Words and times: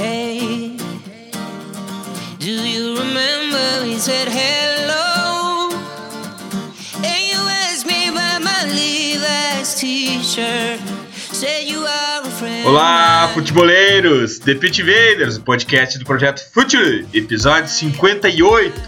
Do 0.00 0.06
you 2.46 2.96
remember 2.96 3.84
we 3.84 3.98
said 3.98 4.28
hello? 4.28 5.68
And 7.04 7.20
you 7.28 7.36
asked 7.68 7.84
me 7.86 8.08
about 8.08 8.40
my 8.40 8.64
Levi's 8.64 9.74
t-shirt. 9.74 10.80
Said 11.12 11.68
you 11.68 11.84
are 11.84 12.22
a 12.22 12.30
friend. 12.30 12.66
Olá, 12.66 13.30
futeboleiros! 13.34 14.38
The 14.38 14.54
Pit 14.54 14.80
Invaders, 14.80 15.36
o 15.36 15.42
podcast 15.42 15.98
do 15.98 16.06
projeto 16.06 16.50
Future, 16.50 17.06
episódio 17.12 17.68
58. 17.68 18.80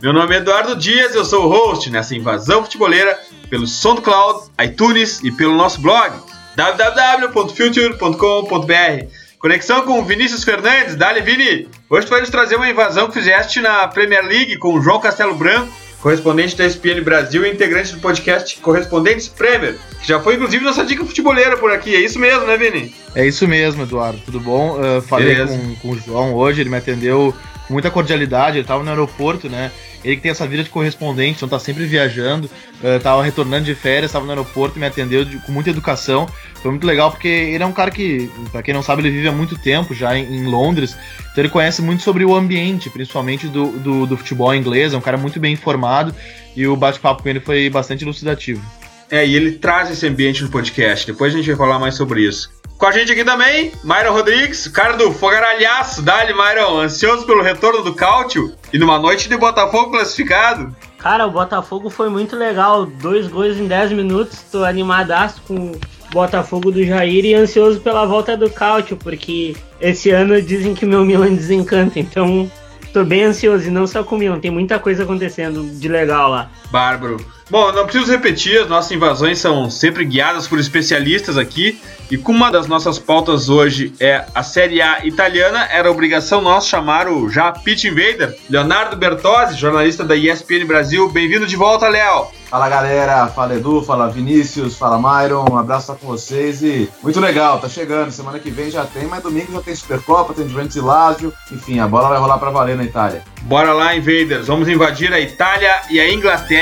Meu 0.00 0.12
nome 0.12 0.36
é 0.36 0.38
Eduardo 0.38 0.76
Dias, 0.76 1.16
eu 1.16 1.24
sou 1.24 1.46
o 1.46 1.48
host 1.48 1.90
nessa 1.90 2.14
invasão 2.14 2.62
futeboleira 2.62 3.18
pelo 3.48 3.66
SoundCloud, 3.66 4.52
iTunes 4.62 5.20
e 5.24 5.32
pelo 5.32 5.56
nosso 5.56 5.80
blog 5.80 6.12
www.future.com.br. 6.54 9.19
Conexão 9.40 9.86
com 9.86 9.98
o 9.98 10.04
Vinícius 10.04 10.44
Fernandes, 10.44 10.96
Dali 10.96 11.22
Vini. 11.22 11.66
Hoje 11.88 12.06
tu 12.06 12.10
vai 12.10 12.20
nos 12.20 12.28
trazer 12.28 12.56
uma 12.56 12.68
invasão 12.68 13.08
que 13.08 13.14
fizeste 13.14 13.58
na 13.58 13.88
Premier 13.88 14.22
League 14.22 14.58
com 14.58 14.74
o 14.74 14.82
João 14.82 15.00
Castelo 15.00 15.34
Branco, 15.34 15.72
correspondente 16.02 16.54
da 16.54 16.66
ESPN 16.66 17.00
Brasil 17.02 17.46
e 17.46 17.50
integrante 17.50 17.94
do 17.94 18.00
podcast 18.00 18.58
Correspondentes 18.58 19.28
Premier, 19.28 19.78
que 19.98 20.06
já 20.06 20.20
foi 20.20 20.34
inclusive 20.34 20.62
nossa 20.62 20.84
dica 20.84 21.06
futeboleira 21.06 21.56
por 21.56 21.72
aqui. 21.72 21.94
É 21.96 22.00
isso 22.00 22.18
mesmo, 22.18 22.44
né, 22.44 22.58
Vini? 22.58 22.94
É 23.14 23.26
isso 23.26 23.48
mesmo, 23.48 23.84
Eduardo. 23.84 24.20
Tudo 24.26 24.38
bom? 24.38 24.78
Uh, 24.78 25.00
falei 25.00 25.34
com, 25.46 25.74
com, 25.76 25.90
o 25.92 25.98
João 25.98 26.34
hoje, 26.34 26.60
ele 26.60 26.68
me 26.68 26.76
atendeu 26.76 27.34
com 27.66 27.72
muita 27.72 27.90
cordialidade, 27.90 28.58
ele 28.58 28.64
estava 28.64 28.84
no 28.84 28.90
aeroporto, 28.90 29.48
né? 29.48 29.72
Ele 30.04 30.16
que 30.16 30.22
tem 30.22 30.30
essa 30.30 30.46
vida 30.46 30.62
de 30.62 30.70
correspondente, 30.70 31.36
então 31.36 31.48
tá 31.48 31.58
sempre 31.58 31.84
viajando, 31.84 32.50
uh, 32.82 33.00
tava 33.02 33.22
retornando 33.22 33.64
de 33.64 33.74
férias, 33.74 34.10
estava 34.10 34.24
no 34.24 34.30
aeroporto 34.30 34.78
me 34.78 34.86
atendeu 34.86 35.24
de, 35.24 35.36
com 35.38 35.52
muita 35.52 35.70
educação. 35.70 36.26
Foi 36.62 36.70
muito 36.70 36.86
legal 36.86 37.10
porque 37.10 37.28
ele 37.28 37.62
é 37.62 37.66
um 37.66 37.72
cara 37.72 37.90
que, 37.90 38.30
para 38.50 38.62
quem 38.62 38.74
não 38.74 38.82
sabe, 38.82 39.02
ele 39.02 39.10
vive 39.10 39.28
há 39.28 39.32
muito 39.32 39.58
tempo 39.58 39.94
já 39.94 40.16
em, 40.16 40.24
em, 40.36 40.46
Londres, 40.46 40.96
então 41.32 41.42
ele 41.42 41.48
conhece 41.48 41.82
muito 41.82 42.02
sobre 42.02 42.24
o 42.24 42.34
ambiente, 42.34 42.90
principalmente 42.90 43.46
do, 43.48 43.78
do, 43.78 44.06
do 44.06 44.16
futebol 44.16 44.54
inglês, 44.54 44.92
é 44.92 44.96
um 44.96 45.00
cara 45.00 45.16
muito 45.16 45.38
bem 45.38 45.52
informado 45.52 46.14
e 46.56 46.66
o 46.66 46.76
bate-papo 46.76 47.22
com 47.22 47.28
ele 47.28 47.40
foi 47.40 47.68
bastante 47.70 48.04
elucidativo. 48.04 48.62
É, 49.10 49.26
e 49.26 49.34
ele 49.34 49.52
traz 49.52 49.90
esse 49.90 50.06
ambiente 50.06 50.42
no 50.42 50.50
podcast, 50.50 51.06
depois 51.06 51.34
a 51.34 51.36
gente 51.36 51.46
vai 51.48 51.56
falar 51.56 51.78
mais 51.78 51.94
sobre 51.94 52.22
isso. 52.22 52.59
Com 52.80 52.86
a 52.86 52.92
gente 52.92 53.12
aqui 53.12 53.22
também, 53.22 53.72
Myron 53.84 54.14
Rodrigues, 54.14 54.64
o 54.64 54.72
cara 54.72 54.96
do 54.96 55.12
fogaralhaço. 55.12 56.00
Dali, 56.00 56.32
Myron, 56.32 56.78
ansioso 56.80 57.26
pelo 57.26 57.42
retorno 57.42 57.82
do 57.82 57.94
Cáutio 57.94 58.54
e 58.72 58.78
numa 58.78 58.98
noite 58.98 59.28
de 59.28 59.36
Botafogo 59.36 59.90
classificado. 59.90 60.74
Cara, 60.96 61.26
o 61.26 61.30
Botafogo 61.30 61.90
foi 61.90 62.08
muito 62.08 62.34
legal. 62.36 62.86
Dois 62.86 63.26
gols 63.26 63.58
em 63.58 63.66
10 63.66 63.92
minutos. 63.92 64.40
Tô 64.50 64.64
animadaço 64.64 65.42
com 65.46 65.72
o 65.72 65.80
Botafogo 66.10 66.72
do 66.72 66.82
Jair 66.82 67.26
e 67.26 67.34
ansioso 67.34 67.80
pela 67.80 68.06
volta 68.06 68.34
do 68.34 68.48
Cáutio, 68.48 68.96
porque 68.96 69.54
esse 69.78 70.08
ano 70.08 70.40
dizem 70.40 70.74
que 70.74 70.86
meu 70.86 71.04
Milan 71.04 71.34
desencanta. 71.34 72.00
Então, 72.00 72.50
tô 72.94 73.04
bem 73.04 73.24
ansioso. 73.24 73.68
E 73.68 73.70
não 73.70 73.86
só 73.86 74.02
com 74.02 74.16
o 74.16 74.18
Milan, 74.18 74.40
tem 74.40 74.50
muita 74.50 74.78
coisa 74.78 75.02
acontecendo 75.02 75.64
de 75.78 75.86
legal 75.86 76.30
lá. 76.30 76.50
Bárbaro. 76.70 77.18
Bom, 77.50 77.72
não 77.72 77.84
preciso 77.84 78.12
repetir, 78.12 78.60
as 78.60 78.68
nossas 78.68 78.92
invasões 78.92 79.40
são 79.40 79.68
sempre 79.68 80.04
guiadas 80.04 80.46
por 80.46 80.60
especialistas 80.60 81.36
aqui. 81.36 81.80
E 82.08 82.16
como 82.16 82.38
uma 82.38 82.50
das 82.50 82.68
nossas 82.68 82.96
pautas 82.96 83.48
hoje 83.48 83.92
é 83.98 84.24
a 84.32 84.42
Série 84.42 84.80
A 84.80 85.04
italiana, 85.04 85.68
era 85.70 85.90
obrigação 85.90 86.40
nossa 86.40 86.68
chamar 86.68 87.08
o 87.08 87.28
já 87.28 87.50
Pitch 87.50 87.84
Invader, 87.84 88.36
Leonardo 88.48 88.96
Bertozzi, 88.96 89.56
jornalista 89.56 90.04
da 90.04 90.14
ESPN 90.14 90.64
Brasil. 90.64 91.08
Bem-vindo 91.08 91.46
de 91.46 91.56
volta, 91.56 91.88
Léo. 91.88 92.28
Fala 92.48 92.68
galera, 92.68 93.28
fala 93.28 93.54
Edu, 93.54 93.80
fala 93.80 94.10
Vinícius, 94.10 94.76
fala 94.76 94.98
Myron, 94.98 95.44
um 95.52 95.56
abraço 95.56 95.94
com 95.94 96.08
vocês 96.08 96.62
e 96.64 96.90
muito 97.00 97.20
legal, 97.20 97.60
tá 97.60 97.68
chegando, 97.68 98.10
semana 98.10 98.40
que 98.40 98.50
vem 98.50 98.68
já 98.72 98.84
tem, 98.84 99.06
mas 99.06 99.22
domingo 99.22 99.52
já 99.52 99.60
tem 99.60 99.72
Supercopa, 99.72 100.34
tem 100.34 100.48
Juventus 100.48 100.74
e 100.74 100.80
Lazio, 100.80 101.32
enfim, 101.52 101.78
a 101.78 101.86
bola 101.86 102.08
vai 102.08 102.18
rolar 102.18 102.38
para 102.38 102.50
valer 102.50 102.76
na 102.76 102.82
Itália. 102.82 103.22
Bora 103.42 103.72
lá, 103.72 103.94
Invaders, 103.94 104.48
vamos 104.48 104.68
invadir 104.68 105.12
a 105.12 105.20
Itália 105.20 105.80
e 105.90 106.00
a 106.00 106.12
Inglaterra. 106.12 106.59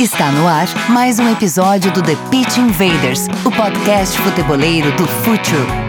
Está 0.00 0.32
no 0.32 0.48
ar 0.48 0.66
mais 0.90 1.18
um 1.18 1.30
episódio 1.30 1.92
do 1.92 2.02
The 2.02 2.16
Pitch 2.30 2.58
Invaders, 2.58 3.26
o 3.44 3.50
podcast 3.50 4.18
futeboleiro 4.18 4.90
do 4.96 5.06
Futuro. 5.06 5.83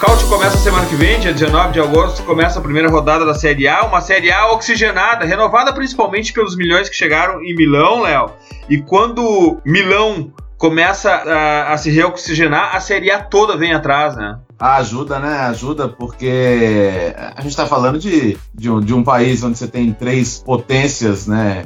Caute 0.00 0.24
começa 0.24 0.56
semana 0.56 0.86
que 0.86 0.94
vem, 0.94 1.20
dia 1.20 1.30
19 1.30 1.74
de 1.74 1.80
agosto, 1.80 2.22
começa 2.22 2.58
a 2.58 2.62
primeira 2.62 2.88
rodada 2.88 3.22
da 3.26 3.34
Série 3.34 3.68
A, 3.68 3.82
uma 3.84 4.00
Série 4.00 4.32
A 4.32 4.50
oxigenada, 4.50 5.26
renovada 5.26 5.74
principalmente 5.74 6.32
pelos 6.32 6.56
milhões 6.56 6.88
que 6.88 6.96
chegaram 6.96 7.42
em 7.42 7.54
Milão, 7.54 8.00
Léo. 8.00 8.30
E 8.66 8.78
quando 8.78 9.60
Milão 9.62 10.32
começa 10.60 11.10
a, 11.10 11.72
a, 11.72 11.78
se 11.78 11.90
reoxigenar, 11.90 12.76
a 12.76 12.80
Série 12.80 13.10
A 13.10 13.18
toda 13.18 13.56
vem 13.56 13.72
atrás, 13.72 14.14
né? 14.14 14.38
Ajuda, 14.58 15.18
né? 15.18 15.38
Ajuda 15.46 15.88
porque 15.88 17.14
a 17.34 17.40
gente 17.40 17.52
está 17.52 17.66
falando 17.66 17.98
de, 17.98 18.36
de 18.54 18.70
um, 18.70 18.78
de, 18.78 18.92
um, 18.92 19.02
país 19.02 19.42
onde 19.42 19.56
você 19.56 19.66
tem 19.66 19.90
três 19.90 20.38
potências, 20.38 21.26
né? 21.26 21.64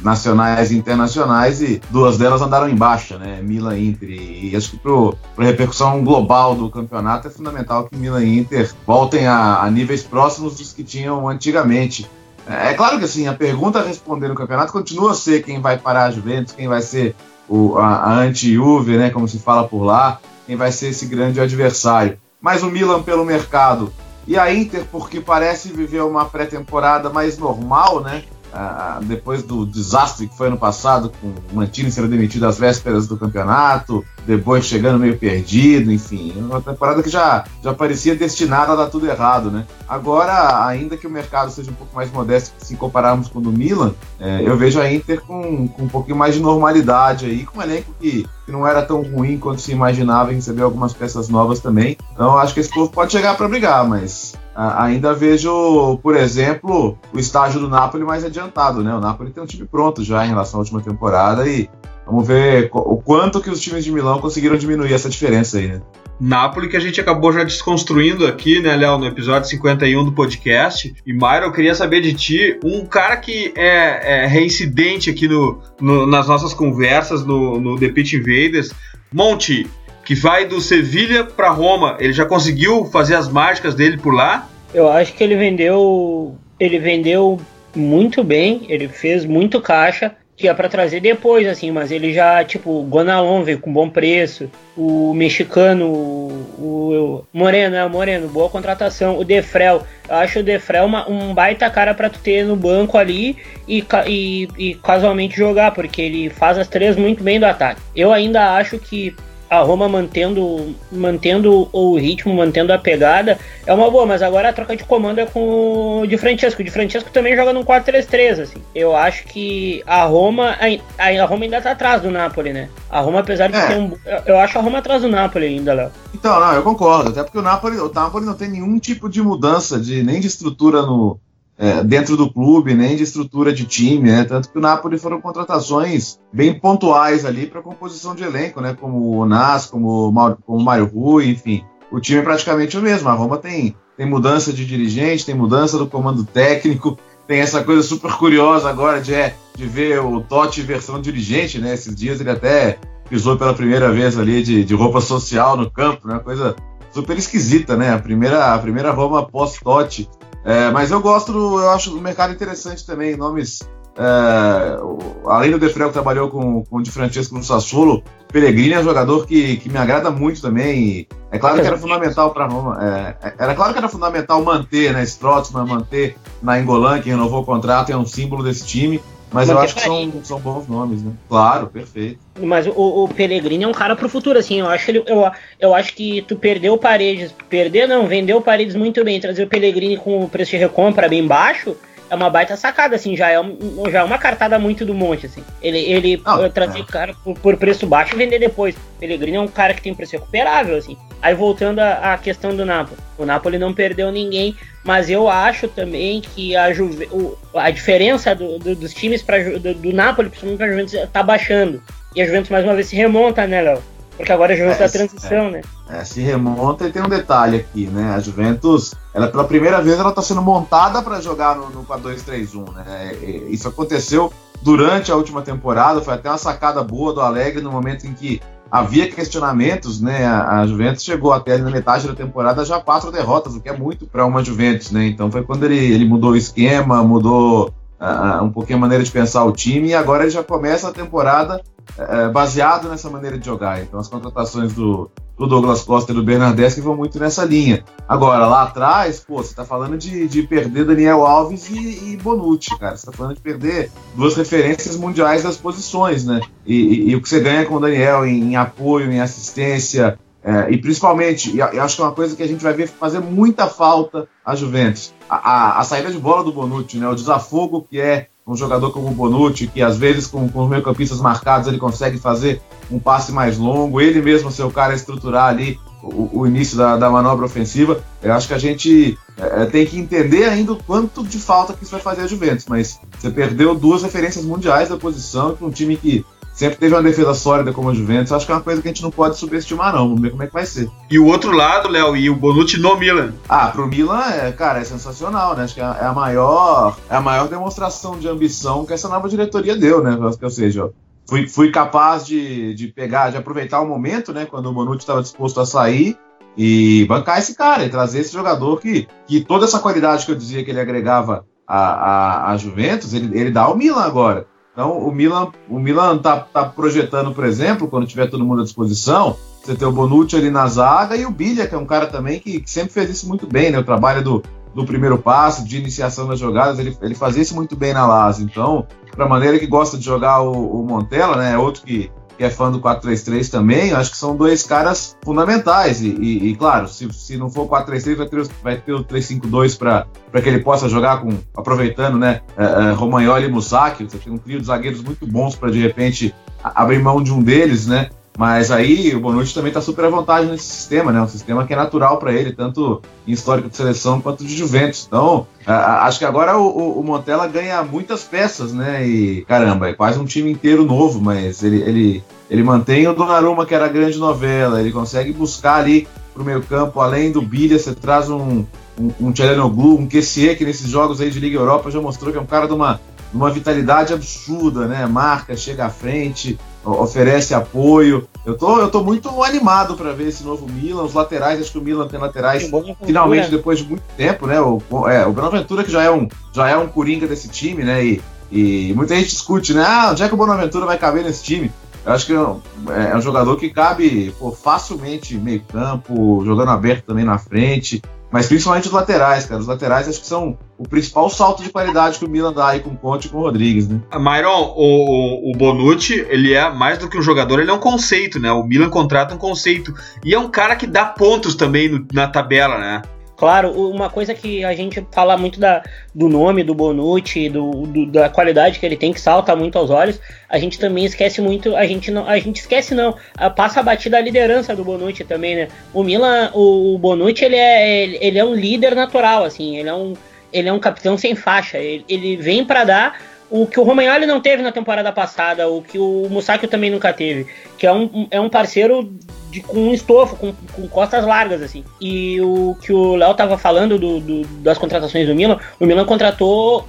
Nacionais 0.00 0.70
e 0.70 0.76
internacionais 0.76 1.60
e 1.60 1.82
duas 1.90 2.18
delas 2.18 2.40
andaram 2.40 2.68
em 2.68 2.76
baixa, 2.76 3.18
né? 3.18 3.42
Milan 3.42 3.76
e 3.76 3.88
Inter. 3.88 4.10
E 4.10 4.54
acho 4.54 4.70
que 4.70 4.76
para 4.78 5.44
a 5.44 5.48
repercussão 5.48 6.04
global 6.04 6.54
do 6.54 6.70
campeonato 6.70 7.26
é 7.26 7.30
fundamental 7.32 7.88
que 7.88 7.96
Milan 7.96 8.22
e 8.22 8.38
Inter 8.38 8.72
voltem 8.86 9.26
a, 9.26 9.64
a 9.64 9.68
níveis 9.72 10.04
próximos 10.04 10.54
dos 10.54 10.72
que 10.72 10.84
tinham 10.84 11.28
antigamente. 11.28 12.08
É, 12.46 12.70
é 12.70 12.74
claro 12.74 12.96
que 13.00 13.06
assim, 13.06 13.26
a 13.26 13.34
pergunta 13.34 13.80
a 13.80 13.82
responder 13.82 14.28
no 14.28 14.36
campeonato 14.36 14.72
continua 14.72 15.10
a 15.10 15.14
ser 15.14 15.42
quem 15.42 15.60
vai 15.60 15.78
parar 15.78 16.04
a 16.04 16.10
Juventus, 16.12 16.54
quem 16.54 16.68
vai 16.68 16.80
ser 16.80 17.16
o, 17.48 17.78
a, 17.78 17.96
a 17.96 18.18
anti-Juve, 18.20 18.96
né, 18.96 19.10
como 19.10 19.28
se 19.28 19.38
fala 19.38 19.66
por 19.66 19.82
lá, 19.82 20.20
quem 20.46 20.56
vai 20.56 20.72
ser 20.72 20.88
esse 20.88 21.06
grande 21.06 21.40
adversário 21.40 22.18
mas 22.46 22.62
o 22.62 22.70
Milan 22.70 23.02
pelo 23.02 23.24
mercado 23.24 23.92
e 24.24 24.38
a 24.38 24.52
Inter 24.54 24.84
porque 24.90 25.20
parece 25.20 25.68
viver 25.72 26.02
uma 26.02 26.24
pré-temporada 26.24 27.10
mais 27.10 27.38
normal, 27.38 28.00
né? 28.00 28.22
Ah, 28.58 29.00
depois 29.02 29.42
do 29.42 29.66
desastre 29.66 30.26
que 30.26 30.34
foi 30.34 30.46
ano 30.46 30.56
passado, 30.56 31.12
com 31.20 31.26
o 31.26 31.54
Mantini 31.54 31.92
sendo 31.92 32.08
demitido 32.08 32.46
às 32.46 32.58
vésperas 32.58 33.06
do 33.06 33.14
campeonato, 33.14 34.02
depois 34.26 34.64
chegando 34.64 34.98
meio 34.98 35.18
perdido, 35.18 35.92
enfim, 35.92 36.32
uma 36.38 36.62
temporada 36.62 37.02
que 37.02 37.10
já, 37.10 37.44
já 37.62 37.74
parecia 37.74 38.16
destinada 38.16 38.72
a 38.72 38.76
dar 38.76 38.86
tudo 38.86 39.06
errado, 39.06 39.50
né? 39.50 39.66
Agora, 39.86 40.66
ainda 40.66 40.96
que 40.96 41.06
o 41.06 41.10
mercado 41.10 41.50
seja 41.50 41.70
um 41.70 41.74
pouco 41.74 41.94
mais 41.94 42.10
modesto 42.10 42.54
se 42.64 42.76
compararmos 42.76 43.28
com 43.28 43.40
o 43.40 43.42
do 43.42 43.52
Milan, 43.52 43.92
é, 44.18 44.40
eu 44.42 44.56
vejo 44.56 44.80
a 44.80 44.90
Inter 44.90 45.20
com, 45.20 45.68
com 45.68 45.82
um 45.82 45.88
pouquinho 45.88 46.16
mais 46.16 46.34
de 46.34 46.40
normalidade 46.40 47.26
aí, 47.26 47.44
com 47.44 47.58
um 47.58 47.62
elenco 47.62 47.92
que, 48.00 48.26
que 48.46 48.52
não 48.52 48.66
era 48.66 48.80
tão 48.80 49.02
ruim 49.02 49.36
quanto 49.38 49.60
se 49.60 49.72
imaginava 49.72 50.32
em 50.32 50.36
receber 50.36 50.62
algumas 50.62 50.94
peças 50.94 51.28
novas 51.28 51.58
também. 51.58 51.98
Então, 52.12 52.38
acho 52.38 52.54
que 52.54 52.60
esse 52.60 52.72
povo 52.72 52.90
pode 52.90 53.10
chegar 53.10 53.36
para 53.36 53.48
brigar, 53.48 53.86
mas 53.86 54.34
ainda 54.54 55.12
vejo, 55.12 55.98
por 55.98 56.16
exemplo, 56.16 56.96
o 57.12 57.18
estágio 57.18 57.60
do 57.60 57.68
Napoli 57.68 58.04
mais 58.04 58.24
adiantado, 58.24 58.82
né? 58.82 58.94
O 58.94 59.00
Napoli 59.00 59.30
tem 59.30 59.42
um 59.42 59.46
time 59.46 59.66
pronto 59.66 60.02
já 60.04 60.24
em 60.24 60.28
relação 60.28 60.60
à 60.60 60.62
última 60.62 60.80
temporada 60.80 61.46
e 61.46 61.68
vamos 62.06 62.26
ver 62.26 62.70
o 62.72 62.96
quanto 62.96 63.40
que 63.40 63.50
os 63.50 63.60
times 63.60 63.84
de 63.84 63.90
Milão 63.90 64.20
conseguiram 64.20 64.56
diminuir 64.56 64.94
essa 64.94 65.10
diferença 65.10 65.58
aí, 65.58 65.66
né? 65.66 65.82
Napoli 66.20 66.68
que 66.68 66.76
a 66.76 66.80
gente 66.80 67.00
acabou 67.00 67.32
já 67.32 67.44
desconstruindo 67.44 68.26
aqui, 68.26 68.60
né, 68.60 68.74
Léo, 68.76 68.98
no 68.98 69.06
episódio 69.06 69.48
51 69.48 70.04
do 70.04 70.12
podcast. 70.12 70.94
E 71.06 71.12
Mauro, 71.12 71.46
eu 71.46 71.52
queria 71.52 71.74
saber 71.74 72.00
de 72.00 72.14
ti, 72.14 72.58
um 72.64 72.84
cara 72.86 73.16
que 73.16 73.52
é, 73.56 74.22
é 74.22 74.26
reincidente 74.26 75.10
aqui 75.10 75.28
no, 75.28 75.60
no, 75.80 76.06
nas 76.06 76.26
nossas 76.26 76.54
conversas 76.54 77.24
no, 77.24 77.60
no 77.60 77.78
The 77.78 77.88
Pitch 77.88 78.14
Invaders, 78.14 78.72
Monte, 79.12 79.66
que 80.04 80.14
vai 80.14 80.46
do 80.46 80.60
Sevilha 80.60 81.24
para 81.24 81.50
Roma. 81.50 81.96
Ele 82.00 82.12
já 82.12 82.24
conseguiu 82.24 82.84
fazer 82.86 83.16
as 83.16 83.28
mágicas 83.28 83.74
dele 83.74 83.98
por 83.98 84.14
lá? 84.14 84.48
Eu 84.72 84.88
acho 84.88 85.12
que 85.14 85.22
ele 85.22 85.36
vendeu, 85.36 86.36
ele 86.58 86.78
vendeu 86.78 87.40
muito 87.74 88.24
bem, 88.24 88.66
ele 88.68 88.88
fez 88.88 89.24
muito 89.24 89.60
caixa. 89.60 90.14
Que 90.36 90.48
é 90.48 90.54
para 90.54 90.68
trazer 90.68 91.00
depois, 91.00 91.46
assim, 91.46 91.70
mas 91.70 91.90
ele 91.90 92.12
já, 92.12 92.44
tipo, 92.44 92.82
Gonalon 92.82 93.42
veio 93.42 93.58
com 93.58 93.72
bom 93.72 93.88
preço, 93.88 94.50
o 94.76 95.14
mexicano, 95.14 95.86
o, 95.86 96.46
o 96.58 97.24
Moreno, 97.32 97.74
é 97.74 97.88
Moreno, 97.88 98.28
boa 98.28 98.50
contratação, 98.50 99.18
o 99.18 99.24
Defrel, 99.24 99.82
eu 100.06 100.14
acho 100.14 100.40
o 100.40 100.42
Defrel 100.42 100.84
uma, 100.84 101.08
um 101.10 101.32
baita 101.32 101.70
cara 101.70 101.94
para 101.94 102.10
tu 102.10 102.18
ter 102.18 102.44
no 102.44 102.54
banco 102.54 102.98
ali 102.98 103.38
e, 103.66 103.82
e, 104.06 104.48
e 104.58 104.74
casualmente 104.74 105.36
jogar, 105.36 105.72
porque 105.72 106.02
ele 106.02 106.28
faz 106.28 106.58
as 106.58 106.68
três 106.68 106.96
muito 106.96 107.24
bem 107.24 107.40
do 107.40 107.46
ataque. 107.46 107.80
Eu 107.94 108.12
ainda 108.12 108.56
acho 108.56 108.78
que 108.78 109.16
a 109.48 109.60
Roma 109.60 109.88
mantendo, 109.88 110.74
mantendo 110.90 111.68
o 111.72 111.96
ritmo, 111.96 112.34
mantendo 112.34 112.72
a 112.72 112.78
pegada, 112.78 113.38
é 113.64 113.72
uma 113.72 113.90
boa, 113.90 114.06
mas 114.06 114.22
agora 114.22 114.48
a 114.48 114.52
troca 114.52 114.76
de 114.76 114.84
comando 114.84 115.20
é 115.20 115.26
com 115.26 116.00
o 116.00 116.06
Di 116.06 116.18
Francesco. 116.18 116.60
O 116.60 116.64
Di 116.64 116.70
Francesco 116.70 117.10
também 117.10 117.36
joga 117.36 117.52
num 117.52 117.64
4-3-3, 117.64 118.42
assim. 118.42 118.62
Eu 118.74 118.94
acho 118.94 119.24
que 119.24 119.82
a 119.86 120.04
Roma, 120.04 120.56
a, 120.98 121.22
a 121.22 121.24
Roma 121.24 121.44
ainda 121.44 121.60
tá 121.60 121.72
atrás 121.72 122.02
do 122.02 122.10
Napoli, 122.10 122.52
né? 122.52 122.68
A 122.90 123.00
Roma, 123.00 123.20
apesar 123.20 123.48
de 123.48 123.56
é. 123.56 123.66
ter 123.66 123.76
um. 123.76 123.92
Eu 124.26 124.38
acho 124.38 124.58
a 124.58 124.62
Roma 124.62 124.78
atrás 124.78 125.02
do 125.02 125.08
Napoli 125.08 125.46
ainda, 125.46 125.74
Léo. 125.74 125.90
Então, 126.14 126.40
não, 126.40 126.52
eu 126.52 126.62
concordo. 126.62 127.10
Até 127.10 127.22
porque 127.22 127.38
o 127.38 127.42
Napoli, 127.42 127.76
o 127.78 127.92
Napoli 127.92 128.26
não 128.26 128.34
tem 128.34 128.48
nenhum 128.48 128.78
tipo 128.78 129.08
de 129.08 129.22
mudança, 129.22 129.78
de, 129.78 130.02
nem 130.02 130.20
de 130.20 130.26
estrutura 130.26 130.82
no, 130.82 131.20
é, 131.58 131.82
dentro 131.82 132.16
do 132.16 132.30
clube, 132.30 132.74
nem 132.74 132.96
de 132.96 133.02
estrutura 133.02 133.52
de 133.52 133.64
time, 133.64 134.10
né? 134.10 134.24
Tanto 134.24 134.50
que 134.50 134.58
o 134.58 134.60
Napoli 134.60 134.98
foram 134.98 135.20
contratações 135.20 136.18
bem 136.32 136.58
pontuais 136.58 137.24
ali 137.24 137.46
para 137.46 137.62
composição 137.62 138.14
de 138.14 138.24
elenco, 138.24 138.60
né? 138.60 138.76
Como 138.78 139.18
o 139.18 139.26
Nas, 139.26 139.66
como, 139.66 140.12
como 140.44 140.58
o 140.58 140.62
Mário 140.62 140.86
Rui, 140.86 141.30
enfim. 141.30 141.64
O 141.90 142.00
time 142.00 142.20
é 142.20 142.22
praticamente 142.22 142.76
o 142.76 142.82
mesmo. 142.82 143.08
A 143.08 143.14
Roma 143.14 143.38
tem, 143.38 143.74
tem 143.96 144.06
mudança 144.06 144.52
de 144.52 144.66
dirigente, 144.66 145.24
tem 145.24 145.34
mudança 145.34 145.78
do 145.78 145.86
comando 145.86 146.24
técnico, 146.24 146.98
tem 147.26 147.40
essa 147.40 147.64
coisa 147.64 147.82
super 147.82 148.12
curiosa 148.14 148.68
agora 148.68 149.00
de, 149.00 149.14
é, 149.14 149.34
de 149.54 149.66
ver 149.66 150.00
o 150.00 150.20
Totti 150.20 150.60
versão 150.62 151.00
dirigente, 151.00 151.58
né? 151.58 151.74
Esses 151.74 151.94
dias 151.94 152.20
ele 152.20 152.30
até 152.30 152.78
pisou 153.08 153.36
pela 153.36 153.54
primeira 153.54 153.90
vez 153.92 154.18
ali 154.18 154.42
de, 154.42 154.64
de 154.64 154.74
roupa 154.74 155.00
social 155.00 155.56
no 155.56 155.70
campo, 155.70 156.06
né? 156.06 156.18
Coisa 156.18 156.54
super 156.92 157.16
esquisita, 157.16 157.76
né? 157.76 157.92
A 157.92 157.98
primeira, 157.98 158.54
a 158.54 158.58
primeira 158.58 158.90
Roma 158.90 159.26
pós-Totti. 159.26 160.08
É, 160.46 160.70
mas 160.70 160.92
eu 160.92 161.00
gosto, 161.00 161.32
eu 161.32 161.70
acho 161.70 161.96
o 161.96 162.00
mercado 162.00 162.32
interessante 162.32 162.86
também, 162.86 163.16
nomes. 163.16 163.68
É, 163.98 164.78
além 165.26 165.50
do 165.50 165.58
Defrel 165.58 165.88
que 165.88 165.94
trabalhou 165.94 166.28
com, 166.28 166.62
com 166.62 166.76
o 166.76 166.82
Di 166.82 166.90
Francesco 166.90 167.34
no 167.34 167.42
Sassuolo, 167.42 168.04
Pellegrini 168.28 168.74
é 168.74 168.78
um 168.78 168.84
jogador 168.84 169.26
que, 169.26 169.56
que 169.56 169.68
me 169.68 169.76
agrada 169.76 170.08
muito 170.08 170.40
também. 170.40 171.08
é 171.32 171.38
claro 171.38 171.60
que 171.60 171.66
era 171.66 171.76
fundamental 171.76 172.32
para 172.32 172.46
Roma. 172.46 172.78
É, 172.80 173.16
é, 173.28 173.34
era 173.38 173.54
claro 173.56 173.72
que 173.72 173.78
era 173.78 173.88
fundamental 173.88 174.40
manter, 174.44 174.92
né? 174.92 175.02
Strotsman, 175.02 175.66
manter 175.66 176.16
na 176.40 176.60
Engolan, 176.60 177.00
que 177.00 177.10
renovou 177.10 177.42
o 177.42 177.44
contrato, 177.44 177.90
é 177.90 177.96
um 177.96 178.06
símbolo 178.06 178.44
desse 178.44 178.64
time. 178.64 179.02
Mas 179.36 179.50
eu 179.50 179.58
acho 179.58 179.74
que 179.74 179.82
são, 179.82 180.24
são 180.24 180.40
bons 180.40 180.66
nomes, 180.66 181.02
né? 181.02 181.12
Claro, 181.28 181.66
perfeito. 181.66 182.18
Mas 182.40 182.66
o, 182.66 182.72
o 183.04 183.08
Pellegrini 183.08 183.64
é 183.64 183.68
um 183.68 183.72
cara 183.72 183.94
pro 183.94 184.08
futuro, 184.08 184.38
assim. 184.38 184.60
Eu 184.60 184.66
acho, 184.66 184.90
ele, 184.90 185.04
eu, 185.06 185.30
eu 185.60 185.74
acho 185.74 185.92
que 185.92 186.22
tu 186.22 186.36
perdeu 186.36 186.72
o 186.72 186.78
Paredes. 186.78 187.34
Perder 187.50 187.86
não, 187.86 188.06
vendeu 188.06 188.38
o 188.38 188.42
Paredes 188.42 188.74
muito 188.74 189.04
bem. 189.04 189.20
Trazer 189.20 189.42
o 189.42 189.46
Pellegrini 189.46 189.98
com 189.98 190.24
o 190.24 190.28
preço 190.28 190.52
de 190.52 190.56
recompra 190.56 191.06
bem 191.06 191.26
baixo 191.26 191.76
é 192.08 192.14
uma 192.14 192.30
baita 192.30 192.56
sacada, 192.56 192.96
assim, 192.96 193.16
já 193.16 193.30
é, 193.30 193.40
um, 193.40 193.56
já 193.90 194.00
é 194.00 194.04
uma 194.04 194.18
cartada 194.18 194.58
muito 194.58 194.84
do 194.84 194.94
monte, 194.94 195.26
assim. 195.26 195.42
Ele, 195.60 195.78
ele 195.78 196.22
não, 196.24 196.48
trazer 196.50 196.80
é. 196.80 196.84
cara 196.84 197.14
por, 197.24 197.38
por, 197.38 197.56
preço 197.56 197.86
baixo 197.86 198.14
e 198.14 198.18
vender 198.18 198.38
depois. 198.38 198.76
Pellegrini 199.00 199.36
é 199.36 199.40
um 199.40 199.48
cara 199.48 199.74
que 199.74 199.82
tem 199.82 199.94
preço 199.94 200.12
recuperável, 200.12 200.76
assim. 200.76 200.96
Aí 201.20 201.34
voltando 201.34 201.80
à 201.80 202.16
questão 202.16 202.54
do 202.54 202.64
Napoli. 202.64 203.00
O 203.18 203.24
Napoli 203.24 203.58
não 203.58 203.74
perdeu 203.74 204.12
ninguém, 204.12 204.54
mas 204.84 205.10
eu 205.10 205.28
acho 205.28 205.66
também 205.68 206.20
que 206.20 206.54
a, 206.54 206.72
Juve, 206.72 207.08
o, 207.10 207.36
a 207.54 207.70
diferença 207.70 208.34
do, 208.34 208.58
do, 208.58 208.74
dos 208.76 208.94
times 208.94 209.22
pra, 209.22 209.38
do, 209.38 209.74
do 209.74 209.92
Napoli, 209.92 210.28
principalmente 210.28 210.58
pra 210.58 210.68
Juventus, 210.68 211.10
tá 211.12 211.22
baixando. 211.22 211.82
E 212.14 212.22
a 212.22 212.26
Juventus 212.26 212.50
mais 212.50 212.64
uma 212.64 212.74
vez 212.74 212.86
se 212.86 212.96
remonta, 212.96 213.46
né, 213.46 213.60
Léo? 213.62 213.95
Porque 214.16 214.32
agora 214.32 214.54
a 214.54 214.56
Juventus 214.56 214.80
é, 214.80 214.84
da 214.84 214.88
transição, 214.88 215.46
é, 215.46 215.50
né? 215.50 215.60
É, 215.88 216.04
se 216.04 216.20
remonta 216.20 216.86
e 216.86 216.92
tem 216.92 217.02
um 217.02 217.08
detalhe 217.08 217.58
aqui, 217.58 217.86
né? 217.86 218.14
A 218.14 218.20
Juventus, 218.20 218.94
ela 219.12 219.28
pela 219.28 219.44
primeira 219.44 219.80
vez, 219.82 219.98
ela 219.98 220.12
tá 220.12 220.22
sendo 220.22 220.42
montada 220.42 221.02
para 221.02 221.20
jogar 221.20 221.56
no, 221.56 221.68
no 221.70 221.84
4-2-3-1, 221.84 222.74
né? 222.74 222.84
É, 222.86 223.14
é, 223.14 223.30
isso 223.50 223.68
aconteceu 223.68 224.32
durante 224.62 225.12
a 225.12 225.16
última 225.16 225.42
temporada, 225.42 226.00
foi 226.00 226.14
até 226.14 226.30
uma 226.30 226.38
sacada 226.38 226.82
boa 226.82 227.12
do 227.12 227.20
Alegre 227.20 227.62
no 227.62 227.70
momento 227.70 228.06
em 228.06 228.14
que 228.14 228.40
havia 228.70 229.10
questionamentos, 229.10 230.00
né? 230.00 230.26
A, 230.26 230.60
a 230.60 230.66
Juventus 230.66 231.04
chegou 231.04 231.32
até 231.32 231.58
na 231.58 231.70
metade 231.70 232.06
da 232.06 232.14
temporada 232.14 232.64
já 232.64 232.80
quatro 232.80 233.12
derrotas, 233.12 233.54
o 233.54 233.60
que 233.60 233.68
é 233.68 233.76
muito 233.76 234.06
para 234.06 234.24
uma 234.24 234.42
Juventus, 234.42 234.90
né? 234.90 235.06
Então 235.06 235.30
foi 235.30 235.42
quando 235.42 235.64
ele, 235.64 235.78
ele 235.78 236.04
mudou 236.04 236.32
o 236.32 236.36
esquema, 236.36 237.02
mudou 237.02 237.70
uh, 238.00 238.42
um 238.42 238.50
pouquinho 238.50 238.78
a 238.78 238.80
maneira 238.80 239.04
de 239.04 239.10
pensar 239.10 239.44
o 239.44 239.52
time 239.52 239.88
e 239.88 239.94
agora 239.94 240.24
ele 240.24 240.30
já 240.30 240.42
começa 240.42 240.88
a 240.88 240.92
temporada 240.92 241.62
uh, 241.98 242.32
baseado 242.32 242.88
nessa 242.88 243.08
maneira 243.10 243.38
de 243.38 243.46
jogar. 243.46 243.82
Então 243.82 244.00
as 244.00 244.08
contratações 244.08 244.72
do, 244.72 245.10
do 245.38 245.46
Douglas 245.46 245.82
Costa 245.82 246.12
e 246.12 246.14
do 246.14 246.22
Bernardeschi 246.22 246.80
vão 246.80 246.96
muito 246.96 247.18
nessa 247.18 247.44
linha. 247.44 247.84
Agora, 248.08 248.46
lá 248.46 248.64
atrás, 248.64 249.20
pô, 249.20 249.42
você 249.42 249.54
tá 249.54 249.64
falando 249.64 249.96
de, 249.96 250.26
de 250.28 250.42
perder 250.42 250.84
Daniel 250.84 251.26
Alves 251.26 251.68
e, 251.68 252.12
e 252.12 252.16
Bonucci, 252.16 252.76
cara. 252.78 252.96
Você 252.96 253.06
tá 253.06 253.12
falando 253.12 253.34
de 253.34 253.40
perder 253.40 253.90
duas 254.14 254.36
referências 254.36 254.96
mundiais 254.96 255.42
das 255.42 255.56
posições, 255.56 256.24
né? 256.24 256.40
E, 256.64 256.74
e, 256.74 257.10
e 257.10 257.16
o 257.16 257.22
que 257.22 257.28
você 257.28 257.40
ganha 257.40 257.66
com 257.66 257.74
o 257.74 257.80
Daniel 257.80 258.26
em, 258.26 258.52
em 258.52 258.56
apoio, 258.56 259.10
em 259.10 259.20
assistência, 259.20 260.18
é, 260.46 260.70
e 260.70 260.78
principalmente, 260.78 261.56
e 261.56 261.60
acho 261.60 261.96
que 261.96 262.02
é 262.02 262.04
uma 262.04 262.12
coisa 262.12 262.36
que 262.36 262.42
a 262.42 262.46
gente 262.46 262.62
vai 262.62 262.72
ver 262.72 262.86
fazer 262.86 263.18
muita 263.18 263.66
falta 263.66 264.28
a 264.44 264.54
Juventus. 264.54 265.12
A, 265.28 265.36
a, 265.36 265.80
a, 265.80 265.82
saída 265.82 266.08
de 266.08 266.20
bola 266.20 266.44
do 266.44 266.52
Bonucci, 266.52 266.98
né? 266.98 267.08
O 267.08 267.16
desafogo 267.16 267.84
que 267.90 268.00
é 268.00 268.28
um 268.46 268.54
jogador 268.54 268.92
como 268.92 269.08
o 269.08 269.10
Bonucci, 269.10 269.66
que 269.66 269.82
às 269.82 269.98
vezes 269.98 270.26
com, 270.26 270.48
com 270.48 270.62
os 270.62 270.70
meio-campistas 270.70 271.20
marcados 271.20 271.66
ele 271.66 271.78
consegue 271.78 272.16
fazer 272.18 272.62
um 272.90 272.98
passe 272.98 273.32
mais 273.32 273.58
longo, 273.58 274.00
ele 274.00 274.22
mesmo 274.22 274.52
ser 274.52 274.62
o 274.62 274.70
cara 274.70 274.94
estruturar 274.94 275.48
ali 275.48 275.80
o, 276.00 276.40
o 276.40 276.46
início 276.46 276.76
da, 276.76 276.96
da, 276.96 277.10
manobra 277.10 277.46
ofensiva. 277.46 278.00
Eu 278.22 278.32
acho 278.32 278.46
que 278.46 278.54
a 278.54 278.58
gente 278.58 279.18
é, 279.36 279.62
é, 279.62 279.66
tem 279.66 279.84
que 279.84 279.98
entender 279.98 280.44
ainda 280.44 280.72
o 280.72 280.82
quanto 280.82 281.24
de 281.24 281.38
falta 281.38 281.72
que 281.72 281.82
isso 281.82 281.90
vai 281.90 282.00
fazer 282.00 282.22
a 282.22 282.26
Juventus, 282.28 282.66
mas 282.68 283.00
você 283.18 283.30
perdeu 283.30 283.74
duas 283.74 284.04
referências 284.04 284.44
mundiais 284.44 284.88
da 284.90 284.96
posição 284.96 285.56
para 285.56 285.66
um 285.66 285.70
time 285.70 285.96
que 285.96 286.24
sempre 286.56 286.78
teve 286.78 286.94
uma 286.94 287.02
defesa 287.02 287.34
sólida 287.34 287.72
como 287.72 287.90
a 287.90 287.94
Juventus. 287.94 288.32
Acho 288.32 288.46
que 288.46 288.50
é 288.50 288.54
uma 288.54 288.62
coisa 288.62 288.80
que 288.80 288.88
a 288.88 288.90
gente 288.90 289.02
não 289.02 289.10
pode 289.10 289.36
subestimar, 289.36 289.94
não. 289.94 290.08
Vamos 290.08 290.22
ver 290.22 290.30
como 290.30 290.42
é 290.42 290.46
que 290.46 290.52
vai 290.52 290.64
ser. 290.64 290.90
E 291.10 291.18
o 291.18 291.26
outro 291.26 291.52
lado, 291.52 291.88
Léo, 291.88 292.16
e 292.16 292.30
o 292.30 292.34
Bonucci 292.34 292.80
no 292.80 292.96
Milan. 292.96 293.34
Ah, 293.48 293.68
pro 293.68 293.86
Milan, 293.86 294.24
é, 294.30 294.50
cara, 294.50 294.80
é 294.80 294.84
sensacional, 294.84 295.54
né? 295.54 295.64
Acho 295.64 295.74
que 295.74 295.80
é 295.80 295.84
a 295.84 296.12
maior, 296.12 296.96
é 297.10 297.16
a 297.16 297.20
maior 297.20 297.46
demonstração 297.46 298.18
de 298.18 298.26
ambição 298.26 298.86
que 298.86 298.94
essa 298.94 299.08
nova 299.08 299.28
diretoria 299.28 299.76
deu, 299.76 300.02
né? 300.02 300.16
Ou 300.42 300.50
seja, 300.50 300.90
fui, 301.28 301.46
fui 301.46 301.70
capaz 301.70 302.26
de, 302.26 302.74
de 302.74 302.88
pegar, 302.88 303.30
de 303.30 303.36
aproveitar 303.36 303.80
o 303.80 303.86
momento, 303.86 304.32
né? 304.32 304.46
Quando 304.46 304.70
o 304.70 304.72
Bonucci 304.72 305.00
estava 305.00 305.20
disposto 305.20 305.60
a 305.60 305.66
sair 305.66 306.16
e 306.56 307.04
bancar 307.06 307.38
esse 307.38 307.54
cara 307.54 307.84
e 307.84 307.90
trazer 307.90 308.20
esse 308.20 308.32
jogador 308.32 308.80
que, 308.80 309.06
que 309.26 309.42
toda 309.42 309.66
essa 309.66 309.78
qualidade 309.78 310.24
que 310.24 310.32
eu 310.32 310.36
dizia 310.36 310.64
que 310.64 310.70
ele 310.70 310.80
agregava 310.80 311.44
a, 311.68 311.78
a, 311.78 312.52
a 312.52 312.56
Juventus, 312.56 313.12
ele, 313.12 313.38
ele 313.38 313.50
dá 313.50 313.64
ao 313.64 313.76
Milan 313.76 314.00
agora. 314.00 314.46
Então, 314.76 314.98
o 314.98 315.10
Milan, 315.10 315.48
o 315.70 315.80
Milan 315.80 316.18
tá, 316.18 316.38
tá 316.38 316.62
projetando, 316.66 317.32
por 317.32 317.46
exemplo, 317.46 317.88
quando 317.88 318.06
tiver 318.06 318.26
todo 318.26 318.44
mundo 318.44 318.60
à 318.60 318.62
disposição, 318.64 319.34
você 319.64 319.74
ter 319.74 319.86
o 319.86 319.90
Bonucci 319.90 320.36
ali 320.36 320.50
na 320.50 320.66
zaga 320.66 321.16
e 321.16 321.24
o 321.24 321.30
Bilha, 321.30 321.66
que 321.66 321.74
é 321.74 321.78
um 321.78 321.86
cara 321.86 322.06
também 322.06 322.38
que, 322.38 322.60
que 322.60 322.70
sempre 322.70 322.92
fez 322.92 323.08
isso 323.08 323.26
muito 323.26 323.46
bem, 323.46 323.70
né? 323.70 323.78
O 323.78 323.84
trabalho 323.84 324.22
do, 324.22 324.42
do 324.74 324.84
primeiro 324.84 325.16
passo, 325.16 325.64
de 325.64 325.78
iniciação 325.78 326.28
das 326.28 326.38
jogadas, 326.38 326.78
ele, 326.78 326.94
ele 327.00 327.14
fazia 327.14 327.40
isso 327.40 327.54
muito 327.54 327.74
bem 327.74 327.94
na 327.94 328.06
Lazio. 328.06 328.44
Então, 328.44 328.86
para 329.12 329.24
a 329.24 329.28
maneira 329.28 329.58
que 329.58 329.66
gosta 329.66 329.96
de 329.96 330.04
jogar 330.04 330.42
o, 330.42 330.82
o 330.82 330.84
Montella, 330.84 331.36
né? 331.36 331.54
É 331.54 331.58
outro 331.58 331.82
que 331.82 332.10
que 332.36 332.44
é 332.44 332.50
fã 332.50 332.70
do 332.70 332.80
4-3-3 332.80 333.50
também, 333.50 333.92
acho 333.92 334.10
que 334.10 334.16
são 334.16 334.36
dois 334.36 334.62
caras 334.62 335.16
fundamentais. 335.24 336.02
E, 336.02 336.54
claro, 336.58 336.88
se, 336.88 337.10
se 337.12 337.36
não 337.36 337.50
for 337.50 337.62
o 337.62 337.68
4-3-3, 337.68 338.16
vai 338.16 338.28
ter, 338.28 338.48
vai 338.62 338.76
ter 338.76 338.92
o 338.92 339.04
3-5-2 339.04 339.78
para 339.78 340.06
que 340.42 340.48
ele 340.48 340.60
possa 340.60 340.88
jogar 340.88 341.20
com, 341.20 341.30
aproveitando, 341.56 342.18
né, 342.18 342.42
é, 342.56 342.64
é, 342.64 342.92
Romagnoli 342.92 343.46
e 343.46 343.50
Musaki. 343.50 344.04
Você 344.04 344.18
tem 344.18 344.32
um 344.32 344.38
trio 344.38 344.60
de 344.60 344.66
zagueiros 344.66 345.02
muito 345.02 345.26
bons 345.26 345.56
para 345.56 345.70
de 345.70 345.80
repente 345.80 346.34
abrir 346.62 346.98
mão 346.98 347.22
de 347.22 347.32
um 347.32 347.42
deles, 347.42 347.86
né? 347.86 348.10
Mas 348.36 348.70
aí 348.70 349.14
o 349.14 349.20
Bonucci 349.20 349.54
também 349.54 349.70
está 349.70 349.80
super 349.80 350.04
à 350.04 350.10
vontade 350.10 350.46
nesse 350.46 350.64
sistema, 350.64 351.10
né? 351.10 351.20
Um 351.22 351.28
sistema 351.28 351.66
que 351.66 351.72
é 351.72 351.76
natural 351.76 352.18
para 352.18 352.32
ele, 352.32 352.52
tanto 352.52 353.00
em 353.26 353.32
histórico 353.32 353.70
de 353.70 353.76
seleção 353.76 354.20
quanto 354.20 354.44
de 354.44 354.54
Juventus. 354.54 355.06
Então, 355.06 355.46
acho 355.66 356.18
que 356.18 356.24
agora 356.24 356.58
o, 356.58 357.00
o, 357.00 357.02
Montella 357.02 357.46
ganha 357.46 357.82
muitas 357.82 358.24
peças, 358.24 358.74
né? 358.74 359.06
E 359.06 359.44
caramba, 359.46 359.88
é 359.88 359.94
quase 359.94 360.18
um 360.18 360.24
time 360.26 360.52
inteiro 360.52 360.84
novo, 360.84 361.20
mas 361.20 361.62
ele, 361.62 361.80
ele, 361.82 362.24
ele 362.50 362.62
mantém 362.62 363.08
o 363.08 363.14
Donnarumma, 363.14 363.64
que 363.64 363.74
era 363.74 363.86
a 363.86 363.88
grande 363.88 364.18
novela, 364.18 364.80
ele 364.80 364.92
consegue 364.92 365.32
buscar 365.32 365.76
ali 365.76 366.06
pro 366.34 366.44
meio 366.44 366.62
campo, 366.62 367.00
além 367.00 367.32
do 367.32 367.40
Bilha, 367.40 367.78
você 367.78 367.94
traz 367.94 368.28
um, 368.28 368.64
um, 369.00 369.10
um 369.18 369.32
Tchelenoglu, 369.32 369.98
um 369.98 370.06
Kessier, 370.06 370.56
que 370.58 370.66
nesses 370.66 370.90
jogos 370.90 371.22
aí 371.22 371.30
de 371.30 371.40
Liga 371.40 371.56
Europa 371.56 371.90
já 371.90 372.00
mostrou 372.00 372.30
que 372.30 372.38
é 372.38 372.40
um 372.40 372.46
cara 372.46 372.66
de 372.66 372.74
uma, 372.74 373.00
de 373.30 373.36
uma 373.36 373.50
vitalidade 373.50 374.12
absurda, 374.12 374.86
né? 374.86 375.06
Marca, 375.06 375.56
chega 375.56 375.86
à 375.86 375.90
frente, 375.90 376.58
oferece 376.92 377.54
apoio. 377.54 378.28
Eu 378.44 378.56
tô, 378.56 378.78
eu 378.78 378.90
tô 378.90 379.02
muito 379.02 379.42
animado 379.42 379.96
para 379.96 380.12
ver 380.12 380.28
esse 380.28 380.44
novo 380.44 380.66
Milan. 380.70 381.02
Os 381.02 381.14
laterais, 381.14 381.60
acho 381.60 381.72
que 381.72 381.78
o 381.78 381.82
Milan 381.82 382.06
tem 382.08 382.18
laterais 382.18 382.70
finalmente 383.04 383.50
depois 383.50 383.78
de 383.78 383.84
muito 383.84 384.04
tempo, 384.16 384.46
né? 384.46 384.60
O, 384.60 384.80
é, 385.08 385.26
o 385.26 385.32
Bonaventura 385.32 385.82
que 385.82 385.90
já 385.90 386.02
é 386.02 386.10
um 386.10 386.28
já 386.52 386.68
é 386.68 386.76
um 386.76 386.88
coringa 386.88 387.26
desse 387.26 387.48
time, 387.48 387.82
né? 387.82 388.04
E, 388.04 388.22
E 388.50 388.92
muita 388.94 389.16
gente 389.16 389.30
discute, 389.30 389.74
né? 389.74 389.84
Ah, 389.84 390.10
onde 390.12 390.22
é 390.22 390.28
que 390.28 390.34
o 390.34 390.36
Bonaventura 390.36 390.86
vai 390.86 390.96
caber 390.96 391.24
nesse 391.24 391.42
time? 391.42 391.70
Eu 392.04 392.12
acho 392.12 392.26
que 392.26 392.32
é 392.32 392.40
um, 392.40 392.60
é 392.94 393.16
um 393.16 393.20
jogador 393.20 393.56
que 393.56 393.68
cabe 393.68 394.32
pô, 394.38 394.52
facilmente 394.52 395.36
meio 395.36 395.60
campo, 395.62 396.40
jogando 396.44 396.70
aberto 396.70 397.06
também 397.06 397.24
na 397.24 397.36
frente, 397.36 398.00
mas 398.30 398.46
principalmente 398.46 398.86
os 398.86 398.92
laterais, 398.92 399.46
cara. 399.46 399.60
Os 399.60 399.66
laterais 399.66 400.08
acho 400.08 400.20
que 400.20 400.26
são 400.26 400.58
o 400.76 400.88
principal 400.88 401.30
salto 401.30 401.62
de 401.62 401.70
qualidade 401.70 402.18
que 402.18 402.24
o 402.24 402.28
Milan 402.28 402.52
dá 402.52 402.68
aí 402.68 402.80
com 402.80 402.90
o 402.90 402.96
Conte 402.96 403.26
e 403.26 403.30
com 403.30 403.38
o 403.38 403.42
Rodrigues, 403.42 403.88
né? 403.88 404.00
Myron, 404.18 404.74
o, 404.76 405.50
o 405.50 405.56
Bonucci, 405.56 406.26
ele 406.28 406.52
é 406.52 406.70
mais 406.70 406.98
do 406.98 407.08
que 407.08 407.18
um 407.18 407.22
jogador, 407.22 407.60
ele 407.60 407.70
é 407.70 407.74
um 407.74 407.78
conceito, 407.78 408.38
né? 408.38 408.50
O 408.52 408.64
Milan 408.64 408.90
contrata 408.90 409.34
um 409.34 409.38
conceito. 409.38 409.94
E 410.24 410.34
é 410.34 410.38
um 410.38 410.48
cara 410.48 410.76
que 410.76 410.86
dá 410.86 411.06
pontos 411.06 411.54
também 411.54 411.88
no, 411.88 412.06
na 412.12 412.28
tabela, 412.28 412.78
né? 412.78 413.02
Claro, 413.36 413.70
uma 413.90 414.08
coisa 414.08 414.32
que 414.32 414.64
a 414.64 414.74
gente 414.74 415.06
fala 415.12 415.36
muito 415.36 415.60
da, 415.60 415.82
do 416.14 416.26
nome 416.26 416.64
do 416.64 416.74
Bonucci, 416.74 417.50
do, 417.50 417.70
do, 417.86 418.06
da 418.06 418.30
qualidade 418.30 418.78
que 418.78 418.86
ele 418.86 418.96
tem, 418.96 419.12
que 419.12 419.20
salta 419.20 419.54
muito 419.54 419.76
aos 419.76 419.90
olhos, 419.90 420.18
a 420.48 420.58
gente 420.58 420.78
também 420.78 421.04
esquece 421.04 421.42
muito, 421.42 421.76
a 421.76 421.84
gente 421.84 422.10
não, 422.10 422.26
a 422.26 422.38
gente 422.38 422.60
esquece 422.60 422.94
não, 422.94 423.14
passa 423.54 423.80
a 423.80 423.82
batida 423.82 424.16
a 424.16 424.22
liderança 424.22 424.74
do 424.74 424.82
Bonucci 424.82 425.22
também, 425.22 425.54
né? 425.54 425.68
O 425.92 426.02
Milan, 426.02 426.50
o, 426.54 426.94
o 426.94 426.98
Bonucci, 426.98 427.44
ele 427.44 427.56
é, 427.56 428.02
ele, 428.04 428.18
ele, 428.22 428.38
é 428.38 428.44
um 428.44 428.54
líder 428.54 428.94
natural, 428.94 429.44
assim, 429.44 429.76
ele 429.76 429.88
é 429.90 429.94
um, 429.94 430.14
ele 430.50 430.70
é 430.70 430.72
um 430.72 430.78
capitão 430.78 431.18
sem 431.18 431.34
faixa, 431.34 431.76
ele, 431.76 432.06
ele 432.08 432.36
vem 432.36 432.64
para 432.64 432.84
dar 432.84 433.20
o 433.50 433.66
que 433.66 433.78
o 433.78 433.82
Romagnoli 433.82 434.26
não 434.26 434.40
teve 434.40 434.62
na 434.62 434.72
temporada 434.72 435.12
passada, 435.12 435.68
o 435.68 435.82
que 435.82 435.98
o 435.98 436.26
Musacchio 436.30 436.68
também 436.68 436.90
nunca 436.90 437.12
teve, 437.12 437.46
que 437.78 437.86
é 437.86 437.92
um, 437.92 438.26
é 438.30 438.40
um 438.40 438.48
parceiro 438.48 439.12
de, 439.50 439.60
com 439.60 439.78
um 439.78 439.94
estofo, 439.94 440.36
com, 440.36 440.52
com, 440.72 440.88
costas 440.88 441.24
largas, 441.24 441.62
assim. 441.62 441.84
E 442.00 442.40
o 442.40 442.76
que 442.80 442.92
o 442.92 443.16
Léo 443.16 443.34
tava 443.34 443.56
falando 443.56 443.98
do, 443.98 444.20
do, 444.20 444.46
das 444.60 444.78
contratações 444.78 445.26
do 445.26 445.34
Milan, 445.34 445.58
o 445.78 445.86
Milan 445.86 446.04
contratou, 446.04 446.86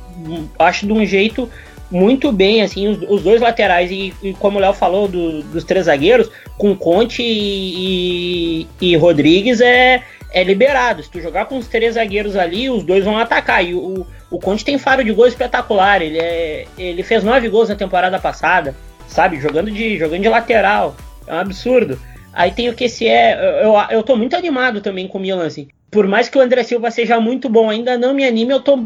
acho, 0.57 0.85
de 0.85 0.93
um 0.93 1.05
jeito 1.05 1.49
muito 1.89 2.31
bem, 2.31 2.61
assim, 2.61 2.87
os, 2.87 3.01
os 3.09 3.21
dois 3.21 3.41
laterais. 3.41 3.91
E, 3.91 4.13
e, 4.21 4.33
como 4.33 4.57
o 4.57 4.61
Léo 4.61 4.73
falou 4.73 5.07
do, 5.07 5.43
dos 5.43 5.63
três 5.63 5.85
zagueiros, 5.85 6.29
com 6.57 6.75
Conte 6.75 7.21
e, 7.21 8.65
e, 8.81 8.91
e 8.93 8.95
Rodrigues 8.97 9.61
é, 9.61 10.03
é 10.31 10.43
liberado. 10.43 11.03
Se 11.03 11.09
tu 11.09 11.21
jogar 11.21 11.45
com 11.45 11.57
os 11.57 11.67
três 11.67 11.95
zagueiros 11.95 12.35
ali, 12.35 12.69
os 12.69 12.83
dois 12.83 13.03
vão 13.03 13.17
atacar. 13.17 13.63
E 13.65 13.73
o, 13.73 14.05
o 14.29 14.39
Conte 14.39 14.65
tem 14.65 14.77
faro 14.77 15.03
de 15.03 15.11
gol 15.11 15.27
espetacular. 15.27 16.01
Ele, 16.01 16.19
é, 16.19 16.65
ele 16.77 17.03
fez 17.03 17.23
nove 17.23 17.49
gols 17.49 17.69
na 17.69 17.75
temporada 17.75 18.19
passada, 18.19 18.75
sabe? 19.07 19.39
Jogando 19.39 19.71
de, 19.71 19.97
jogando 19.97 20.21
de 20.21 20.29
lateral. 20.29 20.95
É 21.25 21.33
um 21.33 21.39
absurdo. 21.39 21.99
Aí 22.33 22.51
tem 22.51 22.69
o 22.69 22.73
que 22.73 22.87
se 22.87 23.07
é. 23.07 23.63
Eu, 23.63 23.73
eu 23.89 24.03
tô 24.03 24.15
muito 24.15 24.35
animado 24.35 24.81
também 24.81 25.07
com 25.07 25.17
o 25.17 25.21
Milan, 25.21 25.45
assim. 25.45 25.67
Por 25.89 26.05
mais 26.07 26.29
que 26.29 26.37
o 26.37 26.41
André 26.41 26.63
Silva 26.63 26.91
seja 26.91 27.19
muito 27.19 27.49
bom, 27.49 27.69
ainda 27.69 27.97
não 27.97 28.13
me 28.13 28.25
anime, 28.25 28.53
eu 28.53 28.59
tô. 28.59 28.85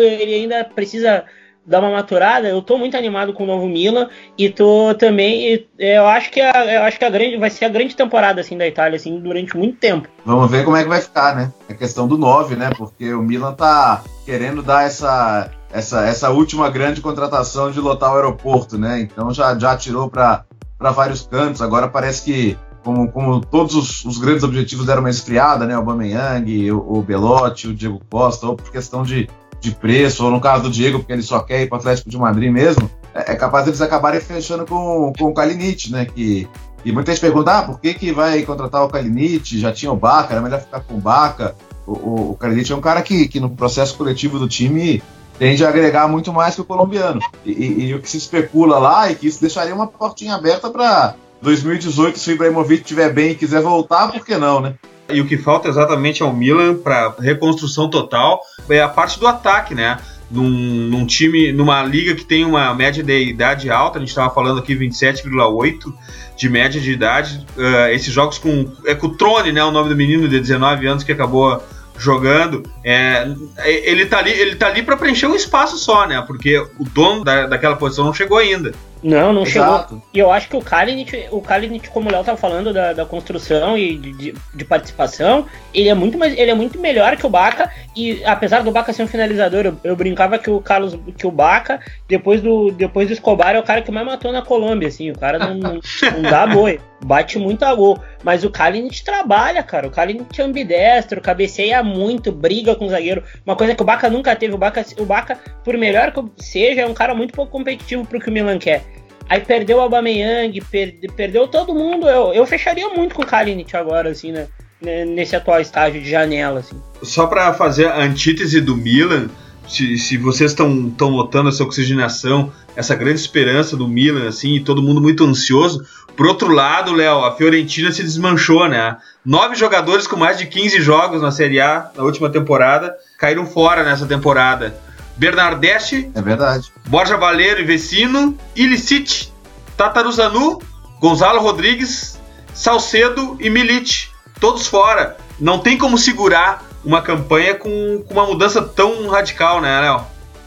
Ele 0.00 0.34
ainda 0.34 0.64
precisa 0.64 1.24
dar 1.68 1.80
uma 1.80 1.90
maturada. 1.90 2.48
Eu 2.48 2.62
tô 2.62 2.78
muito 2.78 2.96
animado 2.96 3.32
com 3.32 3.44
o 3.44 3.46
novo 3.46 3.68
Milan 3.68 4.08
e 4.36 4.48
tô 4.48 4.94
também. 4.94 5.66
Eu 5.78 6.06
acho 6.06 6.30
que 6.30 6.40
a, 6.40 6.64
eu 6.64 6.82
acho 6.84 6.98
que 6.98 7.04
a 7.04 7.10
grande 7.10 7.36
vai 7.36 7.50
ser 7.50 7.66
a 7.66 7.68
grande 7.68 7.94
temporada 7.94 8.40
assim 8.40 8.56
da 8.56 8.66
Itália 8.66 8.96
assim 8.96 9.20
durante 9.20 9.56
muito 9.56 9.76
tempo. 9.76 10.08
Vamos 10.24 10.50
ver 10.50 10.64
como 10.64 10.76
é 10.76 10.82
que 10.82 10.88
vai 10.88 11.00
ficar, 11.00 11.36
né? 11.36 11.52
A 11.68 11.74
questão 11.74 12.08
do 12.08 12.16
9, 12.16 12.56
né? 12.56 12.70
Porque 12.76 13.12
o 13.12 13.22
Milan 13.22 13.52
tá 13.52 14.02
querendo 14.24 14.62
dar 14.62 14.86
essa 14.86 15.50
essa, 15.70 16.06
essa 16.06 16.30
última 16.30 16.70
grande 16.70 17.02
contratação 17.02 17.70
de 17.70 17.78
lotar 17.78 18.12
o 18.12 18.16
aeroporto, 18.16 18.78
né? 18.78 19.00
Então 19.00 19.32
já 19.32 19.56
já 19.58 19.76
tirou 19.76 20.08
para 20.08 20.44
vários 20.80 21.22
cantos. 21.22 21.60
Agora 21.60 21.86
parece 21.86 22.24
que 22.24 22.56
como, 22.82 23.10
como 23.12 23.40
todos 23.40 23.74
os, 23.74 24.04
os, 24.06 24.18
grandes 24.18 24.42
objetivos 24.42 24.86
deram 24.86 25.00
uma 25.00 25.10
esfriada, 25.10 25.66
né? 25.66 25.76
O 25.76 25.82
Bameyang, 25.82 26.72
o, 26.72 26.98
o 26.98 27.02
Belotti, 27.02 27.68
o 27.68 27.74
Diego 27.74 28.00
Costa, 28.08 28.46
ou 28.46 28.56
por 28.56 28.70
questão 28.70 29.02
de, 29.02 29.28
de 29.60 29.72
preço, 29.72 30.24
ou 30.24 30.30
no 30.30 30.40
caso 30.40 30.64
do 30.64 30.70
Diego, 30.70 30.98
porque 30.98 31.12
ele 31.12 31.22
só 31.22 31.40
quer 31.40 31.62
ir 31.62 31.68
para 31.68 31.76
o 31.76 31.78
Atlético 31.78 32.08
de 32.08 32.16
Madrid 32.16 32.52
mesmo, 32.52 32.90
é, 33.14 33.32
é 33.32 33.36
capaz 33.36 33.64
deles 33.64 33.80
acabarem 33.80 34.20
fechando 34.20 34.64
com, 34.64 35.12
com 35.18 35.24
o 35.26 35.34
Kalinic, 35.34 35.90
né? 35.90 36.04
Que, 36.04 36.48
e 36.84 36.92
muita 36.92 37.12
gente 37.12 37.20
pergunta, 37.20 37.58
ah, 37.58 37.62
por 37.62 37.80
que, 37.80 37.94
que 37.94 38.12
vai 38.12 38.42
contratar 38.42 38.84
o 38.84 38.88
Kalinic? 38.88 39.58
Já 39.58 39.72
tinha 39.72 39.90
o 39.90 39.96
Baca, 39.96 40.32
era 40.32 40.42
melhor 40.42 40.60
ficar 40.60 40.80
com 40.80 40.94
o 40.94 41.00
Baca. 41.00 41.56
O, 41.86 41.92
o, 41.92 42.30
o 42.32 42.34
Kalinic 42.36 42.70
é 42.70 42.76
um 42.76 42.80
cara 42.80 43.02
que, 43.02 43.26
que 43.26 43.40
no 43.40 43.50
processo 43.50 43.96
coletivo 43.96 44.38
do 44.38 44.48
time 44.48 45.02
tende 45.38 45.64
a 45.64 45.68
agregar 45.68 46.08
muito 46.08 46.32
mais 46.32 46.54
que 46.54 46.60
o 46.60 46.64
colombiano. 46.64 47.20
E, 47.44 47.52
e, 47.52 47.84
e 47.86 47.94
o 47.94 48.00
que 48.00 48.08
se 48.08 48.16
especula 48.16 48.78
lá 48.78 49.10
é 49.10 49.14
que 49.14 49.26
isso 49.26 49.40
deixaria 49.40 49.74
uma 49.74 49.86
portinha 49.86 50.34
aberta 50.34 50.70
para 50.70 51.14
2018, 51.40 52.18
se 52.18 52.30
o 52.30 52.34
Ibrahimovic 52.34 52.82
estiver 52.82 53.12
bem 53.12 53.30
e 53.30 53.34
quiser 53.34 53.62
voltar, 53.62 54.10
por 54.10 54.24
que 54.24 54.36
não, 54.36 54.60
né? 54.60 54.74
E 55.10 55.20
o 55.20 55.26
que 55.26 55.38
falta 55.38 55.68
exatamente 55.68 56.22
ao 56.22 56.32
Milan 56.32 56.74
para 56.74 57.14
reconstrução 57.18 57.88
total 57.88 58.40
é 58.68 58.80
a 58.80 58.88
parte 58.88 59.18
do 59.18 59.26
ataque, 59.26 59.74
né? 59.74 59.98
Num, 60.30 60.48
num, 60.48 61.06
time, 61.06 61.52
numa 61.52 61.82
liga 61.82 62.14
que 62.14 62.24
tem 62.24 62.44
uma 62.44 62.74
média 62.74 63.02
de 63.02 63.18
idade 63.18 63.70
alta, 63.70 63.96
a 63.96 64.00
gente 64.00 64.10
estava 64.10 64.28
falando 64.28 64.58
aqui 64.58 64.76
27,8 64.76 65.92
de 66.36 66.48
média 66.50 66.78
de 66.78 66.92
idade. 66.92 67.46
Uh, 67.56 67.88
esses 67.92 68.12
jogos 68.12 68.36
com. 68.36 68.70
É 68.84 68.94
com 68.94 69.06
o 69.06 69.16
Trone, 69.16 69.52
né? 69.52 69.64
O 69.64 69.70
nome 69.70 69.88
do 69.88 69.96
menino 69.96 70.28
de 70.28 70.38
19 70.38 70.86
anos 70.86 71.02
que 71.02 71.12
acabou 71.12 71.62
jogando. 71.98 72.62
É, 72.84 73.28
ele 73.64 74.06
tá 74.06 74.18
ali, 74.18 74.30
ele 74.30 74.54
tá 74.54 74.68
ali 74.68 74.82
para 74.82 74.96
preencher 74.96 75.26
um 75.26 75.34
espaço 75.34 75.76
só, 75.76 76.06
né? 76.06 76.22
Porque 76.26 76.58
o 76.58 76.84
dono 76.84 77.24
da, 77.24 77.46
daquela 77.46 77.76
posição 77.76 78.04
não 78.04 78.14
chegou 78.14 78.38
ainda. 78.38 78.72
Não, 79.02 79.32
não 79.32 79.42
Exato. 79.42 79.88
chegou. 79.88 80.02
E 80.12 80.18
eu 80.18 80.30
acho 80.30 80.48
que 80.48 80.56
o 80.56 80.62
Kalinic, 80.62 81.28
o 81.30 81.40
Kalinic 81.40 81.88
como 81.90 82.08
o 82.08 82.12
Léo 82.12 82.24
tava 82.24 82.36
falando 82.36 82.72
da, 82.72 82.92
da 82.92 83.04
construção 83.04 83.76
e 83.76 83.96
de, 83.96 84.12
de, 84.12 84.34
de, 84.54 84.64
participação, 84.64 85.46
ele 85.72 85.88
é 85.88 85.94
muito 85.94 86.18
mais, 86.18 86.36
ele 86.36 86.50
é 86.50 86.54
muito 86.54 86.78
melhor 86.80 87.16
que 87.16 87.26
o 87.26 87.30
Baca. 87.30 87.70
E 87.96 88.22
apesar 88.24 88.62
do 88.62 88.70
Baca 88.70 88.92
ser 88.92 89.02
um 89.02 89.08
finalizador, 89.08 89.66
eu, 89.66 89.76
eu, 89.84 89.96
brincava 89.96 90.38
que 90.38 90.50
o 90.50 90.60
Carlos, 90.60 90.98
que 91.16 91.26
o 91.26 91.30
Baca, 91.30 91.80
depois 92.08 92.40
do 92.40 92.70
depois 92.70 93.08
do 93.08 93.12
Escobar 93.12 93.54
é 93.54 93.58
o 93.58 93.62
cara 93.62 93.82
que 93.82 93.90
mais 93.90 94.06
matou 94.06 94.32
na 94.32 94.42
Colômbia, 94.42 94.88
assim, 94.88 95.10
o 95.10 95.18
cara 95.18 95.38
não, 95.38 95.54
não, 95.54 95.80
não 96.12 96.22
dá 96.22 96.46
boi, 96.46 96.80
bate 97.04 97.38
muito 97.38 97.64
a 97.64 97.74
gol, 97.74 97.98
mas 98.22 98.44
o 98.44 98.50
Kalinic 98.50 99.02
trabalha, 99.04 99.62
cara, 99.62 99.86
o 99.86 99.90
Kalinic 99.90 100.40
é 100.40 100.44
ambidestro, 100.44 101.20
cabeceia 101.20 101.82
muito, 101.82 102.32
briga 102.32 102.74
com 102.74 102.86
o 102.86 102.90
zagueiro, 102.90 103.22
uma 103.44 103.56
coisa 103.56 103.74
que 103.74 103.82
o 103.82 103.86
Baca 103.86 104.10
nunca 104.10 104.34
teve, 104.34 104.54
o 104.54 104.58
Baca, 104.58 104.84
o 104.98 105.04
Baca 105.04 105.38
por 105.64 105.76
melhor 105.76 106.12
que 106.12 106.22
seja, 106.42 106.82
é 106.82 106.86
um 106.86 106.94
cara 106.94 107.14
muito 107.14 107.34
pouco 107.34 107.52
competitivo 107.52 108.06
pro 108.06 108.20
que 108.20 108.28
o 108.28 108.32
Milan 108.32 108.58
quer. 108.58 108.82
Aí 109.28 109.40
perdeu 109.40 109.78
o 109.78 109.80
Aubameyang, 109.80 110.60
per, 110.70 110.94
perdeu 111.14 111.46
todo 111.46 111.74
mundo. 111.74 112.08
Eu, 112.08 112.32
eu 112.32 112.46
fecharia 112.46 112.88
muito 112.88 113.14
com 113.14 113.22
o 113.22 113.26
Kalinic 113.26 113.76
agora, 113.76 114.10
assim, 114.10 114.32
né? 114.32 114.48
Nesse 114.80 115.34
atual 115.34 115.60
estágio 115.60 116.00
de 116.00 116.08
janela, 116.08 116.60
assim. 116.60 116.80
Só 117.02 117.26
para 117.26 117.52
fazer 117.52 117.86
a 117.86 117.98
antítese 117.98 118.60
do 118.60 118.76
Milan, 118.76 119.28
se, 119.68 119.98
se 119.98 120.16
vocês 120.16 120.52
estão 120.52 120.70
notando 121.10 121.50
essa 121.50 121.62
oxigenação, 121.62 122.52
essa 122.74 122.94
grande 122.94 123.20
esperança 123.20 123.76
do 123.76 123.86
Milan, 123.86 124.28
assim, 124.28 124.54
e 124.54 124.60
todo 124.60 124.82
mundo 124.82 125.00
muito 125.00 125.24
ansioso. 125.24 125.84
Por 126.16 126.26
outro 126.26 126.48
lado, 126.48 126.92
Léo, 126.92 127.24
a 127.24 127.36
Fiorentina 127.36 127.92
se 127.92 128.02
desmanchou, 128.02 128.66
né? 128.66 128.96
Nove 129.24 129.54
jogadores 129.56 130.06
com 130.06 130.16
mais 130.16 130.38
de 130.38 130.46
15 130.46 130.80
jogos 130.80 131.20
na 131.20 131.30
Série 131.30 131.60
A 131.60 131.90
na 131.94 132.02
última 132.02 132.30
temporada 132.30 132.96
caíram 133.18 133.46
fora 133.46 133.84
nessa 133.84 134.06
temporada. 134.06 134.74
Bernardeschi. 135.18 136.10
É 136.14 136.22
verdade. 136.22 136.72
Borja 136.86 137.16
Valeiro 137.16 137.60
e 137.60 137.64
Vecino. 137.64 138.38
Illicit, 138.54 139.32
Tataruzanu, 139.76 140.60
Gonzalo 141.00 141.40
Rodrigues, 141.40 142.18
Salcedo 142.54 143.36
e 143.40 143.50
Milite. 143.50 144.12
Todos 144.40 144.66
fora. 144.66 145.16
Não 145.38 145.58
tem 145.58 145.76
como 145.76 145.98
segurar 145.98 146.64
uma 146.84 147.02
campanha 147.02 147.54
com, 147.54 148.04
com 148.06 148.14
uma 148.14 148.26
mudança 148.26 148.62
tão 148.62 149.08
radical, 149.08 149.60
né, 149.60 149.80
Léo? 149.80 150.00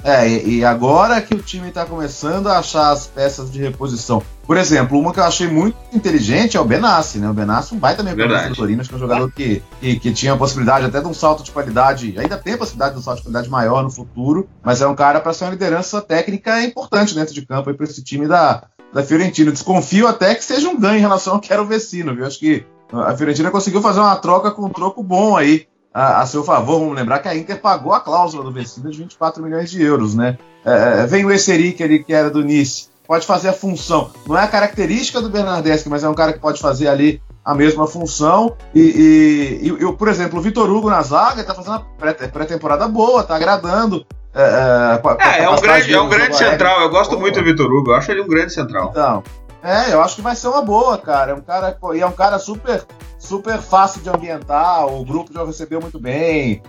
É, 0.03 0.27
e, 0.27 0.65
agora 0.65 1.21
que 1.21 1.35
o 1.35 1.37
time 1.37 1.69
está 1.69 1.85
começando 1.85 2.47
a 2.47 2.57
achar 2.57 2.89
as 2.89 3.05
peças 3.05 3.51
de 3.51 3.61
reposição. 3.61 4.23
Por 4.51 4.57
exemplo, 4.57 4.99
uma 4.99 5.13
que 5.13 5.19
eu 5.21 5.23
achei 5.23 5.47
muito 5.47 5.77
inteligente 5.93 6.57
é 6.57 6.59
o 6.59 6.65
Benassi, 6.65 7.19
né? 7.19 7.29
O 7.29 7.33
Benassi 7.33 7.73
é 7.73 7.77
um 7.77 7.79
baita 7.79 8.03
meio 8.03 8.17
do 8.17 8.53
Torino, 8.53 8.81
acho 8.81 8.89
que 8.89 8.95
é 8.95 8.97
um 8.97 8.99
jogador 8.99 9.31
que, 9.31 9.63
que, 9.79 9.97
que, 9.97 10.11
tinha 10.11 10.33
a 10.33 10.37
possibilidade 10.37 10.85
até 10.85 10.99
de 10.99 11.07
um 11.07 11.13
salto 11.13 11.41
de 11.41 11.51
qualidade, 11.51 12.19
ainda 12.19 12.37
tem 12.37 12.55
a 12.55 12.57
possibilidade 12.57 12.95
de 12.95 12.99
um 12.99 13.01
salto 13.01 13.19
de 13.19 13.23
qualidade 13.23 13.49
maior 13.49 13.81
no 13.81 13.89
futuro, 13.89 14.49
mas 14.61 14.81
é 14.81 14.87
um 14.87 14.93
cara 14.93 15.21
para 15.21 15.31
ser 15.31 15.45
uma 15.45 15.51
liderança 15.51 16.01
técnica 16.01 16.61
importante 16.65 17.15
dentro 17.15 17.33
de 17.33 17.45
campo 17.45 17.73
para 17.73 17.85
esse 17.85 18.03
time 18.03 18.27
da, 18.27 18.65
da 18.91 19.01
Fiorentina. 19.01 19.53
Desconfio 19.53 20.05
até 20.05 20.35
que 20.35 20.43
seja 20.43 20.67
um 20.67 20.77
ganho 20.77 20.97
em 20.97 21.01
relação 21.01 21.35
ao 21.35 21.39
que 21.39 21.53
era 21.53 21.61
o 21.61 21.65
Vecino, 21.65 22.13
viu? 22.13 22.25
Acho 22.25 22.37
que 22.37 22.65
a 22.91 23.15
Fiorentina 23.15 23.51
conseguiu 23.51 23.81
fazer 23.81 24.01
uma 24.01 24.17
troca 24.17 24.51
com 24.51 24.65
um 24.65 24.69
troco 24.69 25.01
bom 25.01 25.37
aí 25.37 25.65
a, 25.93 26.19
a, 26.19 26.25
seu 26.25 26.43
favor. 26.43 26.77
Vamos 26.77 26.97
lembrar 26.97 27.19
que 27.19 27.29
a 27.29 27.37
Inter 27.37 27.61
pagou 27.61 27.93
a 27.93 28.01
cláusula 28.01 28.43
do 28.43 28.51
Vecino 28.51 28.91
de 28.91 28.97
24 28.97 29.41
milhões 29.41 29.71
de 29.71 29.81
euros, 29.81 30.13
né? 30.13 30.37
É, 30.65 31.03
é 31.03 31.07
vem 31.07 31.23
o 31.23 31.31
Esseric 31.31 31.81
ali, 31.81 32.03
que 32.03 32.11
era 32.11 32.29
do 32.29 32.43
Nice, 32.43 32.90
pode 33.11 33.27
fazer 33.27 33.49
a 33.49 33.53
função. 33.53 34.09
Não 34.25 34.37
é 34.37 34.43
a 34.43 34.47
característica 34.47 35.19
do 35.19 35.29
Bernardeschi, 35.29 35.89
mas 35.89 36.01
é 36.01 36.07
um 36.07 36.13
cara 36.13 36.31
que 36.31 36.39
pode 36.39 36.61
fazer 36.61 36.87
ali 36.87 37.21
a 37.43 37.53
mesma 37.53 37.85
função. 37.85 38.55
E, 38.73 39.59
e, 39.61 39.67
e 39.67 39.93
por 39.97 40.07
exemplo, 40.07 40.39
o 40.39 40.41
Vitor 40.41 40.69
Hugo 40.69 40.89
na 40.89 41.01
zaga 41.01 41.41
está 41.41 41.53
fazendo 41.53 41.83
uma 41.99 42.29
pré-temporada 42.29 42.87
boa, 42.87 43.19
está 43.19 43.35
agradando. 43.35 44.05
É, 44.33 44.41
é, 44.41 45.41
é, 45.41 45.43
é 45.43 45.49
um 45.49 45.59
grande, 45.59 45.93
é 45.93 46.01
um 46.01 46.07
grande 46.07 46.37
central. 46.37 46.79
Eu 46.79 46.89
gosto 46.89 47.19
muito 47.19 47.37
do 47.37 47.43
Vitor 47.43 47.69
Hugo, 47.69 47.91
eu 47.91 47.95
acho 47.95 48.09
ele 48.11 48.21
um 48.21 48.29
grande 48.29 48.53
central. 48.53 48.91
Então, 48.91 49.21
É, 49.63 49.93
eu 49.93 50.01
acho 50.01 50.15
que 50.15 50.21
vai 50.21 50.35
ser 50.35 50.47
uma 50.47 50.61
boa, 50.61 50.97
cara. 50.97 51.31
É 51.31 51.35
um 51.35 51.41
cara, 51.41 51.77
e 51.93 51.99
é 51.99 52.05
um 52.05 52.11
cara 52.11 52.39
super 52.39 52.85
super 53.21 53.59
fácil 53.59 54.01
de 54.01 54.09
ambientar, 54.09 54.87
o 54.87 55.05
grupo 55.05 55.31
já 55.31 55.45
recebeu 55.45 55.79
muito 55.79 55.99
bem. 55.99 56.61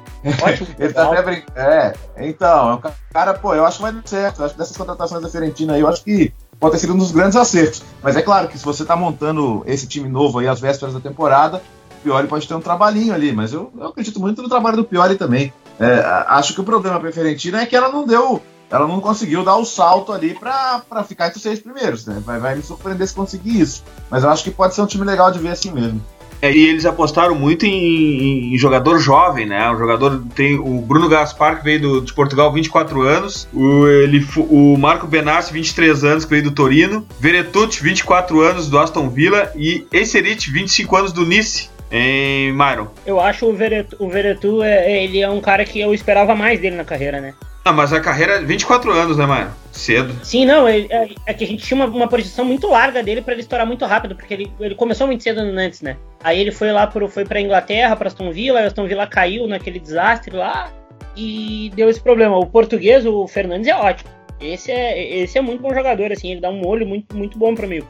Ótimo. 0.42 0.68
Ele 0.78 0.92
tá 0.92 1.10
até 1.10 1.22
brincando. 1.22 1.58
É, 1.58 1.94
então, 2.18 2.70
é 2.70 2.74
um 2.74 2.80
cara, 3.12 3.34
pô, 3.34 3.54
eu 3.54 3.64
acho 3.64 3.78
que 3.78 3.82
vai 3.82 3.92
dar 3.92 4.02
certo. 4.04 4.40
Eu 4.40 4.44
acho 4.44 4.54
que 4.54 4.60
dessas 4.60 4.76
contratações 4.76 5.22
da 5.22 5.28
Fiorentina 5.28 5.72
aí, 5.72 5.80
eu 5.80 5.88
acho 5.88 6.04
que 6.04 6.32
pode 6.60 6.74
ter 6.74 6.80
sido 6.80 6.92
um 6.92 6.98
dos 6.98 7.10
grandes 7.10 7.36
acertos. 7.36 7.82
Mas 8.02 8.16
é 8.16 8.22
claro 8.22 8.48
que 8.48 8.58
se 8.58 8.64
você 8.64 8.84
tá 8.84 8.94
montando 8.94 9.62
esse 9.66 9.86
time 9.86 10.08
novo 10.08 10.38
aí 10.38 10.46
às 10.46 10.60
vésperas 10.60 10.94
da 10.94 11.00
temporada, 11.00 11.62
o 11.98 12.02
Pioli 12.02 12.28
pode 12.28 12.46
ter 12.46 12.54
um 12.54 12.60
trabalhinho 12.60 13.14
ali, 13.14 13.32
mas 13.32 13.52
eu, 13.52 13.72
eu 13.76 13.88
acredito 13.88 14.20
muito 14.20 14.42
no 14.42 14.48
trabalho 14.48 14.76
do 14.76 14.84
Pioli 14.84 15.16
também. 15.16 15.52
É, 15.80 16.00
acho 16.28 16.54
que 16.54 16.60
o 16.60 16.64
problema 16.64 17.00
para 17.00 17.08
a 17.08 17.12
Fiorentina 17.12 17.62
é 17.62 17.66
que 17.66 17.74
ela 17.74 17.88
não 17.88 18.06
deu 18.06 18.42
ela 18.72 18.88
não 18.88 19.00
conseguiu 19.00 19.44
dar 19.44 19.56
o 19.56 19.66
salto 19.66 20.12
ali 20.12 20.34
para 20.34 21.04
ficar 21.06 21.26
entre 21.26 21.36
os 21.36 21.42
seis 21.42 21.60
primeiros, 21.60 22.06
né? 22.06 22.22
Vai, 22.24 22.40
vai 22.40 22.56
me 22.56 22.62
surpreender 22.62 23.06
se 23.06 23.14
conseguir 23.14 23.60
isso. 23.60 23.84
Mas 24.10 24.24
eu 24.24 24.30
acho 24.30 24.42
que 24.42 24.50
pode 24.50 24.74
ser 24.74 24.80
um 24.80 24.86
time 24.86 25.04
legal 25.04 25.30
de 25.30 25.38
ver 25.38 25.50
assim 25.50 25.70
mesmo. 25.70 26.02
É, 26.40 26.50
e 26.50 26.66
eles 26.66 26.84
apostaram 26.86 27.36
muito 27.36 27.66
em, 27.66 28.52
em, 28.52 28.58
jogador 28.58 28.98
jovem, 28.98 29.46
né? 29.46 29.70
O 29.70 29.76
jogador 29.76 30.24
tem 30.34 30.58
o 30.58 30.80
Bruno 30.80 31.08
Gaspar, 31.08 31.58
que 31.58 31.64
veio 31.64 31.80
do, 31.80 32.00
de 32.00 32.12
Portugal, 32.14 32.52
24 32.52 33.02
anos. 33.02 33.46
O, 33.52 33.86
ele, 33.86 34.26
o 34.36 34.76
Marco 34.76 35.06
Benassi, 35.06 35.52
23 35.52 36.02
anos, 36.02 36.24
que 36.24 36.30
veio 36.30 36.42
do 36.42 36.50
Torino. 36.50 37.06
Veretucci, 37.20 37.80
24 37.80 38.40
anos, 38.40 38.68
do 38.68 38.76
Aston 38.76 39.08
Villa. 39.08 39.52
E 39.54 39.86
Esserit, 39.92 40.50
25 40.50 40.96
anos, 40.96 41.12
do 41.12 41.24
Nice. 41.24 41.70
Em 41.94 42.50
Myron. 42.54 42.88
Eu 43.04 43.20
acho 43.20 43.44
o 43.44 43.52
Veretu, 43.52 43.96
o 43.98 44.08
Veretu 44.08 44.62
é, 44.62 45.04
ele 45.04 45.20
é 45.20 45.28
um 45.28 45.42
cara 45.42 45.62
que 45.62 45.78
eu 45.78 45.92
esperava 45.92 46.34
mais 46.34 46.58
dele 46.58 46.74
na 46.74 46.84
carreira, 46.84 47.20
né? 47.20 47.34
Ah, 47.64 47.72
mas 47.72 47.92
a 47.92 48.00
carreira 48.00 48.34
é 48.34 48.42
24 48.42 48.90
anos, 48.90 49.16
né, 49.16 49.24
Maia? 49.24 49.50
Cedo. 49.70 50.12
Sim, 50.24 50.44
não, 50.44 50.66
é, 50.66 50.80
é, 51.26 51.34
que 51.34 51.44
a 51.44 51.46
gente 51.46 51.64
tinha 51.64 51.76
uma, 51.76 51.86
uma 51.86 52.08
muito 52.44 52.66
larga 52.68 53.02
dele 53.02 53.22
para 53.22 53.34
ele 53.34 53.42
estourar 53.42 53.64
muito 53.66 53.84
rápido, 53.84 54.16
porque 54.16 54.34
ele, 54.34 54.52
ele 54.58 54.74
começou 54.74 55.06
muito 55.06 55.22
cedo 55.22 55.44
no 55.44 55.52
Nantes, 55.52 55.80
né? 55.80 55.96
Aí 56.24 56.40
ele 56.40 56.50
foi 56.50 56.72
lá 56.72 56.88
pro, 56.88 57.08
foi 57.08 57.24
pra 57.24 57.40
Inglaterra, 57.40 57.94
pra 57.94 58.08
Aston 58.08 58.32
Villa, 58.32 58.60
a 58.60 58.66
Aston 58.66 58.88
Villa 58.88 59.06
caiu 59.06 59.46
naquele 59.46 59.78
desastre 59.78 60.36
lá 60.36 60.72
e 61.16 61.70
deu 61.76 61.88
esse 61.88 62.00
problema. 62.00 62.36
O 62.36 62.46
português, 62.46 63.06
o 63.06 63.28
Fernandes, 63.28 63.68
é 63.68 63.74
ótimo. 63.74 64.10
Esse 64.40 64.72
é, 64.72 65.20
esse 65.22 65.38
é 65.38 65.40
muito 65.40 65.62
bom 65.62 65.72
jogador, 65.72 66.10
assim, 66.10 66.32
ele 66.32 66.40
dá 66.40 66.50
um 66.50 66.58
molho 66.60 66.84
muito, 66.84 67.16
muito 67.16 67.38
bom 67.38 67.54
pro 67.54 67.68
meio 67.68 67.86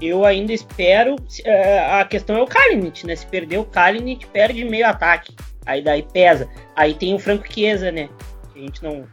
Eu 0.00 0.24
ainda 0.24 0.52
espero. 0.52 1.16
É, 1.44 2.00
a 2.00 2.04
questão 2.06 2.36
é 2.36 2.42
o 2.42 2.46
Kalinic, 2.46 3.06
né? 3.06 3.14
Se 3.14 3.26
perder 3.26 3.58
o 3.58 3.64
Kalinic, 3.64 4.26
perde 4.28 4.64
meio 4.64 4.86
ataque. 4.86 5.34
Aí 5.66 5.82
daí 5.82 6.02
pesa. 6.02 6.48
Aí 6.74 6.94
tem 6.94 7.14
o 7.14 7.18
Franco 7.18 7.44
Chiesa, 7.52 7.92
né? 7.92 8.08
A 8.58 8.60
gente 8.60 8.82
não, 8.82 9.04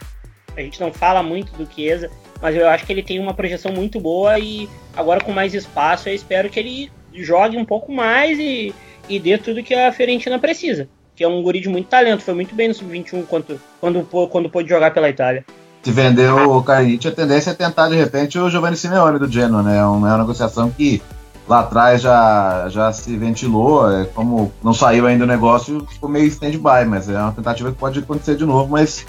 a 0.57 0.61
gente 0.61 0.81
não 0.81 0.91
fala 0.91 1.21
muito 1.21 1.53
do 1.53 1.71
Chiesa, 1.71 2.09
mas 2.41 2.55
eu 2.55 2.67
acho 2.67 2.83
que 2.83 2.91
ele 2.91 3.03
tem 3.03 3.19
uma 3.19 3.33
projeção 3.33 3.71
muito 3.71 3.99
boa 3.99 4.39
e 4.39 4.67
agora 4.97 5.23
com 5.23 5.31
mais 5.31 5.53
espaço 5.53 6.09
eu 6.09 6.15
espero 6.15 6.49
que 6.49 6.59
ele 6.59 6.91
jogue 7.13 7.55
um 7.55 7.63
pouco 7.63 7.91
mais 7.91 8.39
e, 8.39 8.73
e 9.07 9.19
dê 9.19 9.37
tudo 9.37 9.61
que 9.61 9.75
a 9.75 9.91
Fiorentina 9.91 10.39
precisa. 10.39 10.89
Que 11.15 11.23
é 11.23 11.27
um 11.27 11.43
guri 11.43 11.61
de 11.61 11.69
muito 11.69 11.87
talento, 11.87 12.23
foi 12.23 12.33
muito 12.33 12.55
bem 12.55 12.67
no 12.67 12.73
Sub-21 12.73 13.25
quando, 13.27 13.61
quando, 13.79 14.03
quando 14.03 14.49
pôde 14.49 14.67
jogar 14.67 14.91
pela 14.91 15.09
Itália. 15.09 15.45
Se 15.83 15.91
vender 15.91 16.31
o 16.31 16.63
Carinic, 16.63 17.07
a 17.07 17.11
tendência 17.11 17.51
é 17.51 17.53
tentar 17.53 17.87
de 17.87 17.95
repente 17.95 18.39
o 18.39 18.49
Giovanni 18.49 18.75
Simeone 18.75 19.19
do 19.19 19.31
Genoa, 19.31 19.61
né? 19.61 19.77
É 19.77 19.85
uma, 19.85 20.09
é 20.09 20.11
uma 20.11 20.17
negociação 20.17 20.71
que 20.71 20.99
lá 21.47 21.59
atrás 21.59 22.01
já, 22.01 22.67
já 22.69 22.91
se 22.91 23.15
ventilou, 23.15 23.89
é, 23.91 24.05
como 24.05 24.51
não 24.63 24.73
saiu 24.73 25.05
ainda 25.05 25.23
o 25.23 25.27
negócio, 25.27 25.85
ficou 25.91 26.09
meio 26.09 26.25
stand-by, 26.25 26.85
mas 26.87 27.07
é 27.07 27.17
uma 27.19 27.31
tentativa 27.31 27.71
que 27.71 27.77
pode 27.77 27.99
acontecer 27.99 28.35
de 28.35 28.45
novo, 28.45 28.71
mas 28.71 29.05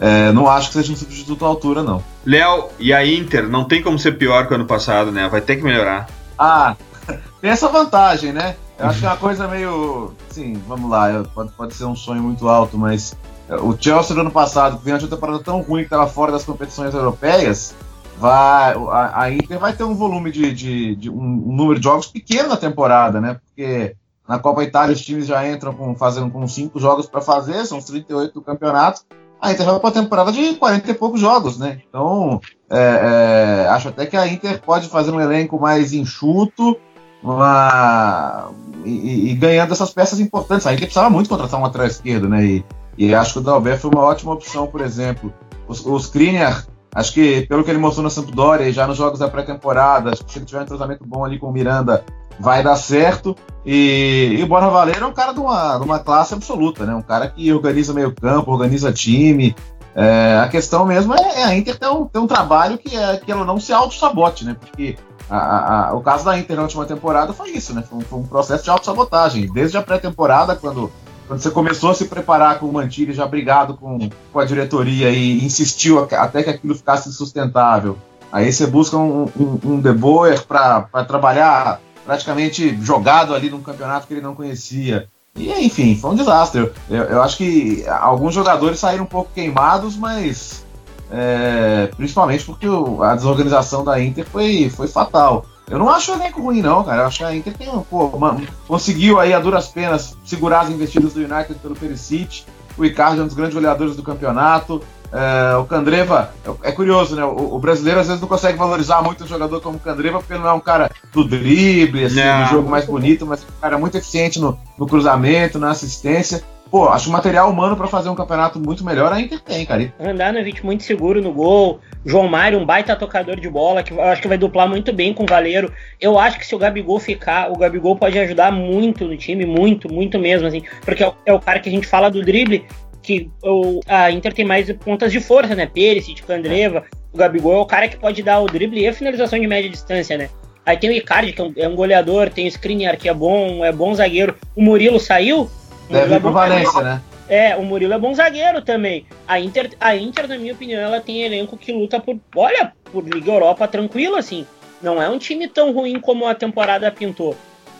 é, 0.00 0.32
não 0.32 0.48
acho 0.48 0.68
que 0.68 0.74
seja 0.74 0.92
um 0.92 0.96
substituto 0.96 1.44
à 1.44 1.48
altura, 1.48 1.82
não. 1.82 2.02
Léo, 2.24 2.68
e 2.78 2.90
a 2.90 3.06
Inter? 3.06 3.46
Não 3.46 3.64
tem 3.64 3.82
como 3.82 3.98
ser 3.98 4.12
pior 4.12 4.46
que 4.46 4.52
o 4.52 4.56
ano 4.56 4.64
passado, 4.64 5.12
né? 5.12 5.28
Vai 5.28 5.42
ter 5.42 5.56
que 5.56 5.62
melhorar. 5.62 6.08
Ah, 6.38 6.74
tem 7.40 7.50
essa 7.50 7.68
vantagem, 7.68 8.32
né? 8.32 8.56
Eu 8.78 8.86
acho 8.86 9.00
que 9.00 9.04
é 9.04 9.08
uma 9.10 9.16
coisa 9.18 9.46
meio. 9.46 10.14
Sim, 10.30 10.54
vamos 10.66 10.90
lá, 10.90 11.22
pode, 11.34 11.52
pode 11.52 11.74
ser 11.74 11.84
um 11.84 11.94
sonho 11.94 12.22
muito 12.22 12.48
alto, 12.48 12.78
mas 12.78 13.14
é, 13.46 13.56
o 13.56 13.76
Chelsea 13.78 14.14
do 14.14 14.22
ano 14.22 14.30
passado, 14.30 14.82
de 14.82 14.90
uma 14.90 14.98
temporada 14.98 15.38
tão 15.40 15.60
ruim 15.60 15.82
que 15.82 15.88
estava 15.88 16.06
fora 16.06 16.32
das 16.32 16.44
competições 16.44 16.94
europeias, 16.94 17.74
vai, 18.18 18.72
a, 18.72 19.22
a 19.22 19.30
Inter 19.30 19.58
vai 19.58 19.74
ter 19.74 19.84
um 19.84 19.94
volume 19.94 20.32
de, 20.32 20.50
de, 20.54 20.96
de 20.96 21.10
um, 21.10 21.20
um, 21.20 21.52
número 21.54 21.78
de 21.78 21.84
jogos 21.84 22.06
pequeno 22.06 22.48
na 22.48 22.56
temporada, 22.56 23.20
né? 23.20 23.38
Porque 23.44 23.94
na 24.26 24.38
Copa 24.38 24.64
Itália 24.64 24.94
os 24.94 25.02
times 25.02 25.26
já 25.26 25.46
entram 25.46 25.74
com, 25.74 25.94
fazendo 25.94 26.30
com 26.30 26.48
cinco 26.48 26.80
jogos 26.80 27.04
para 27.04 27.20
fazer, 27.20 27.66
são 27.66 27.76
os 27.76 27.84
38 27.84 28.32
do 28.32 28.40
campeonato. 28.40 29.02
A 29.40 29.52
Inter 29.52 29.64
vai 29.64 29.78
para 29.78 29.88
uma 29.88 29.92
temporada 29.92 30.32
de 30.32 30.54
40 30.54 30.90
e 30.90 30.94
poucos 30.94 31.20
jogos, 31.20 31.58
né? 31.58 31.80
Então, 31.88 32.40
é, 32.70 33.64
é, 33.64 33.68
acho 33.68 33.88
até 33.88 34.04
que 34.04 34.16
a 34.16 34.26
Inter 34.26 34.60
pode 34.60 34.88
fazer 34.88 35.10
um 35.10 35.20
elenco 35.20 35.58
mais 35.58 35.92
enxuto 35.94 36.76
uma, 37.22 38.50
e, 38.84 39.30
e, 39.30 39.34
ganhando 39.34 39.72
essas 39.72 39.90
peças 39.90 40.20
importantes. 40.20 40.66
A 40.66 40.72
Inter 40.72 40.86
precisava 40.86 41.10
muito 41.10 41.28
contratar 41.28 41.58
um 41.58 41.64
atrás 41.64 41.92
esquerdo, 41.92 42.28
né? 42.28 42.44
E, 42.44 42.64
e 42.98 43.14
acho 43.14 43.34
que 43.34 43.38
o 43.38 43.42
Dalbert 43.42 43.78
foi 43.78 43.90
uma 43.90 44.02
ótima 44.02 44.32
opção, 44.32 44.66
por 44.66 44.82
exemplo. 44.82 45.32
Os 45.66 46.04
Skriniar, 46.04 46.66
acho 46.94 47.14
que 47.14 47.46
pelo 47.46 47.64
que 47.64 47.70
ele 47.70 47.78
mostrou 47.78 48.02
na 48.02 48.10
Sampdoria 48.10 48.68
e 48.68 48.72
já 48.72 48.86
nos 48.86 48.98
jogos 48.98 49.20
da 49.20 49.28
pré-temporada, 49.28 50.10
acho 50.10 50.24
que 50.24 50.32
se 50.32 50.38
ele 50.38 50.46
tiver 50.46 50.60
um 50.60 50.64
entrosamento 50.64 51.04
bom 51.06 51.24
ali 51.24 51.38
com 51.38 51.48
o 51.48 51.52
Miranda, 51.52 52.04
vai 52.40 52.62
dar 52.62 52.76
certo. 52.76 53.36
E, 53.64 54.36
e 54.38 54.42
o 54.42 54.46
Borja 54.46 54.68
Valero 54.68 55.04
é 55.04 55.06
um 55.06 55.12
cara 55.12 55.32
de 55.32 55.40
uma, 55.40 55.76
de 55.76 55.84
uma 55.84 55.98
classe 55.98 56.32
absoluta, 56.32 56.86
né? 56.86 56.94
Um 56.94 57.02
cara 57.02 57.28
que 57.28 57.52
organiza 57.52 57.92
meio 57.92 58.14
campo, 58.14 58.50
organiza 58.50 58.90
time. 58.90 59.54
É, 59.94 60.40
a 60.42 60.48
questão 60.48 60.86
mesmo 60.86 61.14
é, 61.14 61.40
é, 61.40 61.44
a 61.44 61.54
Inter 61.54 61.78
ter 61.78 61.88
um, 61.88 62.06
ter 62.06 62.18
um 62.18 62.26
trabalho 62.26 62.78
que, 62.78 62.96
é, 62.96 63.16
que 63.18 63.30
ela 63.30 63.44
não 63.44 63.60
se 63.60 63.72
auto-sabote, 63.72 64.44
né? 64.44 64.56
Porque 64.58 64.96
a, 65.28 65.90
a, 65.90 65.94
o 65.94 66.00
caso 66.00 66.24
da 66.24 66.38
Inter 66.38 66.56
na 66.56 66.62
última 66.62 66.86
temporada 66.86 67.32
foi 67.32 67.50
isso, 67.50 67.74
né? 67.74 67.84
Foi 67.88 67.98
um, 67.98 68.02
foi 68.02 68.18
um 68.18 68.26
processo 68.26 68.64
de 68.64 68.70
auto-sabotagem. 68.70 69.52
Desde 69.52 69.76
a 69.76 69.82
pré-temporada, 69.82 70.56
quando, 70.56 70.90
quando 71.28 71.40
você 71.40 71.50
começou 71.50 71.90
a 71.90 71.94
se 71.94 72.06
preparar 72.06 72.58
com 72.58 72.66
o 72.66 72.72
Mantilha, 72.72 73.12
já 73.12 73.26
brigado 73.26 73.74
com, 73.76 74.08
com 74.32 74.38
a 74.38 74.44
diretoria 74.44 75.10
e 75.10 75.44
insistiu 75.44 75.98
até 75.98 76.42
que 76.42 76.50
aquilo 76.50 76.74
ficasse 76.74 77.12
sustentável. 77.12 77.98
Aí 78.32 78.50
você 78.50 78.66
busca 78.66 78.96
um, 78.96 79.24
um, 79.36 79.58
um 79.64 79.80
De 79.80 79.92
Boer 79.92 80.40
para 80.46 80.82
trabalhar 81.06 81.80
praticamente 82.10 82.76
jogado 82.82 83.32
ali 83.32 83.48
num 83.48 83.62
campeonato 83.62 84.08
que 84.08 84.14
ele 84.14 84.20
não 84.20 84.34
conhecia. 84.34 85.08
E 85.36 85.48
enfim, 85.64 85.94
foi 85.94 86.10
um 86.10 86.16
desastre. 86.16 86.68
Eu, 86.90 87.04
eu 87.04 87.22
acho 87.22 87.36
que 87.36 87.84
alguns 87.88 88.34
jogadores 88.34 88.80
saíram 88.80 89.04
um 89.04 89.06
pouco 89.06 89.30
queimados, 89.32 89.96
mas 89.96 90.66
é, 91.08 91.88
principalmente 91.96 92.44
porque 92.44 92.68
o, 92.68 93.00
a 93.00 93.14
desorganização 93.14 93.84
da 93.84 94.02
Inter 94.02 94.26
foi, 94.26 94.68
foi 94.70 94.88
fatal. 94.88 95.46
Eu 95.68 95.78
não 95.78 95.88
acho 95.88 96.10
o 96.10 96.16
elenco 96.16 96.42
ruim, 96.42 96.60
não, 96.60 96.82
cara. 96.82 97.02
Eu 97.02 97.06
acho 97.06 97.18
que 97.18 97.24
a 97.24 97.32
Inter 97.32 97.56
tem, 97.56 97.68
pô, 97.88 98.06
uma, 98.06 98.42
conseguiu 98.66 99.20
aí 99.20 99.32
a 99.32 99.38
duras 99.38 99.68
penas 99.68 100.16
segurar 100.24 100.62
as 100.62 100.70
investidas 100.70 101.12
do 101.12 101.20
United 101.20 101.60
pelo 101.62 101.76
Perisic. 101.76 102.42
O 102.76 102.84
Icardi 102.84 103.20
é 103.20 103.22
um 103.22 103.26
dos 103.26 103.36
grandes 103.36 103.54
goleadores 103.54 103.94
do 103.94 104.02
campeonato. 104.02 104.82
É, 105.12 105.56
o 105.56 105.64
Candreva, 105.64 106.32
é, 106.46 106.68
é 106.68 106.72
curioso, 106.72 107.16
né? 107.16 107.24
O, 107.24 107.54
o, 107.54 107.58
brasileiro 107.58 108.00
às 108.00 108.06
vezes 108.06 108.20
não 108.20 108.28
consegue 108.28 108.56
valorizar 108.56 109.02
muito 109.02 109.24
um 109.24 109.26
jogador 109.26 109.60
como 109.60 109.76
o 109.76 109.80
Candreva, 109.80 110.18
porque 110.18 110.32
ele 110.32 110.42
não 110.42 110.50
é 110.50 110.52
um 110.52 110.60
cara 110.60 110.90
do 111.12 111.24
drible, 111.24 112.04
assim, 112.04 112.44
do 112.44 112.50
jogo 112.50 112.70
mais 112.70 112.84
bonito, 112.84 113.26
mas 113.26 113.42
um 113.42 113.60
cara 113.60 113.76
muito 113.76 113.96
eficiente 113.96 114.38
no, 114.38 114.58
no 114.78 114.86
cruzamento, 114.86 115.58
na 115.58 115.70
assistência. 115.70 116.42
Pô, 116.70 116.88
acho 116.88 117.08
o 117.10 117.12
material 117.12 117.50
humano 117.50 117.76
para 117.76 117.88
fazer 117.88 118.08
um 118.08 118.14
campeonato 118.14 118.60
muito 118.60 118.84
melhor 118.84 119.12
a 119.12 119.20
Inter 119.20 119.40
tem, 119.40 119.66
cara. 119.66 119.92
Andanovic 119.98 120.64
muito 120.64 120.84
seguro 120.84 121.20
no 121.20 121.32
gol. 121.32 121.80
João 122.06 122.28
Mário, 122.28 122.60
um 122.60 122.64
baita 122.64 122.94
tocador 122.94 123.40
de 123.40 123.48
bola, 123.50 123.82
que 123.82 123.92
eu 123.92 124.00
acho 124.00 124.22
que 124.22 124.28
vai 124.28 124.38
duplar 124.38 124.68
muito 124.68 124.92
bem 124.92 125.12
com 125.12 125.24
o 125.24 125.26
Valeiro. 125.26 125.72
Eu 126.00 126.16
acho 126.16 126.38
que 126.38 126.46
se 126.46 126.54
o 126.54 126.58
Gabigol 126.58 127.00
ficar, 127.00 127.50
o 127.50 127.58
Gabigol 127.58 127.96
pode 127.96 128.16
ajudar 128.20 128.52
muito 128.52 129.04
no 129.04 129.16
time, 129.16 129.44
muito, 129.44 129.92
muito 129.92 130.16
mesmo, 130.16 130.46
assim. 130.46 130.62
Porque 130.84 131.02
é 131.02 131.08
o, 131.08 131.14
é 131.26 131.32
o 131.32 131.40
cara 131.40 131.58
que 131.58 131.68
a 131.68 131.72
gente 131.72 131.88
fala 131.88 132.08
do 132.08 132.22
drible, 132.22 132.64
que 133.10 133.30
o, 133.42 133.80
a 133.88 134.10
Inter 134.12 134.32
tem 134.32 134.44
mais 134.44 134.70
pontas 134.72 135.10
de 135.10 135.20
força, 135.20 135.56
né? 135.56 135.66
Pérez, 135.66 136.06
Candreva, 136.24 136.84
o 137.12 137.18
Gabigol 137.18 137.54
é 137.54 137.58
o 137.58 137.66
cara 137.66 137.88
que 137.88 137.96
pode 137.96 138.22
dar 138.22 138.38
o 138.38 138.46
drible 138.46 138.80
e 138.80 138.86
a 138.86 138.92
finalização 138.92 139.38
de 139.38 139.46
média 139.48 139.68
distância, 139.68 140.16
né? 140.16 140.30
Aí 140.64 140.76
tem 140.76 140.90
o 140.90 140.92
Icardi, 140.92 141.32
que 141.32 141.40
é 141.40 141.44
um, 141.44 141.52
é 141.56 141.68
um 141.68 141.74
goleador, 141.74 142.30
tem 142.30 142.46
o 142.46 142.48
Skriniar, 142.48 142.96
que 142.96 143.08
é 143.08 143.14
bom, 143.14 143.64
é 143.64 143.72
bom 143.72 143.92
zagueiro. 143.92 144.36
O 144.54 144.62
Murilo 144.62 145.00
saiu. 145.00 145.50
O 145.88 145.92
Deve 145.92 146.14
ir 146.14 146.20
pro 146.20 146.30
Valência, 146.30 146.82
né? 146.82 147.02
É, 147.28 147.56
o 147.56 147.64
Murilo 147.64 147.94
é 147.94 147.98
bom 147.98 148.14
zagueiro 148.14 148.62
também. 148.62 149.06
A 149.26 149.40
Inter, 149.40 149.70
a 149.80 149.96
Inter, 149.96 150.28
na 150.28 150.38
minha 150.38 150.52
opinião, 150.52 150.80
ela 150.80 151.00
tem 151.00 151.22
elenco 151.22 151.56
que 151.56 151.72
luta 151.72 151.98
por, 151.98 152.16
olha, 152.36 152.72
por 152.92 153.02
Liga 153.02 153.32
Europa 153.32 153.66
tranquilo, 153.66 154.16
assim. 154.16 154.46
Não 154.80 155.02
é 155.02 155.08
um 155.08 155.18
time 155.18 155.48
tão 155.48 155.72
ruim 155.72 155.98
como 155.98 156.26
a 156.26 156.34
temporada 156.34 156.90
pintou. 156.92 157.36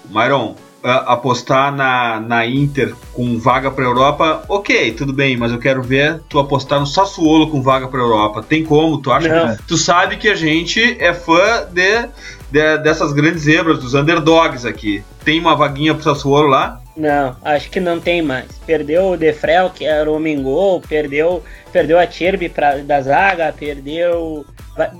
Myron, 0.08 0.56
apostar 0.82 1.74
na, 1.74 2.20
na 2.20 2.46
Inter 2.46 2.94
com 3.12 3.38
vaga 3.38 3.70
para 3.70 3.84
Europa, 3.84 4.44
ok, 4.48 4.92
tudo 4.92 5.12
bem, 5.12 5.36
mas 5.36 5.52
eu 5.52 5.58
quero 5.58 5.82
ver 5.82 6.20
tu 6.28 6.38
apostar 6.38 6.80
no 6.80 6.86
Sassuolo 6.86 7.50
com 7.50 7.62
vaga 7.62 7.86
para 7.88 8.00
Europa. 8.00 8.42
Tem 8.42 8.64
como? 8.64 8.98
Tu 8.98 9.12
acha 9.12 9.28
Não. 9.28 9.56
que 9.56 9.62
tu 9.64 9.76
sabe 9.76 10.16
que 10.16 10.28
a 10.28 10.34
gente 10.34 10.96
é 10.98 11.12
fã 11.12 11.66
de, 11.70 12.08
de, 12.50 12.78
dessas 12.78 13.12
grandes 13.12 13.42
zebras, 13.42 13.78
dos 13.78 13.94
underdogs 13.94 14.64
aqui. 14.64 15.02
Tem 15.24 15.38
uma 15.38 15.54
vaguinha 15.54 15.94
pro 15.94 16.02
Sassuolo 16.02 16.48
lá? 16.48 16.80
Não, 16.96 17.36
acho 17.44 17.70
que 17.70 17.80
não 17.80 18.00
tem 18.00 18.20
mais. 18.20 18.46
Perdeu 18.66 19.12
o 19.12 19.16
Defrel, 19.16 19.70
que 19.70 19.84
era 19.84 20.10
o 20.10 20.16
homem 20.16 20.42
gol, 20.42 20.80
perdeu, 20.80 21.42
perdeu 21.72 21.98
a 21.98 22.06
Cherby 22.06 22.48
pra, 22.48 22.76
da 22.78 23.00
zaga, 23.00 23.54
perdeu. 23.56 24.44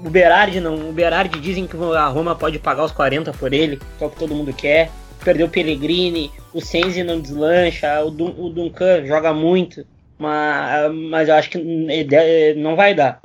O 0.05 0.11
Berardi 0.11 0.61
não. 0.61 0.91
O 0.91 0.93
Berardi 0.93 1.39
dizem 1.39 1.67
que 1.67 1.77
a 1.77 2.07
Roma 2.07 2.35
pode 2.35 2.59
pagar 2.59 2.85
os 2.85 2.93
40 2.93 3.33
por 3.33 3.53
ele, 3.53 3.79
que 3.99 4.05
é 4.05 4.07
o 4.07 4.11
que 4.11 4.17
todo 4.19 4.35
mundo 4.35 4.53
quer. 4.53 4.91
Perdeu 5.25 5.47
o 5.47 5.51
Pellegrini, 5.51 6.31
o 6.53 6.61
Senzi 6.61 7.03
não 7.03 7.21
deslancha, 7.21 8.03
o, 8.03 8.11
Dun, 8.11 8.35
o 8.39 8.49
Duncan 8.49 9.05
joga 9.05 9.33
muito, 9.35 9.85
mas, 10.19 10.93
mas 11.11 11.29
eu 11.29 11.35
acho 11.35 11.51
que 11.51 12.55
não 12.57 12.75
vai 12.75 12.95
dar. 12.95 13.21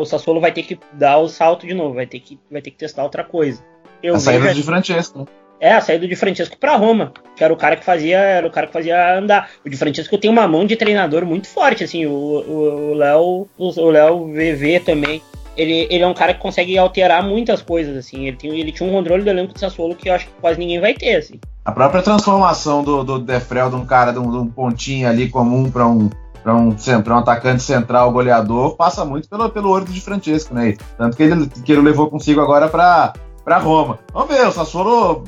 O 0.00 0.04
Sassuolo 0.06 0.40
vai 0.40 0.52
ter 0.52 0.62
que 0.62 0.78
dar 0.92 1.18
o 1.18 1.28
salto 1.28 1.66
de 1.66 1.74
novo, 1.74 1.94
vai 1.94 2.06
ter 2.06 2.20
que, 2.20 2.38
vai 2.50 2.62
ter 2.62 2.70
que 2.70 2.78
testar 2.78 3.02
outra 3.02 3.22
coisa. 3.22 3.62
Eu 4.02 4.14
a 4.14 4.18
saída 4.18 4.54
de 4.54 4.62
Francesco, 4.62 5.18
né? 5.20 5.26
É, 5.58 5.72
a 5.72 5.80
saída 5.80 6.06
de 6.06 6.14
Francesco 6.14 6.56
para 6.58 6.76
Roma, 6.76 7.12
que 7.34 7.42
era 7.42 7.52
o 7.52 7.56
cara 7.56 7.76
que 7.76 7.84
fazia, 7.84 8.18
era 8.18 8.46
o 8.46 8.50
cara 8.50 8.66
que 8.66 8.72
fazia 8.72 9.18
andar. 9.18 9.50
O 9.64 9.70
de 9.70 9.76
Francesco 9.76 10.18
tem 10.18 10.30
uma 10.30 10.46
mão 10.46 10.66
de 10.66 10.76
treinador 10.76 11.24
muito 11.24 11.48
forte, 11.48 11.82
assim, 11.82 12.04
o 12.06 12.92
Léo, 12.94 13.48
o 13.56 13.90
Léo 13.90 14.26
VV 14.26 14.80
também. 14.80 15.22
Ele, 15.56 15.86
ele 15.90 16.02
é 16.02 16.06
um 16.06 16.14
cara 16.14 16.34
que 16.34 16.40
consegue 16.40 16.76
alterar 16.76 17.22
muitas 17.22 17.62
coisas, 17.62 17.96
assim. 17.96 18.26
Ele, 18.26 18.36
tem, 18.36 18.58
ele 18.58 18.72
tinha 18.72 18.88
um 18.88 18.92
controle 18.92 19.22
do 19.22 19.30
elenco 19.30 19.54
do 19.54 19.58
Sassuolo 19.58 19.94
que 19.94 20.08
eu 20.08 20.14
acho 20.14 20.26
que 20.26 20.32
quase 20.40 20.58
ninguém 20.58 20.80
vai 20.80 20.94
ter, 20.94 21.16
assim. 21.16 21.40
A 21.64 21.72
própria 21.72 22.02
transformação 22.02 22.84
do, 22.84 23.02
do 23.02 23.18
Defrel 23.18 23.70
de 23.70 23.76
um 23.76 23.84
cara, 23.84 24.12
de 24.12 24.18
um, 24.18 24.30
de 24.30 24.36
um 24.36 24.46
pontinho 24.46 25.08
ali 25.08 25.28
comum 25.28 25.70
para 25.70 25.86
um, 25.86 26.08
para 26.42 26.54
um, 26.54 26.70
pra 27.02 27.16
um 27.16 27.18
atacante 27.18 27.62
central 27.62 28.12
goleador, 28.12 28.76
passa 28.76 29.04
muito 29.04 29.28
pelo, 29.28 29.48
pelo 29.50 29.70
olho 29.70 29.84
de 29.84 30.00
Francesco, 30.00 30.54
né? 30.54 30.76
Tanto 30.96 31.16
que 31.16 31.24
ele, 31.24 31.46
que 31.64 31.72
ele 31.72 31.80
levou 31.80 32.08
consigo 32.08 32.40
agora 32.40 32.68
para 32.68 33.14
Roma. 33.58 33.98
Vamos 34.12 34.34
ver, 34.34 34.46
o 34.46 34.52
Sassuolo 34.52 35.24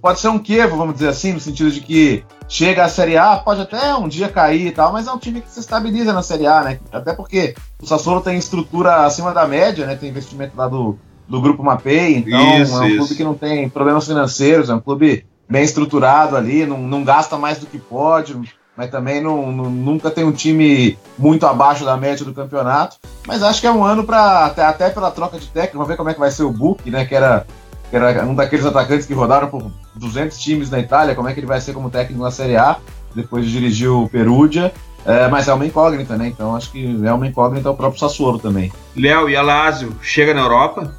pode 0.00 0.20
ser 0.20 0.28
um 0.28 0.38
quevo, 0.38 0.76
vamos 0.76 0.94
dizer 0.94 1.08
assim, 1.08 1.32
no 1.32 1.40
sentido 1.40 1.70
de 1.70 1.80
que 1.80 2.24
chega 2.48 2.84
a 2.84 2.88
Série 2.88 3.16
A, 3.16 3.36
pode 3.36 3.60
até 3.60 3.94
um 3.94 4.08
dia 4.08 4.28
cair 4.28 4.66
e 4.66 4.70
tal, 4.70 4.92
mas 4.92 5.06
é 5.06 5.12
um 5.12 5.18
time 5.18 5.40
que 5.40 5.50
se 5.50 5.60
estabiliza 5.60 6.12
na 6.12 6.22
Série 6.22 6.46
A, 6.46 6.62
né? 6.62 6.80
Até 6.92 7.12
porque 7.12 7.54
o 7.82 7.86
Sassuolo 7.86 8.20
tem 8.20 8.36
estrutura 8.36 9.06
acima 9.06 9.32
da 9.32 9.46
média, 9.46 9.86
né? 9.86 9.96
Tem 9.96 10.10
investimento 10.10 10.56
lá 10.56 10.68
do, 10.68 10.98
do 11.26 11.40
Grupo 11.40 11.62
Mapei, 11.62 12.16
então 12.16 12.60
isso, 12.60 12.74
é 12.74 12.78
um 12.78 12.86
isso. 12.86 12.96
clube 12.98 13.14
que 13.14 13.24
não 13.24 13.34
tem 13.34 13.68
problemas 13.68 14.06
financeiros, 14.06 14.68
é 14.68 14.74
um 14.74 14.80
clube 14.80 15.24
bem 15.48 15.64
estruturado 15.64 16.36
ali, 16.36 16.64
não, 16.66 16.78
não 16.78 17.02
gasta 17.02 17.36
mais 17.36 17.58
do 17.58 17.66
que 17.66 17.78
pode, 17.78 18.38
mas 18.76 18.90
também 18.90 19.20
não, 19.20 19.52
não, 19.52 19.70
nunca 19.70 20.10
tem 20.10 20.24
um 20.24 20.32
time 20.32 20.98
muito 21.18 21.46
abaixo 21.46 21.84
da 21.84 21.96
média 21.96 22.24
do 22.24 22.32
campeonato. 22.32 22.96
Mas 23.26 23.42
acho 23.42 23.60
que 23.60 23.66
é 23.66 23.72
um 23.72 23.84
ano 23.84 24.04
para 24.04 24.46
até, 24.46 24.64
até 24.64 24.90
pela 24.90 25.10
troca 25.10 25.38
de 25.38 25.48
técnico, 25.48 25.78
vamos 25.78 25.88
ver 25.88 25.96
como 25.96 26.08
é 26.08 26.14
que 26.14 26.20
vai 26.20 26.30
ser 26.30 26.44
o 26.44 26.52
Book, 26.52 26.90
né? 26.90 27.04
Que 27.04 27.14
era 27.14 27.46
que 27.90 27.96
era 27.96 28.24
um 28.24 28.34
daqueles 28.34 28.64
atacantes 28.64 29.04
que 29.04 29.12
rodaram 29.12 29.48
por 29.48 29.70
200 29.96 30.38
times 30.38 30.70
na 30.70 30.78
Itália, 30.78 31.14
como 31.14 31.28
é 31.28 31.34
que 31.34 31.40
ele 31.40 31.46
vai 31.46 31.60
ser 31.60 31.72
como 31.72 31.90
técnico 31.90 32.22
na 32.22 32.30
Série 32.30 32.56
A, 32.56 32.76
depois 33.14 33.44
de 33.44 33.50
dirigir 33.50 33.90
o 33.90 34.08
Perugia. 34.08 34.72
É, 35.04 35.28
mas 35.28 35.48
é 35.48 35.54
uma 35.54 35.66
incógnita, 35.66 36.16
né? 36.16 36.28
Então 36.28 36.54
acho 36.54 36.70
que 36.70 37.04
é 37.04 37.12
uma 37.12 37.26
incógnita 37.26 37.70
o 37.70 37.76
próprio 37.76 37.98
Sassuolo 37.98 38.38
também. 38.38 38.72
Léo, 38.96 39.28
e 39.28 39.36
a 39.36 39.42
Lazio 39.42 39.96
chega 40.00 40.32
na 40.32 40.42
Europa? 40.42 40.94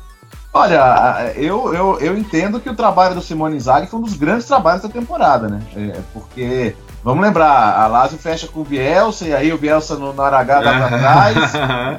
Olha, 0.54 1.32
eu, 1.36 1.74
eu, 1.74 2.00
eu 2.02 2.18
entendo 2.18 2.60
que 2.60 2.70
o 2.70 2.76
trabalho 2.76 3.16
do 3.16 3.22
Simone 3.22 3.56
Inzaghi 3.56 3.88
foi 3.88 4.00
um 4.00 4.04
dos 4.04 4.16
grandes 4.16 4.46
trabalhos 4.46 4.82
da 4.82 4.90
temporada, 4.90 5.48
né? 5.48 5.62
É, 5.76 6.00
porque, 6.14 6.76
vamos 7.04 7.24
lembrar, 7.24 7.80
a 7.80 7.88
Lazio 7.88 8.18
fecha 8.18 8.48
com 8.48 8.62
o 8.62 8.66
Bielsa, 8.66 9.28
e 9.28 9.34
aí 9.34 9.52
o 9.52 9.58
Bielsa 9.58 9.96
no, 9.96 10.14
no 10.14 10.22
Aragá 10.22 10.62
dá 10.62 10.88
pra 10.88 10.98
trás. 10.98 11.54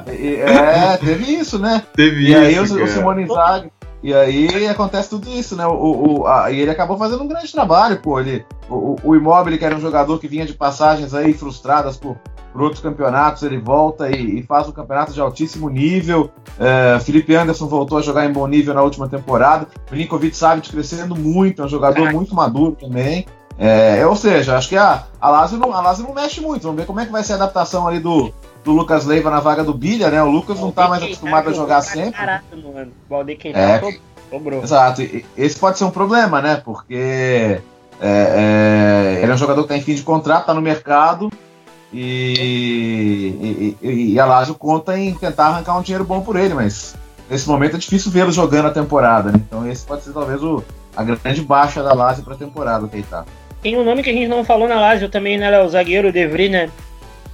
e, 0.19 0.35
é, 0.35 0.97
teve 0.97 1.33
isso, 1.33 1.59
né? 1.59 1.83
Teve 1.95 2.21
e 2.21 2.31
isso. 2.31 2.31
E 2.31 2.35
aí 2.35 2.59
o, 2.59 2.83
o 2.83 2.87
Simone 2.87 3.23
Inzaghi 3.23 3.71
e 4.03 4.13
aí 4.13 4.67
acontece 4.67 5.09
tudo 5.09 5.29
isso, 5.29 5.55
né? 5.55 5.65
O, 5.65 5.71
o, 6.19 6.27
a, 6.27 6.51
e 6.51 6.59
ele 6.59 6.69
acabou 6.69 6.97
fazendo 6.97 7.23
um 7.23 7.27
grande 7.27 7.49
trabalho, 7.49 8.01
pô. 8.01 8.19
Ele, 8.19 8.45
o, 8.69 8.97
o 9.01 9.15
Immobile, 9.15 9.57
que 9.57 9.63
era 9.63 9.75
um 9.75 9.79
jogador 9.79 10.19
que 10.19 10.27
vinha 10.27 10.45
de 10.45 10.53
passagens 10.53 11.13
aí 11.13 11.33
frustradas 11.33 11.95
por, 11.95 12.17
por 12.51 12.61
outros 12.61 12.81
campeonatos, 12.81 13.43
ele 13.43 13.57
volta 13.57 14.11
e, 14.11 14.39
e 14.39 14.43
faz 14.43 14.67
um 14.67 14.73
campeonato 14.73 15.13
de 15.13 15.21
altíssimo 15.21 15.69
nível. 15.69 16.29
É, 16.59 16.99
Felipe 16.99 17.33
Anderson 17.33 17.65
voltou 17.67 17.97
a 17.97 18.01
jogar 18.01 18.25
em 18.25 18.33
bom 18.33 18.45
nível 18.45 18.73
na 18.73 18.83
última 18.83 19.07
temporada. 19.07 19.69
Milinkovic 19.89 20.35
Savic 20.35 20.69
crescendo 20.69 21.15
muito, 21.15 21.61
é 21.61 21.65
um 21.65 21.69
jogador 21.69 22.11
muito 22.11 22.35
maduro 22.35 22.75
também. 22.77 23.25
É, 23.57 24.05
ou 24.05 24.15
seja, 24.15 24.57
acho 24.57 24.69
que 24.69 24.77
a, 24.77 25.03
a, 25.21 25.29
Lazio 25.29 25.57
não, 25.57 25.73
a 25.73 25.81
Lazio 25.81 26.05
não 26.05 26.13
mexe 26.13 26.41
muito. 26.41 26.63
Vamos 26.63 26.77
ver 26.77 26.85
como 26.85 26.99
é 26.99 27.05
que 27.05 27.11
vai 27.11 27.23
ser 27.23 27.33
a 27.33 27.35
adaptação 27.35 27.87
ali 27.87 27.99
do, 27.99 28.33
do 28.63 28.71
Lucas 28.71 29.05
Leiva 29.05 29.29
na 29.29 29.39
vaga 29.39 29.63
do 29.63 29.73
Bilha, 29.73 30.09
né? 30.09 30.21
O 30.23 30.29
Lucas 30.29 30.59
não 30.59 30.71
tá 30.71 30.87
mais 30.87 31.03
acostumado 31.03 31.49
a 31.49 31.53
jogar 31.53 31.81
sempre. 31.81 32.19
é, 33.59 33.79
cobrou. 34.29 34.63
Exato. 34.63 35.01
Esse 35.37 35.59
pode 35.59 35.77
ser 35.77 35.83
um 35.83 35.91
problema, 35.91 36.41
né? 36.41 36.61
Porque 36.63 37.61
é, 38.01 39.17
é, 39.17 39.19
ele 39.21 39.31
é 39.31 39.35
um 39.35 39.37
jogador 39.37 39.61
que 39.63 39.69
tá 39.69 39.77
em 39.77 39.81
fim 39.81 39.95
de 39.95 40.03
contrato, 40.03 40.47
tá 40.47 40.53
no 40.53 40.61
mercado. 40.61 41.31
E, 41.93 43.77
e, 43.81 44.13
e 44.13 44.19
a 44.19 44.25
Lazio 44.25 44.55
conta 44.55 44.97
em 44.97 45.13
tentar 45.13 45.47
arrancar 45.47 45.77
um 45.77 45.81
dinheiro 45.83 46.03
bom 46.03 46.21
por 46.21 46.35
ele, 46.35 46.55
mas 46.55 46.95
nesse 47.29 47.47
momento 47.47 47.75
é 47.75 47.79
difícil 47.79 48.11
vê-lo 48.11 48.31
jogando 48.31 48.65
a 48.65 48.71
temporada, 48.71 49.31
né? 49.31 49.39
Então 49.47 49.69
esse 49.69 49.85
pode 49.85 50.03
ser 50.03 50.11
talvez 50.11 50.41
o, 50.41 50.63
a 50.97 51.03
grande 51.03 51.41
baixa 51.43 51.83
da 51.83 51.93
Lazio 51.93 52.23
para 52.23 52.33
a 52.33 52.37
temporada 52.37 52.89
ele 52.91 53.03
tá. 53.03 53.23
Tem 53.63 53.77
um 53.77 53.83
nome 53.83 54.03
que 54.03 54.09
a 54.09 54.13
gente 54.13 54.27
não 54.27 54.43
falou 54.43 54.67
na 54.67 54.79
Lazio 54.79 55.09
também, 55.09 55.37
né? 55.37 55.57
O 55.61 55.69
zagueiro 55.69 56.11
De 56.11 56.27
Vries, 56.27 56.51
né? 56.51 56.69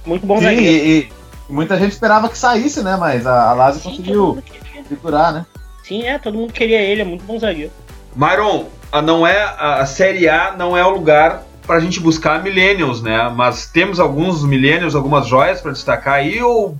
Muito 0.06 0.24
bom 0.24 0.38
Sim, 0.38 0.44
zagueiro. 0.44 0.86
E, 0.86 1.08
Muita 1.50 1.76
gente 1.76 1.90
esperava 1.90 2.28
que 2.28 2.38
saísse, 2.38 2.82
né? 2.82 2.96
Mas 2.96 3.26
a, 3.26 3.50
a 3.50 3.52
Lazio 3.52 3.82
conseguiu 3.82 4.42
segurar, 4.88 5.32
né? 5.32 5.44
Sim, 5.82 6.04
é, 6.04 6.18
todo 6.18 6.38
mundo 6.38 6.52
queria 6.52 6.80
ele, 6.80 7.02
é 7.02 7.04
muito 7.04 7.24
bom 7.24 7.38
zagueiro. 7.38 7.72
Myron, 8.14 8.66
a, 8.92 9.02
não 9.02 9.26
é, 9.26 9.42
a 9.58 9.84
Série 9.84 10.28
A 10.28 10.54
não 10.56 10.76
é 10.76 10.84
o 10.84 10.90
lugar 10.90 11.44
para 11.66 11.76
a 11.76 11.80
gente 11.80 11.98
buscar 11.98 12.42
millennials, 12.42 13.02
né? 13.02 13.28
Mas 13.34 13.66
temos 13.66 13.98
alguns 13.98 14.44
millennials, 14.44 14.94
algumas 14.94 15.26
joias 15.26 15.60
para 15.60 15.72
destacar 15.72 16.14
aí 16.14 16.40
ou 16.40 16.76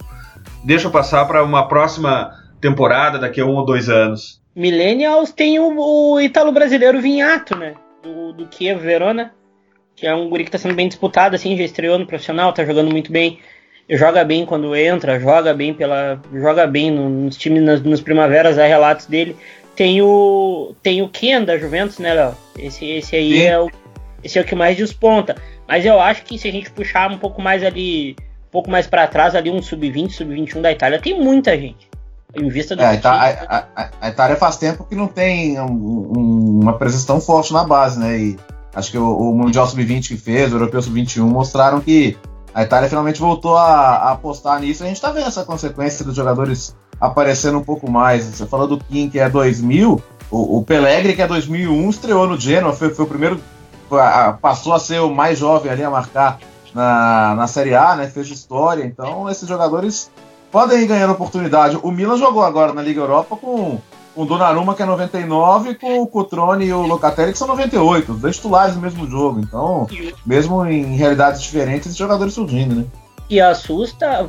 deixa 0.65 0.87
eu 0.87 0.91
passar 0.93 1.25
para 1.27 1.43
uma 1.43 1.67
próxima 1.67 2.33
temporada 2.61 3.19
daqui 3.19 3.41
a 3.41 3.45
um 3.45 3.57
ou 3.57 3.65
dois 3.65 3.89
anos? 3.89 4.41
Millennials 4.55 5.33
tem 5.33 5.59
o, 5.59 5.79
o 5.79 6.21
Ítalo 6.21 6.53
brasileiro 6.53 7.01
Vinhato, 7.01 7.57
né? 7.57 7.75
Do, 8.03 8.33
do 8.33 8.47
Kiev 8.47 8.81
Verona, 8.81 9.33
que 10.01 10.07
é 10.07 10.15
um 10.15 10.29
guri 10.29 10.45
que 10.45 10.49
está 10.49 10.59
sendo 10.59 10.75
bem 10.75 10.89
disputado, 10.89 11.37
assim, 11.37 11.57
já 11.57 11.63
estreou 11.63 11.99
no 11.99 12.07
profissional, 12.07 12.53
tá 12.53 12.65
jogando 12.65 12.91
muito 12.91 13.13
bem 13.13 13.39
joga 13.97 14.25
bem 14.25 14.47
quando 14.47 14.75
entra, 14.77 15.19
joga 15.19 15.53
bem 15.55 15.75
pela, 15.75 16.21
joga 16.33 16.67
bem 16.67 16.91
nos 16.91 17.37
times 17.37 17.63
nas, 17.63 17.83
nos 17.83 18.01
primaveras, 18.01 18.59
há 18.59 18.67
relatos 18.67 19.07
dele. 19.07 19.37
Tem 19.75 20.03
o 20.03 20.75
tem 20.83 21.03
o 21.03 21.09
Ken 21.09 21.43
da 21.43 21.57
Juventus, 21.57 21.99
né, 21.99 22.13
Léo? 22.13 22.35
Esse 22.59 22.87
esse 22.87 23.17
aí 23.17 23.33
Sim. 23.33 23.43
é 23.45 23.59
o 23.59 23.71
esse 24.23 24.39
é 24.39 24.43
o 24.43 24.45
que 24.45 24.55
mais 24.55 24.77
desponta. 24.77 25.37
Mas 25.67 25.87
eu 25.87 25.99
acho 26.01 26.25
que 26.25 26.39
se 26.39 26.49
a 26.49 26.53
gente 26.53 26.71
puxar 26.71 27.11
um 27.11 27.19
pouco 27.19 27.41
mais 27.41 27.65
ali, 27.65 28.17
um 28.49 28.51
pouco 28.51 28.71
mais 28.71 28.87
para 28.87 29.07
trás 29.07 29.35
ali 29.35 29.51
um 29.51 29.63
sub-20, 29.63 30.11
sub-21 30.11 30.61
da 30.61 30.73
Itália, 30.73 31.01
tem 31.01 31.19
muita 31.19 31.57
gente. 31.57 31.89
Em 32.35 32.49
vista 32.49 32.77
do 32.77 32.83
é, 32.83 33.01
a, 33.03 33.67
a, 33.75 33.91
a, 34.01 34.09
Itália 34.09 34.37
faz 34.37 34.57
tempo 34.57 34.85
que 34.85 34.95
não 34.95 35.09
tem 35.09 35.59
um, 35.59 35.65
um, 35.65 36.61
uma 36.63 36.79
presença 36.79 37.07
tão 37.07 37.21
forte 37.21 37.53
na 37.53 37.65
base, 37.65 37.99
né? 37.99 38.19
E 38.19 38.37
acho 38.75 38.91
que 38.91 38.99
o, 38.99 39.17
o 39.17 39.35
Mundial 39.35 39.67
Sub-20 39.67 40.09
que 40.09 40.17
fez, 40.17 40.53
o 40.53 40.57
Europeu 40.57 40.81
Sub-21 40.83 41.23
mostraram 41.23 41.81
que 41.81 42.17
a 42.55 42.63
Itália 42.63 42.89
finalmente 42.89 43.21
voltou 43.21 43.57
a, 43.57 43.97
a 43.97 44.13
apostar 44.13 44.61
nisso. 44.61 44.83
A 44.83 44.87
gente 44.87 44.97
está 44.97 45.11
vendo 45.11 45.27
essa 45.27 45.45
consequência 45.45 46.05
dos 46.05 46.15
jogadores 46.15 46.75
aparecendo 47.01 47.59
um 47.59 47.65
pouco 47.65 47.91
mais. 47.91 48.25
Você 48.25 48.47
falou 48.47 48.67
do 48.67 48.79
Kim, 48.79 49.09
que 49.09 49.19
é 49.19 49.29
2000, 49.29 50.03
o, 50.31 50.59
o 50.59 50.65
Pelegri, 50.65 51.15
que 51.15 51.23
é 51.23 51.27
2001, 51.27 51.91
estreou 51.91 52.27
no 52.27 52.39
Genoa, 52.39 52.73
foi, 52.73 52.91
foi 52.91 53.05
o 53.05 53.09
primeiro, 53.09 53.41
passou 54.41 54.73
a 54.73 54.79
ser 54.79 55.01
o 55.01 55.11
mais 55.11 55.39
jovem 55.39 55.71
ali 55.71 55.83
a 55.83 55.91
marcar 55.91 56.39
na, 56.75 57.35
na 57.35 57.47
Série 57.47 57.75
A, 57.75 57.97
né? 57.97 58.09
Fez 58.09 58.29
história. 58.29 58.85
Então, 58.85 59.29
esses 59.29 59.49
jogadores 59.49 60.11
podem 60.51 60.83
ir 60.83 60.87
ganhando 60.87 61.13
oportunidade. 61.13 61.79
O 61.83 61.91
Milan 61.91 62.17
jogou 62.17 62.43
agora 62.43 62.73
na 62.73 62.83
Liga 62.83 63.01
Europa 63.01 63.37
com 63.37 63.79
com 64.21 64.25
o 64.25 64.27
Donnarumma, 64.27 64.75
que 64.75 64.83
é 64.83 64.87
99, 64.87 65.75
com 65.77 66.03
o 66.03 66.07
Cotrone 66.07 66.67
e 66.67 66.73
o 66.73 66.83
Locatelli, 66.83 67.33
que 67.33 67.39
são 67.39 67.49
98, 67.49 68.13
os 68.13 68.21
dois 68.21 68.37
titulares 68.37 68.75
no 68.75 68.83
mesmo 68.83 69.09
jogo. 69.09 69.41
Então, 69.41 69.89
mesmo 70.27 70.67
em 70.67 70.95
realidades 70.97 71.41
diferentes, 71.41 71.93
os 71.93 71.97
jogadores 71.97 72.35
surgindo, 72.35 72.75
né? 72.75 72.85
E 73.31 73.41
assusta, 73.41 74.29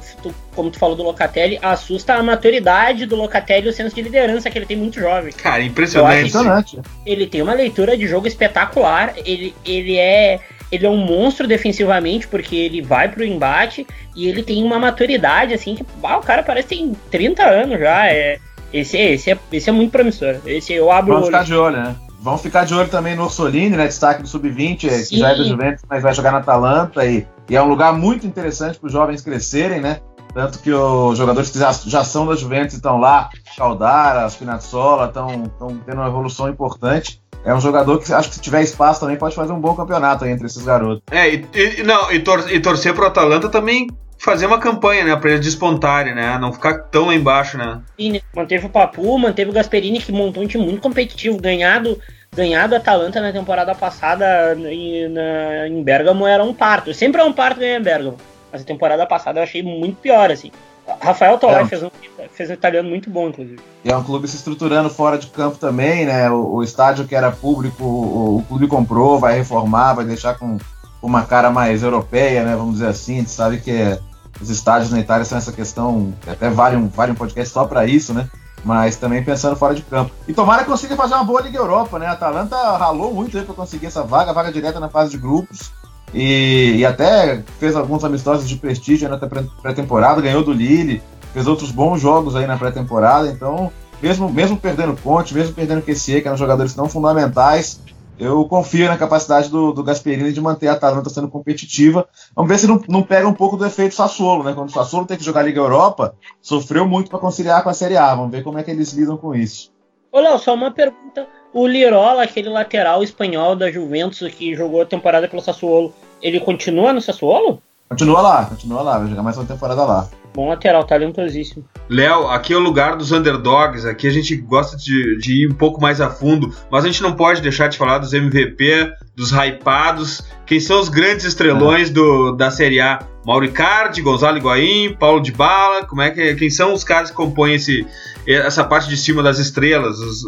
como 0.55 0.69
tu 0.69 0.77
falou 0.77 0.95
do 0.95 1.01
Locatelli, 1.01 1.59
assusta 1.61 2.13
a 2.13 2.23
maturidade 2.23 3.07
do 3.07 3.15
Locatelli 3.15 3.65
e 3.65 3.69
o 3.69 3.73
senso 3.73 3.95
de 3.95 4.01
liderança 4.01 4.49
que 4.49 4.57
ele 4.57 4.65
tem 4.65 4.77
muito 4.77 4.99
jovem. 4.99 5.33
Cara, 5.33 5.63
impressionante. 5.63 6.19
impressionante. 6.19 6.79
Ele 7.05 7.25
tem 7.25 7.41
uma 7.41 7.53
leitura 7.53 7.97
de 7.97 8.07
jogo 8.07 8.27
espetacular, 8.27 9.15
ele, 9.25 9.55
ele 9.65 9.97
é 9.97 10.39
ele 10.71 10.85
é 10.85 10.89
um 10.89 10.95
monstro 10.95 11.47
defensivamente, 11.47 12.27
porque 12.29 12.55
ele 12.55 12.81
vai 12.81 13.09
pro 13.09 13.25
embate 13.25 13.85
e 14.15 14.29
ele 14.29 14.41
tem 14.41 14.63
uma 14.63 14.79
maturidade, 14.79 15.53
assim, 15.53 15.75
que 15.75 15.85
ah, 16.01 16.17
o 16.17 16.21
cara 16.21 16.43
parece 16.43 16.69
que 16.69 16.75
tem 16.75 16.93
30 17.09 17.43
anos 17.43 17.77
já. 17.77 18.07
É, 18.07 18.39
esse, 18.73 18.97
esse, 18.97 19.31
é, 19.31 19.39
esse 19.51 19.69
é 19.69 19.73
muito 19.73 19.91
promissor. 19.91 20.35
Esse 20.45 20.73
eu 20.73 20.91
abro 20.91 21.13
Vamos 21.13 21.27
ficar 21.27 21.43
de 21.43 21.55
olho, 21.55 21.77
né? 21.77 21.95
Vamos 22.19 22.41
ficar 22.41 22.65
de 22.65 22.73
olho 22.75 22.89
também 22.89 23.15
no 23.15 23.23
Orsolini, 23.23 23.75
né? 23.75 23.87
Destaque 23.87 24.21
do 24.21 24.27
Sub-20, 24.27 24.89
é, 24.89 25.03
que 25.03 25.17
já 25.17 25.31
é 25.31 25.37
da 25.37 25.43
Juventus, 25.43 25.83
mas 25.89 26.03
vai 26.03 26.13
jogar 26.13 26.31
na 26.31 26.37
Atalanta 26.37 27.05
e, 27.05 27.25
e 27.49 27.55
é 27.55 27.61
um 27.61 27.67
lugar 27.67 27.93
muito 27.93 28.27
interessante 28.27 28.77
para 28.77 28.87
os 28.87 28.93
jovens 28.93 29.21
crescerem, 29.21 29.81
né? 29.81 29.99
Tanto 30.33 30.59
que 30.59 30.71
os 30.71 31.17
jogadores 31.17 31.49
que 31.49 31.59
já, 31.59 31.71
já 31.71 32.03
são 32.03 32.25
da 32.25 32.35
Juventus 32.35 32.75
estão 32.75 32.97
lá, 32.97 33.29
Caldara, 33.57 34.29
Spinazzola, 34.29 35.07
estão 35.07 35.49
tendo 35.85 35.97
uma 35.97 36.07
evolução 36.07 36.47
importante. 36.47 37.21
é 37.43 37.53
um 37.53 37.59
jogador 37.59 37.99
que 37.99 38.13
acho 38.13 38.29
que 38.29 38.35
se 38.35 38.41
tiver 38.41 38.61
espaço 38.61 39.01
também 39.01 39.17
pode 39.17 39.35
fazer 39.35 39.51
um 39.51 39.59
bom 39.59 39.75
campeonato 39.75 40.25
entre 40.25 40.45
esses 40.45 40.63
garotos. 40.63 41.01
É, 41.11 41.33
e, 41.33 41.45
e 41.53 41.83
não, 41.83 42.11
e, 42.11 42.19
tor 42.19 42.49
e 42.49 42.59
torcer 42.59 42.93
pro 42.93 43.07
Atalanta 43.07 43.49
também 43.49 43.87
fazer 44.23 44.45
uma 44.45 44.59
campanha, 44.59 45.03
né, 45.03 45.15
para 45.15 45.31
eles 45.31 45.45
despontarem, 45.45 46.13
né, 46.13 46.37
não 46.37 46.53
ficar 46.53 46.83
tão 46.83 47.07
lá 47.07 47.15
embaixo, 47.15 47.57
né. 47.57 47.81
Sim, 47.99 48.21
manteve 48.35 48.65
o 48.67 48.69
Papu, 48.69 49.17
manteve 49.17 49.49
o 49.49 49.53
Gasperini 49.53 49.99
que 49.99 50.11
montou 50.11 50.43
um 50.43 50.47
time 50.47 50.63
muito 50.63 50.81
competitivo, 50.81 51.41
ganhado 51.41 51.99
ganhado 52.33 52.75
a 52.75 52.77
Atalanta 52.77 53.19
na 53.19 53.31
temporada 53.33 53.75
passada 53.75 54.55
em, 54.55 55.09
na, 55.09 55.67
em 55.67 55.83
Bergamo 55.83 56.25
era 56.25 56.43
um 56.43 56.53
parto. 56.53 56.93
Sempre 56.93 57.19
é 57.19 57.23
um 57.25 57.33
parto 57.33 57.59
ganhar 57.59 57.79
em 57.79 57.83
Bergamo. 57.83 58.17
Mas 58.51 58.61
a 58.61 58.65
temporada 58.65 59.05
passada 59.05 59.39
eu 59.39 59.43
achei 59.43 59.61
muito 59.61 59.97
pior, 59.97 60.31
assim. 60.31 60.51
Rafael 60.99 61.37
Tolai 61.37 61.63
é. 61.63 61.65
fez, 61.65 61.83
um, 61.83 61.89
fez 62.33 62.49
um 62.49 62.53
italiano 62.53 62.89
muito 62.89 63.09
bom, 63.09 63.29
inclusive. 63.29 63.59
E 63.83 63.91
é 63.91 63.95
um 63.95 64.03
clube 64.03 64.27
se 64.27 64.35
estruturando 64.35 64.89
fora 64.89 65.17
de 65.17 65.27
campo 65.27 65.57
também, 65.57 66.05
né? 66.05 66.29
O, 66.29 66.55
o 66.55 66.63
estádio 66.63 67.05
que 67.05 67.15
era 67.15 67.31
público, 67.31 67.83
o, 67.83 68.37
o, 68.37 68.43
clube 68.43 68.67
comprou, 68.67 69.19
vai 69.19 69.37
reformar, 69.37 69.93
vai 69.93 70.05
deixar 70.05 70.37
com 70.37 70.57
uma 71.01 71.23
cara 71.23 71.49
mais 71.49 71.83
europeia, 71.83 72.43
né? 72.43 72.55
Vamos 72.55 72.75
dizer 72.75 72.87
assim. 72.87 73.15
A 73.15 73.19
gente 73.19 73.31
sabe 73.31 73.59
que 73.59 73.71
é, 73.71 73.99
os 74.41 74.49
estádios 74.49 74.91
na 74.91 74.99
Itália 74.99 75.25
são 75.25 75.37
essa 75.37 75.51
questão, 75.51 76.13
até 76.27 76.49
vale 76.49 76.75
um, 76.75 76.87
vale 76.87 77.11
um 77.11 77.15
podcast 77.15 77.53
só 77.53 77.65
para 77.65 77.85
isso, 77.85 78.13
né? 78.13 78.27
Mas 78.63 78.95
também 78.95 79.23
pensando 79.23 79.55
fora 79.55 79.73
de 79.73 79.81
campo. 79.81 80.11
E 80.27 80.33
tomara 80.33 80.63
que 80.63 80.69
consiga 80.69 80.95
fazer 80.95 81.15
uma 81.15 81.23
boa 81.23 81.41
Liga 81.41 81.57
Europa, 81.57 81.97
né? 81.97 82.05
A 82.05 82.11
Atalanta 82.11 82.55
ralou 82.77 83.13
muito 83.13 83.31
para 83.43 83.53
conseguir 83.55 83.87
essa 83.87 84.03
vaga, 84.03 84.33
vaga 84.33 84.51
direta 84.51 84.79
na 84.79 84.89
fase 84.89 85.11
de 85.11 85.17
grupos. 85.17 85.71
E, 86.13 86.75
e 86.77 86.85
até 86.85 87.41
fez 87.59 87.75
alguns 87.75 88.03
amistosos 88.03 88.47
de 88.47 88.57
prestígio 88.57 89.09
na 89.09 89.17
pré-temporada, 89.17 90.21
ganhou 90.21 90.43
do 90.43 90.51
Lille, 90.51 91.01
fez 91.33 91.47
outros 91.47 91.71
bons 91.71 92.01
jogos 92.01 92.35
aí 92.35 92.45
na 92.45 92.57
pré-temporada, 92.57 93.29
então, 93.29 93.71
mesmo, 94.01 94.29
mesmo 94.29 94.57
perdendo 94.57 94.99
Conte, 95.01 95.33
mesmo 95.33 95.53
perdendo 95.53 95.81
QC, 95.81 96.21
que 96.21 96.27
eram 96.27 96.37
jogadores 96.37 96.73
tão 96.73 96.89
fundamentais, 96.89 97.79
eu 98.21 98.45
confio 98.45 98.87
na 98.87 98.99
capacidade 98.99 99.49
do, 99.49 99.71
do 99.71 99.83
Gasperini 99.83 100.31
de 100.31 100.39
manter 100.39 100.67
a 100.67 100.73
Atalanta 100.73 101.09
sendo 101.09 101.27
competitiva. 101.27 102.07
Vamos 102.35 102.51
ver 102.51 102.59
se 102.59 102.67
não, 102.67 102.79
não 102.87 103.01
pega 103.01 103.27
um 103.27 103.33
pouco 103.33 103.57
do 103.57 103.65
efeito 103.65 103.95
Sassuolo, 103.95 104.43
né? 104.43 104.53
Quando 104.53 104.69
o 104.69 104.71
Sassuolo 104.71 105.07
tem 105.07 105.17
que 105.17 105.23
jogar 105.23 105.41
Liga 105.41 105.59
Europa, 105.59 106.13
sofreu 106.39 106.87
muito 106.87 107.09
para 107.09 107.17
conciliar 107.17 107.63
com 107.63 107.69
a 107.69 107.73
Série 107.73 107.97
A. 107.97 108.13
Vamos 108.13 108.31
ver 108.31 108.43
como 108.43 108.59
é 108.59 108.63
que 108.63 108.69
eles 108.69 108.93
lidam 108.93 109.17
com 109.17 109.33
isso. 109.33 109.71
Ô, 110.11 110.19
Léo, 110.19 110.37
só 110.37 110.53
uma 110.53 110.69
pergunta. 110.69 111.27
O 111.51 111.65
Lirola, 111.65 112.21
aquele 112.21 112.49
lateral 112.49 113.01
espanhol 113.01 113.55
da 113.55 113.71
Juventus 113.71 114.31
que 114.35 114.55
jogou 114.55 114.83
a 114.83 114.85
temporada 114.85 115.27
pelo 115.27 115.41
Sassuolo, 115.41 115.91
ele 116.21 116.39
continua 116.39 116.93
no 116.93 117.01
Sassuolo? 117.01 117.59
Continua 117.89 118.21
lá, 118.21 118.45
continua 118.45 118.81
lá, 118.83 118.99
vai 118.99 119.07
jogar 119.07 119.23
mais 119.23 119.37
uma 119.37 119.45
temporada 119.45 119.83
lá. 119.83 120.07
Bom 120.33 120.47
lateral, 120.47 120.83
talentosíssimo. 120.85 121.65
Léo, 121.89 122.27
aqui 122.27 122.53
é 122.53 122.57
o 122.57 122.59
lugar 122.59 122.95
dos 122.95 123.11
underdogs, 123.11 123.85
aqui 123.85 124.07
a 124.07 124.11
gente 124.11 124.35
gosta 124.35 124.77
de, 124.77 125.17
de, 125.17 125.43
ir 125.43 125.51
um 125.51 125.55
pouco 125.55 125.81
mais 125.81 125.99
a 125.99 126.09
fundo, 126.09 126.53
mas 126.71 126.85
a 126.85 126.87
gente 126.87 127.03
não 127.03 127.13
pode 127.13 127.41
deixar 127.41 127.67
de 127.67 127.77
falar 127.77 127.97
dos 127.97 128.13
MVP, 128.13 128.93
dos 129.15 129.31
hypados, 129.31 130.23
quem 130.45 130.59
são 130.59 130.79
os 130.79 130.87
grandes 130.87 131.25
estrelões 131.25 131.89
é. 131.89 131.93
do, 131.93 132.31
da 132.31 132.49
Série 132.49 132.79
A. 132.79 132.99
Mauricardi, 133.25 134.01
Gonzalo 134.01 134.37
Higuaín, 134.37 134.95
Paulo 134.97 135.21
de 135.21 135.31
Bala, 135.31 135.85
como 135.85 136.01
é 136.01 136.09
que, 136.09 136.33
quem 136.35 136.49
são 136.49 136.73
os 136.73 136.83
caras 136.83 137.11
que 137.11 137.15
compõem 137.15 137.55
esse, 137.55 137.85
essa 138.25 138.63
parte 138.63 138.89
de 138.89 138.97
cima 138.97 139.21
das 139.21 139.37
estrelas, 139.37 139.99
os, 139.99 140.23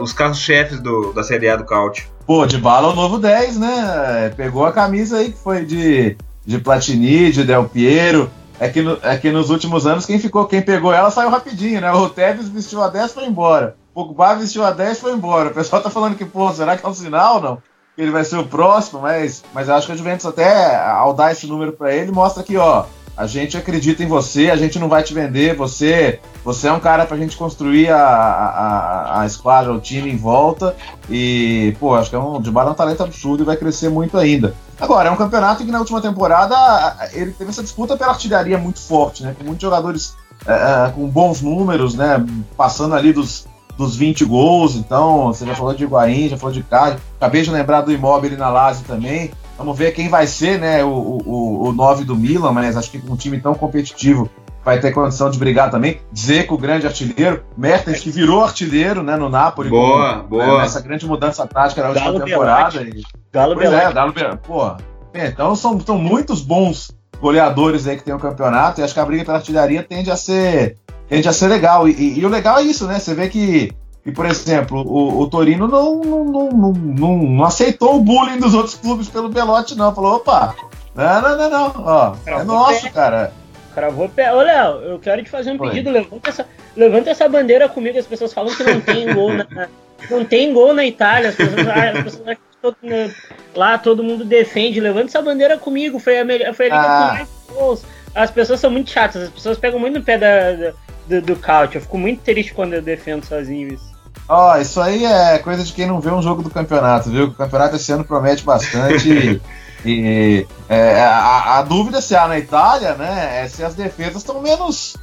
os 0.00 0.12
carros-chefes 0.12 0.80
da 1.14 1.22
Série 1.22 1.48
A 1.48 1.56
do 1.56 1.64
Caute? 1.64 2.08
Pô, 2.26 2.44
de 2.46 2.58
Bala 2.58 2.88
é 2.88 2.92
o 2.92 2.96
novo 2.96 3.18
10, 3.18 3.58
né? 3.58 4.32
Pegou 4.36 4.64
a 4.64 4.72
camisa 4.72 5.18
aí 5.18 5.30
que 5.30 5.38
foi 5.38 5.64
de, 5.64 6.16
de 6.44 6.58
Platini, 6.58 7.30
de 7.30 7.44
Del 7.44 7.68
Piero, 7.68 8.30
é 8.58 8.68
que, 8.68 8.82
no, 8.82 8.98
é 9.02 9.16
que 9.16 9.30
nos 9.30 9.50
últimos 9.50 9.86
anos 9.86 10.06
quem 10.06 10.18
ficou, 10.18 10.46
quem 10.46 10.62
pegou 10.62 10.92
ela 10.92 11.10
saiu 11.10 11.30
rapidinho, 11.30 11.80
né? 11.80 11.92
O 11.92 12.08
Tevez 12.08 12.48
vestiu 12.48 12.82
a 12.82 12.88
10 12.88 13.10
e 13.10 13.14
foi 13.14 13.24
embora. 13.26 13.76
O 13.94 14.06
Pogba 14.06 14.34
vestiu 14.34 14.64
a 14.64 14.70
10 14.70 14.98
e 14.98 15.00
foi 15.00 15.12
embora. 15.12 15.50
O 15.50 15.54
pessoal 15.54 15.82
tá 15.82 15.90
falando 15.90 16.16
que, 16.16 16.24
pô, 16.24 16.52
será 16.52 16.76
que 16.76 16.84
é 16.84 16.88
um 16.88 16.94
sinal 16.94 17.40
não? 17.40 17.58
Que 17.96 18.02
ele 18.02 18.10
vai 18.10 18.24
ser 18.24 18.36
o 18.36 18.46
próximo, 18.46 19.00
mas, 19.00 19.44
mas 19.52 19.68
acho 19.68 19.86
que 19.86 19.92
a 19.92 19.96
Juventus 19.96 20.26
até, 20.26 20.76
ao 20.76 21.14
dar 21.14 21.32
esse 21.32 21.46
número 21.46 21.72
para 21.72 21.94
ele, 21.94 22.10
mostra 22.10 22.42
que, 22.42 22.56
ó, 22.56 22.86
a 23.16 23.26
gente 23.26 23.56
acredita 23.56 24.02
em 24.02 24.08
você, 24.08 24.50
a 24.50 24.56
gente 24.56 24.78
não 24.78 24.88
vai 24.88 25.02
te 25.02 25.14
vender, 25.14 25.54
você 25.54 26.20
você 26.44 26.68
é 26.68 26.72
um 26.72 26.80
cara 26.80 27.06
pra 27.06 27.16
gente 27.16 27.36
construir 27.36 27.88
a, 27.88 27.98
a, 27.98 29.20
a 29.20 29.26
esquadra, 29.26 29.72
o 29.72 29.80
time 29.80 30.10
em 30.10 30.16
volta. 30.16 30.76
E, 31.08 31.74
pô, 31.80 31.94
acho 31.94 32.10
que 32.10 32.16
é 32.16 32.18
um, 32.18 32.40
de 32.40 32.50
é 32.50 32.52
um 32.52 32.74
talento 32.74 33.02
absurdo 33.02 33.42
e 33.42 33.46
vai 33.46 33.56
crescer 33.56 33.88
muito 33.88 34.18
ainda. 34.18 34.54
Agora, 34.84 35.08
é 35.08 35.12
um 35.12 35.16
campeonato 35.16 35.64
que 35.64 35.72
na 35.72 35.78
última 35.78 35.98
temporada 35.98 36.54
ele 37.14 37.32
teve 37.32 37.48
essa 37.48 37.62
disputa 37.62 37.96
pela 37.96 38.10
artilharia 38.10 38.58
muito 38.58 38.80
forte, 38.80 39.22
né? 39.22 39.34
Com 39.36 39.44
muitos 39.44 39.62
jogadores 39.62 40.14
é, 40.46 40.90
com 40.94 41.08
bons 41.08 41.40
números, 41.40 41.94
né? 41.94 42.22
Passando 42.54 42.94
ali 42.94 43.10
dos, 43.10 43.46
dos 43.78 43.96
20 43.96 44.26
gols. 44.26 44.74
Então, 44.76 45.28
você 45.28 45.46
já 45.46 45.54
falou 45.54 45.72
de 45.72 45.84
Higuaín, 45.84 46.28
já 46.28 46.36
falou 46.36 46.52
de 46.52 46.62
Cádio. 46.62 47.00
Acabei 47.16 47.40
de 47.40 47.50
lembrar 47.50 47.80
do 47.80 47.90
Imóvel 47.92 48.36
na 48.36 48.50
Lazio 48.50 48.84
também. 48.86 49.30
Vamos 49.56 49.78
ver 49.78 49.92
quem 49.92 50.10
vai 50.10 50.26
ser, 50.26 50.60
né, 50.60 50.84
o, 50.84 50.90
o, 50.90 51.68
o 51.68 51.72
9 51.72 52.04
do 52.04 52.14
Milan, 52.14 52.52
mas 52.52 52.76
acho 52.76 52.90
que 52.90 52.98
com 52.98 53.14
um 53.14 53.16
time 53.16 53.40
tão 53.40 53.54
competitivo 53.54 54.28
vai 54.64 54.80
ter 54.80 54.92
condição 54.92 55.30
de 55.30 55.38
brigar 55.38 55.70
também. 55.70 56.00
Zeco, 56.16 56.56
grande 56.56 56.86
artilheiro. 56.86 57.44
Mertens, 57.56 58.00
que 58.00 58.10
virou 58.10 58.42
artilheiro 58.42 59.02
né, 59.02 59.16
no 59.16 59.28
Napoli. 59.28 59.68
Boa, 59.68 60.20
com, 60.20 60.28
boa. 60.28 60.46
Né, 60.46 60.58
nessa 60.58 60.80
grande 60.80 61.06
mudança 61.06 61.46
tática 61.46 61.82
na 61.82 61.88
última 61.88 62.06
Galo 62.06 62.24
temporada. 62.24 62.82
E, 62.82 63.02
Galo 63.32 63.54
pois 63.54 63.72
é, 63.72 63.92
Galo 63.92 64.14
Pô, 64.42 64.72
então 65.12 65.54
são, 65.54 65.78
são 65.80 65.98
muitos 65.98 66.40
bons 66.40 66.90
goleadores 67.20 67.86
aí 67.86 67.96
que 67.96 68.04
tem 68.04 68.14
o 68.14 68.18
campeonato 68.18 68.80
e 68.80 68.84
acho 68.84 68.94
que 68.94 69.00
a 69.00 69.04
briga 69.04 69.24
pela 69.24 69.38
artilharia 69.38 69.82
tende 69.82 70.10
a 70.10 70.16
ser, 70.16 70.76
tende 71.08 71.28
a 71.28 71.32
ser 71.32 71.48
legal. 71.48 71.86
E, 71.86 71.92
e, 71.92 72.18
e 72.18 72.26
o 72.26 72.28
legal 72.28 72.58
é 72.58 72.62
isso, 72.62 72.86
né? 72.86 72.98
Você 72.98 73.14
vê 73.14 73.28
que 73.28 73.70
e, 74.06 74.12
por 74.12 74.26
exemplo, 74.26 74.82
o, 74.82 75.22
o 75.22 75.26
Torino 75.28 75.66
não, 75.66 76.00
não, 76.00 76.24
não, 76.24 76.72
não, 76.72 77.16
não 77.16 77.44
aceitou 77.44 77.96
o 77.96 78.00
bullying 78.00 78.38
dos 78.38 78.52
outros 78.52 78.74
clubes 78.74 79.08
pelo 79.08 79.30
Belote, 79.30 79.74
não. 79.74 79.94
Falou, 79.94 80.16
opa, 80.16 80.54
não, 80.94 81.22
não, 81.22 81.38
não, 81.38 81.50
não. 81.50 81.72
Ó, 81.84 82.14
é 82.26 82.44
nosso, 82.44 82.90
cara. 82.90 83.32
Cravou 83.74 84.08
pé. 84.08 84.32
Ô, 84.32 84.40
Léo, 84.40 84.76
eu 84.82 84.98
quero 84.98 85.22
te 85.22 85.30
fazer 85.30 85.50
um 85.50 85.58
pedido. 85.58 85.90
Levanta 85.90 86.30
essa, 86.30 86.46
levanta 86.76 87.10
essa 87.10 87.28
bandeira 87.28 87.68
comigo. 87.68 87.98
As 87.98 88.06
pessoas 88.06 88.32
falam 88.32 88.54
que 88.54 88.62
não 88.62 88.80
tem 88.80 89.12
gol 89.12 89.32
na, 89.32 89.68
não 90.10 90.24
tem 90.24 90.52
gol 90.52 90.72
na 90.72 90.84
Itália. 90.84 91.30
As 91.30 91.34
pessoas, 91.34 91.66
as 91.68 92.02
pessoas 92.04 92.38
todo, 92.62 92.76
lá 93.54 93.78
todo 93.78 94.04
mundo 94.04 94.24
defende. 94.24 94.80
Levanta 94.80 95.06
essa 95.06 95.22
bandeira 95.22 95.58
comigo. 95.58 95.98
Foi 95.98 96.18
a, 96.18 96.24
melhor, 96.24 96.54
foi 96.54 96.70
a 96.70 96.76
liga 96.76 96.82
ah. 96.82 97.08
com 97.08 97.14
mais 97.14 97.28
gols. 97.48 97.84
As 98.14 98.30
pessoas 98.30 98.60
são 98.60 98.70
muito 98.70 98.90
chatas. 98.90 99.22
As 99.24 99.30
pessoas 99.30 99.58
pegam 99.58 99.80
muito 99.80 99.98
no 99.98 100.04
pé 100.04 100.16
da, 100.16 100.52
da 100.52 100.72
do, 101.06 101.20
do 101.20 101.36
couch. 101.36 101.74
Eu 101.74 101.82
fico 101.82 101.98
muito 101.98 102.22
triste 102.22 102.54
quando 102.54 102.74
eu 102.74 102.82
defendo 102.82 103.24
sozinho 103.24 103.74
isso. 103.74 103.94
Ó, 104.28 104.52
oh, 104.52 104.60
isso 104.60 104.80
aí 104.80 105.04
é 105.04 105.38
coisa 105.38 105.62
de 105.62 105.72
quem 105.72 105.86
não 105.86 106.00
vê 106.00 106.10
um 106.10 106.22
jogo 106.22 106.42
do 106.42 106.48
campeonato, 106.48 107.10
viu? 107.10 107.26
O 107.26 107.34
campeonato 107.34 107.76
esse 107.76 107.92
ano 107.92 108.04
promete 108.04 108.42
bastante. 108.42 109.40
e 109.84 110.46
é, 110.68 111.02
a, 111.02 111.58
a, 111.58 111.62
dúvida 111.62 112.00
se 112.00 112.16
há 112.16 112.26
na 112.26 112.38
Itália, 112.38 112.94
né, 112.94 113.42
é 113.42 113.48
se 113.48 113.62
as 113.62 113.74
defesas 113.74 114.16
estão 114.16 114.40
menos, 114.40 114.96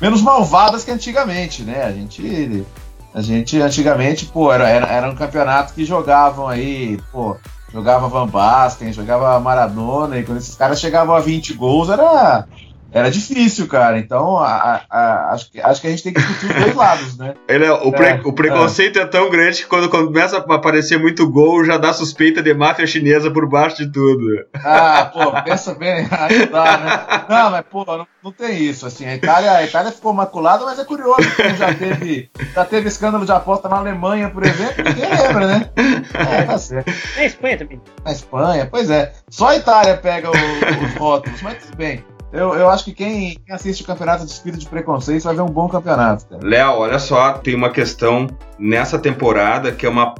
menos 0.00 0.22
malvadas 0.22 0.84
que 0.84 0.90
antigamente, 0.90 1.62
né? 1.62 1.84
A 1.84 1.90
gente, 1.92 2.66
a 3.12 3.20
gente 3.20 3.60
antigamente, 3.60 4.26
pô, 4.26 4.52
era, 4.52 4.68
era, 4.68 4.86
era 4.86 5.10
um 5.10 5.16
campeonato 5.16 5.74
que 5.74 5.84
jogavam 5.84 6.46
aí, 6.46 7.00
pô, 7.10 7.36
jogava 7.72 8.08
Van 8.08 8.28
Basten, 8.28 8.92
jogava 8.92 9.38
Maradona, 9.40 10.18
e 10.18 10.24
quando 10.24 10.38
esses 10.38 10.54
caras 10.54 10.80
chegavam 10.80 11.14
a 11.14 11.20
20 11.20 11.54
gols, 11.54 11.88
era 11.88 12.46
era 12.90 13.10
difícil, 13.10 13.66
cara. 13.66 13.98
Então, 13.98 14.38
a, 14.38 14.82
a, 14.88 15.32
acho, 15.32 15.50
que, 15.50 15.60
acho 15.60 15.80
que 15.80 15.86
a 15.86 15.90
gente 15.90 16.02
tem 16.02 16.12
que 16.12 16.20
discutir 16.20 16.46
os 16.46 16.62
dois 16.62 16.74
lados, 16.76 17.18
né? 17.18 17.34
Ele, 17.46 17.64
é, 17.64 17.72
o, 17.72 17.92
pre, 17.92 18.06
é, 18.06 18.20
o 18.24 18.32
preconceito 18.32 18.98
é. 18.98 19.02
é. 19.02 19.06
tão 19.06 19.28
grande 19.30 19.62
que 19.62 19.68
quando 19.68 19.88
começa 19.88 20.38
a 20.38 20.54
aparecer 20.54 20.98
muito 20.98 21.28
gol, 21.30 21.64
já 21.64 21.76
dá 21.76 21.92
suspeita 21.92 22.42
de 22.42 22.54
máfia 22.54 22.86
chinesa 22.86 23.30
por 23.30 23.48
baixo 23.48 23.76
de 23.76 23.92
tudo. 23.92 24.24
Ah, 24.54 25.10
pô, 25.12 25.42
pensa 25.42 25.74
bem, 25.74 26.08
aí 26.10 26.46
dá, 26.46 26.78
né? 26.78 27.24
Não, 27.28 27.50
mas, 27.50 27.64
pô, 27.70 27.84
não, 27.84 28.06
não, 28.22 28.32
tem 28.32 28.62
isso. 28.62 28.86
Assim, 28.86 29.06
a 29.06 29.14
Itália, 29.14 29.52
a 29.52 29.64
Itália 29.64 29.92
ficou 29.92 30.12
maculada, 30.12 30.64
mas 30.64 30.78
é 30.78 30.84
curioso, 30.84 31.28
porque 31.36 31.54
já 31.54 31.74
teve, 31.74 32.30
já 32.54 32.64
teve 32.64 32.88
escândalo 32.88 33.24
de 33.24 33.32
aposta 33.32 33.68
na 33.68 33.76
Alemanha, 33.76 34.30
por 34.30 34.44
exemplo, 34.44 34.84
ninguém 34.84 35.10
lembra, 35.10 35.46
né? 35.46 35.70
É, 36.14 36.42
tá 36.42 36.58
certo. 36.58 36.92
Na 37.16 37.24
Espanha 37.24 37.58
também. 37.58 37.80
Na 38.04 38.12
Espanha, 38.12 38.68
pois 38.70 38.90
é. 38.90 39.12
Só 39.28 39.48
a 39.48 39.56
Itália 39.56 39.96
pega 39.96 40.30
o, 40.30 40.84
os 40.84 40.94
rótulos, 40.94 41.42
mas 41.42 41.58
tudo 41.64 41.76
bem. 41.76 42.02
Eu, 42.32 42.54
eu 42.54 42.68
acho 42.68 42.84
que 42.84 42.92
quem, 42.92 43.38
assiste 43.50 43.82
o 43.82 43.86
campeonato 43.86 44.24
de 44.24 44.30
espírito 44.30 44.60
de 44.60 44.68
preconceito 44.68 45.24
vai 45.24 45.34
ver 45.34 45.42
um 45.42 45.46
bom 45.46 45.68
campeonato. 45.68 46.26
Léo, 46.42 46.78
olha 46.78 46.98
só, 46.98 47.32
tem 47.32 47.54
uma 47.54 47.70
questão 47.70 48.26
nessa 48.58 48.98
temporada 48.98 49.72
que 49.72 49.86
é 49.86 49.88
uma 49.88 50.14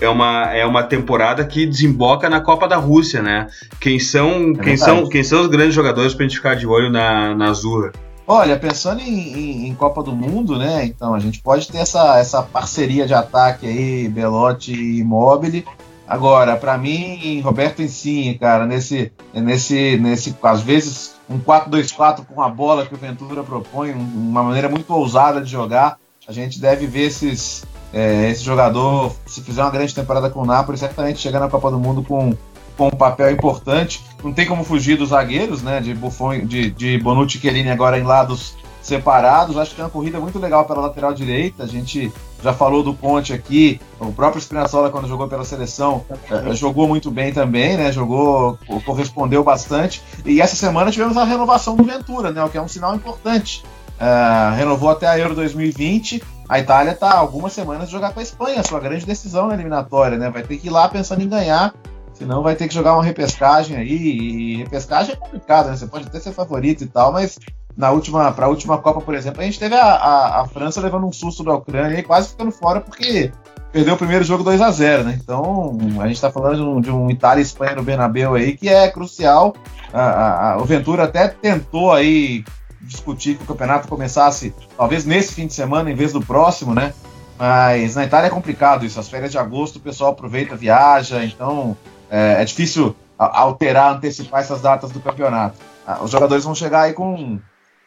é 0.00 0.08
uma, 0.08 0.50
é 0.54 0.64
uma 0.64 0.82
temporada 0.82 1.44
que 1.44 1.66
desemboca 1.66 2.28
na 2.28 2.40
Copa 2.40 2.66
da 2.66 2.76
Rússia, 2.76 3.20
né? 3.20 3.46
Quem 3.78 3.98
são, 3.98 4.52
é 4.58 4.62
quem 4.62 4.76
são, 4.76 5.06
quem 5.06 5.22
são 5.22 5.42
os 5.42 5.48
grandes 5.48 5.74
jogadores 5.74 6.14
para 6.14 6.24
a 6.24 6.28
gente 6.28 6.38
ficar 6.38 6.54
de 6.54 6.66
olho 6.66 6.90
na, 6.90 7.34
na 7.34 7.50
Azul? 7.50 7.90
Olha, 8.26 8.58
pensando 8.58 9.00
em, 9.00 9.04
em, 9.04 9.68
em, 9.68 9.74
Copa 9.74 10.02
do 10.02 10.12
Mundo, 10.12 10.58
né? 10.58 10.84
Então 10.86 11.14
a 11.14 11.18
gente 11.18 11.42
pode 11.42 11.70
ter 11.70 11.78
essa, 11.78 12.18
essa 12.18 12.42
parceria 12.42 13.06
de 13.06 13.12
ataque 13.12 13.66
aí, 13.66 14.08
Belotti 14.08 14.72
e 14.72 15.00
Immobile. 15.00 15.66
Agora, 16.06 16.56
para 16.56 16.76
mim, 16.78 17.40
Roberto 17.40 17.82
Insigne, 17.82 18.38
cara, 18.38 18.66
nesse, 18.66 19.12
nesse, 19.34 19.98
nesse, 19.98 20.36
às 20.42 20.62
vezes 20.62 21.14
um 21.32 21.40
4-2-4 21.40 22.24
com 22.26 22.42
a 22.42 22.48
bola 22.48 22.86
que 22.86 22.94
o 22.94 22.98
Ventura 22.98 23.42
propõe, 23.42 23.92
uma 23.92 24.42
maneira 24.42 24.68
muito 24.68 24.92
ousada 24.92 25.40
de 25.40 25.50
jogar. 25.50 25.98
A 26.28 26.32
gente 26.32 26.60
deve 26.60 26.86
ver 26.86 27.06
esses, 27.06 27.64
É, 27.92 28.30
esse 28.30 28.42
jogador, 28.42 29.14
se 29.26 29.42
fizer 29.42 29.62
uma 29.62 29.70
grande 29.70 29.94
temporada 29.94 30.30
com 30.30 30.40
o 30.40 30.46
Napoli, 30.46 30.78
certamente 30.78 31.20
chegar 31.20 31.40
na 31.40 31.48
Copa 31.48 31.70
do 31.70 31.78
Mundo 31.78 32.02
com, 32.02 32.34
com 32.76 32.86
um 32.86 32.90
papel 32.90 33.30
importante. 33.30 34.02
Não 34.24 34.32
tem 34.32 34.46
como 34.46 34.64
fugir 34.64 34.96
dos 34.96 35.10
zagueiros, 35.10 35.62
né? 35.62 35.78
De 35.78 35.92
Buffon, 35.94 36.46
de, 36.46 36.70
de 36.70 36.98
Bonucci 36.98 37.36
e 37.36 37.40
Chiellini 37.40 37.70
agora 37.70 37.98
em 37.98 38.02
lados 38.02 38.54
separados. 38.82 39.56
Acho 39.56 39.74
que 39.74 39.80
é 39.80 39.84
uma 39.84 39.90
corrida 39.90 40.18
muito 40.18 40.38
legal 40.38 40.64
pela 40.64 40.82
lateral 40.82 41.14
direita. 41.14 41.62
A 41.62 41.66
gente 41.66 42.12
já 42.42 42.52
falou 42.52 42.82
do 42.82 42.92
Ponte 42.92 43.32
aqui. 43.32 43.80
O 44.00 44.12
próprio 44.12 44.40
Spinazzola, 44.40 44.90
quando 44.90 45.08
jogou 45.08 45.28
pela 45.28 45.44
seleção, 45.44 46.04
eh, 46.30 46.54
jogou 46.54 46.88
muito 46.88 47.10
bem 47.10 47.32
também, 47.32 47.76
né? 47.76 47.92
Jogou, 47.92 48.58
correspondeu 48.84 49.44
bastante. 49.44 50.02
E 50.26 50.40
essa 50.40 50.56
semana 50.56 50.90
tivemos 50.90 51.16
a 51.16 51.24
renovação 51.24 51.76
do 51.76 51.84
Ventura, 51.84 52.32
né? 52.32 52.42
O 52.44 52.48
que 52.48 52.58
é 52.58 52.62
um 52.62 52.68
sinal 52.68 52.94
importante. 52.94 53.62
Uh, 53.92 54.56
renovou 54.56 54.90
até 54.90 55.06
a 55.06 55.16
Euro 55.16 55.34
2020. 55.36 56.22
A 56.48 56.58
Itália 56.58 56.90
está 56.90 57.14
algumas 57.14 57.52
semanas 57.52 57.86
de 57.86 57.92
jogar 57.92 58.12
com 58.12 58.18
a 58.18 58.22
Espanha, 58.22 58.62
sua 58.64 58.80
grande 58.80 59.06
decisão 59.06 59.46
na 59.46 59.54
eliminatória, 59.54 60.18
né? 60.18 60.28
Vai 60.28 60.42
ter 60.42 60.56
que 60.56 60.66
ir 60.66 60.70
lá 60.70 60.88
pensando 60.88 61.22
em 61.22 61.28
ganhar, 61.28 61.72
senão 62.12 62.42
vai 62.42 62.56
ter 62.56 62.66
que 62.66 62.74
jogar 62.74 62.94
uma 62.94 63.04
repescagem 63.04 63.76
aí. 63.76 63.92
E 63.92 64.56
repescagem 64.56 65.12
é 65.12 65.16
complicado, 65.16 65.68
né? 65.68 65.76
Você 65.76 65.86
pode 65.86 66.08
até 66.08 66.18
ser 66.18 66.32
favorito 66.32 66.82
e 66.82 66.86
tal, 66.86 67.12
mas 67.12 67.38
na 67.76 67.90
última, 67.90 68.32
para 68.32 68.46
a 68.46 68.48
última 68.48 68.78
Copa, 68.78 69.00
por 69.00 69.14
exemplo, 69.14 69.40
a 69.40 69.44
gente 69.44 69.58
teve 69.58 69.74
a, 69.74 69.82
a, 69.82 70.40
a, 70.42 70.46
França 70.46 70.80
levando 70.80 71.06
um 71.06 71.12
susto 71.12 71.42
da 71.42 71.54
Ucrânia 71.54 71.98
e 71.98 72.02
quase 72.02 72.30
ficando 72.30 72.50
fora 72.50 72.80
porque 72.80 73.32
perdeu 73.72 73.94
o 73.94 73.98
primeiro 73.98 74.24
jogo 74.24 74.44
2 74.44 74.60
a 74.60 74.70
0 74.70 75.04
né? 75.04 75.18
Então, 75.22 75.78
a 75.98 76.06
gente 76.06 76.16
está 76.16 76.30
falando 76.30 76.56
de 76.56 76.62
um, 76.62 76.80
de 76.80 76.90
um 76.90 77.10
Itália 77.10 77.40
e 77.40 77.44
Espanha 77.44 77.74
no 77.74 77.82
Bernabéu 77.82 78.34
aí 78.34 78.56
que 78.56 78.68
é 78.68 78.88
crucial. 78.90 79.54
A, 79.92 80.56
o 80.60 80.64
Ventura 80.64 81.04
até 81.04 81.28
tentou 81.28 81.92
aí 81.92 82.44
discutir 82.82 83.36
que 83.36 83.44
o 83.44 83.46
campeonato 83.46 83.88
começasse 83.88 84.54
talvez 84.76 85.04
nesse 85.04 85.34
fim 85.34 85.46
de 85.46 85.54
semana 85.54 85.90
em 85.90 85.94
vez 85.94 86.12
do 86.12 86.20
próximo, 86.20 86.74
né? 86.74 86.92
Mas 87.38 87.94
na 87.94 88.04
Itália 88.04 88.26
é 88.26 88.30
complicado 88.30 88.84
isso. 88.84 89.00
As 89.00 89.08
férias 89.08 89.30
de 89.30 89.38
agosto 89.38 89.76
o 89.76 89.80
pessoal 89.80 90.12
aproveita, 90.12 90.54
viaja, 90.54 91.24
então 91.24 91.76
é, 92.10 92.42
é 92.42 92.44
difícil 92.44 92.94
alterar, 93.16 93.94
antecipar 93.94 94.40
essas 94.40 94.60
datas 94.60 94.90
do 94.90 95.00
campeonato. 95.00 95.56
Ah, 95.86 96.00
os 96.02 96.10
jogadores 96.10 96.44
vão 96.44 96.54
chegar 96.54 96.82
aí 96.82 96.92
com 96.92 97.40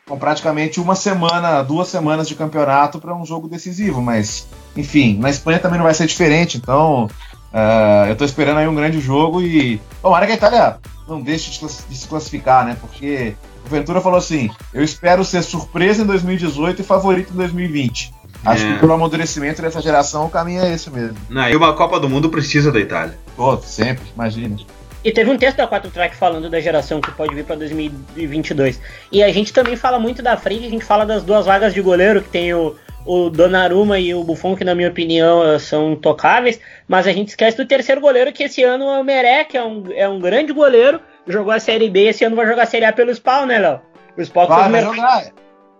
com 0.07 0.17
praticamente 0.17 0.79
uma 0.79 0.95
semana, 0.95 1.63
duas 1.63 1.87
semanas 1.87 2.27
de 2.27 2.35
campeonato 2.35 2.99
para 2.99 3.15
um 3.15 3.25
jogo 3.25 3.47
decisivo, 3.47 4.01
mas 4.01 4.47
enfim, 4.75 5.17
na 5.17 5.29
Espanha 5.29 5.59
também 5.59 5.77
não 5.77 5.85
vai 5.85 5.95
ser 5.95 6.05
diferente, 6.05 6.57
então 6.57 7.05
uh, 7.05 8.05
eu 8.07 8.13
estou 8.13 8.25
esperando 8.25 8.57
aí 8.57 8.67
um 8.67 8.75
grande 8.75 8.99
jogo 8.99 9.41
e 9.41 9.81
tomara 10.01 10.27
que 10.27 10.33
a 10.33 10.35
Itália 10.35 10.77
não 11.07 11.21
deixe 11.21 11.59
de 11.59 11.97
se 11.97 12.07
classificar, 12.07 12.65
né? 12.65 12.77
Porque 12.79 13.35
o 13.65 13.69
Ventura 13.69 14.01
falou 14.01 14.17
assim: 14.17 14.49
eu 14.73 14.83
espero 14.83 15.23
ser 15.25 15.41
surpresa 15.43 16.03
em 16.03 16.05
2018 16.05 16.81
e 16.81 16.85
favorito 16.85 17.33
em 17.33 17.37
2020. 17.37 18.13
Acho 18.43 18.63
é. 18.63 18.73
que 18.73 18.79
pelo 18.79 18.93
amadurecimento 18.93 19.61
dessa 19.61 19.81
geração 19.81 20.25
o 20.25 20.29
caminho 20.29 20.61
é 20.61 20.73
esse 20.73 20.89
mesmo. 20.91 21.17
Não, 21.29 21.49
e 21.49 21.55
uma 21.55 21.73
Copa 21.73 21.99
do 21.99 22.07
Mundo 22.07 22.29
precisa 22.29 22.71
da 22.71 22.79
Itália. 22.79 23.17
Pô, 23.35 23.57
sempre, 23.57 24.03
imagina. 24.13 24.57
E 25.05 25.11
teve 25.11 25.29
um 25.29 25.37
texto 25.37 25.57
da 25.57 25.67
4 25.67 25.91
Track 25.91 26.15
falando 26.15 26.49
da 26.49 26.59
geração 26.59 26.99
que 26.99 27.11
pode 27.11 27.35
vir 27.35 27.45
para 27.45 27.55
2022. 27.57 28.81
E 29.11 29.21
a 29.21 29.31
gente 29.31 29.53
também 29.53 29.75
fala 29.75 29.99
muito 29.99 30.23
da 30.23 30.35
frente, 30.35 30.65
a 30.65 30.69
gente 30.69 30.83
fala 30.83 31.05
das 31.05 31.21
duas 31.21 31.45
vagas 31.45 31.75
de 31.75 31.81
goleiro, 31.81 32.23
que 32.23 32.29
tem 32.29 32.51
o, 32.55 32.75
o 33.05 33.29
Donnarumma 33.29 33.99
e 33.99 34.15
o 34.15 34.23
Buffon, 34.23 34.55
que 34.55 34.63
na 34.63 34.73
minha 34.73 34.89
opinião 34.89 35.59
são 35.59 35.91
intocáveis, 35.91 36.59
mas 36.87 37.05
a 37.05 37.11
gente 37.11 37.27
esquece 37.27 37.55
do 37.55 37.67
terceiro 37.67 38.01
goleiro, 38.01 38.33
que 38.33 38.45
esse 38.45 38.63
ano 38.63 38.85
é 38.85 38.99
o 38.99 39.03
Meré, 39.03 39.43
que 39.43 39.55
é 39.55 39.63
um, 39.63 39.83
é 39.93 40.09
um 40.09 40.19
grande 40.19 40.51
goleiro, 40.51 40.99
jogou 41.27 41.53
a 41.53 41.59
Série 41.59 41.87
B, 41.87 42.07
esse 42.07 42.25
ano 42.25 42.35
vai 42.35 42.47
jogar 42.47 42.63
a 42.63 42.65
Série 42.65 42.85
A 42.85 42.91
pelo 42.91 43.13
Spawn, 43.13 43.45
né, 43.45 43.59
Léo? 43.59 43.81
O 44.17 44.25
Spawn 44.25 44.47
fez 44.47 44.65
um 44.65 44.69
mercado... 44.71 45.33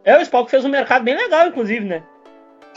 É, 0.04 0.18
o 0.20 0.24
Spawn 0.24 0.46
fez 0.46 0.64
um 0.64 0.70
mercado 0.70 1.04
bem 1.04 1.18
legal, 1.18 1.48
inclusive, 1.48 1.84
né? 1.84 2.04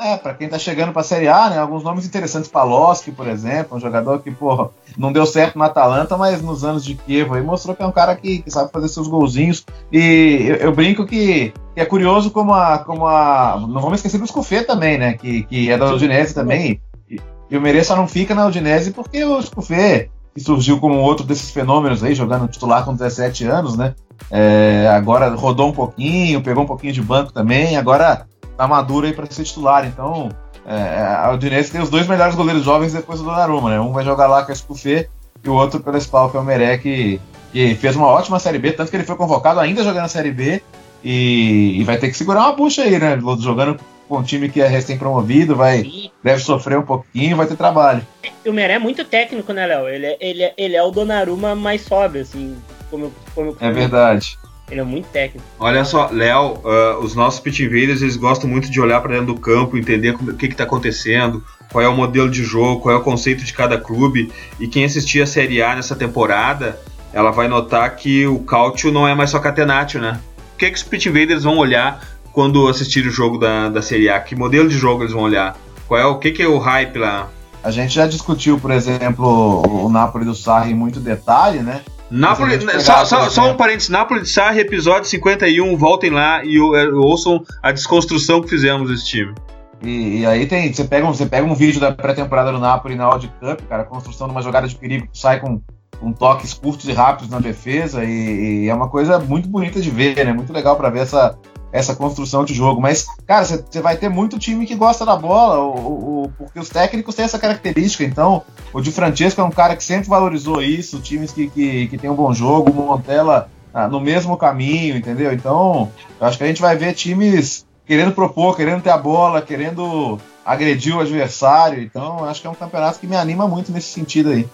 É, 0.01 0.17
para 0.17 0.33
quem 0.33 0.49
tá 0.49 0.59
chegando 0.61 0.93
pra 0.93 1.03
Série 1.03 1.27
A, 1.27 1.51
né? 1.51 1.59
Alguns 1.59 1.83
nomes 1.83 2.07
interessantes. 2.07 2.49
Paloski, 2.49 3.11
por 3.11 3.27
exemplo, 3.27 3.77
um 3.77 3.81
jogador 3.81 4.21
que, 4.21 4.31
porra, 4.31 4.71
não 4.97 5.13
deu 5.13 5.27
certo 5.27 5.59
no 5.59 5.65
Atalanta, 5.65 6.17
mas 6.17 6.41
nos 6.41 6.63
anos 6.63 6.85
de 6.85 6.95
Kiev 6.95 7.35
aí 7.35 7.43
mostrou 7.43 7.75
que 7.75 7.83
é 7.83 7.87
um 7.87 7.93
cara 7.93 8.15
que, 8.15 8.41
que 8.41 8.51
sabe 8.51 8.71
fazer 8.71 8.89
seus 8.89 9.09
golzinhos. 9.09 9.67
E 9.91 10.47
eu, 10.47 10.57
eu 10.57 10.73
brinco 10.73 11.05
que, 11.05 11.53
que, 11.75 11.81
é 11.81 11.85
curioso 11.85 12.31
como 12.31 12.55
a, 12.55 12.79
como 12.79 13.09
a. 13.09 13.59
Não 13.61 13.81
vamos 13.81 13.99
esquecer 13.99 14.19
do 14.19 14.27
Scufê 14.27 14.63
também, 14.63 14.99
né? 14.99 15.15
Que, 15.15 15.43
que 15.43 15.69
é 15.69 15.77
da 15.77 15.93
Udinese 15.93 16.33
também. 16.33 16.81
E, 17.11 17.21
e 17.51 17.57
o 17.57 17.97
não 17.97 18.07
fica 18.07 18.37
na 18.37 18.47
Udinese 18.47 18.93
porque 18.93 19.25
o 19.25 19.43
Scufê, 19.43 20.11
que 20.33 20.41
surgiu 20.41 20.79
como 20.79 21.01
outro 21.01 21.27
desses 21.27 21.51
fenômenos 21.51 22.05
aí, 22.05 22.15
jogando 22.15 22.47
titular 22.47 22.85
com 22.85 22.95
17 22.95 23.45
anos, 23.47 23.77
né? 23.77 23.97
É, 24.31 24.89
agora 24.93 25.29
rodou 25.35 25.69
um 25.69 25.73
pouquinho, 25.73 26.41
pegou 26.41 26.63
um 26.63 26.67
pouquinho 26.67 26.93
de 26.93 27.03
banco 27.03 27.33
também, 27.33 27.77
agora 27.77 28.27
tá 28.59 28.67
maduro 28.67 29.07
aí 29.07 29.13
para 29.13 29.25
ser 29.31 29.45
titular. 29.45 29.87
Então, 29.87 30.29
é, 30.67 31.01
a 31.01 31.31
Udinese 31.33 31.71
tem 31.71 31.81
os 31.81 31.89
dois 31.89 32.07
melhores 32.07 32.35
goleiros 32.35 32.65
jovens 32.65 32.93
depois 32.93 33.21
do 33.21 33.25
Donnarumma, 33.25 33.71
né? 33.71 33.81
Um 33.81 33.93
vai 33.93 34.05
jogar 34.05 34.27
lá 34.27 34.45
com 34.45 34.53
a 34.53 34.55
Scufê 34.55 35.09
e 35.43 35.49
o 35.49 35.55
outro 35.55 35.81
pela 35.81 35.99
Spal, 35.99 36.29
que 36.29 36.37
é 36.37 36.41
o 36.41 36.45
Meré, 36.45 36.77
que, 36.77 37.21
que, 37.53 37.77
fez 37.77 37.95
uma 37.95 38.09
ótima 38.09 38.41
Série 38.41 38.59
B, 38.59 38.73
tanto 38.73 38.91
que 38.91 38.97
ele 38.97 39.05
foi 39.05 39.17
convocado 39.17 39.61
ainda 39.61 39.85
jogando 39.85 40.05
a 40.05 40.09
Série 40.09 40.33
B 40.33 40.61
e, 41.03 41.81
e 41.81 41.85
vai 41.85 41.97
ter 41.97 42.09
que 42.09 42.17
segurar 42.17 42.41
uma 42.41 42.53
bucha 42.53 42.83
aí, 42.83 42.99
né? 42.99 43.19
Jogando 43.39 43.79
com 44.09 44.19
um 44.19 44.23
time 44.23 44.49
que 44.49 44.61
é 44.61 44.67
recém-promovido, 44.67 45.55
vai 45.55 46.11
deve 46.25 46.43
sofrer 46.43 46.79
um 46.79 46.83
pouquinho, 46.83 47.37
vai 47.37 47.47
ter 47.47 47.57
trabalho. 47.57 48.05
O 48.45 48.53
Meré 48.53 48.75
é 48.75 48.79
muito 48.79 49.05
técnico, 49.05 49.53
né, 49.53 49.67
Léo? 49.67 49.89
Ele, 49.89 50.07
é, 50.07 50.17
ele, 50.21 50.43
é, 50.43 50.55
ele 50.57 50.77
é 50.77 50.83
o 50.83 50.91
Donnarumma 50.91 51.55
mais 51.55 51.83
sóbrio, 51.83 52.23
assim, 52.23 52.57
como, 52.91 53.13
como, 53.35 53.55
como 53.55 53.65
É 53.65 53.71
verdade. 53.71 54.37
Ele 54.71 54.81
é 54.81 54.85
muito 54.85 55.09
técnico. 55.09 55.47
Olha 55.59 55.85
só, 55.85 56.11
Léo, 56.11 56.59
uh, 56.65 56.99
os 57.01 57.15
nossos 57.15 57.41
pit 57.41 57.63
invaders, 57.63 58.03
eles 58.03 58.17
gostam 58.17 58.49
muito 58.49 58.71
de 58.71 58.81
olhar 58.81 59.01
para 59.01 59.13
dentro 59.13 59.35
do 59.35 59.41
campo, 59.41 59.77
entender 59.77 60.13
como, 60.13 60.31
o 60.31 60.35
que 60.35 60.47
está 60.47 60.65
acontecendo, 60.65 61.43
qual 61.73 61.83
é 61.83 61.89
o 61.89 61.97
modelo 61.97 62.31
de 62.31 62.45
jogo, 62.45 62.81
qual 62.81 62.95
é 62.95 62.99
o 62.99 63.03
conceito 63.03 63.45
de 63.45 63.53
cada 63.53 63.79
clube. 63.79 64.31
E 64.61 64.69
quem 64.69 64.85
assistir 64.85 65.23
a 65.23 65.27
Série 65.27 65.63
A 65.63 65.75
nessa 65.75 65.97
temporada, 65.97 66.79
ela 67.13 67.31
vai 67.31 67.49
notar 67.49 67.97
que 67.97 68.27
o 68.27 68.41
Cautio 68.41 68.93
não 68.93 69.09
é 69.09 69.15
mais 69.15 69.31
só 69.31 69.39
Catenaccio, 69.39 70.01
né? 70.01 70.21
O 70.55 70.59
que, 70.59 70.67
é 70.67 70.71
que 70.71 70.77
os 70.77 70.83
pit 70.83 71.09
invaders 71.09 71.45
vão 71.45 71.57
olhar 71.57 72.07
quando 72.33 72.69
assistir 72.69 73.07
o 73.07 73.11
jogo 73.11 73.39
da, 73.39 73.69
da 73.69 73.81
Série 73.81 74.09
A? 74.09 74.21
Que 74.21 74.37
modelo 74.37 74.69
de 74.69 74.77
jogo 74.77 75.03
eles 75.03 75.13
vão 75.13 75.23
olhar? 75.23 75.57
Qual 75.87 75.99
é 75.99 76.05
o 76.05 76.19
que, 76.19 76.31
que 76.31 76.43
é 76.43 76.49
o 76.49 76.59
hype 76.59 76.99
lá? 76.99 77.31
A 77.63 77.71
gente 77.71 77.95
já 77.95 78.07
discutiu, 78.07 78.59
por 78.59 78.71
exemplo, 78.71 79.63
o 79.67 79.89
Napoli 79.89 80.25
do 80.25 80.35
Sarri 80.35 80.73
em 80.73 80.75
muito 80.75 81.01
detalhe, 81.01 81.61
né? 81.61 81.83
Napoli, 82.11 82.59
só, 82.81 83.05
só, 83.05 83.29
só, 83.29 83.51
um 83.51 83.57
parênteses, 83.57 83.91
Napoli 83.91 84.23
de 84.23 84.29
Sarri, 84.29 84.61
episódio 84.61 85.09
51, 85.09 85.77
voltem 85.77 86.11
lá 86.11 86.43
e 86.43 86.57
é, 86.57 86.89
ouçam 86.89 87.45
a 87.63 87.71
desconstrução 87.71 88.41
que 88.41 88.49
fizemos 88.49 88.89
desse 88.89 89.07
time. 89.07 89.35
E, 89.83 90.21
e, 90.21 90.27
aí 90.27 90.47
tem, 90.47 90.73
você 90.73 90.85
pega, 90.85 91.07
um, 91.07 91.13
você 91.13 91.27
pega 91.27 91.47
um 91.47 91.55
vídeo 91.55 91.81
da 91.81 91.93
pré-temporada 91.93 92.51
do 92.51 92.59
Napoli 92.59 92.95
na 92.95 93.05
Audi 93.05 93.31
Cup, 93.41 93.61
cara, 93.69 93.83
a 93.83 93.87
construção 93.87 94.27
de 94.27 94.33
uma 94.33 94.43
jogada 94.43 94.67
de 94.67 94.75
perigo 94.75 95.07
que 95.07 95.19
sai 95.19 95.39
com, 95.39 95.61
com 96.01 96.13
toques 96.13 96.55
curtos 96.55 96.89
e 96.89 96.93
rápidos 96.93 97.29
na 97.29 97.41
defesa 97.41 98.03
e, 98.05 98.65
e, 98.65 98.69
é 98.69 98.75
uma 98.75 98.89
coisa 98.89 99.19
muito 99.19 99.49
bonita 99.49 99.81
de 99.81 99.91
ver, 99.91 100.25
né? 100.25 100.33
Muito 100.33 100.53
legal 100.53 100.77
para 100.77 100.89
ver 100.91 101.01
essa, 101.01 101.39
essa 101.73 101.95
construção 101.95 102.45
de 102.45 102.55
jogo. 102.55 102.81
Mas, 102.81 103.07
cara, 103.27 103.45
você 103.45 103.81
vai 103.81 103.97
ter 103.97 104.09
muito 104.09 104.39
time 104.39 104.67
que 104.67 104.75
gosta 104.75 105.05
da 105.05 105.17
bola, 105.17 105.59
o, 105.59 106.25
o, 106.25 106.33
porque 106.37 106.59
os 106.59 106.69
técnicos 106.69 107.15
têm 107.15 107.25
essa 107.25 107.39
característica. 107.39 108.05
Então, 108.05 108.43
o 108.73 108.81
Di 108.81 108.91
Francesco 108.91 109.41
é 109.41 109.45
um 109.45 109.51
cara 109.51 109.77
que 109.77 109.85
sempre 109.85 110.09
valorizou 110.09 110.63
isso, 110.63 111.01
times 111.01 111.33
que, 111.33 111.49
que, 111.49 111.89
que 111.89 111.99
tem 111.99 112.11
um 112.11 112.15
bom 112.15 112.33
jogo, 112.33 112.71
o 112.71 112.75
Montella 112.75 113.51
ah, 113.73 113.87
no 113.87 114.01
mesmo 114.01 114.37
caminho, 114.37 114.97
entendeu? 114.97 115.33
Então, 115.33 115.91
eu 116.21 116.27
acho 116.27 116.39
que 116.39 116.45
a 116.45 116.47
gente 116.47 116.61
vai 116.61 116.77
ver 116.77 116.95
times 116.95 117.67
querendo 117.87 118.13
propor, 118.13 118.57
querendo 118.57 118.83
ter 118.83 118.91
a 118.91 118.99
bola, 118.99 119.41
querendo 119.43 120.19
agredir 120.45 120.97
o 120.97 121.01
adversário. 121.01 121.83
Então, 121.83 122.25
acho 122.25 122.41
que 122.41 122.47
é 122.47 122.51
um 122.51 122.55
campeonato 122.55 122.99
que 122.99 123.07
me 123.07 123.17
anima 123.17 123.47
muito 123.47 123.71
nesse 123.73 123.89
sentido 123.89 124.31
aí. 124.31 124.49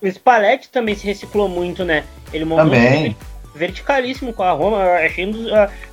O 0.00 0.06
Spalletti 0.06 0.68
também 0.68 0.96
se 0.96 1.06
reciclou 1.06 1.48
muito, 1.48 1.84
né? 1.84 2.04
Ele 2.32 2.44
montou 2.44 2.64
também. 2.64 3.10
Um 3.10 3.31
verticalíssimo 3.54 4.32
com 4.32 4.42
a 4.42 4.52
Roma. 4.52 4.82
Achei, 4.82 5.30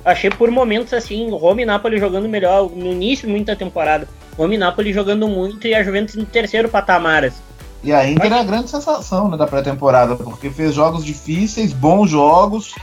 achei 0.04 0.30
por 0.30 0.50
momentos 0.50 0.92
assim, 0.92 1.30
Roma 1.30 1.62
e 1.62 1.64
Napoli 1.64 1.98
jogando 1.98 2.28
melhor 2.28 2.70
no 2.70 2.92
início 2.92 3.28
muita 3.28 3.56
temporada. 3.56 4.08
Roma 4.36 4.54
e 4.54 4.58
Napoli 4.58 4.92
jogando 4.92 5.28
muito 5.28 5.66
e 5.66 5.74
a 5.74 5.82
Juventus 5.82 6.14
no 6.14 6.24
terceiro 6.24 6.68
patamar. 6.68 7.24
Assim. 7.24 7.42
E 7.82 7.92
a 7.92 8.08
Inter 8.08 8.32
é 8.32 8.40
a 8.40 8.44
grande 8.44 8.70
sensação 8.70 9.28
né, 9.28 9.36
da 9.36 9.46
pré-temporada, 9.46 10.16
porque 10.16 10.50
fez 10.50 10.74
jogos 10.74 11.04
difíceis, 11.04 11.72
bons 11.72 12.10
jogos. 12.10 12.74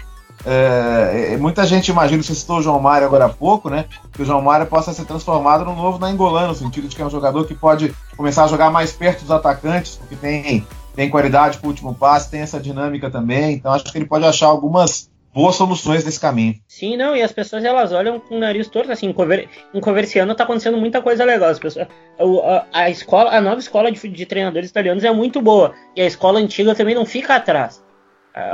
É, 0.46 1.34
é, 1.34 1.38
muita 1.38 1.66
gente 1.66 1.90
imagina, 1.90 2.22
você 2.22 2.34
citou 2.34 2.60
o 2.60 2.62
João 2.62 2.80
Mário 2.80 3.08
agora 3.08 3.26
há 3.26 3.30
pouco, 3.30 3.70
né? 3.70 3.86
Que 4.14 4.22
o 4.22 4.26
João 4.26 4.42
Mário 4.42 4.66
possa 4.66 4.94
ser 4.94 5.06
transformado 5.06 5.66
no 5.66 5.76
novo 5.76 6.00
Nainggolan, 6.00 6.48
no 6.48 6.56
sentido 6.56 6.88
de 6.88 6.96
que 6.96 7.02
é 7.02 7.06
um 7.06 7.10
jogador 7.10 7.46
que 7.46 7.54
pode 7.54 7.94
começar 8.16 8.46
a 8.46 8.48
jogar 8.48 8.72
mais 8.72 8.92
perto 8.92 9.22
dos 9.22 9.32
atacantes, 9.32 9.98
porque 9.98 10.16
tem 10.16 10.66
tem 10.98 11.12
qualidade 11.12 11.60
para 11.60 11.68
o 11.68 11.70
último 11.70 11.94
passe, 11.94 12.32
tem 12.32 12.42
essa 12.42 12.60
dinâmica 12.60 13.08
também. 13.12 13.54
Então 13.54 13.72
acho 13.72 13.86
que 13.86 13.98
ele 14.00 14.08
pode 14.08 14.26
achar 14.26 14.48
algumas 14.48 15.12
boas 15.32 15.56
soluções 15.56 16.04
nesse 16.04 16.20
caminho. 16.20 16.56
Sim, 16.68 16.98
não, 16.98 17.16
e 17.16 17.22
as 17.22 17.32
pessoas 17.32 17.64
elas 17.64 17.92
olham 17.92 18.20
com 18.20 18.36
o 18.36 18.40
nariz 18.40 18.68
torto, 18.68 18.92
assim, 18.92 19.06
em, 19.06 19.14
Cover, 19.14 19.48
em 19.72 19.80
Coverciano 19.80 20.34
tá 20.34 20.44
acontecendo 20.44 20.76
muita 20.76 21.00
coisa 21.00 21.24
legal. 21.24 21.50
As 21.50 21.60
pessoas, 21.60 21.88
a, 22.18 22.66
a, 22.74 22.90
escola, 22.90 23.30
a 23.30 23.40
nova 23.40 23.60
escola 23.60 23.92
de, 23.92 24.08
de, 24.10 24.26
treinadores 24.26 24.72
italianos 24.72 25.04
é 25.04 25.12
muito 25.12 25.40
boa, 25.40 25.76
e 25.96 26.02
a 26.02 26.08
escola 26.08 26.40
antiga 26.40 26.74
também 26.74 26.96
não 26.96 27.06
fica 27.06 27.36
atrás. 27.36 27.84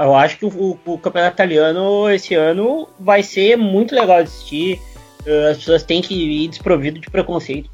Eu 0.01 0.13
acho 0.13 0.37
que 0.37 0.45
o, 0.45 0.77
o, 0.85 0.97
campeonato 0.97 1.35
italiano 1.35 2.09
esse 2.09 2.35
ano 2.35 2.89
vai 2.99 3.23
ser 3.23 3.55
muito 3.55 3.95
legal 3.95 4.17
de 4.17 4.23
assistir. 4.23 4.81
As 5.49 5.57
pessoas 5.57 5.83
têm 5.83 6.01
que 6.01 6.13
ir 6.13 6.49
desprovido 6.49 6.99
de 6.99 7.09
preconceito, 7.09 7.69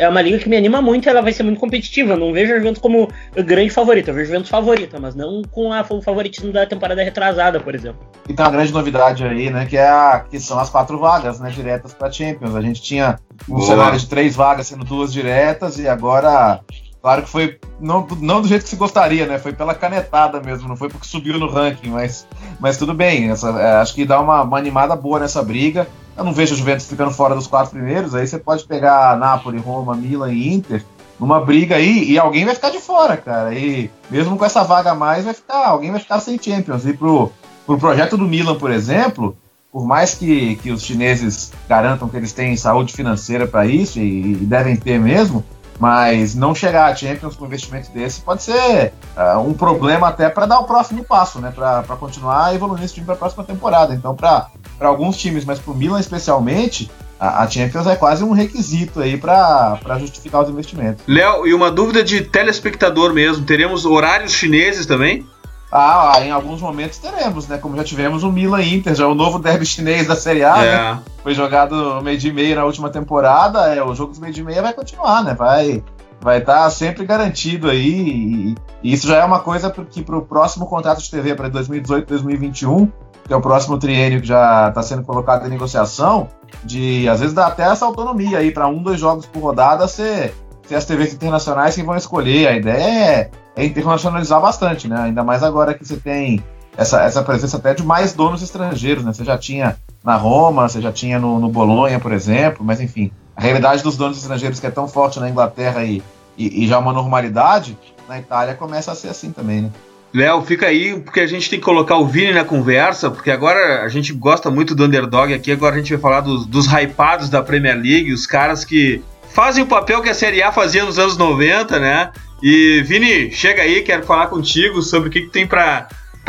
é 0.00 0.08
uma 0.08 0.22
liga 0.22 0.38
que 0.38 0.48
me 0.48 0.56
anima 0.56 0.80
muito 0.80 1.08
ela 1.10 1.20
vai 1.20 1.30
ser 1.30 1.42
muito 1.42 1.60
competitiva. 1.60 2.16
não 2.16 2.32
vejo 2.32 2.54
a 2.54 2.56
Juventus 2.56 2.80
como 2.80 3.06
grande 3.34 3.68
favorita, 3.68 4.10
eu 4.10 4.14
vejo 4.14 4.24
a 4.24 4.32
Juventus 4.32 4.50
favorita, 4.50 4.98
mas 4.98 5.14
não 5.14 5.42
com 5.42 5.72
a, 5.72 5.84
o 5.90 6.00
favoritismo 6.00 6.50
da 6.50 6.64
temporada 6.64 7.02
retrasada, 7.02 7.60
por 7.60 7.74
exemplo. 7.74 8.00
E 8.26 8.32
tem 8.32 8.42
uma 8.42 8.50
grande 8.50 8.72
novidade 8.72 9.22
aí, 9.24 9.50
né, 9.50 9.66
que, 9.66 9.76
é 9.76 9.86
a, 9.86 10.24
que 10.28 10.40
são 10.40 10.58
as 10.58 10.70
quatro 10.70 10.98
vagas, 10.98 11.38
né, 11.38 11.50
diretas 11.50 11.92
para 11.92 12.10
Champions. 12.10 12.56
A 12.56 12.62
gente 12.62 12.80
tinha 12.80 13.18
um 13.46 13.56
Boa. 13.56 13.66
cenário 13.66 13.98
de 13.98 14.06
três 14.06 14.34
vagas 14.34 14.68
sendo 14.68 14.84
duas 14.86 15.12
diretas 15.12 15.78
e 15.78 15.86
agora 15.86 16.60
Claro 17.02 17.22
que 17.22 17.30
foi 17.30 17.58
não, 17.80 18.06
não 18.20 18.42
do 18.42 18.48
jeito 18.48 18.62
que 18.62 18.68
se 18.68 18.76
gostaria, 18.76 19.26
né? 19.26 19.38
Foi 19.38 19.54
pela 19.54 19.74
canetada 19.74 20.38
mesmo, 20.38 20.68
não 20.68 20.76
foi 20.76 20.90
porque 20.90 21.06
subiu 21.06 21.38
no 21.38 21.48
ranking, 21.48 21.88
mas, 21.88 22.26
mas 22.58 22.76
tudo 22.76 22.92
bem. 22.92 23.30
Essa, 23.30 23.48
é, 23.58 23.72
acho 23.76 23.94
que 23.94 24.04
dá 24.04 24.20
uma, 24.20 24.42
uma, 24.42 24.58
animada 24.58 24.94
boa 24.94 25.18
nessa 25.18 25.42
briga. 25.42 25.88
Eu 26.20 26.24
não 26.24 26.34
vejo 26.34 26.54
a 26.54 26.58
Juventus 26.58 26.86
ficando 26.86 27.12
fora 27.12 27.34
dos 27.34 27.46
quatro 27.46 27.70
primeiros. 27.70 28.14
Aí 28.14 28.26
você 28.26 28.38
pode 28.38 28.64
pegar 28.64 29.16
Napoli, 29.16 29.56
Roma, 29.56 29.94
Milan 29.94 30.30
e 30.30 30.52
Inter 30.52 30.84
numa 31.18 31.40
briga 31.40 31.76
aí 31.76 32.10
e 32.10 32.18
alguém 32.18 32.44
vai 32.44 32.54
ficar 32.54 32.68
de 32.68 32.78
fora, 32.78 33.16
cara. 33.16 33.54
E 33.54 33.90
mesmo 34.10 34.36
com 34.36 34.44
essa 34.44 34.62
vaga 34.62 34.90
a 34.90 34.94
mais, 34.94 35.24
vai 35.24 35.32
ficar, 35.32 35.68
alguém 35.68 35.90
vai 35.90 35.98
ficar 35.98 36.20
sem 36.20 36.38
Champions. 36.38 36.84
E 36.84 36.92
pro, 36.92 37.32
pro 37.64 37.78
projeto 37.78 38.18
do 38.18 38.28
Milan, 38.28 38.58
por 38.58 38.70
exemplo, 38.70 39.34
por 39.72 39.86
mais 39.86 40.14
que, 40.14 40.56
que 40.56 40.70
os 40.70 40.82
chineses 40.82 41.52
garantam 41.66 42.06
que 42.06 42.18
eles 42.18 42.34
têm 42.34 42.54
saúde 42.54 42.92
financeira 42.92 43.46
para 43.46 43.64
isso 43.64 43.98
e, 43.98 44.32
e 44.32 44.36
devem 44.44 44.76
ter 44.76 45.00
mesmo 45.00 45.42
mas 45.80 46.34
não 46.34 46.54
chegar 46.54 46.92
a 46.92 46.94
Champions 46.94 47.34
com 47.34 47.44
um 47.44 47.46
investimento 47.46 47.90
desse 47.90 48.20
pode 48.20 48.42
ser 48.42 48.92
uh, 49.16 49.40
um 49.40 49.54
problema 49.54 50.08
até 50.08 50.28
para 50.28 50.44
dar 50.44 50.58
o 50.58 50.64
próximo 50.64 51.02
passo, 51.02 51.40
né? 51.40 51.50
Para 51.50 51.96
continuar 51.96 52.54
evoluindo 52.54 52.84
esse 52.84 52.92
time 52.92 53.06
para 53.06 53.14
a 53.14 53.18
próxima 53.18 53.44
temporada. 53.44 53.94
Então, 53.94 54.14
para 54.14 54.50
alguns 54.88 55.16
times, 55.16 55.44
mas 55.44 55.58
para 55.58 55.72
o 55.72 55.76
Milan 55.76 56.00
especialmente, 56.00 56.90
a, 57.18 57.42
a, 57.42 57.50
Champions 57.50 57.86
é 57.86 57.96
quase 57.96 58.24
um 58.24 58.32
requisito 58.32 59.00
aí 59.00 59.16
para 59.16 59.78
justificar 59.98 60.42
os 60.42 60.48
investimentos. 60.48 61.04
Léo, 61.06 61.46
e 61.46 61.52
uma 61.52 61.70
dúvida 61.70 62.02
de 62.02 62.22
telespectador 62.22 63.12
mesmo: 63.12 63.44
teremos 63.44 63.84
horários 63.84 64.32
chineses 64.32 64.86
também? 64.86 65.26
Ah, 65.72 66.14
em 66.20 66.32
alguns 66.32 66.60
momentos 66.60 66.98
teremos, 66.98 67.46
né? 67.46 67.56
Como 67.56 67.76
já 67.76 67.84
tivemos 67.84 68.24
o 68.24 68.32
Milan 68.32 68.62
Inter, 68.62 68.92
já 68.94 69.06
o 69.06 69.14
novo 69.14 69.38
derby 69.38 69.64
chinês 69.64 70.06
da 70.06 70.16
Série 70.16 70.42
A, 70.42 70.64
é. 70.64 70.76
né? 70.76 71.02
Foi 71.22 71.32
jogado 71.32 72.00
meio 72.02 72.18
de 72.18 72.32
meia 72.32 72.56
na 72.56 72.64
última 72.64 72.90
temporada, 72.90 73.72
é, 73.72 73.82
o 73.82 73.94
jogo 73.94 74.10
dos 74.10 74.18
meio 74.18 74.32
de 74.32 74.42
meia 74.42 74.62
vai 74.62 74.72
continuar, 74.72 75.22
né? 75.22 75.34
Vai 75.34 75.84
vai 76.20 76.38
estar 76.38 76.64
tá 76.64 76.70
sempre 76.70 77.04
garantido 77.04 77.68
aí. 77.68 77.88
E, 77.90 78.54
e, 78.82 78.92
isso 78.92 79.06
já 79.06 79.16
é 79.16 79.24
uma 79.24 79.40
coisa 79.40 79.70
que 79.70 80.02
para 80.02 80.16
o 80.16 80.22
próximo 80.22 80.66
contrato 80.66 81.02
de 81.02 81.10
TV 81.10 81.34
para 81.34 81.48
2018, 81.48 82.08
2021, 82.08 82.86
que 83.26 83.32
é 83.32 83.36
o 83.36 83.40
próximo 83.40 83.78
triênio 83.78 84.20
que 84.20 84.26
já 84.26 84.68
está 84.68 84.82
sendo 84.82 85.02
colocado 85.02 85.46
em 85.46 85.50
negociação, 85.50 86.28
de 86.64 87.08
às 87.08 87.20
vezes 87.20 87.34
dá 87.34 87.46
até 87.46 87.62
essa 87.62 87.84
autonomia 87.84 88.38
aí 88.38 88.50
para 88.50 88.66
um, 88.66 88.82
dois 88.82 88.98
jogos 88.98 89.26
por 89.26 89.40
rodada 89.40 89.86
ser, 89.88 90.34
ser 90.66 90.74
as 90.74 90.84
TVs 90.84 91.14
internacionais 91.14 91.74
que 91.74 91.82
vão 91.82 91.96
escolher. 91.96 92.48
A 92.48 92.56
ideia 92.56 92.82
é 92.82 93.30
é 93.56 93.64
internacionalizar 93.64 94.40
bastante, 94.40 94.88
né? 94.88 94.96
Ainda 95.02 95.22
mais 95.22 95.42
agora 95.42 95.74
que 95.74 95.84
você 95.84 95.96
tem 95.96 96.42
essa, 96.76 97.02
essa 97.02 97.22
presença 97.22 97.56
até 97.56 97.74
de 97.74 97.82
mais 97.82 98.12
donos 98.12 98.42
estrangeiros, 98.42 99.04
né? 99.04 99.12
Você 99.12 99.24
já 99.24 99.36
tinha 99.36 99.76
na 100.02 100.16
Roma, 100.16 100.68
você 100.68 100.80
já 100.80 100.92
tinha 100.92 101.18
no, 101.18 101.38
no 101.38 101.48
Bolonha, 101.48 101.98
por 101.98 102.12
exemplo, 102.12 102.64
mas 102.64 102.80
enfim, 102.80 103.10
a 103.40 103.42
realidade 103.42 103.82
dos 103.82 103.96
donos 103.96 104.18
estrangeiros 104.18 104.60
que 104.60 104.66
é 104.66 104.70
tão 104.70 104.86
forte 104.86 105.18
na 105.18 105.30
Inglaterra 105.30 105.82
e, 105.82 106.02
e, 106.36 106.64
e 106.64 106.68
já 106.68 106.78
uma 106.78 106.92
normalidade, 106.92 107.76
na 108.06 108.18
Itália 108.18 108.54
começa 108.54 108.92
a 108.92 108.94
ser 108.94 109.08
assim 109.08 109.32
também, 109.32 109.62
né? 109.62 109.70
Léo, 110.12 110.42
fica 110.42 110.66
aí, 110.66 111.00
porque 111.00 111.20
a 111.20 111.26
gente 111.26 111.48
tem 111.48 111.58
que 111.58 111.64
colocar 111.64 111.96
o 111.96 112.06
Vini 112.06 112.34
na 112.34 112.44
conversa, 112.44 113.10
porque 113.10 113.30
agora 113.30 113.82
a 113.82 113.88
gente 113.88 114.12
gosta 114.12 114.50
muito 114.50 114.74
do 114.74 114.84
underdog 114.84 115.32
aqui, 115.32 115.52
agora 115.52 115.74
a 115.74 115.78
gente 115.78 115.90
vai 115.92 116.00
falar 116.02 116.20
dos, 116.20 116.44
dos 116.46 116.66
hypados 116.66 117.30
da 117.30 117.42
Premier 117.42 117.76
League, 117.76 118.12
os 118.12 118.26
caras 118.26 118.62
que 118.62 119.02
fazem 119.32 119.64
o 119.64 119.66
papel 119.66 120.02
que 120.02 120.10
a 120.10 120.14
Série 120.14 120.42
A 120.42 120.52
fazia 120.52 120.84
nos 120.84 120.98
anos 120.98 121.16
90, 121.16 121.78
né? 121.78 122.10
E 122.42 122.82
Vini, 122.82 123.30
chega 123.30 123.62
aí, 123.62 123.80
quero 123.82 124.04
falar 124.04 124.26
contigo 124.26 124.82
sobre 124.82 125.08
o 125.08 125.12
que, 125.12 125.22
que 125.22 125.30
tem 125.30 125.46
para 125.46 125.88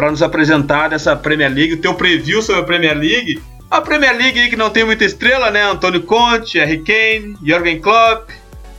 nos 0.10 0.22
apresentar 0.22 0.90
dessa 0.90 1.14
Premier 1.14 1.52
League, 1.52 1.74
o 1.74 1.82
teu 1.82 1.94
preview 1.94 2.42
sobre 2.42 2.62
a 2.62 2.66
Premier 2.66 2.96
League. 2.96 3.42
A 3.72 3.80
Premier 3.80 4.14
League 4.18 4.50
que 4.50 4.58
não 4.58 4.70
tem 4.70 4.84
muita 4.84 5.06
estrela, 5.06 5.50
né? 5.50 5.64
Antônio 5.64 6.04
Conte, 6.04 6.60
Harry 6.60 6.84
Kane, 6.84 7.38
Jürgen 7.42 7.80
Klopp, 7.80 8.30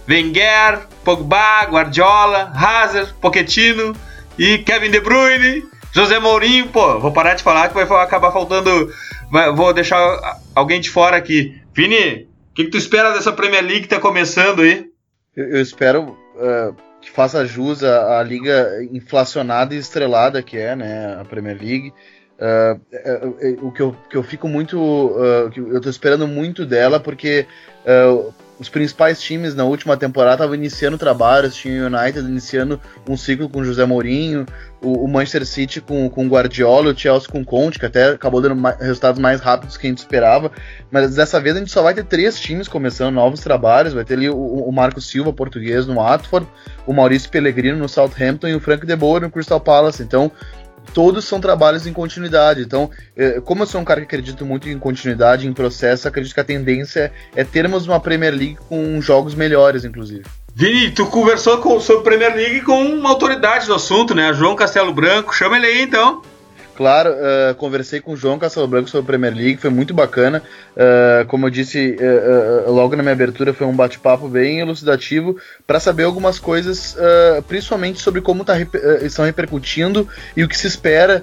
Wenger, 0.06 0.80
Pogba, 1.02 1.64
Guardiola, 1.64 2.52
Hazard, 2.54 3.14
Pochettino 3.14 3.96
e 4.38 4.58
Kevin 4.58 4.90
De 4.90 5.00
Bruyne, 5.00 5.64
José 5.92 6.18
Mourinho. 6.18 6.68
Pô, 6.68 7.00
vou 7.00 7.10
parar 7.10 7.32
de 7.32 7.42
falar 7.42 7.68
que 7.68 7.74
vai 7.74 7.84
acabar 7.84 8.30
faltando. 8.32 8.92
vou 9.56 9.72
deixar 9.72 9.98
alguém 10.54 10.78
de 10.78 10.90
fora 10.90 11.16
aqui. 11.16 11.58
Vini, 11.72 12.28
o 12.50 12.54
que, 12.54 12.64
que, 12.64 12.70
tu 12.70 12.76
espera 12.76 13.14
dessa 13.14 13.32
Premier 13.32 13.62
League 13.62 13.82
que 13.82 13.88
tá 13.88 13.98
começando 13.98 14.60
aí? 14.60 14.90
Eu, 15.34 15.56
eu 15.56 15.62
espero. 15.62 16.18
Uh 16.36 16.92
que 17.02 17.10
faça 17.10 17.44
jus 17.44 17.82
à, 17.82 18.20
à, 18.20 18.22
liga 18.22 18.78
inflacionada 18.92 19.74
e 19.74 19.78
estrelada 19.78 20.40
que 20.40 20.56
é, 20.56 20.76
né, 20.76 21.18
a 21.20 21.24
Premier 21.24 21.58
League. 21.60 21.92
Uh, 22.42 22.74
uh, 22.74 23.28
uh, 23.28 23.68
o 23.68 23.70
que 23.70 23.80
eu, 23.80 23.96
que 24.10 24.16
eu 24.16 24.22
fico 24.24 24.48
muito. 24.48 25.14
que 25.52 25.60
eu 25.60 25.80
tô 25.80 25.88
esperando 25.88 26.26
muito 26.26 26.66
dela, 26.66 26.98
porque 26.98 27.46
os 28.58 28.68
principais 28.68 29.20
times 29.20 29.54
na 29.56 29.64
última 29.64 29.96
temporada 29.96 30.34
estavam 30.34 30.54
iniciando 30.54 30.96
trabalhos, 30.96 31.54
tinha 31.54 31.82
o 31.82 31.86
United 31.86 32.20
iniciando 32.20 32.80
um 33.08 33.16
ciclo 33.16 33.48
com 33.48 33.64
José 33.64 33.84
Mourinho, 33.84 34.46
o, 34.80 35.04
o 35.04 35.08
Manchester 35.08 35.44
City 35.44 35.80
com, 35.80 36.08
com 36.08 36.28
Guardiola, 36.28 36.92
o 36.92 36.96
Chelsea 36.96 37.28
com 37.28 37.44
Conte, 37.44 37.78
que 37.78 37.86
até 37.86 38.10
acabou 38.10 38.40
dando 38.40 38.54
mais, 38.54 38.78
resultados 38.78 39.20
mais 39.20 39.40
rápidos 39.40 39.76
que 39.76 39.86
a 39.86 39.90
gente 39.90 39.98
esperava, 39.98 40.52
mas 40.90 41.14
dessa 41.16 41.40
vez 41.40 41.56
a 41.56 41.58
gente 41.58 41.72
só 41.72 41.82
vai 41.82 41.92
ter 41.92 42.04
três 42.04 42.38
times 42.38 42.68
começando 42.68 43.14
novos 43.14 43.40
trabalhos, 43.40 43.94
vai 43.94 44.04
ter 44.04 44.14
ali 44.14 44.30
o, 44.30 44.36
o 44.36 44.72
Marco 44.72 45.00
Silva, 45.00 45.32
português, 45.32 45.86
no 45.86 45.94
Watford, 45.94 46.46
o 46.86 46.92
Maurício 46.92 47.30
Pellegrino 47.30 47.78
no 47.78 47.88
Southampton 47.88 48.46
e 48.46 48.54
o 48.54 48.60
Frank 48.60 48.86
De 48.86 48.94
Boer 48.94 49.22
no 49.22 49.30
Crystal 49.30 49.60
Palace, 49.60 50.02
então 50.02 50.30
todos 50.92 51.24
são 51.24 51.40
trabalhos 51.40 51.86
em 51.86 51.92
continuidade. 51.92 52.62
Então, 52.62 52.90
é, 53.16 53.40
como 53.40 53.62
eu 53.62 53.66
sou 53.66 53.80
um 53.80 53.84
cara 53.84 54.00
que 54.00 54.06
acredita 54.06 54.44
muito 54.44 54.68
em 54.68 54.78
continuidade, 54.78 55.46
em 55.46 55.52
processo, 55.52 56.08
acredito 56.08 56.34
que 56.34 56.40
a 56.40 56.44
tendência 56.44 57.12
é 57.34 57.44
termos 57.44 57.86
uma 57.86 58.00
Premier 58.00 58.34
League 58.34 58.58
com 58.68 59.00
jogos 59.00 59.34
melhores, 59.34 59.84
inclusive. 59.84 60.24
Vini, 60.54 60.90
tu 60.90 61.06
conversou 61.06 61.58
com, 61.58 61.80
sobre 61.80 62.04
Premier 62.04 62.34
League 62.34 62.60
com 62.62 62.84
uma 62.84 63.08
autoridade 63.08 63.66
do 63.66 63.74
assunto, 63.74 64.14
né? 64.14 64.32
João 64.34 64.54
Castelo 64.54 64.92
Branco. 64.92 65.34
Chama 65.34 65.56
ele 65.56 65.66
aí 65.66 65.82
então. 65.82 66.22
Claro, 66.74 67.10
uh, 67.10 67.54
conversei 67.56 68.00
com 68.00 68.12
o 68.12 68.16
João 68.16 68.38
Castelo 68.38 68.66
Branco 68.66 68.88
sobre 68.88 69.04
a 69.04 69.06
Premier 69.06 69.34
League, 69.34 69.58
foi 69.58 69.68
muito 69.68 69.92
bacana. 69.92 70.42
Uh, 70.72 71.26
como 71.26 71.46
eu 71.46 71.50
disse 71.50 71.96
uh, 71.96 72.72
logo 72.72 72.96
na 72.96 73.02
minha 73.02 73.12
abertura, 73.12 73.52
foi 73.52 73.66
um 73.66 73.76
bate-papo 73.76 74.26
bem 74.26 74.60
elucidativo 74.60 75.36
para 75.66 75.78
saber 75.78 76.04
algumas 76.04 76.38
coisas, 76.38 76.96
principalmente 77.46 78.00
sobre 78.00 78.20
como 78.20 78.44
tá, 78.44 78.54
estão 79.02 79.24
repercutindo 79.24 80.08
e 80.36 80.42
o 80.42 80.48
que 80.48 80.56
se 80.56 80.66
espera 80.66 81.22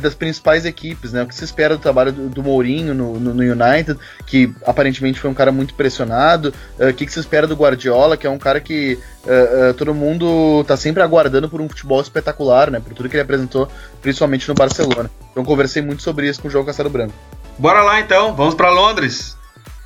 das 0.00 0.14
principais 0.14 0.64
equipes, 0.64 1.12
né? 1.12 1.22
O 1.22 1.26
que 1.26 1.34
se 1.34 1.44
espera 1.44 1.76
do 1.76 1.80
trabalho 1.80 2.12
do, 2.12 2.28
do 2.28 2.42
Mourinho 2.42 2.94
no, 2.94 3.18
no, 3.18 3.34
no, 3.34 3.42
United, 3.42 3.98
que 4.26 4.52
aparentemente 4.66 5.20
foi 5.20 5.30
um 5.30 5.34
cara 5.34 5.52
muito 5.52 5.74
pressionado. 5.74 6.52
o 6.78 6.92
que, 6.92 7.06
que 7.06 7.12
se 7.12 7.20
espera 7.20 7.46
do 7.46 7.56
Guardiola, 7.56 8.16
que 8.16 8.26
é 8.26 8.30
um 8.30 8.38
cara 8.38 8.60
que 8.60 8.98
Uh, 9.28 9.70
uh, 9.70 9.74
todo 9.74 9.94
mundo 9.94 10.64
tá 10.64 10.74
sempre 10.74 11.02
aguardando 11.02 11.50
por 11.50 11.60
um 11.60 11.68
futebol 11.68 12.00
espetacular, 12.00 12.70
né? 12.70 12.80
Por 12.80 12.94
tudo 12.94 13.10
que 13.10 13.16
ele 13.16 13.22
apresentou, 13.22 13.68
principalmente 14.00 14.48
no 14.48 14.54
Barcelona. 14.54 15.10
Então 15.30 15.44
conversei 15.44 15.82
muito 15.82 16.02
sobre 16.02 16.26
isso 16.26 16.40
com 16.40 16.48
o 16.48 16.50
João 16.50 16.64
Castelo 16.64 16.88
Branco. 16.88 17.12
Bora 17.58 17.82
lá 17.82 18.00
então, 18.00 18.34
vamos 18.34 18.54
para 18.54 18.70
Londres. 18.70 19.36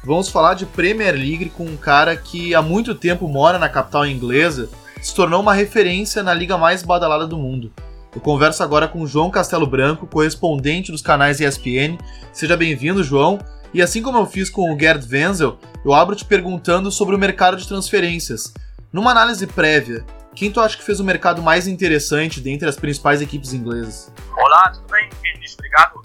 Vamos 0.05 0.29
falar 0.29 0.55
de 0.55 0.65
Premier 0.65 1.15
League 1.15 1.51
com 1.51 1.65
um 1.65 1.77
cara 1.77 2.17
que 2.17 2.55
há 2.55 2.63
muito 2.63 2.95
tempo 2.95 3.27
mora 3.27 3.59
na 3.59 3.69
capital 3.69 4.07
inglesa, 4.07 4.69
se 5.01 5.15
tornou 5.15 5.41
uma 5.41 5.55
referência 5.55 6.23
na 6.23 6.33
liga 6.33 6.57
mais 6.57 6.85
badalada 6.85 7.27
do 7.27 7.37
mundo. 7.37 7.73
Eu 8.15 8.21
converso 8.21 8.63
agora 8.63 8.87
com 8.87 9.07
João 9.07 9.31
Castelo 9.31 9.67
Branco, 9.67 10.07
correspondente 10.07 10.93
dos 10.93 11.03
canais 11.03 11.41
ESPN. 11.41 11.99
Seja 12.33 12.57
bem-vindo, 12.57 13.03
João. 13.03 13.39
E 13.73 13.81
assim 13.81 14.03
como 14.03 14.19
eu 14.19 14.27
fiz 14.27 14.51
com 14.51 14.73
o 14.73 14.79
Gerd 14.79 15.07
Wenzel, 15.11 15.59
eu 15.85 15.95
abro 15.95 16.15
te 16.15 16.25
perguntando 16.25 16.91
sobre 16.91 17.17
o 17.17 17.19
mercado 17.19 17.57
de 17.57 17.67
transferências. 17.67 18.53
Numa 18.93 19.11
análise 19.11 19.47
prévia, 19.47 20.05
quem 20.35 20.53
tu 20.53 20.61
acha 20.61 20.77
que 20.77 20.85
fez 20.85 21.01
o 21.01 21.05
mercado 21.05 21.41
mais 21.41 21.67
interessante 21.67 22.43
dentre 22.43 22.69
as 22.69 22.77
principais 22.77 23.23
equipes 23.23 23.55
inglesas? 23.55 24.13
Olá, 24.37 24.69
tudo 24.69 24.87
bem? 24.89 25.09
Vinícius, 25.23 25.55
obrigado 25.55 26.03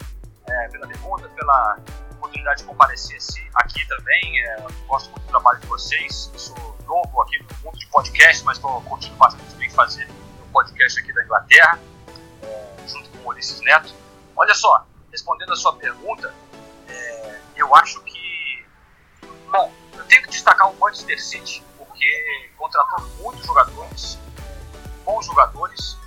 é, 0.50 0.70
pela 0.70 0.88
pergunta, 0.88 1.28
pela 1.28 1.78
oportunidade 2.12 2.62
de 2.62 2.64
comparecer 2.64 3.18
aqui 3.56 3.86
também. 3.90 4.42
É, 4.42 4.66
gosto 4.88 5.12
muito 5.12 5.26
do 5.26 5.28
trabalho 5.28 5.60
de 5.60 5.68
vocês. 5.68 6.32
Sou 6.38 6.78
novo 6.88 7.22
aqui 7.24 7.38
no 7.40 7.66
mundo 7.66 7.78
de 7.78 7.86
podcast, 7.88 8.46
mas 8.46 8.56
estou 8.56 8.82
continuando 8.84 9.20
bastante 9.20 9.56
bem 9.58 9.70
fazer 9.70 10.08
um 10.48 10.52
podcast 10.54 10.98
aqui 10.98 11.12
da 11.12 11.26
Inglaterra, 11.26 11.80
é, 12.42 12.88
junto 12.88 13.10
com 13.10 13.18
o 13.18 13.32
Ulisses 13.32 13.60
Neto. 13.64 13.94
Olha 14.34 14.56
só, 14.56 14.88
respondendo 15.12 15.52
a 15.52 15.58
sua 15.58 15.76
pergunta, 15.76 16.34
é, 16.88 17.40
eu 17.58 17.76
acho 17.76 18.00
que. 18.04 18.66
Bom, 19.52 19.74
eu 19.98 20.06
tenho 20.06 20.22
que 20.22 20.30
destacar 20.30 20.72
o 20.72 20.80
Manchester 20.80 21.22
City 21.22 21.67
porque 21.98 22.50
contratou 22.56 23.08
muitos 23.18 23.46
jogadores, 23.46 24.20
bons 25.04 25.26
jogadores, 25.26 25.98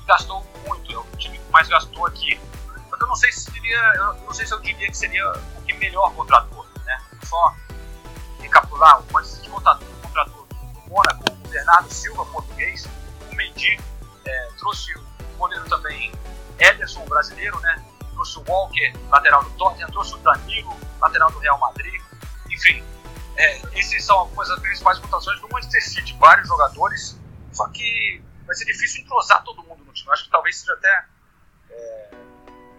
e 0.00 0.04
gastou 0.06 0.42
muito. 0.66 0.90
É 0.90 0.98
o 0.98 1.04
time 1.18 1.38
que 1.38 1.52
mais 1.52 1.68
gastou 1.68 2.06
aqui. 2.06 2.40
Mas 2.90 3.00
eu 3.00 3.06
não 3.06 3.14
sei 3.14 3.30
se 3.30 3.50
seria, 3.52 3.92
eu 3.96 4.14
não 4.14 4.32
sei 4.32 4.46
se 4.46 4.54
eu 4.54 4.60
diria 4.60 4.88
que 4.88 4.96
seria 4.96 5.30
o 5.32 5.62
que 5.62 5.74
melhor 5.74 6.12
contratou, 6.14 6.66
né? 6.86 6.98
Só 7.24 7.54
recapitular, 8.40 9.00
o 9.00 9.12
Manchester 9.12 9.50
contratou, 9.50 9.88
contratou 10.02 10.48
Mônaco, 10.88 11.24
o 11.30 11.48
Bernardo 11.48 11.92
Silva, 11.92 12.24
português, 12.26 12.86
o 13.30 13.34
Mendy, 13.34 13.78
é, 14.24 14.48
trouxe 14.58 14.96
o 14.96 15.04
goleiro 15.36 15.68
também 15.68 16.12
Ederson, 16.58 17.04
brasileiro, 17.04 17.58
né? 17.60 17.84
Trouxe 18.12 18.38
o 18.38 18.44
Walker, 18.48 18.92
lateral 19.10 19.44
do 19.44 19.50
Tottenham, 19.50 19.90
trouxe 19.90 20.14
o 20.14 20.18
Danilo, 20.18 20.74
lateral 21.00 21.30
do 21.30 21.38
Real 21.38 21.58
Madrid. 21.58 22.00
Enfim, 22.50 22.84
é, 23.36 23.78
essas 23.78 24.04
são 24.04 24.18
algumas 24.18 24.48
das 24.48 24.60
principais 24.60 24.98
votações 24.98 25.40
do 25.40 25.48
Manchester 25.48 25.82
City. 25.82 26.16
Vários 26.18 26.48
jogadores, 26.48 27.18
só 27.52 27.68
que 27.68 28.22
vai 28.46 28.54
ser 28.54 28.64
difícil 28.66 29.02
entrosar 29.02 29.42
todo 29.44 29.62
mundo 29.62 29.84
no 29.84 29.92
time. 29.92 30.10
Acho 30.12 30.24
que 30.24 30.30
talvez 30.30 30.58
seja 30.58 30.72
até 30.74 31.06
é, 31.70 32.10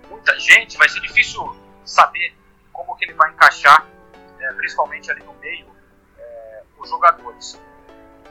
muita 0.10 0.39
gente, 0.39 0.78
vai 0.78 0.88
ser 0.89 1.01
difícil 1.01 1.56
saber 1.84 2.36
como 2.72 2.95
que 2.95 3.06
ele 3.06 3.14
vai 3.14 3.32
encaixar, 3.32 3.86
é, 4.39 4.53
principalmente 4.53 5.12
ali 5.12 5.24
no 5.24 5.34
meio, 5.36 5.68
é, 6.18 6.64
os 6.78 6.89
jogadores. 6.89 7.60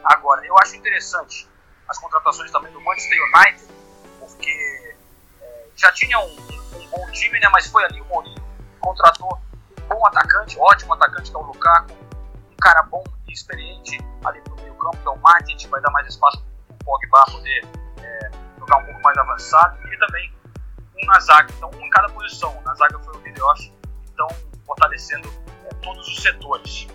Agora, 0.05 0.45
eu 0.47 0.57
acho 0.59 0.77
interessante 0.77 1.49
as 1.89 1.99
contratações 1.99 2.51
também 2.51 2.73
do 2.73 2.81
Manchester 2.81 3.19
United, 3.23 3.69
porque 4.19 4.95
é, 5.41 5.69
já 5.77 5.93
tinha 5.93 6.19
um, 6.19 6.37
um, 6.77 6.89
bom 6.89 7.11
time, 7.11 7.39
né, 7.41 7.49
mas 7.51 7.67
foi 7.67 7.85
ali 7.85 8.01
o 8.01 8.05
Mourinho 8.07 8.45
contratou 8.85 9.41
um 9.81 9.87
bom 9.89 10.07
atacante, 10.07 10.59
ótimo 10.59 10.93
atacante 10.93 11.31
que 11.31 11.37
é 11.37 11.41
o 11.41 11.43
Lukaku, 11.43 12.04
cara 12.65 12.83
bom 12.85 13.05
e 13.29 13.33
experiente 13.33 13.99
ali 14.25 14.43
no 14.49 14.57
meio 14.57 14.75
campo, 14.77 14.97
que 14.97 15.07
é 15.07 15.11
o 15.11 15.19
Matic, 15.19 15.69
vai 15.69 15.83
dar 15.83 15.91
mais 15.91 16.09
espaço 16.09 16.43
para 16.67 16.75
o 16.75 16.79
Pogba 16.85 17.25
poder 17.31 17.63
é, 18.01 18.31
jogar 18.59 18.79
um 18.79 18.87
pouco 18.87 19.03
mais 19.03 19.19
avançado, 19.19 19.77
e 19.87 19.99
também 19.99 20.35
um 20.97 21.07
na 21.07 21.21
zaga, 21.21 21.53
então 21.55 21.71
um 21.75 21.85
em 21.85 21.91
cada 21.91 22.09
posição. 22.09 22.59
Na 22.63 22.75
zaga 22.75 22.99
foi 23.01 23.15
o 23.15 23.19
Videosh, 23.19 23.71
então 24.11 24.27
fortalecendo 24.65 25.29
é, 25.67 25.75
todos 25.83 26.09
os 26.09 26.23
setores. 26.23 26.89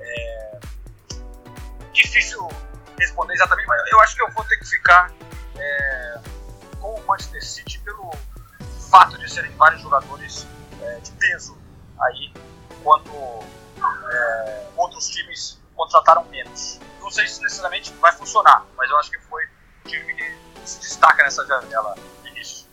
É, 0.00 0.60
difícil 1.92 2.48
responder 2.98 3.34
exatamente, 3.34 3.68
mas 3.68 3.80
eu 3.92 4.00
acho 4.00 4.16
que 4.16 4.22
eu 4.22 4.30
vou 4.32 4.44
ter 4.44 4.56
que 4.56 4.66
ficar 4.66 5.12
é, 5.56 6.20
com 6.80 6.94
o 6.94 7.06
Manchester 7.06 7.44
City 7.44 7.78
pelo 7.80 8.10
fato 8.90 9.16
de 9.18 9.30
serem 9.30 9.52
vários 9.52 9.80
jogadores 9.82 10.48
é, 10.82 10.98
de 10.98 11.12
peso 11.12 11.56
aí, 12.00 12.32
quando 12.82 13.12
é, 14.12 14.66
outros 14.76 15.08
times 15.08 15.58
contrataram 15.74 16.24
menos. 16.26 16.78
Não 17.00 17.10
sei 17.10 17.26
se 17.26 17.42
necessariamente 17.42 17.92
vai 17.94 18.12
funcionar, 18.12 18.64
mas 18.76 18.90
eu 18.90 18.96
acho 18.98 19.10
que 19.10 19.18
foi 19.18 19.44
o 19.84 19.88
time 19.88 20.14
que 20.14 20.36
se 20.64 20.80
destaca 20.80 21.24
nessa 21.24 21.44
janela 21.46 21.96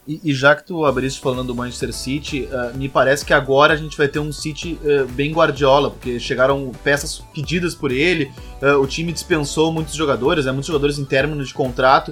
e, 0.09 0.19
e, 0.23 0.33
já 0.33 0.55
que 0.55 0.65
tu 0.65 0.83
abriste 0.85 1.21
falando 1.21 1.43
do 1.43 1.53
Manchester 1.53 1.93
City, 1.93 2.49
uh, 2.51 2.75
me 2.75 2.89
parece 2.89 3.23
que 3.23 3.31
agora 3.31 3.75
a 3.75 3.77
gente 3.77 3.95
vai 3.95 4.07
ter 4.07 4.17
um 4.17 4.31
City 4.31 4.79
uh, 4.83 5.07
bem 5.09 5.31
Guardiola, 5.31 5.91
porque 5.91 6.19
chegaram 6.19 6.71
peças 6.83 7.19
pedidas 7.31 7.75
por 7.75 7.91
ele, 7.91 8.31
uh, 8.59 8.79
o 8.81 8.87
time 8.87 9.13
dispensou 9.13 9.71
muitos 9.71 9.93
jogadores, 9.93 10.45
né, 10.45 10.51
muitos 10.51 10.65
jogadores 10.65 10.97
em 10.97 11.05
término 11.05 11.45
de 11.45 11.53
contrato. 11.53 12.11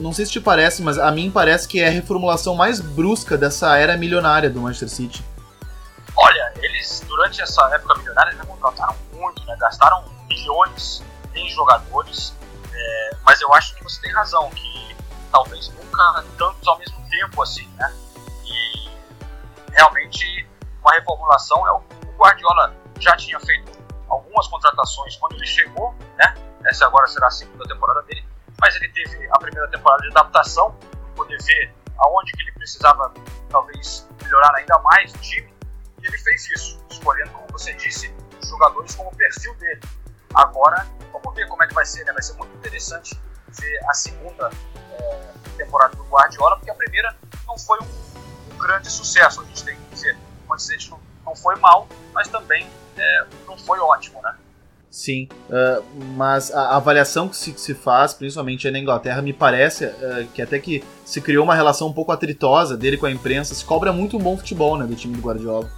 não 0.00 0.12
sei 0.12 0.26
se 0.26 0.30
te 0.30 0.40
parece, 0.40 0.80
mas 0.80 0.96
a 0.96 1.10
mim 1.10 1.28
parece 1.28 1.66
que 1.66 1.80
é 1.80 1.88
a 1.88 1.90
reformulação 1.90 2.54
mais 2.54 2.78
brusca 2.78 3.36
dessa 3.36 3.76
era 3.76 3.96
milionária 3.96 4.48
do 4.48 4.60
Manchester 4.60 4.88
City. 4.88 5.24
Eles 6.82 7.00
durante 7.06 7.40
essa 7.40 7.62
época 7.72 7.94
milionária 7.94 8.32
eles 8.32 8.44
contrataram 8.44 8.96
muito, 9.12 9.44
né, 9.44 9.56
gastaram 9.56 10.04
bilhões 10.26 11.00
em 11.32 11.48
jogadores, 11.48 12.34
é, 12.72 13.16
mas 13.22 13.40
eu 13.40 13.54
acho 13.54 13.76
que 13.76 13.84
você 13.84 14.00
tem 14.00 14.12
razão, 14.12 14.50
que 14.50 14.96
talvez 15.30 15.68
nunca 15.68 16.24
tantos 16.36 16.66
ao 16.66 16.76
mesmo 16.78 17.08
tempo 17.08 17.40
assim, 17.40 17.68
né? 17.76 17.94
E 18.44 18.90
realmente 19.70 20.48
uma 20.80 20.92
reformulação 20.94 21.66
é 21.68 21.70
o, 21.70 21.76
o 22.08 22.16
Guardiola 22.18 22.74
já 22.98 23.16
tinha 23.16 23.38
feito 23.38 23.70
algumas 24.08 24.48
contratações 24.48 25.16
quando 25.16 25.36
ele 25.36 25.46
chegou, 25.46 25.94
né? 26.18 26.34
Essa 26.64 26.86
agora 26.86 27.06
será 27.06 27.28
a 27.28 27.30
segunda 27.30 27.64
temporada 27.64 28.02
dele, 28.02 28.26
mas 28.60 28.74
ele 28.74 28.88
teve 28.88 29.28
a 29.30 29.38
primeira 29.38 29.68
temporada 29.68 30.02
de 30.02 30.08
adaptação, 30.08 30.74
poder 31.14 31.40
ver 31.44 31.72
aonde 31.98 32.32
que 32.32 32.42
ele 32.42 32.52
precisava 32.52 33.14
talvez 33.50 34.08
melhorar 34.20 34.52
ainda 34.56 34.76
mais 34.80 35.14
o 35.14 35.18
time, 35.18 35.51
e 36.02 36.06
ele 36.06 36.18
fez 36.18 36.50
isso, 36.50 36.78
escolhendo, 36.90 37.30
como 37.30 37.46
você 37.52 37.72
disse, 37.74 38.12
jogadores 38.44 38.94
como 38.94 39.10
o 39.10 39.16
perfil 39.16 39.54
dele. 39.54 39.80
Agora, 40.34 40.86
vamos 41.12 41.34
ver 41.34 41.46
como 41.46 41.62
é 41.62 41.66
que 41.66 41.74
vai 41.74 41.84
ser, 41.84 42.04
né? 42.04 42.12
Vai 42.12 42.22
ser 42.22 42.34
muito 42.34 42.54
interessante 42.56 43.18
ver 43.48 43.80
a 43.88 43.94
segunda 43.94 44.50
é, 44.92 45.32
temporada 45.56 45.94
do 45.94 46.04
Guardiola, 46.04 46.56
porque 46.56 46.70
a 46.70 46.74
primeira 46.74 47.14
não 47.46 47.56
foi 47.58 47.78
um, 47.80 48.54
um, 48.54 48.58
grande 48.58 48.90
sucesso, 48.90 49.42
a 49.42 49.44
gente 49.44 49.64
tem 49.64 49.76
que 49.76 49.94
dizer. 49.94 50.16
Manchester 50.48 50.80
City 50.80 50.90
não, 50.90 51.00
não 51.24 51.36
foi 51.36 51.54
mal, 51.56 51.86
mas 52.12 52.28
também 52.28 52.68
é, 52.96 53.24
não 53.46 53.56
foi 53.56 53.78
ótimo, 53.78 54.20
né? 54.22 54.34
Sim, 54.90 55.26
uh, 55.48 55.82
mas 56.14 56.50
a 56.50 56.76
avaliação 56.76 57.26
que 57.26 57.36
se, 57.36 57.52
que 57.52 57.60
se, 57.60 57.74
faz, 57.74 58.12
principalmente 58.12 58.70
na 58.70 58.78
Inglaterra, 58.78 59.22
me 59.22 59.32
parece 59.32 59.86
uh, 59.86 60.28
que 60.34 60.42
até 60.42 60.58
que 60.58 60.84
se 61.02 61.18
criou 61.22 61.44
uma 61.44 61.54
relação 61.54 61.88
um 61.88 61.92
pouco 61.94 62.12
atritosa 62.12 62.76
dele 62.76 62.98
com 62.98 63.06
a 63.06 63.10
imprensa, 63.10 63.54
se 63.54 63.64
cobra 63.64 63.90
muito 63.90 64.18
um 64.18 64.20
bom 64.20 64.36
futebol 64.36 64.76
né, 64.76 64.84
do 64.84 64.94
time 64.94 65.16
do 65.16 65.22
Guardiola. 65.22 65.70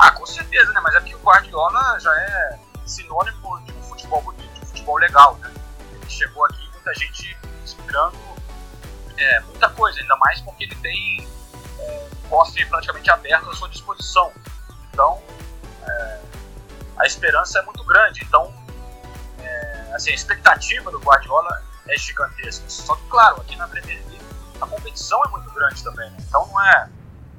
Ah, 0.00 0.12
com 0.12 0.24
certeza, 0.24 0.72
né? 0.72 0.80
Mas 0.82 0.94
é 0.94 1.00
que 1.02 1.14
o 1.14 1.18
Guardiola 1.18 2.00
já 2.00 2.10
é 2.18 2.58
sinônimo 2.86 3.60
de 3.64 3.72
um 3.72 3.82
futebol 3.82 4.22
bonito, 4.22 4.50
de 4.54 4.60
um 4.60 4.66
futebol 4.66 4.96
legal, 4.96 5.36
né? 5.36 5.52
Ele 5.92 6.08
chegou 6.08 6.42
aqui 6.46 6.66
muita 6.72 6.94
gente 6.94 7.36
esperando 7.62 8.16
é, 9.18 9.40
muita 9.40 9.68
coisa, 9.68 10.00
ainda 10.00 10.16
mais 10.16 10.40
porque 10.40 10.64
ele 10.64 10.74
tem 10.76 11.28
é, 11.78 12.08
posse 12.30 12.64
praticamente 12.64 13.10
aberto 13.10 13.50
à 13.50 13.54
sua 13.54 13.68
disposição. 13.68 14.32
Então, 14.90 15.22
é, 15.86 16.20
a 16.96 17.06
esperança 17.06 17.58
é 17.58 17.62
muito 17.62 17.84
grande. 17.84 18.24
Então, 18.24 18.54
é, 19.38 19.90
assim, 19.92 20.12
a 20.12 20.14
expectativa 20.14 20.90
do 20.90 20.98
Guardiola 20.98 21.62
é 21.86 21.98
gigantesca. 21.98 22.64
Só 22.70 22.96
que, 22.96 23.06
claro, 23.08 23.42
aqui 23.42 23.54
na 23.56 23.68
Premier 23.68 24.02
League 24.08 24.24
a 24.62 24.66
competição 24.66 25.22
é 25.26 25.28
muito 25.28 25.50
grande 25.50 25.84
também. 25.84 26.10
Né? 26.10 26.16
Então, 26.26 26.46
não 26.46 26.64
é, 26.64 26.88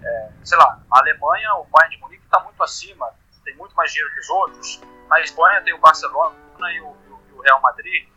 é, 0.03 0.29
sei 0.43 0.57
lá, 0.57 0.79
a 0.91 0.99
Alemanha, 0.99 1.55
o 1.55 1.65
Bayern 1.65 1.95
de 1.95 2.01
Munique 2.01 2.23
está 2.23 2.39
muito 2.39 2.61
acima, 2.63 3.09
tem 3.43 3.55
muito 3.55 3.75
mais 3.75 3.91
dinheiro 3.91 4.13
que 4.13 4.19
os 4.19 4.29
outros. 4.29 4.81
Na 5.07 5.19
Espanha 5.21 5.61
tem 5.61 5.73
o 5.73 5.79
Barcelona 5.79 6.35
e 6.73 6.81
o, 6.81 6.95
e 7.29 7.33
o 7.33 7.41
Real 7.41 7.61
Madrid, 7.61 8.07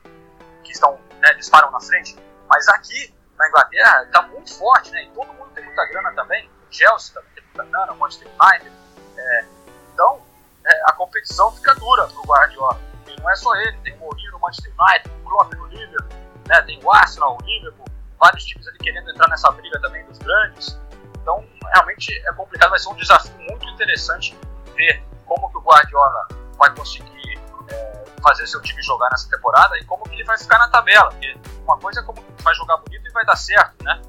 que 0.63 0.73
estão, 0.73 0.99
né, 1.21 1.35
disparam 1.35 1.71
na 1.71 1.81
frente. 1.81 2.17
Mas 2.49 2.69
aqui 2.69 3.13
na 3.39 3.49
Inglaterra 3.49 4.05
está 4.05 4.23
muito 4.23 4.57
forte, 4.57 4.91
né? 4.91 5.05
E 5.05 5.11
todo 5.11 5.33
mundo 5.33 5.51
tem 5.55 5.65
muita 5.65 5.85
grana 5.87 6.13
também. 6.13 6.49
O 6.49 6.75
Chelsea 6.75 7.15
também 7.15 7.31
tem 7.35 7.45
muita 7.45 7.65
grana, 7.65 7.93
o 7.93 7.97
Manchester 7.97 8.29
United. 8.29 8.73
É, 9.17 9.45
então, 9.93 10.23
é, 10.65 10.83
a 10.87 10.93
competição 10.93 11.51
fica 11.53 11.75
dura 11.75 12.07
pro 12.09 12.23
Guardiola. 12.23 12.81
E 13.07 13.21
não 13.21 13.31
é 13.31 13.37
só 13.37 13.55
ele, 13.57 13.77
tem 13.79 13.95
o 13.95 13.99
Mourinho 13.99 14.33
no 14.33 14.39
Manchester 14.41 14.73
United, 14.79 15.11
o 15.11 15.29
Klopp 15.29 15.55
no 15.55 15.67
Liverpool, 15.67 16.19
né? 16.47 16.63
tem 16.63 16.83
o 16.83 16.93
Arsenal, 16.93 17.37
o 17.41 17.45
Liverpool, 17.45 17.87
vários 18.19 18.45
times 18.45 18.67
ali 18.67 18.79
querendo 18.79 19.11
entrar 19.11 19.29
nessa 19.29 19.51
briga 19.53 19.81
também 19.81 20.05
dos 20.07 20.19
grandes. 20.19 20.79
Então, 21.25 21.43
realmente 21.73 22.13
é 22.29 22.33
complicado, 22.35 22.69
vai 22.69 22.79
ser 22.79 22.91
um 22.91 22.97
desafio 22.97 23.35
muito 23.49 23.67
interessante 23.71 24.39
ver 24.77 25.03
como 25.25 25.51
que 25.51 25.57
o 25.57 25.61
Guardiola 25.63 26.29
vai 26.59 26.75
conseguir 26.75 27.41
é, 27.71 28.05
fazer 28.23 28.47
seu 28.47 28.61
time 28.61 28.83
jogar 28.83 29.09
nessa 29.11 29.31
temporada 29.31 29.79
e 29.79 29.85
como 29.87 30.05
que 30.05 30.15
ele 30.15 30.25
vai 30.25 30.37
ficar 30.37 30.59
na 30.59 30.69
tabela. 30.69 31.09
Porque 31.09 31.35
uma 31.65 31.79
coisa 31.79 32.01
é 32.01 32.03
como 32.03 32.23
vai 32.43 32.55
jogar 32.55 32.77
bonito 32.77 33.09
e 33.09 33.11
vai 33.11 33.25
dar 33.25 33.37
certo, 33.37 33.83
né? 33.83 34.03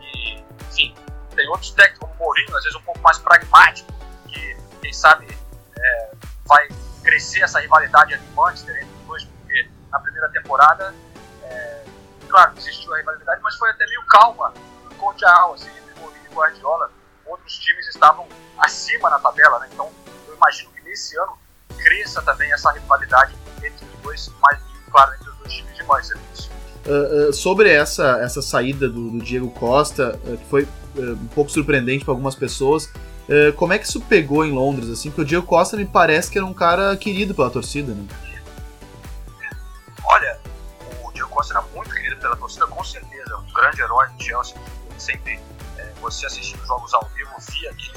E, 0.00 0.42
enfim, 0.70 0.94
tem 1.36 1.46
outros 1.48 1.70
técnicos 1.72 1.98
como 1.98 2.14
o 2.14 2.16
Mourinho, 2.16 2.56
às 2.56 2.64
vezes 2.64 2.78
um 2.78 2.82
pouco 2.82 3.00
mais 3.00 3.18
pragmático, 3.18 3.92
que, 4.26 4.56
quem 4.80 4.92
sabe, 4.94 5.38
é, 5.78 6.10
vai 6.46 6.66
crescer 7.02 7.42
essa 7.42 7.60
rivalidade 7.60 8.14
ali 8.14 8.24
em 8.24 8.30
Manchester 8.30 8.74
entre 8.74 8.96
os 9.00 9.06
dois, 9.06 9.24
porque 9.24 9.68
na 9.92 10.00
primeira 10.00 10.30
temporada, 10.30 10.94
é, 11.42 11.84
claro, 12.26 12.54
existiu 12.56 12.94
a 12.94 12.96
rivalidade, 12.96 13.42
mas 13.42 13.54
foi 13.56 13.68
até 13.68 13.84
meio 13.84 14.02
calma, 14.06 14.54
cordial, 14.96 15.52
assim, 15.52 15.83
Guardiola. 16.34 16.90
Outros 17.26 17.58
times 17.58 17.86
estavam 17.88 18.26
acima 18.58 19.08
na 19.10 19.18
tabela, 19.18 19.58
né? 19.60 19.68
Então, 19.72 19.90
eu 20.28 20.34
imagino 20.34 20.70
que 20.72 20.82
nesse 20.82 21.16
ano 21.18 21.38
cresça 21.76 22.22
também 22.22 22.52
essa 22.52 22.70
rivalidade 22.72 23.34
entre 23.62 23.84
os 23.86 24.02
dois, 24.02 24.32
mais 24.42 24.58
claro, 24.90 25.14
entre 25.14 25.30
os 25.30 25.36
dois 25.38 25.52
times 25.52 25.74
de 25.76 25.82
Manchester. 25.84 26.24
Uh, 26.86 27.30
uh, 27.30 27.32
sobre 27.32 27.72
essa, 27.72 28.18
essa 28.18 28.42
saída 28.42 28.86
do, 28.86 29.10
do 29.10 29.18
Diego 29.18 29.50
Costa, 29.50 30.20
uh, 30.24 30.36
que 30.36 30.44
foi 30.46 30.68
um 30.96 31.26
pouco 31.28 31.50
surpreendente 31.50 32.04
para 32.04 32.12
algumas 32.12 32.36
pessoas, 32.36 32.88
como 33.56 33.72
é 33.72 33.78
que 33.80 33.84
isso 33.84 34.00
pegou 34.02 34.44
em 34.44 34.52
Londres? 34.52 34.88
assim? 34.88 35.10
Porque 35.10 35.22
o 35.22 35.24
Diego 35.24 35.44
Costa 35.44 35.76
me 35.76 35.84
parece 35.84 36.30
que 36.30 36.38
era 36.38 36.46
um 36.46 36.54
cara 36.54 36.96
querido 36.96 37.34
pela 37.34 37.50
torcida, 37.50 37.92
né? 37.92 38.06
Olha, 40.04 40.38
o 41.02 41.10
Diego 41.10 41.28
Costa 41.30 41.54
era 41.54 41.62
muito 41.74 41.92
querido 41.92 42.16
pela 42.18 42.36
torcida, 42.36 42.64
com 42.68 42.84
certeza. 42.84 43.36
Um 43.38 43.52
grande 43.52 43.80
herói 43.80 44.06
do 44.10 44.22
Chelsea. 44.22 44.56
Sempre, 44.96 45.32
é, 45.32 45.40
você 46.04 46.26
assistindo 46.26 46.64
jogos 46.66 46.92
ao 46.94 47.04
vivo, 47.06 47.30
via 47.50 47.74
que 47.74 47.92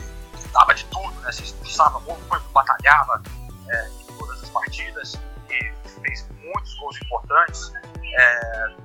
dava 0.54 0.74
de 0.74 0.86
tudo, 0.86 1.12
né? 1.22 1.32
Se 1.32 1.44
expulsava 1.44 2.00
muito, 2.00 2.24
batalhava 2.52 3.22
é, 3.70 3.88
em 3.90 4.18
todas 4.18 4.42
as 4.42 4.50
partidas 4.50 5.20
e 5.50 5.74
fez 6.02 6.28
muitos 6.42 6.74
gols 6.80 6.98
importantes. 7.04 7.72
É, 8.04 8.76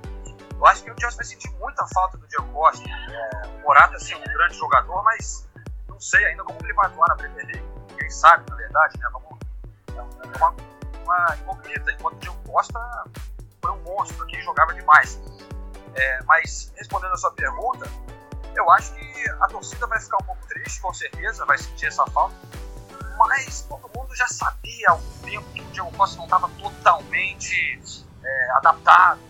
eu 0.57 0.67
acho 0.67 0.83
que 0.83 0.91
o 0.91 0.95
Chelsea 0.99 1.17
vai 1.17 1.25
sentir 1.25 1.51
muita 1.59 1.87
falta 1.89 2.19
do 2.19 2.27
Diego 2.27 2.47
Costa. 2.53 2.85
É, 2.89 3.47
o 3.47 3.63
Morata 3.63 3.97
é 3.97 4.17
um 4.17 4.35
grande 4.35 4.57
jogador, 4.57 5.03
mas 5.05 5.49
não 5.89 6.01
sei 6.01 6.25
ainda 6.27 6.43
como 6.45 6.59
ele 6.63 6.75
vai 6.75 6.87
atuar 6.87 7.09
na 7.09 7.17
Premier 7.17 7.47
League. 7.47 7.65
Quem 7.97 8.11
sabe, 8.11 8.49
na 8.51 8.57
verdade, 8.57 8.99
né? 8.99 9.09
Vamos, 9.13 9.39
é 9.97 10.37
uma 10.37 10.55
uma 11.05 11.37
incógnita, 11.41 11.93
enquanto 11.93 12.15
o 12.15 12.19
Diego 12.19 12.37
Costa 12.49 13.05
foi 13.61 13.71
um 13.73 13.83
monstro 13.83 14.27
que 14.27 14.41
jogava 14.43 14.75
demais. 14.75 15.21
É, 15.95 16.23
mas, 16.25 16.73
respondendo 16.77 17.13
a 17.13 17.17
sua 17.17 17.33
pergunta, 17.33 17.89
eu 18.55 18.71
acho 18.71 18.93
que 18.95 19.31
a 19.41 19.47
torcida 19.49 19.87
vai 19.87 20.01
ficar 20.01 20.19
um 20.19 20.27
pouco 20.27 20.47
triste, 20.47 20.81
com 20.81 20.93
certeza, 20.93 21.45
vai 21.45 21.59
sentir 21.59 21.87
essa 21.87 22.05
falta. 22.07 22.35
Mas 23.17 23.63
todo 23.63 23.91
mundo 23.97 24.15
já 24.15 24.27
sabia 24.27 24.89
há 24.89 24.93
algum 24.93 25.19
tempo 25.19 25.45
que 25.53 25.61
o 25.61 25.65
Diego 25.67 25.93
Costa 25.93 26.17
não 26.17 26.25
estava 26.25 26.49
totalmente 26.61 27.79
é, 28.25 28.51
adaptado 28.53 29.21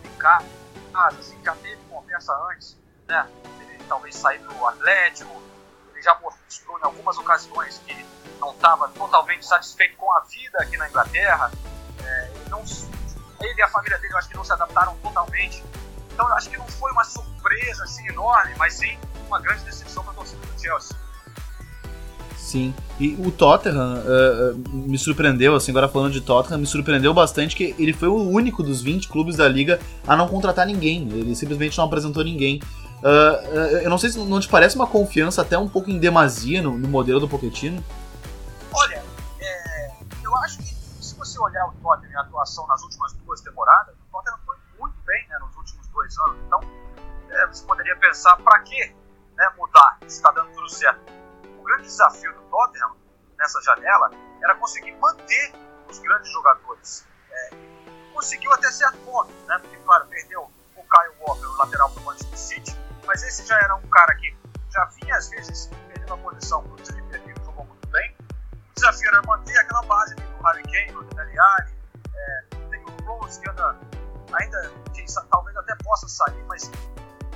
casa, 0.93 1.19
assim, 1.19 1.37
já 1.43 1.53
teve 1.55 1.81
conversa 1.89 2.33
antes, 2.51 2.77
né? 3.07 3.27
Ele 3.59 3.83
talvez 3.89 4.15
sair 4.15 4.39
do 4.39 4.67
Atlético, 4.67 5.41
ele 5.91 6.01
já 6.01 6.17
mostrou 6.19 6.79
em 6.79 6.83
algumas 6.83 7.17
ocasiões 7.17 7.81
que 7.85 8.05
não 8.39 8.51
estava 8.51 8.87
totalmente 8.89 9.45
satisfeito 9.45 9.97
com 9.97 10.11
a 10.13 10.21
vida 10.21 10.59
aqui 10.59 10.77
na 10.77 10.87
Inglaterra. 10.87 11.51
É, 12.03 12.31
ele, 12.35 12.49
não, 12.49 12.63
ele 13.41 13.59
e 13.59 13.61
a 13.61 13.67
família 13.67 13.97
dele, 13.97 14.13
eu 14.13 14.17
acho 14.17 14.29
que 14.29 14.37
não 14.37 14.45
se 14.45 14.53
adaptaram 14.53 14.95
totalmente. 14.97 15.63
Então, 16.13 16.27
eu 16.27 16.35
acho 16.35 16.49
que 16.49 16.57
não 16.57 16.67
foi 16.67 16.91
uma 16.91 17.03
surpresa 17.03 17.83
assim 17.83 18.07
enorme, 18.07 18.53
mas 18.57 18.73
sim 18.75 18.97
uma 19.27 19.39
grande 19.39 19.63
decepção 19.63 20.03
para 20.03 20.13
a 20.13 20.15
torcida 20.15 20.41
do 20.45 20.61
Chelsea. 20.61 20.95
Sim, 22.37 22.75
e 22.99 23.15
o 23.15 23.31
Tottenham 23.31 23.95
uh, 23.95 24.69
me 24.69 24.97
surpreendeu, 24.97 25.55
assim, 25.55 25.71
agora 25.71 25.87
falando 25.87 26.11
de 26.11 26.21
Tottenham, 26.21 26.59
me 26.59 26.67
surpreendeu 26.67 27.11
bastante 27.13 27.55
que 27.55 27.73
ele 27.79 27.93
foi 27.93 28.07
o 28.09 28.29
único 28.29 28.61
dos 28.61 28.81
20 28.81 29.07
clubes 29.09 29.37
da 29.37 29.47
liga 29.47 29.79
a 30.05 30.15
não 30.15 30.27
contratar 30.27 30.67
ninguém. 30.67 31.09
Ele 31.09 31.35
simplesmente 31.35 31.75
não 31.77 31.85
apresentou 31.85 32.23
ninguém. 32.23 32.61
Uh, 33.01 33.07
uh, 33.07 33.77
eu 33.81 33.89
não 33.89 33.97
sei 33.97 34.11
se 34.11 34.19
não 34.19 34.39
te 34.39 34.47
parece 34.47 34.75
uma 34.75 34.85
confiança 34.85 35.41
até 35.41 35.57
um 35.57 35.67
pouco 35.67 35.89
em 35.89 35.97
demasia 35.97 36.61
no, 36.61 36.77
no 36.77 36.87
modelo 36.87 37.19
do 37.19 37.27
Pochettino? 37.27 37.83
Olha, 38.71 39.03
é, 39.39 39.91
eu 40.23 40.35
acho 40.37 40.59
que 40.59 40.75
se 41.01 41.15
você 41.15 41.39
olhar 41.39 41.65
o 41.67 41.71
Tottenham 41.81 42.11
e 42.11 42.15
a 42.17 42.21
atuação 42.21 42.67
nas 42.67 42.83
últimas 42.83 43.13
duas 43.13 43.41
temporadas, 43.41 43.95
o 43.95 44.11
Tottenham 44.15 44.37
foi 44.45 44.55
muito 44.79 44.95
bem 45.07 45.27
né, 45.27 45.39
nos 45.39 45.55
últimos 45.55 45.87
dois 46.03 46.19
anos. 46.19 46.37
Então, 46.45 46.59
é, 47.29 47.47
você 47.47 47.65
poderia 47.65 47.95
pensar, 47.97 48.35
para 48.37 48.59
que 48.59 48.95
né, 49.35 49.49
mudar 49.57 49.97
se 50.01 50.07
está 50.07 50.31
dando 50.31 50.51
tudo 50.51 50.69
certo? 50.69 51.01
O 51.57 51.63
grande 51.63 51.83
desafio 51.83 52.33
do 52.33 52.41
Tottenham 52.43 52.95
nessa 53.37 53.61
janela 53.61 54.11
era 54.41 54.55
conseguir 54.55 54.93
manter 54.97 55.53
os 55.89 55.99
grandes 55.99 56.31
jogadores. 56.31 57.07
É, 57.31 57.49
conseguiu 58.13 58.51
até 58.53 58.69
certo 58.71 58.97
ponto, 58.99 59.31
né, 59.47 59.57
porque, 59.59 59.77
claro, 59.77 60.05
perdeu 60.07 60.51
o 60.75 60.83
Kyle 60.83 61.15
Walker, 61.21 61.45
o 61.45 61.57
lateral 61.57 61.89
do 61.89 62.01
Manchester 62.01 62.37
City, 62.37 62.77
mas 63.05 63.23
esse 63.23 63.45
já 63.45 63.57
era 63.57 63.75
um 63.75 63.87
cara 63.87 64.13
que 64.15 64.35
já 64.69 64.85
vinha, 64.85 65.15
às 65.15 65.29
vezes, 65.29 65.69
perdendo 65.87 66.13
a 66.13 66.17
posição 66.17 66.63
por 66.63 66.79
ele 66.79 67.33
jogou 67.45 67.65
muito 67.65 67.87
bem 67.89 68.15
o 68.19 68.73
desafio 68.75 69.07
era 69.09 69.21
manter 69.23 69.57
aquela 69.59 69.83
base 69.83 70.15
do 70.15 70.43
Harry 70.43 70.63
Kane, 70.63 70.91
do 70.91 71.15
Daniel 71.15 71.43
é, 72.15 72.43
tem 72.69 72.83
o 72.83 73.03
Rose 73.05 73.39
que 73.39 73.49
anda, 73.49 73.77
ainda, 74.33 74.71
sabe, 75.05 75.27
talvez 75.29 75.42
até 75.63 75.75
possa 75.83 76.07
sair, 76.07 76.43
mas 76.47 76.69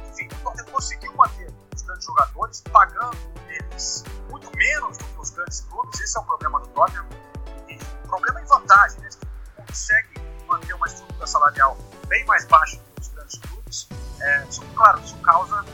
enfim, 0.10 0.28
o 0.28 0.44
Tottenham 0.44 0.72
conseguiu 0.72 1.14
manter 1.16 1.52
os 1.74 1.82
grandes 1.82 2.06
jogadores, 2.06 2.62
pagando 2.72 3.18
eles 3.48 4.04
muito 4.30 4.56
menos 4.56 4.98
do 4.98 5.06
que 5.06 5.20
os 5.20 5.30
grandes 5.32 5.62
clubes, 5.62 6.00
esse 6.00 6.18
é 6.18 6.22
o 6.22 6.24
problema 6.24 6.60
do 6.60 6.68
Tottenham, 6.68 7.06
e 7.70 7.78
problema 8.08 8.42
em 8.42 8.46
vantagem, 8.46 9.00
né, 9.00 9.10
que 9.10 9.62
consegue 9.62 10.22
manter 10.48 10.74
uma 10.74 10.88
estrutura 10.88 11.28
salarial 11.28 11.78
bem 12.08 12.26
mais 12.26 12.46
baixa 12.46 12.78
que 12.78 13.02
os 13.02 13.08
grandes 13.10 13.40
clubes, 13.40 13.88
é, 14.20 14.44
isso, 14.46 14.62
claro, 14.76 15.00
isso 15.00 15.18
causa 15.18 15.66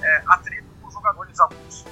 é, 0.00 0.22
atrito 0.26 0.68
com 0.80 0.88
os 0.88 0.94
jogadores, 0.94 1.40
alguns 1.40 1.84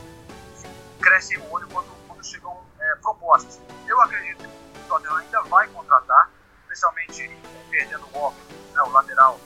enfim, 0.54 0.70
crescem 1.00 1.38
o 1.38 1.50
olho 1.50 1.68
quando, 1.68 1.88
quando 2.06 2.24
chegam 2.24 2.56
é, 2.78 2.94
propostas. 2.96 3.60
Eu 3.86 4.00
acredito 4.00 4.38
que 4.38 4.80
o 4.80 4.88
Tottenham 4.88 5.16
ainda 5.16 5.42
vai 5.42 5.68
contratar, 5.68 6.30
especialmente 6.62 7.30
perdendo 7.70 8.04
o 8.12 8.18
Walker, 8.18 8.54
né, 8.74 8.82
o 8.82 8.90
lateral. 8.90 9.38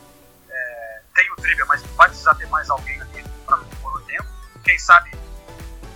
Mas 1.68 1.82
vai 1.96 2.08
precisar 2.08 2.34
ter 2.36 2.46
mais 2.48 2.70
alguém 2.70 3.00
ali 3.00 3.24
para 3.44 3.58
compor 3.58 3.96
o 3.96 4.00
tempo. 4.02 4.26
Quem 4.62 4.78
sabe 4.78 5.10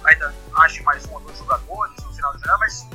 ainda 0.04 0.34
ache 0.56 0.82
mais 0.82 1.04
um 1.06 1.14
ou 1.14 1.20
dois 1.20 1.38
jogadores 1.38 2.02
no 2.02 2.12
final 2.12 2.34
de 2.34 2.40
janeiro, 2.40 2.60
mas 2.60 2.86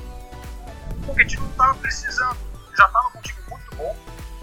o 0.91 1.06
Pochettino 1.06 1.43
não 1.43 1.51
estava 1.51 1.76
precisando. 1.76 2.38
Já 2.76 2.86
estava 2.86 3.10
com 3.12 3.20
um 3.20 3.22
time 3.22 3.41
muito 3.49 3.76
bom, 3.76 3.97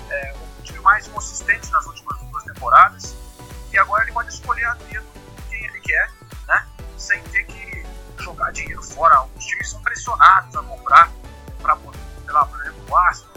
é, 0.08 0.34
um 0.58 0.62
time 0.62 0.78
mais 0.80 1.06
consistente 1.08 1.70
nas 1.70 1.84
últimas 1.86 2.18
duas 2.20 2.44
temporadas, 2.44 3.14
e 3.72 3.78
agora 3.78 4.04
ele 4.04 4.12
pode 4.12 4.28
escolher 4.28 4.64
a 4.66 4.74
dedo 4.74 5.06
quem 5.48 5.64
ele 5.64 5.80
quer, 5.80 6.10
né, 6.46 6.66
sem 6.96 7.22
ter 7.24 7.44
que 7.44 7.84
jogar 8.18 8.52
dinheiro 8.52 8.82
fora. 8.82 9.22
Os 9.36 9.44
times 9.44 9.70
são 9.70 9.82
pressionados 9.82 10.54
a 10.54 10.62
comprar 10.62 11.10
para, 11.60 11.76
sei 11.76 12.32
lá, 12.32 12.46
por 12.46 12.60
exemplo, 12.60 12.84
o 12.88 12.96
Arsenal, 12.96 13.29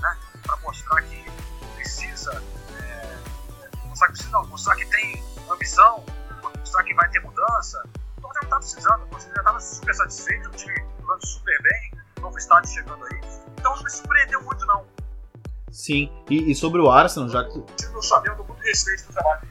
Sim, 15.83 16.09
e, 16.29 16.49
e 16.49 16.55
sobre 16.55 16.79
o 16.79 16.89
Arsenal, 16.89 17.27
já 17.27 17.43
que. 17.43 17.61
Flamengo, 18.07 18.45
muito 18.47 18.61
respeito 18.61 19.03
do 19.07 19.11
trabalho. 19.11 19.41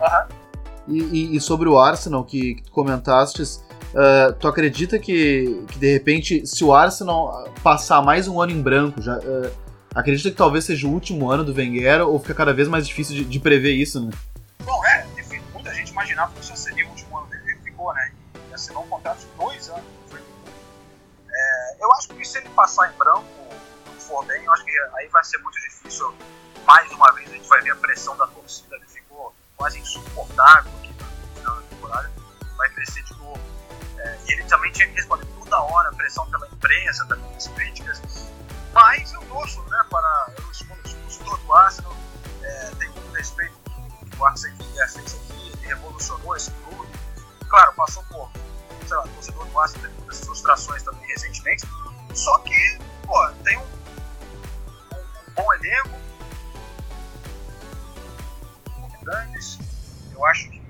Uhum. 0.00 0.94
E, 0.94 0.98
e, 1.02 1.36
e, 1.36 1.40
sobre 1.40 1.68
o 1.68 1.78
Arsenal, 1.78 2.24
que, 2.24 2.54
que 2.54 2.62
tu 2.62 2.70
comentaste, 2.70 3.42
Uh, 3.94 4.32
tu 4.34 4.46
acredita 4.46 4.98
que, 4.98 5.64
que, 5.68 5.78
de 5.78 5.90
repente, 5.90 6.46
se 6.46 6.62
o 6.62 6.74
Arsenal 6.74 7.48
passar 7.62 8.02
mais 8.02 8.28
um 8.28 8.42
ano 8.42 8.52
em 8.52 8.60
branco, 8.60 9.00
já, 9.00 9.16
uh, 9.16 9.50
acredita 9.94 10.30
que 10.30 10.36
talvez 10.36 10.64
seja 10.64 10.86
o 10.86 10.90
último 10.90 11.30
ano 11.30 11.42
do 11.44 11.54
Wenger 11.54 12.06
ou 12.06 12.18
fica 12.18 12.34
cada 12.34 12.52
vez 12.52 12.68
mais 12.68 12.86
difícil 12.86 13.14
de, 13.14 13.24
de 13.24 13.40
prever 13.40 13.72
isso, 13.72 14.04
né? 14.04 14.10
Bom, 14.64 14.84
é, 14.84 15.06
enfim, 15.18 15.40
muita 15.54 15.72
gente 15.72 15.92
imaginava 15.92 16.30
que 16.32 16.40
isso 16.40 16.54
seria 16.56 16.84
o 16.84 16.90
último 16.90 17.16
ano 17.16 17.26
dele, 17.28 17.42
ele 17.46 17.60
ficou, 17.62 17.94
né? 17.94 18.12
E 18.50 18.54
assinou 18.54 18.82
um 18.82 18.88
contrato 18.88 19.20
de 19.20 19.26
dois 19.38 19.68
anos. 19.70 19.84
É, 21.30 21.76
eu 21.80 21.92
acho 21.94 22.08
que 22.08 22.24
se 22.24 22.38
ele 22.38 22.50
passar 22.50 22.92
em 22.92 22.98
branco, 22.98 23.24
for 24.06 24.24
bem, 24.24 24.42
eu 24.44 24.52
acho 24.52 24.64
que 24.64 24.70
aí 24.94 25.08
vai 25.08 25.24
ser 25.24 25.38
muito 25.38 25.60
difícil. 25.60 26.14
Mais 26.64 26.90
uma 26.92 27.12
vez 27.12 27.28
a 27.30 27.32
gente 27.32 27.48
vai 27.48 27.60
ver 27.60 27.70
a 27.70 27.76
pressão 27.76 28.16
da 28.16 28.26
torcida, 28.28 28.76
ele 28.76 28.86
ficou 28.86 29.34
quase 29.56 29.78
insuportável 29.78 30.72
aqui 30.78 30.92
no 30.92 31.38
final 31.38 31.56
da 31.56 31.62
temporada. 31.62 32.12
Vai 32.56 32.68
crescer 32.70 33.02
de 33.02 33.16
novo 33.18 33.40
é, 33.98 34.18
e 34.26 34.32
ele 34.32 34.44
também 34.44 34.72
tinha 34.72 34.88
que 34.88 34.94
responder 34.94 35.26
toda 35.38 35.60
hora, 35.60 35.92
pressão 35.92 36.28
pela 36.30 36.46
imprensa, 36.48 37.04
também 37.06 37.36
as 37.36 37.48
críticas. 37.48 38.00
Mas 38.72 39.12
eu 39.12 39.20
torço 39.22 39.62
né, 39.62 39.84
para 39.90 40.26
eu 40.36 40.54
sou 40.54 40.66
torcedor 40.66 41.38
do 41.38 41.54
Arsenal, 41.54 41.96
é, 42.42 42.70
tenho 42.78 42.92
muito 42.92 43.12
respeito 43.12 43.54
que 43.64 44.18
o 44.18 44.24
Arsenal 44.24 44.56
fez 44.58 45.14
aqui, 45.14 45.52
ele 45.52 45.66
revolucionou 45.66 46.36
esse 46.36 46.50
clube. 46.50 46.92
Claro, 47.48 47.72
passou 47.74 48.02
por, 48.04 48.30
sei 48.86 48.96
lá, 48.96 49.02
torcedor 49.08 49.46
do 49.46 49.60
Arsenal 49.60 49.82
teve 49.82 49.94
muitas 49.98 50.20
frustrações 50.20 50.82
também 50.82 51.06
recentemente, 51.06 51.64
só 52.14 52.38
que, 52.38 52.78
pô, 53.04 53.28
tem 53.44 53.56
um 53.58 53.76
bom 55.36 55.54
elenco, 55.54 55.90
grandes, 59.02 59.58
eu 60.12 60.24
acho 60.26 60.50
que 60.50 60.66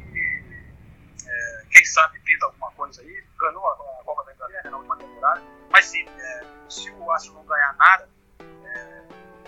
quem 1.76 1.84
sabe 1.84 2.18
pinta 2.20 2.46
alguma 2.46 2.70
coisa 2.72 3.02
aí. 3.02 3.22
Ganhou 3.38 3.68
a, 3.68 3.76
Copa 4.02 4.24
da 4.24 4.32
Inglaterra 4.32 4.70
na 4.70 4.76
última 4.78 4.96
temporada. 4.96 5.42
Mas 5.70 5.84
sim, 5.84 6.06
é, 6.08 6.46
se 6.70 6.90
o 6.90 7.10
Arsenal 7.10 7.36
não 7.36 7.46
ganhar 7.46 7.74
nada, 7.76 8.08
é, 8.40 9.02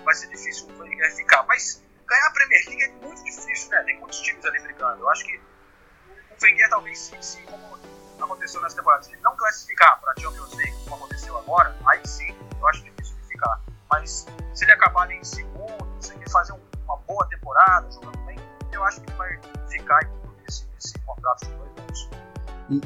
vai 0.05 0.15
ser 0.15 0.29
difícil 0.29 0.69
o 0.69 0.79
Wenger 0.79 1.15
ficar. 1.17 1.43
Mas 1.45 1.83
ganhar 2.07 2.27
a 2.27 2.31
Premier 2.33 2.63
League 2.67 2.83
é 2.83 2.89
muito 3.07 3.25
difícil, 3.25 3.71
né? 3.71 3.83
Tem 3.85 3.99
muitos 3.99 4.21
times 4.21 4.45
ali 4.45 4.61
brigando. 4.61 5.01
Eu 5.01 5.09
acho 5.09 5.25
que 5.25 5.39
o 5.39 6.45
Wenger 6.45 6.69
talvez 6.69 6.99
sim, 6.99 7.23
sim 7.23 7.43
como 7.47 7.79
aconteceu 8.21 8.61
nessa 8.61 8.77
temporada, 8.77 9.05
se 9.05 9.13
ele 9.13 9.23
não 9.23 9.35
classificar 9.37 9.99
para 10.01 10.13
a 10.13 10.21
Champions 10.21 10.53
League, 10.55 10.77
como 10.85 10.97
aconteceu 10.97 11.18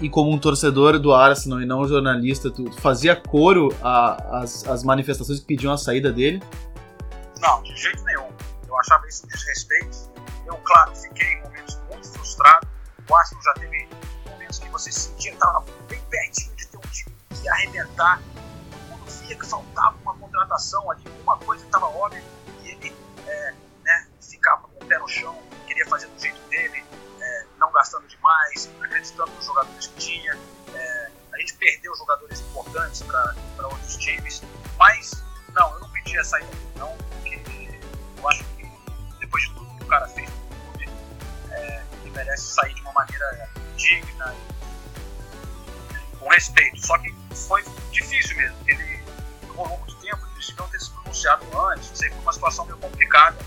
E, 0.01 0.09
como 0.09 0.31
um 0.31 0.39
torcedor 0.39 0.99
do 0.99 1.13
Arsenal 1.13 1.61
e 1.61 1.67
não 1.67 1.81
um 1.81 1.89
jornalista, 1.89 2.51
tu, 2.51 2.71
fazia 2.81 3.17
coro 3.17 3.69
às 3.83 4.85
manifestações 4.85 5.41
que 5.41 5.47
pediam 5.47 5.73
a 5.73 5.77
saída 5.77 6.13
dele? 6.13 6.41
Não, 7.41 7.63
de 7.63 7.77
jeito 7.77 8.03
nenhum. 8.05 8.29
Eu 8.69 8.79
achava 8.79 9.07
isso 9.09 9.25
um 9.27 9.29
desrespeito. 9.29 10.11
Eu, 10.47 10.57
claro, 10.59 10.95
fiquei 10.95 11.27
em 11.27 11.43
momentos 11.43 11.81
muito 11.91 12.09
frustrado. 12.11 12.69
O 13.11 13.15
Arsenal 13.17 13.43
já 13.43 13.55
teve 13.55 13.89
momentos 14.31 14.59
que 14.61 14.69
você 14.71 14.93
sentia 14.93 15.33
que 15.33 15.37
estava 15.37 15.65
bem 15.89 16.01
pertinho 16.09 16.55
de 16.55 16.67
ter 16.69 16.77
um 16.77 16.91
time 16.93 17.17
que 17.31 17.45
ia 17.45 17.53
arrebentar. 17.53 18.23
Quando 18.89 19.11
via 19.27 19.37
que 19.37 19.47
faltava 19.47 19.97
uma 20.03 20.15
contratação 20.15 20.89
ali, 20.93 21.03
uma 21.25 21.37
coisa 21.39 21.65
estava 21.65 21.87
óbvia, 21.87 22.23
para 32.73 33.69
outros 33.69 33.97
times, 33.97 34.43
mas 34.79 35.23
não, 35.55 35.73
eu 35.75 35.81
não 35.81 35.91
pedir 35.91 36.19
a 36.19 36.25
saída 36.25 36.49
dele, 36.49 36.69
não, 36.77 36.97
porque 36.97 37.43
eu 38.19 38.29
acho 38.29 38.45
que 38.57 38.71
depois 39.21 39.43
de 39.45 39.55
tudo 39.55 39.75
que 39.77 39.85
o 39.85 39.87
cara 39.87 40.09
fez 40.09 40.29
no 40.31 40.57
clube, 40.57 40.89
é, 41.51 41.83
ele 42.03 42.11
merece 42.11 42.55
sair 42.55 42.75
de 42.75 42.81
uma 42.83 42.93
maneira 42.93 43.51
digna 43.77 44.35
e 44.35 46.17
com 46.17 46.29
respeito. 46.29 46.87
Só 46.87 46.97
que 46.99 47.15
foi 47.49 47.65
difícil 47.91 48.37
mesmo, 48.37 48.57
ele 48.67 49.03
rolou 49.55 49.79
muito 49.79 49.95
tempo, 49.97 50.27
eles 50.35 50.47
deviam 50.47 50.69
ter 50.69 50.81
se 50.81 50.91
pronunciado 50.91 51.45
antes, 51.59 51.89
não 51.91 51.97
sei, 51.97 52.11
foi 52.11 52.19
uma 52.21 52.33
situação 52.33 52.65
meio 52.65 52.79
complicada 52.79 53.39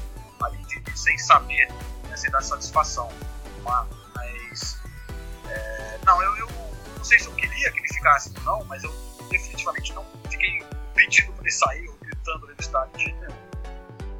ali 0.43 0.57
de, 0.65 0.97
sem 0.97 1.17
saber, 1.17 1.71
né, 2.07 2.15
sem 2.15 2.29
dar 2.29 2.41
satisfação. 2.41 3.11
Mas, 3.63 4.77
é, 5.47 5.99
não, 6.05 6.21
eu, 6.21 6.37
eu 6.37 6.47
não 6.95 7.03
sei 7.03 7.17
se 7.17 7.25
eu 7.25 7.33
queria 7.33 7.71
que 7.71 7.79
ele 7.79 7.87
ficasse 7.87 8.31
ou 8.37 8.43
não, 8.43 8.65
mas 8.65 8.83
eu 8.83 9.04
definitivamente 9.65 9.93
não 9.93 10.03
fiquei 10.29 10.59
pedindo 10.93 11.31
para 11.33 11.41
ele 11.43 11.51
sair 11.51 11.87
ou 11.87 11.97
gritando 12.01 12.47
no 12.47 12.53
estádio 12.59 12.97
de 12.97 13.15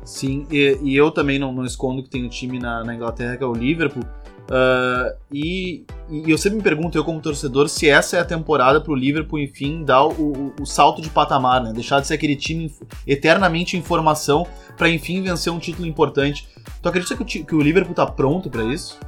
Sim, 0.04 0.46
e, 0.52 0.78
e, 0.84 0.96
eu 0.96 1.10
também 1.10 1.40
não, 1.40 1.52
não, 1.52 1.66
escondo 1.66 2.04
que 2.04 2.10
tem 2.10 2.24
um 2.24 2.30
time 2.30 2.60
na, 2.60 2.84
na 2.84 2.94
Inglaterra 2.94 3.38
que 3.38 3.44
é 3.44 3.48
o 3.48 3.54
Liverpool. 3.54 4.04
Uh, 4.04 5.18
e, 5.32 5.84
e, 6.08 6.30
eu 6.30 6.38
sempre 6.38 6.58
me 6.58 6.64
pergunto, 6.64 6.96
eu 6.96 7.04
como 7.04 7.20
torcedor, 7.20 7.68
se 7.68 7.90
essa 7.90 8.18
é 8.18 8.20
a 8.20 8.26
temporada 8.26 8.80
para 8.80 8.92
o 8.92 8.96
Liverpool, 8.96 9.40
enfim, 9.40 9.84
dar 9.84 10.04
o, 10.04 10.12
o, 10.12 10.56
o, 10.62 10.66
salto 10.66 11.02
de 11.02 11.10
patamar, 11.10 11.64
né? 11.64 11.74
Deixar 11.74 12.00
de 12.02 12.06
ser 12.06 12.14
aquele 12.14 12.36
time 12.36 12.72
eternamente 13.08 13.76
em 13.76 13.82
formação 13.82 14.48
para, 14.78 14.88
enfim, 14.90 15.24
vencer 15.24 15.52
um 15.52 15.58
título 15.58 15.88
importante. 15.88 16.48
Tu 16.84 16.88
acredita 16.88 17.16
que 17.16 17.24
o, 17.24 17.46
que 17.46 17.56
o 17.56 17.62
Liverpool 17.62 17.96
tá 17.96 18.06
pronto 18.06 18.48
para 18.48 18.64
isso? 18.64 19.00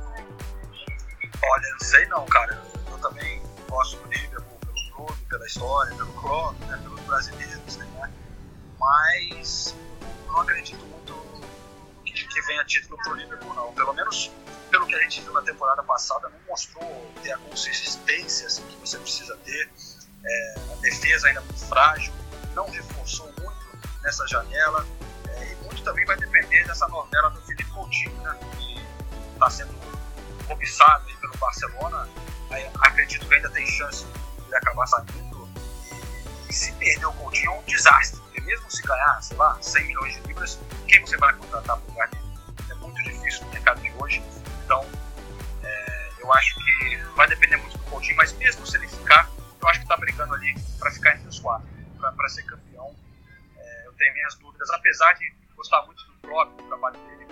Olha, 1.44 1.70
não 1.74 1.80
sei 1.80 2.08
não, 2.08 2.26
cara. 2.26 2.60
Eu 2.92 2.98
também 2.98 3.40
gosto 3.70 3.98
clube, 3.98 4.27
pela 4.27 4.27
história, 5.48 5.96
pelo 5.96 6.14
clube, 6.14 6.66
né? 6.66 6.78
pelos 6.84 7.00
brasileiros, 7.02 7.78
né? 7.78 8.12
Mas 8.80 9.76
não 10.28 10.42
acredito 10.42 10.86
muito 10.86 11.14
que, 12.06 12.28
que 12.28 12.42
venha 12.44 12.64
título 12.66 12.98
pro 12.98 13.14
Liverpool, 13.14 13.54
não. 13.54 13.74
Pelo 13.74 13.94
menos 13.94 14.32
pelo 14.70 14.86
que 14.86 14.96
a 14.96 15.00
gente 15.00 15.22
viu 15.22 15.34
na 15.34 15.42
temporada 15.42 15.82
passada, 15.84 16.30
não 16.30 16.40
mostrou 16.48 17.12
ter 17.24 17.32
a 17.32 17.38
consistência 17.38 18.48
assim, 18.48 18.64
que 18.68 18.76
você 18.78 18.98
precisa 19.00 19.36
ter. 19.38 19.70
É, 20.24 20.56
a 20.74 20.76
defesa 20.82 21.28
ainda 21.28 21.42
muito 21.42 21.66
frágil, 21.66 22.14
não 22.54 22.70
reforçou 22.70 23.26
muito 23.40 23.80
nessa 24.04 24.28
janela. 24.28 24.86
É, 25.30 25.54
e 25.54 25.56
muito 25.64 25.84
também 25.84 26.06
vai 26.06 26.18
depender 26.18 26.66
dessa 26.66 26.88
novela 26.88 27.30
do 27.30 27.42
Felipe 27.42 27.66
Coutinho, 27.72 28.22
né, 28.22 28.38
que 28.58 28.86
está 29.34 29.50
sendo 29.50 29.74
cobiçado 30.48 31.06
pelo 31.20 31.38
Barcelona. 31.38 32.08
Acredito 32.82 33.28
que 33.28 33.36
ainda 33.36 33.50
tem 33.50 33.66
chance 33.68 34.06
de 34.48 34.56
acabar 34.56 34.86
saindo. 34.88 35.37
E, 36.50 36.54
se 36.54 36.72
perder 36.74 37.06
o 37.06 37.14
Coutinho 37.14 37.52
é 37.52 37.60
um 37.60 37.64
desastre, 37.64 38.20
porque 38.22 38.42
mesmo 38.42 38.70
se 38.72 38.82
ganhar, 38.84 39.22
sei 39.22 39.38
lá, 39.38 39.58
100 39.62 39.88
milhões 39.88 40.14
de 40.16 40.28
libras, 40.28 40.60
quem 40.88 41.02
você 41.02 41.18
vai 41.18 41.34
contratar 41.34 41.78
para 41.78 41.92
lugar 41.92 42.08
dele? 42.10 42.24
É 42.70 42.74
muito 42.76 43.02
difícil 43.04 43.46
no 43.46 43.52
mercado 43.52 43.82
de 43.82 43.92
hoje 44.00 44.24
então, 44.68 44.86
é, 45.64 46.10
eu 46.20 46.34
acho 46.34 46.56
que 46.56 46.98
vai 47.16 47.26
depender 47.26 47.56
muito 47.56 47.78
do 47.78 47.84
Coutinho, 47.86 48.18
mas 48.18 48.34
mesmo 48.34 48.68
se 48.68 48.76
ele 48.76 48.86
ficar, 48.86 49.30
eu 49.62 49.68
acho 49.70 49.80
que 49.80 49.86
está 49.86 49.96
brigando 49.96 50.34
ali 50.34 50.54
para 50.78 50.92
ficar 50.92 51.16
entre 51.16 51.30
os 51.30 51.40
quatro, 51.40 51.66
para 51.98 52.28
ser 52.28 52.44
campeão. 52.44 52.94
É, 53.58 53.88
eu 53.88 53.94
tenho 53.94 54.14
minhas 54.14 54.36
dúvidas, 54.36 54.70
apesar 54.72 55.14
de 55.14 55.34
gostar 55.56 55.86
muito 55.86 56.06
do 56.06 56.14
próprio 56.16 56.68
trabalho 56.68 56.98
dele. 57.00 57.28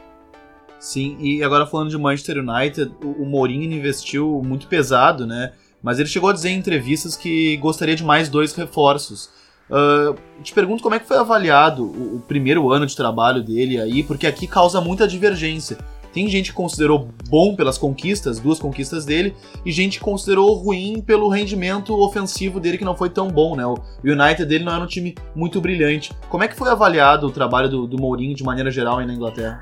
Sim, 0.80 1.18
e 1.20 1.43
agora 1.43 1.68
falando 1.68 1.89
de 1.89 1.97
Manchester 1.97 2.38
United, 2.38 2.95
o, 3.01 3.24
o 3.24 3.26
Mourinho 3.26 3.70
investiu 3.74 4.41
muito 4.41 4.70
pesado, 4.70 5.28
né? 5.28 5.53
Mas 5.86 6.00
ele 6.00 6.10
chegou 6.10 6.32
a 6.32 6.34
dizer 6.34 6.50
em 6.50 6.58
entrevistas 6.58 7.16
que 7.16 7.56
gostaria 7.58 7.96
de 7.96 8.04
mais 8.04 8.28
dois 8.28 8.56
reforços. 8.56 9.30
Uh, 9.70 10.18
te 10.42 10.52
pergunto 10.52 10.82
como 10.82 10.96
é 10.96 11.00
que 11.00 11.08
foi 11.08 11.16
avaliado 11.16 11.84
o, 11.84 12.16
o, 12.16 12.20
primeiro 12.22 12.72
ano 12.72 12.88
de 12.88 12.96
trabalho 12.96 13.44
dele 13.44 13.80
aí, 13.80 14.02
porque 14.02 14.26
aqui 14.26 14.48
causa 14.48 14.82
muita 14.82 15.08
divergência. 15.08 15.78
Tem 16.12 16.28
gente 16.28 16.50
que 16.50 16.56
considerou 16.56 17.10
bom 17.30 17.56
pelas 17.56 17.78
conquistas, 17.78 18.40
duas 18.40 18.58
conquistas 18.58 19.06
dele, 19.06 19.36
e 19.64 19.72
gente 19.72 20.00
que 20.00 20.04
considerou 20.04 20.56
ruim 20.56 21.02
pelo 21.02 21.30
rendimento 21.30 21.94
ofensivo 21.94 22.60
dele 22.60 22.80
que 22.80 22.86
não 22.86 22.96
foi 22.96 23.12
tão 23.12 23.28
bom, 23.28 23.56
né? 23.56 23.64
O 23.64 23.78
United 24.04 24.46
dele 24.46 24.64
não 24.64 24.74
era 24.74 24.84
um 24.84 24.88
time 24.88 25.14
muito 25.36 25.62
brilhante. 25.62 26.12
Como 26.30 26.44
é 26.44 26.48
que 26.48 26.56
foi 26.56 26.70
avaliado 26.70 27.28
o 27.28 27.32
trabalho 27.32 27.70
do, 27.70 27.86
do 27.86 27.98
Mourinho 28.00 28.36
de 28.36 28.44
maneira 28.44 28.72
geral 28.72 28.98
aí 28.98 29.06
na 29.06 29.14
Inglaterra? 29.14 29.62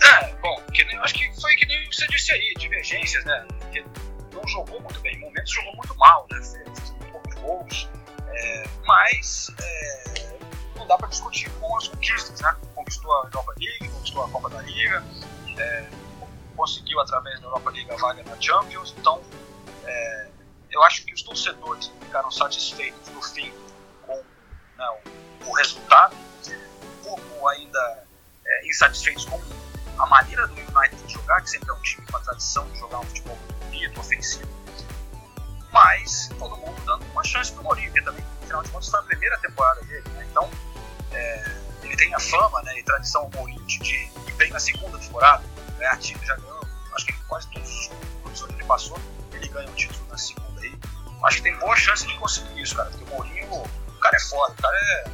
É, 0.00 0.34
bom, 0.40 0.56
que 0.72 0.84
nem, 0.84 0.96
acho 0.98 1.14
que 1.14 1.40
foi 1.40 1.56
que 1.56 1.66
nem 1.66 1.78
você 1.90 2.06
disse 2.06 2.30
aí, 2.30 2.54
divergências, 2.58 3.24
né? 3.24 3.44
Porque 3.60 3.82
não 4.44 4.48
jogou 4.48 4.80
muito 4.80 5.00
bem, 5.00 5.16
em 5.16 5.20
momentos 5.20 5.50
jogou 5.50 5.74
muito 5.76 5.96
mal, 5.96 6.26
né? 6.30 6.36
Fez 6.42 6.90
muito 6.90 7.12
poucos 7.12 7.34
gols, 7.36 7.88
é, 8.28 8.64
mas 8.84 9.50
é, 9.58 10.38
não 10.76 10.86
dá 10.86 10.96
para 10.96 11.08
discutir 11.08 11.50
com 11.52 11.76
as 11.76 11.88
conquistas, 11.88 12.40
né? 12.40 12.54
Conquistou 12.74 13.12
a 13.12 13.24
Europa 13.24 13.54
League, 13.58 13.88
conquistou 13.88 14.24
a 14.24 14.28
Copa 14.28 14.50
da 14.50 14.62
Liga, 14.62 15.02
é, 15.58 15.88
conseguiu 16.56 17.00
através 17.00 17.40
da 17.40 17.46
Europa 17.46 17.70
League 17.70 17.90
a 17.90 17.96
vaga 17.96 18.22
na 18.24 18.40
Champions. 18.40 18.94
Então, 18.98 19.22
é, 19.84 20.28
eu 20.70 20.82
acho 20.84 21.04
que 21.04 21.14
os 21.14 21.22
torcedores 21.22 21.90
ficaram 22.00 22.30
satisfeitos 22.30 23.08
no 23.10 23.22
fim 23.22 23.52
com 24.06 24.16
né, 24.76 25.00
o, 25.46 25.52
resultado, 25.56 26.14
um 26.14 27.04
pouco 27.04 27.48
ainda 27.48 28.04
é, 28.44 28.66
insatisfeitos 28.68 29.24
com 29.24 29.40
a 29.98 30.06
maneira 30.06 30.46
do 30.48 30.54
United 30.54 31.12
jogar, 31.12 31.40
que 31.40 31.50
sempre 31.50 31.70
é 31.70 31.72
um 31.72 31.80
time 31.80 32.06
com 32.10 32.16
a 32.16 32.20
tradição 32.20 32.68
de 32.70 32.78
jogar 32.78 32.98
um 32.98 33.04
futebol 33.04 33.38
bonito, 33.74 34.00
ofensivo. 34.00 34.48
Mas 35.72 36.28
todo 36.38 36.56
mundo 36.56 36.80
dando 36.86 37.04
uma 37.10 37.24
chance 37.24 37.52
para 37.52 37.62
o 37.62 37.64
Mourinho, 37.64 37.92
que 37.92 38.00
também, 38.02 38.24
afinal 38.42 38.62
de 38.62 38.70
contas, 38.70 38.88
foi 38.88 39.00
a 39.00 39.02
primeira 39.02 39.36
temporada 39.38 39.80
dele. 39.82 40.08
Né? 40.10 40.26
Então, 40.30 40.48
é, 41.12 41.56
ele 41.82 41.96
tem 41.96 42.14
a 42.14 42.20
fama 42.20 42.62
né, 42.62 42.78
e 42.78 42.82
tradição 42.84 43.28
Mourinho 43.34 43.64
de, 43.66 43.78
de 43.80 44.32
bem 44.36 44.50
na 44.50 44.60
segunda 44.60 44.98
temporada, 44.98 45.42
ganhar 45.76 45.98
título, 45.98 46.24
já 46.24 46.36
ganhou, 46.36 46.64
acho 46.94 47.06
que 47.06 47.12
quase 47.24 47.50
todos 47.50 47.68
os 47.68 47.86
clubes 48.22 48.42
onde 48.42 48.54
ele 48.54 48.64
passou, 48.64 48.98
ele 49.32 49.48
ganha 49.48 49.68
um 49.68 49.74
título 49.74 50.06
na 50.08 50.16
segunda 50.16 50.60
aí. 50.60 50.78
Acho 51.24 51.38
que 51.38 51.42
tem 51.42 51.58
boa 51.58 51.74
chance 51.74 52.06
de 52.06 52.16
conseguir 52.18 52.62
isso, 52.62 52.76
cara, 52.76 52.90
porque 52.90 53.04
o 53.04 53.08
Mourinho, 53.08 53.52
o 53.52 53.98
cara 53.98 54.16
é 54.16 54.20
foda, 54.20 54.52
o 54.52 54.62
cara 54.62 54.76
é, 54.76 55.04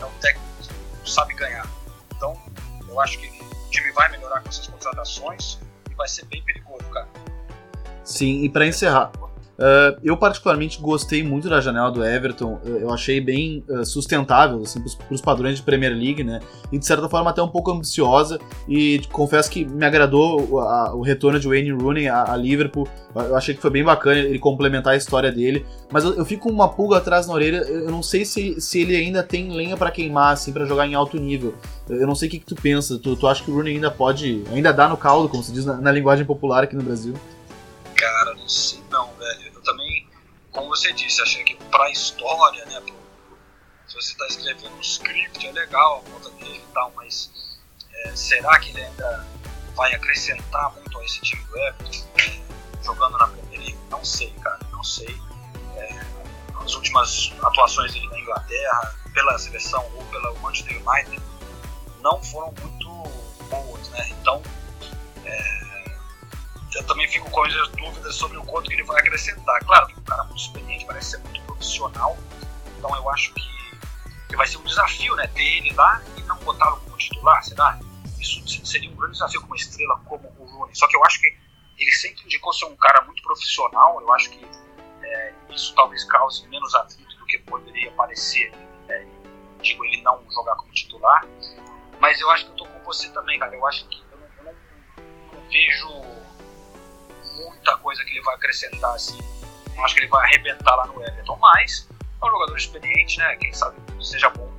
é 0.00 0.04
um 0.04 0.18
técnico 0.20 0.48
que 1.02 1.10
sabe 1.10 1.34
ganhar. 1.34 1.66
Então, 2.14 2.40
eu 2.86 3.00
acho 3.00 3.18
que 3.18 3.26
o 3.26 3.70
time 3.70 3.90
vai 3.92 4.08
melhorar 4.10 4.42
com 4.42 4.48
essas 4.48 4.66
contratações 4.68 5.58
e 5.90 5.94
vai 5.94 6.06
ser 6.06 6.24
bem 6.26 6.42
perigoso, 6.44 6.84
cara. 6.90 7.08
Sim, 8.08 8.42
e 8.42 8.48
para 8.48 8.66
encerrar, 8.66 9.12
Uh, 9.58 9.98
eu 10.04 10.16
particularmente 10.16 10.80
gostei 10.80 11.20
muito 11.20 11.48
da 11.48 11.60
janela 11.60 11.90
do 11.90 12.04
Everton, 12.04 12.60
eu 12.64 12.94
achei 12.94 13.20
bem 13.20 13.64
uh, 13.68 13.84
sustentável 13.84 14.62
assim, 14.62 14.80
para 14.80 15.12
os 15.12 15.20
padrões 15.20 15.56
de 15.56 15.62
Premier 15.62 15.92
League, 15.92 16.22
né? 16.22 16.38
E 16.70 16.78
de 16.78 16.86
certa 16.86 17.08
forma 17.08 17.30
até 17.30 17.42
um 17.42 17.48
pouco 17.48 17.72
ambiciosa. 17.72 18.38
E 18.68 19.00
confesso 19.10 19.50
que 19.50 19.64
me 19.64 19.84
agradou 19.84 20.60
a, 20.60 20.94
o 20.94 21.02
retorno 21.02 21.40
de 21.40 21.48
Wayne 21.48 21.72
Rooney 21.72 22.06
a, 22.06 22.32
a, 22.32 22.36
Liverpool. 22.36 22.86
Eu 23.16 23.34
achei 23.34 23.52
que 23.52 23.60
foi 23.60 23.70
bem 23.70 23.82
bacana 23.82 24.20
ele 24.20 24.38
complementar 24.38 24.92
a 24.92 24.96
história 24.96 25.32
dele. 25.32 25.66
Mas 25.90 26.04
eu, 26.04 26.14
eu 26.14 26.24
fico 26.24 26.44
com 26.44 26.54
uma 26.54 26.68
pulga 26.68 26.98
atrás 26.98 27.26
na 27.26 27.34
orelha. 27.34 27.56
Eu 27.56 27.90
não 27.90 28.00
sei 28.02 28.24
se, 28.24 28.60
se 28.60 28.80
ele 28.80 28.94
ainda 28.94 29.24
tem 29.24 29.50
lenha 29.50 29.76
para 29.76 29.90
queimar, 29.90 30.34
assim, 30.34 30.52
para 30.52 30.66
jogar 30.66 30.86
em 30.86 30.94
alto 30.94 31.18
nível. 31.18 31.52
Eu 31.88 32.06
não 32.06 32.14
sei 32.14 32.28
o 32.28 32.30
que, 32.30 32.38
que 32.38 32.46
tu 32.46 32.54
pensa. 32.54 32.96
Tu, 32.96 33.16
tu 33.16 33.26
acha 33.26 33.42
que 33.42 33.50
o 33.50 33.54
Rooney 33.54 33.74
ainda 33.74 33.90
pode, 33.90 34.44
ainda 34.52 34.72
dá 34.72 34.88
no 34.88 34.96
caldo, 34.96 35.28
como 35.28 35.42
se 35.42 35.50
diz 35.50 35.64
na, 35.64 35.78
na 35.78 35.90
linguagem 35.90 36.24
popular 36.24 36.62
aqui 36.62 36.76
no 36.76 36.82
Brasil? 36.84 37.14
Não 38.48 39.06
não, 39.06 39.14
velho 39.16 39.60
também, 39.60 40.08
como 40.52 40.68
você 40.68 40.90
disse, 40.94 41.20
achei 41.20 41.44
que 41.44 41.54
para 41.66 41.90
história, 41.90 42.64
né, 42.64 42.80
pro, 42.80 42.96
se 43.86 43.94
você 43.94 44.12
está 44.12 44.26
escrevendo 44.26 44.74
um 44.74 44.80
script, 44.80 45.46
é 45.46 45.52
legal 45.52 45.98
a 45.98 46.10
conta 46.10 46.30
dele 46.30 46.64
e 46.66 46.72
tal, 46.72 46.90
mas 46.96 47.30
é, 47.92 48.16
será 48.16 48.58
que 48.58 48.70
ele 48.70 48.82
ainda 48.82 49.26
vai 49.74 49.94
acrescentar 49.94 50.72
muito 50.74 50.98
a 50.98 51.04
esse 51.04 51.20
time 51.20 51.44
do 51.44 51.58
Everton, 51.58 52.06
jogando 52.82 53.18
na 53.18 53.28
Premier 53.28 53.60
League? 53.60 53.78
Não 53.90 54.02
sei, 54.02 54.30
cara, 54.42 54.60
não 54.72 54.82
sei. 54.82 55.14
É, 55.76 56.00
as 56.64 56.74
últimas 56.74 57.32
atuações 57.42 57.92
dele 57.92 58.08
na 58.08 58.20
Inglaterra, 58.20 58.94
pela 59.12 59.38
seleção 59.38 59.84
ou 59.94 60.04
pela 60.06 60.32
Manchester 60.40 60.76
United, 60.76 61.22
não 62.00 62.22
foram 62.22 62.54
muito 62.60 62.88
boas, 63.50 63.88
né? 63.90 64.08
Então, 64.10 64.42
é, 65.24 65.57
eu 66.78 66.86
também 66.86 67.08
fico 67.08 67.28
com 67.30 67.44
as 67.44 67.68
dúvidas 67.70 68.14
sobre 68.14 68.38
o 68.38 68.44
quanto 68.44 68.68
que 68.68 68.74
ele 68.74 68.84
vai 68.84 69.00
acrescentar. 69.00 69.58
Claro 69.64 69.88
o 69.96 70.02
cara 70.02 70.22
é 70.22 70.26
muito 70.26 70.40
experiente, 70.40 70.84
parece 70.86 71.10
ser 71.10 71.18
muito 71.18 71.40
profissional, 71.42 72.16
então 72.76 72.94
eu 72.94 73.10
acho 73.10 73.34
que, 73.34 73.42
que 74.28 74.36
vai 74.36 74.46
ser 74.46 74.58
um 74.58 74.62
desafio 74.62 75.14
né, 75.16 75.26
ter 75.28 75.42
ele 75.42 75.72
lá 75.74 76.00
e 76.16 76.22
não 76.22 76.36
botá-lo 76.38 76.80
como 76.80 76.96
titular, 76.96 77.42
será? 77.42 77.78
Isso 78.20 78.66
seria 78.66 78.90
um 78.90 78.96
grande 78.96 79.14
desafio 79.14 79.40
com 79.40 79.46
uma 79.48 79.56
estrela 79.56 80.00
como 80.04 80.32
o 80.38 80.44
Rooney. 80.44 80.74
Só 80.74 80.86
que 80.88 80.96
eu 80.96 81.04
acho 81.04 81.20
que 81.20 81.36
ele 81.78 81.92
sempre 81.92 82.24
indicou 82.24 82.52
ser 82.52 82.66
um 82.66 82.76
cara 82.76 83.02
muito 83.02 83.22
profissional, 83.22 84.00
eu 84.00 84.12
acho 84.12 84.30
que 84.30 84.44
é, 85.02 85.34
isso 85.50 85.74
talvez 85.74 86.04
cause 86.04 86.46
menos 86.48 86.74
atrito 86.74 87.16
do 87.16 87.26
que 87.26 87.38
poderia 87.38 87.90
parecer, 87.92 88.52
é, 88.88 89.06
digo, 89.60 89.84
ele 89.84 90.02
não 90.02 90.24
jogar 90.30 90.56
como 90.56 90.72
titular. 90.72 91.26
Mas 92.00 92.20
eu 92.20 92.30
acho 92.30 92.44
que 92.46 92.52
eu 92.52 92.56
tô 92.56 92.66
com 92.66 92.78
você 92.84 93.08
também, 93.10 93.38
cara. 93.40 93.54
Eu 93.54 93.66
acho 93.66 93.84
que 93.88 94.00
eu 94.12 94.18
não, 94.18 94.28
eu 94.38 94.44
não, 94.44 95.32
não 95.32 95.50
vejo 95.50 95.88
muita 97.38 97.76
coisa 97.78 98.04
que 98.04 98.10
ele 98.10 98.22
vai 98.22 98.34
acrescentar 98.34 98.94
assim. 98.94 99.18
Não 99.76 99.84
acho 99.84 99.94
que 99.94 100.00
ele 100.00 100.08
vai 100.08 100.24
arrebentar 100.26 100.74
lá 100.74 100.86
no 100.86 101.02
Everton, 101.02 101.38
mas 101.40 101.88
é 102.20 102.26
um 102.26 102.30
jogador 102.30 102.56
experiente, 102.56 103.18
né? 103.18 103.36
Quem 103.36 103.52
sabe 103.52 103.76
seja 104.00 104.28
bom 104.30 104.50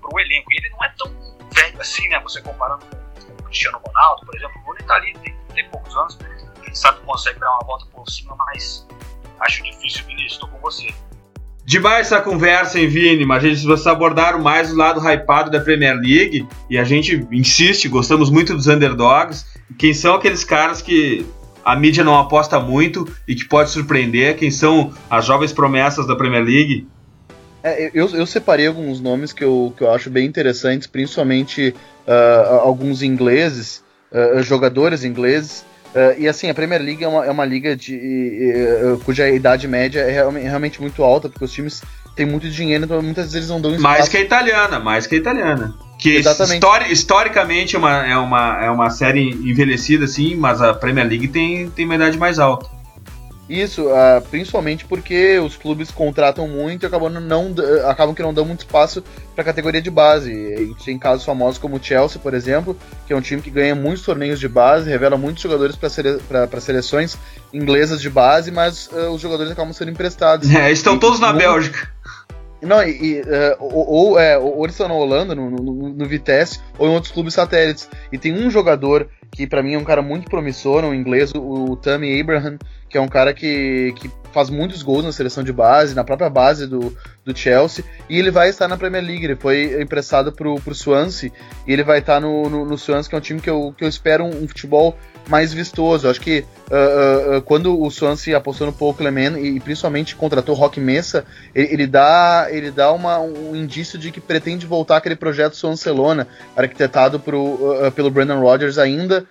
pro 0.00 0.20
elenco. 0.20 0.52
E 0.52 0.56
ele 0.58 0.70
não 0.70 0.84
é 0.84 0.92
tão 0.98 1.10
velho 1.54 1.80
assim, 1.80 2.08
né? 2.08 2.20
Você 2.20 2.42
comparando 2.42 2.84
com 2.86 3.32
o 3.32 3.42
Cristiano 3.44 3.80
Ronaldo, 3.86 4.26
por 4.26 4.34
exemplo, 4.36 4.60
o 4.60 4.66
Rooney 4.66 4.82
tá 4.84 4.94
ali, 4.94 5.12
tem, 5.18 5.36
tem 5.54 5.68
poucos 5.70 5.96
anos, 5.96 6.18
quem 6.62 6.74
sabe 6.74 7.00
consegue 7.00 7.38
dar 7.40 7.50
uma 7.50 7.66
volta 7.66 7.86
por 7.86 8.08
cima, 8.08 8.36
mas 8.36 8.86
acho 9.40 9.62
difícil, 9.62 10.04
Vinícius, 10.04 10.32
estou 10.32 10.48
com 10.48 10.58
você. 10.58 10.92
Demais 11.64 12.06
essa 12.06 12.20
conversa, 12.20 12.80
hein, 12.80 12.88
Vini? 12.88 13.24
Mas 13.24 13.42
gente, 13.42 13.62
vocês 13.62 13.86
abordaram 13.86 14.40
mais 14.40 14.72
o 14.72 14.76
lado 14.76 15.00
hypado 15.00 15.50
da 15.50 15.60
Premier 15.60 15.94
League 15.94 16.46
e 16.68 16.78
a 16.78 16.84
gente 16.84 17.26
insiste, 17.30 17.88
gostamos 17.88 18.28
muito 18.28 18.54
dos 18.54 18.66
underdogs. 18.66 19.46
Quem 19.78 19.94
são 19.94 20.16
aqueles 20.16 20.42
caras 20.42 20.82
que 20.82 21.24
a 21.64 21.76
mídia 21.76 22.04
não 22.04 22.18
aposta 22.18 22.58
muito 22.58 23.08
e 23.26 23.34
que 23.34 23.44
pode 23.44 23.70
surpreender? 23.70 24.36
Quem 24.36 24.50
são 24.50 24.92
as 25.08 25.24
jovens 25.24 25.52
promessas 25.52 26.06
da 26.06 26.16
Premier 26.16 26.44
League? 26.44 26.86
É, 27.62 27.90
eu, 27.92 28.08
eu 28.10 28.26
separei 28.26 28.66
alguns 28.66 29.00
nomes 29.00 29.32
que 29.32 29.44
eu, 29.44 29.72
que 29.76 29.84
eu 29.84 29.90
acho 29.92 30.08
bem 30.08 30.26
interessantes, 30.26 30.86
principalmente 30.86 31.74
uh, 32.06 32.60
alguns 32.62 33.02
ingleses, 33.02 33.84
uh, 34.10 34.42
jogadores 34.42 35.04
ingleses. 35.04 35.64
Uh, 35.94 36.18
e 36.18 36.28
assim, 36.28 36.48
a 36.48 36.54
Premier 36.54 36.80
League 36.80 37.04
é 37.04 37.08
uma, 37.08 37.26
é 37.26 37.30
uma 37.30 37.44
liga 37.44 37.76
de, 37.76 38.96
cuja 39.04 39.28
idade 39.28 39.66
média 39.66 40.00
é 40.00 40.24
realmente 40.38 40.80
muito 40.80 41.02
alta, 41.02 41.28
porque 41.28 41.44
os 41.44 41.52
times 41.52 41.82
têm 42.14 42.24
muito 42.24 42.48
dinheiro, 42.48 42.84
então 42.84 43.02
muitas 43.02 43.32
vezes 43.32 43.48
não 43.48 43.60
dão 43.60 43.74
espaço. 43.74 43.82
Mais 43.82 44.08
que 44.08 44.16
a 44.16 44.20
italiana, 44.20 44.78
mais 44.78 45.06
que 45.06 45.16
a 45.16 45.18
italiana. 45.18 45.74
Que 46.00 46.18
histori 46.18 46.90
historicamente 46.90 47.76
é 47.76 47.78
uma, 47.78 48.06
é, 48.06 48.16
uma, 48.16 48.64
é 48.64 48.70
uma 48.70 48.90
série 48.90 49.30
envelhecida, 49.30 50.06
assim, 50.06 50.34
mas 50.34 50.62
a 50.62 50.72
Premier 50.72 51.06
League 51.06 51.28
tem, 51.28 51.68
tem 51.70 51.84
uma 51.84 51.94
idade 51.94 52.16
mais 52.16 52.38
alta. 52.38 52.80
Isso, 53.50 53.86
uh, 53.86 54.22
principalmente 54.30 54.84
porque 54.84 55.36
os 55.40 55.56
clubes 55.56 55.90
contratam 55.90 56.46
muito 56.46 56.84
e 56.84 56.86
acabam, 56.86 57.10
não, 57.10 57.52
acabam 57.88 58.14
que 58.14 58.22
não 58.22 58.32
dão 58.32 58.44
muito 58.44 58.60
espaço 58.60 59.02
para 59.34 59.42
a 59.42 59.44
categoria 59.44 59.82
de 59.82 59.90
base. 59.90 60.30
A 60.54 60.58
gente 60.58 60.84
tem 60.84 60.96
casos 60.96 61.24
famosos 61.24 61.58
como 61.58 61.74
o 61.74 61.82
Chelsea, 61.82 62.20
por 62.22 62.32
exemplo, 62.32 62.76
que 63.08 63.12
é 63.12 63.16
um 63.16 63.20
time 63.20 63.42
que 63.42 63.50
ganha 63.50 63.74
muitos 63.74 64.04
torneios 64.04 64.38
de 64.38 64.46
base, 64.46 64.88
revela 64.88 65.18
muitos 65.18 65.42
jogadores 65.42 65.74
para 65.74 65.90
sele 65.90 66.20
seleções 66.60 67.18
inglesas 67.52 68.00
de 68.00 68.08
base, 68.08 68.52
mas 68.52 68.88
uh, 68.92 69.10
os 69.10 69.20
jogadores 69.20 69.50
acabam 69.50 69.72
sendo 69.72 69.90
emprestados. 69.90 70.48
É, 70.54 70.70
estão 70.70 70.94
e, 70.94 71.00
todos 71.00 71.18
na 71.18 71.32
Bélgica. 71.32 71.90
Não, 72.62 72.82
e, 72.82 72.90
e 72.90 73.20
uh, 73.20 73.56
ou, 73.58 73.88
ou, 73.88 74.18
é, 74.18 74.36
ou 74.38 74.64
eles 74.64 74.74
estão 74.74 74.88
na 74.88 74.94
Holanda, 74.94 75.34
no, 75.34 75.50
no, 75.50 75.88
no, 75.88 76.06
Vitesse, 76.06 76.60
ou 76.78 76.88
em 76.88 76.92
outros 76.92 77.12
clubes 77.12 77.34
satélites. 77.34 77.88
E 78.12 78.18
tem 78.18 78.32
um 78.32 78.50
jogador 78.50 79.08
que 79.30 79.46
para 79.46 79.62
mim 79.62 79.74
é 79.74 79.78
um 79.78 79.84
cara 79.84 80.02
muito 80.02 80.28
promissor, 80.28 80.84
um 80.84 80.94
inglês, 80.94 81.32
o, 81.34 81.72
o 81.72 81.76
Tammy 81.76 82.20
Abraham, 82.20 82.58
que 82.88 82.98
é 82.98 83.00
um 83.00 83.08
cara 83.08 83.32
que, 83.32 83.94
que 83.96 84.10
faz 84.32 84.50
muitos 84.50 84.82
gols 84.82 85.04
na 85.04 85.12
seleção 85.12 85.42
de 85.42 85.52
base, 85.52 85.94
na 85.94 86.04
própria 86.04 86.28
base 86.28 86.66
do, 86.66 86.96
do 87.24 87.36
Chelsea, 87.36 87.84
e 88.08 88.18
ele 88.18 88.30
vai 88.30 88.48
estar 88.48 88.68
na 88.68 88.76
Premier 88.76 89.04
League. 89.04 89.24
Ele 89.24 89.36
foi 89.36 89.80
emprestado 89.80 90.32
pro, 90.32 90.56
pro 90.56 90.74
Swansea, 90.74 91.30
e 91.66 91.72
ele 91.72 91.82
vai 91.82 92.00
estar 92.00 92.20
no, 92.20 92.48
no, 92.50 92.64
no 92.64 92.76
Swansea, 92.76 93.08
que 93.08 93.14
é 93.14 93.18
um 93.18 93.22
time 93.22 93.40
que 93.40 93.50
eu, 93.50 93.74
que 93.76 93.84
eu 93.84 93.88
espero 93.88 94.24
um, 94.24 94.44
um 94.44 94.48
futebol 94.48 94.96
mais 95.30 95.52
vistoso. 95.52 96.06
Eu 96.06 96.10
acho 96.10 96.20
que 96.20 96.44
uh, 96.70 97.38
uh, 97.38 97.42
quando 97.42 97.80
o 97.80 97.90
Swansea 97.90 98.36
apostou 98.36 98.66
no 98.66 98.72
Paul 98.72 98.92
Clement 98.92 99.38
e, 99.38 99.56
e 99.56 99.60
principalmente 99.60 100.16
contratou 100.16 100.54
Rock 100.54 100.80
Mesa, 100.80 101.24
ele, 101.54 101.72
ele, 101.72 101.86
dá, 101.86 102.48
ele 102.50 102.70
dá 102.70 102.92
uma, 102.92 103.18
um 103.20 103.54
indício 103.54 103.98
de 103.98 104.10
que 104.10 104.20
pretende 104.20 104.66
voltar 104.66 104.96
aquele 104.96 105.16
projeto 105.16 105.56
Swanselona, 105.56 106.26
arquitetado 106.56 107.20
pro, 107.20 107.40
uh, 107.40 107.92
pelo 107.94 108.10
Brandon 108.10 108.40
Rodgers 108.40 108.76
ainda 108.76 109.24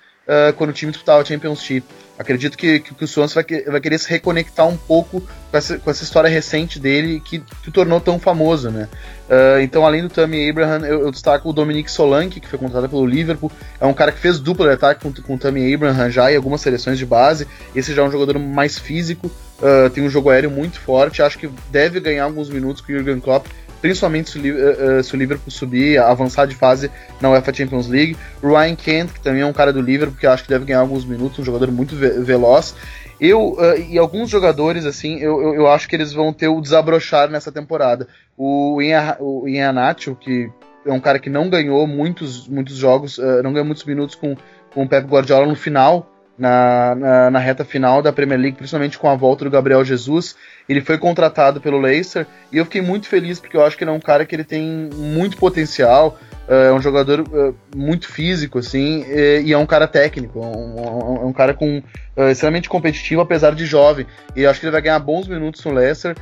quando 0.57 0.69
o 0.69 0.73
time 0.73 0.91
disputava 0.91 1.23
a 1.23 1.25
Championship. 1.25 1.83
Acredito 2.19 2.55
que, 2.55 2.81
que, 2.81 2.93
que 2.93 3.03
o 3.03 3.07
Swansea 3.07 3.43
vai, 3.43 3.61
vai, 3.63 3.81
querer 3.81 3.97
se 3.97 4.07
reconectar 4.07 4.67
um 4.67 4.77
pouco 4.77 5.21
com 5.21 5.57
essa, 5.57 5.79
com 5.79 5.89
essa 5.89 6.03
história 6.03 6.29
recente 6.29 6.77
dele 6.77 7.19
que, 7.19 7.39
que 7.39 7.69
o 7.69 7.71
tornou 7.71 7.99
tão 7.99 8.19
famoso, 8.19 8.69
né? 8.69 8.87
Uh, 9.29 9.61
então, 9.61 9.85
além 9.85 10.01
do 10.01 10.09
Tammy 10.09 10.49
Abraham, 10.49 10.79
eu, 10.87 11.01
eu, 11.01 11.11
destaco 11.11 11.47
o 11.47 11.53
Dominique 11.53 11.91
Solanke, 11.91 12.39
que 12.39 12.47
foi 12.47 12.57
contratado 12.57 12.89
pelo 12.89 13.05
Liverpool. 13.05 13.51
É 13.79 13.85
um 13.85 13.93
cara 13.93 14.11
que 14.11 14.17
fez 14.17 14.39
dupla 14.39 14.67
de 14.67 14.73
ataque 14.73 15.01
com, 15.03 15.13
com 15.21 15.35
o 15.35 15.37
Tammy 15.37 15.71
Abraham 15.71 16.09
já 16.09 16.31
em 16.31 16.35
algumas 16.35 16.61
seleções 16.61 16.97
de 16.97 17.05
base. 17.05 17.47
Esse 17.75 17.93
já 17.93 18.01
é 18.01 18.05
um 18.05 18.11
jogador 18.11 18.39
mais 18.39 18.79
físico, 18.79 19.27
uh, 19.27 19.89
tem 19.91 20.03
um 20.03 20.09
jogo 20.09 20.31
aéreo 20.31 20.49
muito 20.49 20.79
forte. 20.79 21.21
Acho 21.21 21.37
que 21.37 21.47
deve 21.69 21.99
ganhar 21.99 22.23
alguns 22.23 22.49
minutos 22.49 22.81
com 22.81 22.91
o 22.91 22.95
Jurgen 22.95 23.19
Klopp 23.19 23.45
principalmente 23.81 24.29
se 24.29 24.37
o, 24.37 24.41
uh, 24.41 25.03
se 25.03 25.15
o, 25.15 25.17
Liverpool 25.17 25.49
subir, 25.49 25.97
avançar 25.99 26.45
de 26.45 26.53
fase 26.53 26.91
na 27.21 27.29
UEFA 27.29 27.53
Champions 27.53 27.87
League. 27.87 28.17
Ryan 28.43 28.75
Kent, 28.75 29.13
que 29.13 29.21
também 29.21 29.41
é 29.41 29.45
um 29.45 29.53
cara 29.53 29.71
do 29.71 29.81
Liverpool, 29.81 30.17
que 30.19 30.27
acho 30.27 30.43
que 30.43 30.49
deve 30.49 30.65
ganhar 30.65 30.79
alguns 30.79 31.05
minutos, 31.05 31.39
um 31.39 31.45
jogador 31.45 31.71
muito 31.71 31.95
ve 31.95 32.19
veloz. 32.19 32.75
Eu, 33.19 33.53
uh, 33.53 33.77
e 33.89 33.97
alguns 33.97 34.29
jogadores, 34.29 34.85
assim, 34.85 35.19
eu, 35.19 35.41
eu, 35.41 35.55
eu, 35.55 35.67
acho 35.67 35.87
que 35.87 35.95
eles 35.95 36.13
vão 36.13 36.31
ter 36.31 36.47
o 36.47 36.61
desabrochar 36.61 37.29
nessa 37.29 37.51
temporada. 37.51 38.07
O 38.37 38.81
Ian 38.81 39.73
Nacho, 39.73 40.15
que 40.15 40.49
é 40.85 40.91
um 40.91 40.99
cara 40.99 41.19
que 41.19 41.29
não 41.29 41.49
ganhou 41.49 41.85
muitos, 41.85 42.47
muitos 42.47 42.75
jogos, 42.75 43.17
uh, 43.17 43.43
não 43.43 43.51
ganhou 43.51 43.65
muitos 43.65 43.83
minutos 43.83 44.15
com, 44.15 44.35
com 44.73 44.83
o 44.83 44.87
Pep 44.87 45.05
Guardiola 45.07 45.45
no 45.45 45.55
final 45.55 46.09
na, 46.39 46.95
na, 46.95 47.31
na, 47.31 47.39
reta 47.39 47.65
final 47.65 48.01
da 48.01 48.13
Premier 48.13 48.39
League, 48.39 48.55
principalmente 48.55 48.97
com 48.97 49.09
a 49.09 49.15
volta 49.15 49.43
do 49.43 49.51
Gabriel 49.51 49.83
Jesus. 49.83 50.37
Ele 50.69 50.79
foi 50.79 50.97
contratado 50.97 51.59
pelo 51.59 51.77
Leicester 51.77 52.25
e 52.51 52.57
eu 52.57 52.63
fiquei 52.63 52.81
muito 52.81 53.07
feliz 53.07 53.39
porque 53.39 53.57
eu 53.57 53.65
acho 53.65 53.77
que 53.77 53.83
ele 53.83 53.91
é 53.91 53.93
um 53.93 53.99
cara 53.99 54.25
que 54.25 54.33
ele 54.33 54.45
tem 54.45 54.89
muito 54.95 55.35
potencial, 55.35 56.17
é 56.49 56.73
um 56.73 56.81
jogador 56.81 57.21
uh, 57.21 57.55
muito 57.75 58.07
físico, 58.07 58.59
assim, 58.59 59.05
e, 59.07 59.53
é 59.53 59.57
um 59.57 59.65
cara 59.65 59.87
técnico, 59.87 60.39
é 60.39 60.45
um, 60.45 61.27
um, 61.27 61.33
cara 61.33 61.53
com 61.53 61.81
extremamente 62.29 62.67
competitivo, 62.67 63.21
apesar 63.21 63.53
de 63.53 63.65
jovem. 63.65 64.05
E 64.35 64.45
acho 64.45 64.59
que 64.59 64.65
ele 64.65 64.71
vai 64.71 64.81
ganhar 64.81 64.99
bons 64.99 65.27
minutos 65.27 65.63
no 65.63 65.71
Leicester. 65.71 66.15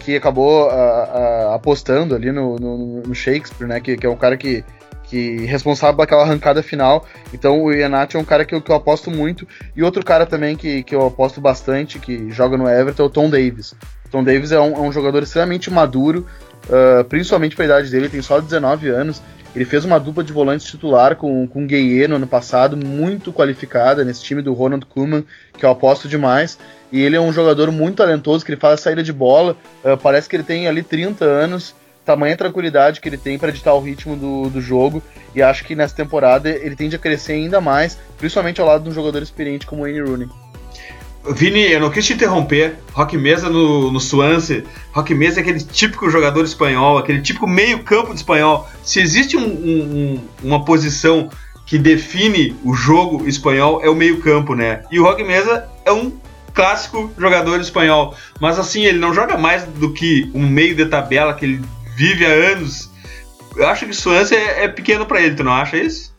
Que 0.00 0.16
acabou 0.16 0.68
apostando 1.54 2.16
ali 2.16 2.32
no, 2.32 2.56
no, 2.56 3.02
no 3.02 3.14
Shakespeare, 3.14 3.68
né? 3.68 3.78
Que, 3.78 3.96
que, 3.96 4.04
é 4.04 4.10
um 4.10 4.16
cara 4.16 4.36
que 4.36 4.64
que 5.12 5.44
responsável 5.44 5.94
por 5.94 6.04
aquela 6.04 6.22
arrancada 6.22 6.62
final. 6.62 7.06
Então 7.34 7.62
o 7.62 7.70
Iannati 7.70 8.16
é 8.16 8.18
um 8.18 8.24
cara 8.24 8.46
que 8.46 8.54
eu, 8.54 8.62
que 8.62 8.70
eu 8.70 8.76
aposto 8.76 9.10
muito. 9.10 9.46
E 9.76 9.82
outro 9.82 10.02
cara 10.02 10.24
também 10.24 10.56
que, 10.56 10.82
que 10.82 10.94
eu 10.94 11.06
aposto 11.06 11.38
bastante, 11.38 11.98
que 11.98 12.30
joga 12.30 12.56
no 12.56 12.66
Everton, 12.66 13.02
é 13.02 13.06
o 13.06 13.10
Tom 13.10 13.28
Davis. 13.28 13.74
Tom 14.10 14.24
Davis 14.24 14.52
é 14.52 14.60
um, 14.60 14.74
é 14.74 14.80
um 14.80 14.90
jogador 14.90 15.22
extremamente 15.22 15.70
maduro, 15.70 16.26
uh, 16.68 17.04
principalmente 17.04 17.54
para 17.54 17.64
a 17.64 17.66
idade 17.66 17.90
dele, 17.90 18.08
tem 18.08 18.22
só 18.22 18.40
19 18.40 18.88
anos. 18.88 19.22
Ele 19.54 19.64
fez 19.66 19.84
uma 19.84 20.00
dupla 20.00 20.24
de 20.24 20.32
volantes 20.32 20.66
titular 20.66 21.14
com, 21.16 21.46
com 21.46 21.66
Gueye 21.66 22.08
no 22.08 22.16
ano 22.16 22.26
passado, 22.26 22.76
muito 22.76 23.32
qualificada 23.32 24.02
nesse 24.02 24.22
time 24.22 24.40
do 24.40 24.54
Ronald 24.54 24.86
Koeman, 24.86 25.24
que 25.58 25.64
eu 25.64 25.70
aposto 25.70 26.08
demais. 26.08 26.58
E 26.90 27.00
ele 27.00 27.16
é 27.16 27.20
um 27.20 27.32
jogador 27.32 27.70
muito 27.70 27.96
talentoso, 27.96 28.44
que 28.44 28.52
ele 28.52 28.60
faz 28.60 28.80
a 28.80 28.82
saída 28.82 29.02
de 29.02 29.12
bola. 29.12 29.56
Uh, 29.84 29.96
parece 29.96 30.28
que 30.28 30.36
ele 30.36 30.42
tem 30.42 30.66
ali 30.66 30.82
30 30.82 31.24
anos 31.24 31.74
tamanha 32.04 32.36
tranquilidade 32.36 33.00
que 33.00 33.08
ele 33.08 33.16
tem 33.16 33.38
para 33.38 33.50
editar 33.50 33.74
o 33.74 33.80
ritmo 33.80 34.16
do, 34.16 34.50
do 34.50 34.60
jogo. 34.60 35.02
E 35.34 35.42
acho 35.42 35.64
que 35.64 35.74
nessa 35.74 35.94
temporada 35.94 36.48
ele 36.48 36.76
tende 36.76 36.96
a 36.96 36.98
crescer 36.98 37.32
ainda 37.32 37.60
mais, 37.60 37.98
principalmente 38.18 38.60
ao 38.60 38.66
lado 38.66 38.84
de 38.84 38.90
um 38.90 38.92
jogador 38.92 39.22
experiente 39.22 39.66
como 39.66 39.82
o 39.82 39.84
Wayne 39.84 40.00
Rooney. 40.00 40.28
Vini, 41.30 41.70
eu 41.70 41.80
não 41.80 41.90
quis 41.90 42.04
te 42.04 42.14
interromper. 42.14 42.78
Rock 42.92 43.16
Mesa 43.16 43.48
no, 43.48 43.92
no 43.92 44.00
Swansea. 44.00 44.64
Rock 44.92 45.14
Mesa 45.14 45.40
é 45.40 45.42
aquele 45.42 45.60
típico 45.60 46.10
jogador 46.10 46.44
espanhol, 46.44 46.98
aquele 46.98 47.20
típico 47.20 47.46
meio-campo 47.46 48.10
de 48.10 48.16
espanhol. 48.16 48.68
Se 48.82 49.00
existe 49.00 49.36
um, 49.36 49.44
um, 49.44 50.20
uma 50.42 50.64
posição 50.64 51.30
que 51.64 51.78
define 51.78 52.56
o 52.64 52.74
jogo 52.74 53.26
espanhol, 53.28 53.80
é 53.82 53.88
o 53.88 53.94
meio-campo, 53.94 54.54
né? 54.54 54.82
E 54.90 54.98
o 54.98 55.04
Rock 55.04 55.22
Mesa 55.22 55.68
é 55.84 55.92
um 55.92 56.12
clássico 56.52 57.12
jogador 57.16 57.60
espanhol. 57.60 58.16
Mas 58.40 58.58
assim, 58.58 58.84
ele 58.84 58.98
não 58.98 59.14
joga 59.14 59.38
mais 59.38 59.64
do 59.64 59.92
que 59.92 60.30
um 60.34 60.46
meio 60.46 60.74
de 60.74 60.86
tabela 60.86 61.34
que 61.34 61.44
ele 61.44 61.62
vive 61.96 62.26
há 62.26 62.52
anos. 62.52 62.90
Eu 63.56 63.68
acho 63.68 63.84
que 63.84 63.92
o 63.92 63.94
Swansea 63.94 64.36
é, 64.36 64.64
é 64.64 64.68
pequeno 64.68 65.06
para 65.06 65.20
ele, 65.20 65.36
tu 65.36 65.44
não 65.44 65.52
acha 65.52 65.76
isso? 65.76 66.11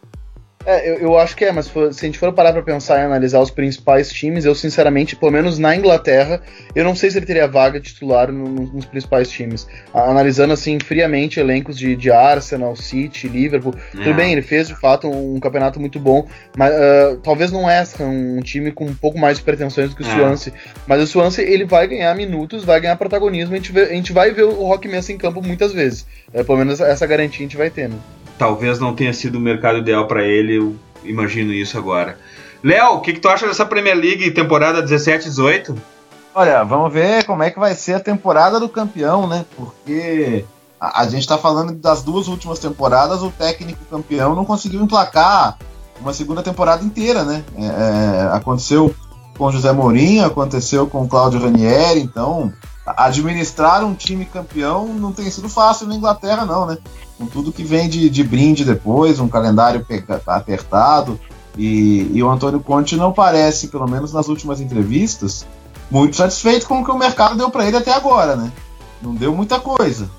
É, 0.66 0.90
eu, 0.90 0.96
eu, 0.96 1.18
acho 1.18 1.36
que 1.36 1.44
é, 1.44 1.52
mas 1.52 1.66
se 1.66 1.78
a 1.78 2.06
gente 2.06 2.18
for 2.18 2.32
parar 2.32 2.54
para 2.54 2.62
pensar 2.62 3.00
e 3.00 3.02
analisar 3.04 3.40
os 3.40 3.52
principais 3.52 4.12
times, 4.12 4.46
eu 4.46 4.56
sinceramente, 4.56 5.16
pelo 5.16 5.32
menos 5.32 5.60
na 5.60 5.76
Inglaterra, 5.76 6.42
eu 6.74 6.84
não 6.86 6.96
sei 6.96 7.12
se 7.12 7.18
ele 7.18 7.26
teria 7.26 7.48
vaga 7.48 7.80
titular 7.80 8.32
no, 8.32 8.48
nos 8.48 8.86
principais 8.86 9.30
times. 9.30 9.68
Analisando 9.94 10.54
assim 10.54 10.80
friamente 10.80 11.40
elencos 11.40 11.78
de, 11.78 11.96
de 11.96 12.10
Arsenal, 12.12 12.76
City, 12.76 13.28
Liverpool, 13.28 13.74
é. 13.76 13.98
tudo 13.98 14.14
bem, 14.14 14.32
ele 14.32 14.42
fez 14.42 14.68
de 14.68 14.76
fato 14.76 15.08
um, 15.08 15.36
um 15.36 15.40
campeonato 15.40 15.80
muito 15.80 16.00
bom, 16.00 16.28
mas 16.58 16.74
uh, 16.74 17.18
talvez 17.18 17.52
não 17.52 17.70
é 17.70 17.84
um 18.00 18.40
time 18.40 18.72
com 18.72 18.86
um 18.86 18.96
pouco 18.96 19.20
mais 19.20 19.38
de 19.38 19.44
pretensões 19.44 19.90
do 19.90 19.96
que 19.96 20.04
o 20.04 20.08
é. 20.08 20.16
Swansea. 20.16 20.54
Mas 20.88 21.02
o 21.02 21.08
Swansea 21.08 21.44
ele 21.44 21.66
vai 21.66 21.88
ganhar 21.88 22.16
minutos, 22.16 22.64
vai 22.64 22.80
ganhar 22.80 22.96
protagonismo, 22.96 23.54
a 23.54 23.58
gente, 23.58 23.72
vê, 23.72 23.82
a 23.82 23.94
gente 23.94 24.14
vai 24.14 24.32
ver 24.32 24.44
o 24.44 24.66
Rock 24.66 24.88
Mesa 24.88 25.12
em 25.12 25.18
campo 25.18 25.42
muitas 25.42 25.74
vezes. 25.74 26.06
É, 26.34 26.42
pelo 26.42 26.58
menos 26.58 26.80
essa 26.80 27.06
garantia 27.06 27.40
a 27.40 27.44
gente 27.44 27.58
vai 27.58 27.70
ter. 27.70 27.90
Né? 27.90 27.96
Talvez 28.38 28.80
não 28.80 28.94
tenha 28.94 29.14
sido 29.14 29.38
o 29.38 29.42
mercado 29.42 29.80
ideal 29.80 30.08
para 30.08 30.24
ele, 30.24 30.58
eu 30.58 30.76
imagino 31.04 31.54
isso 31.54 31.78
agora. 31.78 32.18
Léo, 32.64 32.94
o 32.94 33.02
que, 33.02 33.14
que 33.14 33.20
tu 33.20 33.28
acha 33.28 33.46
dessa 33.46 33.66
Premier 33.66 33.96
League 33.96 34.32
temporada 34.32 34.82
17-18? 34.84 35.76
Olha, 36.34 36.64
vamos 36.64 36.92
ver 36.92 37.26
como 37.26 37.44
é 37.44 37.52
que 37.52 37.60
vai 37.60 37.76
ser 37.76 37.94
a 37.94 38.00
temporada 38.00 38.60
do 38.60 38.70
campeão, 38.70 39.28
né? 39.28 39.46
Porque 39.56 40.46
a, 40.80 41.02
a 41.02 41.04
gente 41.06 41.22
está 41.22 41.38
falando 41.38 41.74
das 41.74 42.02
duas 42.02 42.28
últimas 42.28 42.60
temporadas, 42.60 43.22
o 43.22 43.30
técnico 43.30 43.84
campeão 43.86 44.34
não 44.34 44.46
conseguiu 44.46 44.82
emplacar 44.82 45.58
uma 46.02 46.14
segunda 46.14 46.42
temporada 46.42 46.84
inteira, 46.84 47.24
né? 47.24 47.44
É, 47.56 47.66
é 47.66 48.30
aconteceu 48.34 48.96
com 49.38 49.52
José 49.52 49.72
Mourinho, 49.72 50.26
aconteceu 50.26 50.88
com 50.88 51.08
Cláudio 51.08 51.42
Ranieri, 51.42 52.00
então 52.00 52.52
administrar 52.86 53.84
um 53.84 53.94
time 53.94 54.26
campeão 54.26 54.88
não 54.88 55.14
tem 55.14 55.30
sido 55.32 55.48
fácil 55.48 55.88
na 55.88 55.96
Inglaterra, 55.96 56.46
não, 56.46 56.66
né? 56.66 56.78
Com 57.24 57.28
tudo 57.28 57.54
que 57.54 57.64
vem 57.64 57.88
de, 57.88 58.10
de 58.10 58.24
brinde 58.24 58.66
depois, 58.66 59.20
um 59.20 59.30
calendário 59.30 59.86
apertado. 60.28 61.18
E, 61.58 62.10
e 62.14 62.22
o 62.22 62.30
Antônio 62.30 62.60
Conte 62.60 62.98
não 62.98 63.14
parece, 63.14 63.68
pelo 63.68 63.88
menos 63.88 64.12
nas 64.12 64.28
últimas 64.28 64.60
entrevistas, 64.60 65.46
muito 65.90 66.18
satisfeito 66.18 66.68
com 66.68 66.82
o 66.82 66.84
que 66.84 66.92
o 66.92 66.98
mercado 66.98 67.38
deu 67.38 67.50
para 67.50 67.66
ele 67.66 67.78
até 67.78 67.94
agora, 67.94 68.36
né? 68.36 68.52
Não 69.02 69.14
deu 69.14 69.34
muita 69.34 69.60
coisa. 69.60 70.10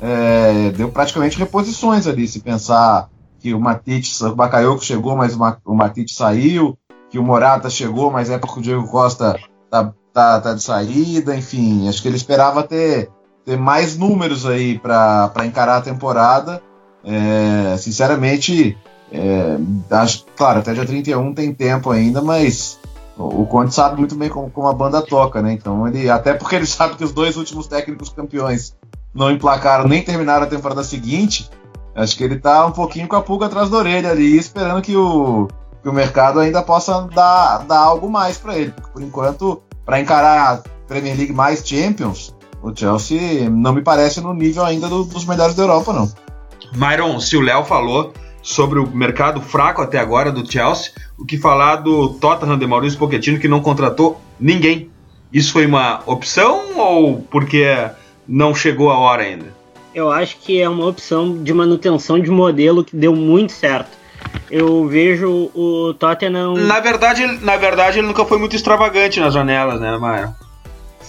É, 0.00 0.70
deu 0.72 0.90
praticamente 0.90 1.38
reposições 1.38 2.06
ali, 2.06 2.26
se 2.26 2.40
pensar 2.40 3.08
que 3.38 3.54
o 3.54 3.60
Matite, 3.60 4.12
o 4.22 4.80
chegou, 4.80 5.16
mas 5.16 5.34
o 5.64 5.74
Matite 5.74 6.14
saiu, 6.14 6.76
que 7.08 7.18
o 7.18 7.22
Morata 7.22 7.70
chegou, 7.70 8.10
mas 8.10 8.28
é 8.28 8.36
porque 8.36 8.60
o 8.60 8.62
Diego 8.62 8.86
Costa 8.88 9.38
tá, 9.70 9.92
tá, 10.12 10.40
tá 10.40 10.54
de 10.54 10.62
saída, 10.62 11.34
enfim, 11.34 11.88
acho 11.88 12.02
que 12.02 12.08
ele 12.08 12.16
esperava 12.16 12.62
ter, 12.62 13.08
ter 13.50 13.58
mais 13.58 13.98
números 13.98 14.46
aí 14.46 14.78
para 14.78 15.44
encarar 15.44 15.78
a 15.78 15.80
temporada. 15.80 16.62
É, 17.04 17.76
sinceramente, 17.78 18.78
é, 19.10 19.56
acho, 19.90 20.24
claro, 20.36 20.60
até 20.60 20.72
dia 20.72 20.86
31 20.86 21.34
tem 21.34 21.52
tempo 21.52 21.90
ainda, 21.90 22.22
mas 22.22 22.78
o 23.16 23.44
Conte 23.46 23.74
sabe 23.74 23.98
muito 23.98 24.14
bem 24.14 24.28
como, 24.28 24.48
como, 24.50 24.68
a 24.68 24.72
banda 24.72 25.02
toca, 25.02 25.42
né? 25.42 25.52
Então 25.52 25.88
ele. 25.88 26.08
Até 26.08 26.32
porque 26.32 26.54
ele 26.54 26.66
sabe 26.66 26.94
que 26.94 27.02
os 27.02 27.12
dois 27.12 27.36
últimos 27.36 27.66
técnicos 27.66 28.08
campeões 28.10 28.76
não 29.12 29.32
emplacaram 29.32 29.88
nem 29.88 30.02
terminaram 30.02 30.44
a 30.44 30.48
temporada 30.48 30.84
seguinte. 30.84 31.50
Acho 31.92 32.16
que 32.16 32.22
ele 32.22 32.38
tá 32.38 32.64
um 32.64 32.70
pouquinho 32.70 33.08
com 33.08 33.16
a 33.16 33.22
pulga 33.22 33.46
atrás 33.46 33.68
da 33.68 33.78
orelha 33.78 34.12
ali, 34.12 34.38
esperando 34.38 34.80
que 34.80 34.94
o, 34.94 35.48
que 35.82 35.88
o 35.88 35.92
mercado 35.92 36.38
ainda 36.38 36.62
possa 36.62 37.00
dar, 37.12 37.64
dar 37.64 37.80
algo 37.80 38.08
mais 38.08 38.38
para 38.38 38.56
ele. 38.56 38.72
Por 38.92 39.02
enquanto, 39.02 39.60
para 39.84 39.98
encarar 39.98 40.54
a 40.54 40.62
Premier 40.86 41.16
League 41.16 41.32
mais 41.32 41.66
Champions, 41.66 42.32
o 42.62 42.74
Chelsea 42.74 43.48
não 43.48 43.72
me 43.72 43.82
parece 43.82 44.20
no 44.20 44.34
nível 44.34 44.64
ainda 44.64 44.88
do, 44.88 45.04
dos 45.04 45.24
melhores 45.24 45.54
da 45.54 45.62
Europa, 45.62 45.92
não. 45.92 46.12
Myron, 46.74 47.18
se 47.18 47.36
o 47.36 47.40
Léo 47.40 47.64
falou 47.64 48.12
sobre 48.42 48.78
o 48.78 48.86
mercado 48.86 49.40
fraco 49.40 49.82
até 49.82 49.98
agora 49.98 50.30
do 50.30 50.50
Chelsea, 50.50 50.92
o 51.18 51.24
que 51.24 51.38
falar 51.38 51.76
do 51.76 52.10
Tottenham 52.10 52.58
de 52.58 52.66
Maurício 52.66 52.98
Pochettino 52.98 53.38
que 53.38 53.48
não 53.48 53.60
contratou 53.60 54.20
ninguém. 54.38 54.90
Isso 55.32 55.52
foi 55.52 55.66
uma 55.66 56.02
opção 56.06 56.78
ou 56.78 57.20
porque 57.30 57.88
não 58.26 58.54
chegou 58.54 58.90
a 58.90 58.98
hora 58.98 59.22
ainda? 59.22 59.46
Eu 59.94 60.10
acho 60.10 60.38
que 60.38 60.60
é 60.60 60.68
uma 60.68 60.86
opção 60.86 61.42
de 61.42 61.52
manutenção 61.52 62.18
de 62.18 62.30
modelo 62.30 62.84
que 62.84 62.96
deu 62.96 63.14
muito 63.14 63.52
certo. 63.52 63.98
Eu 64.50 64.86
vejo 64.86 65.50
o 65.54 65.94
Tottenham. 65.94 66.54
Na 66.54 66.80
verdade, 66.80 67.26
na 67.26 67.56
verdade 67.56 67.98
ele 67.98 68.06
nunca 68.06 68.24
foi 68.24 68.38
muito 68.38 68.54
extravagante 68.54 69.18
nas 69.18 69.34
janelas, 69.34 69.80
né, 69.80 69.96
Maio? 69.98 70.34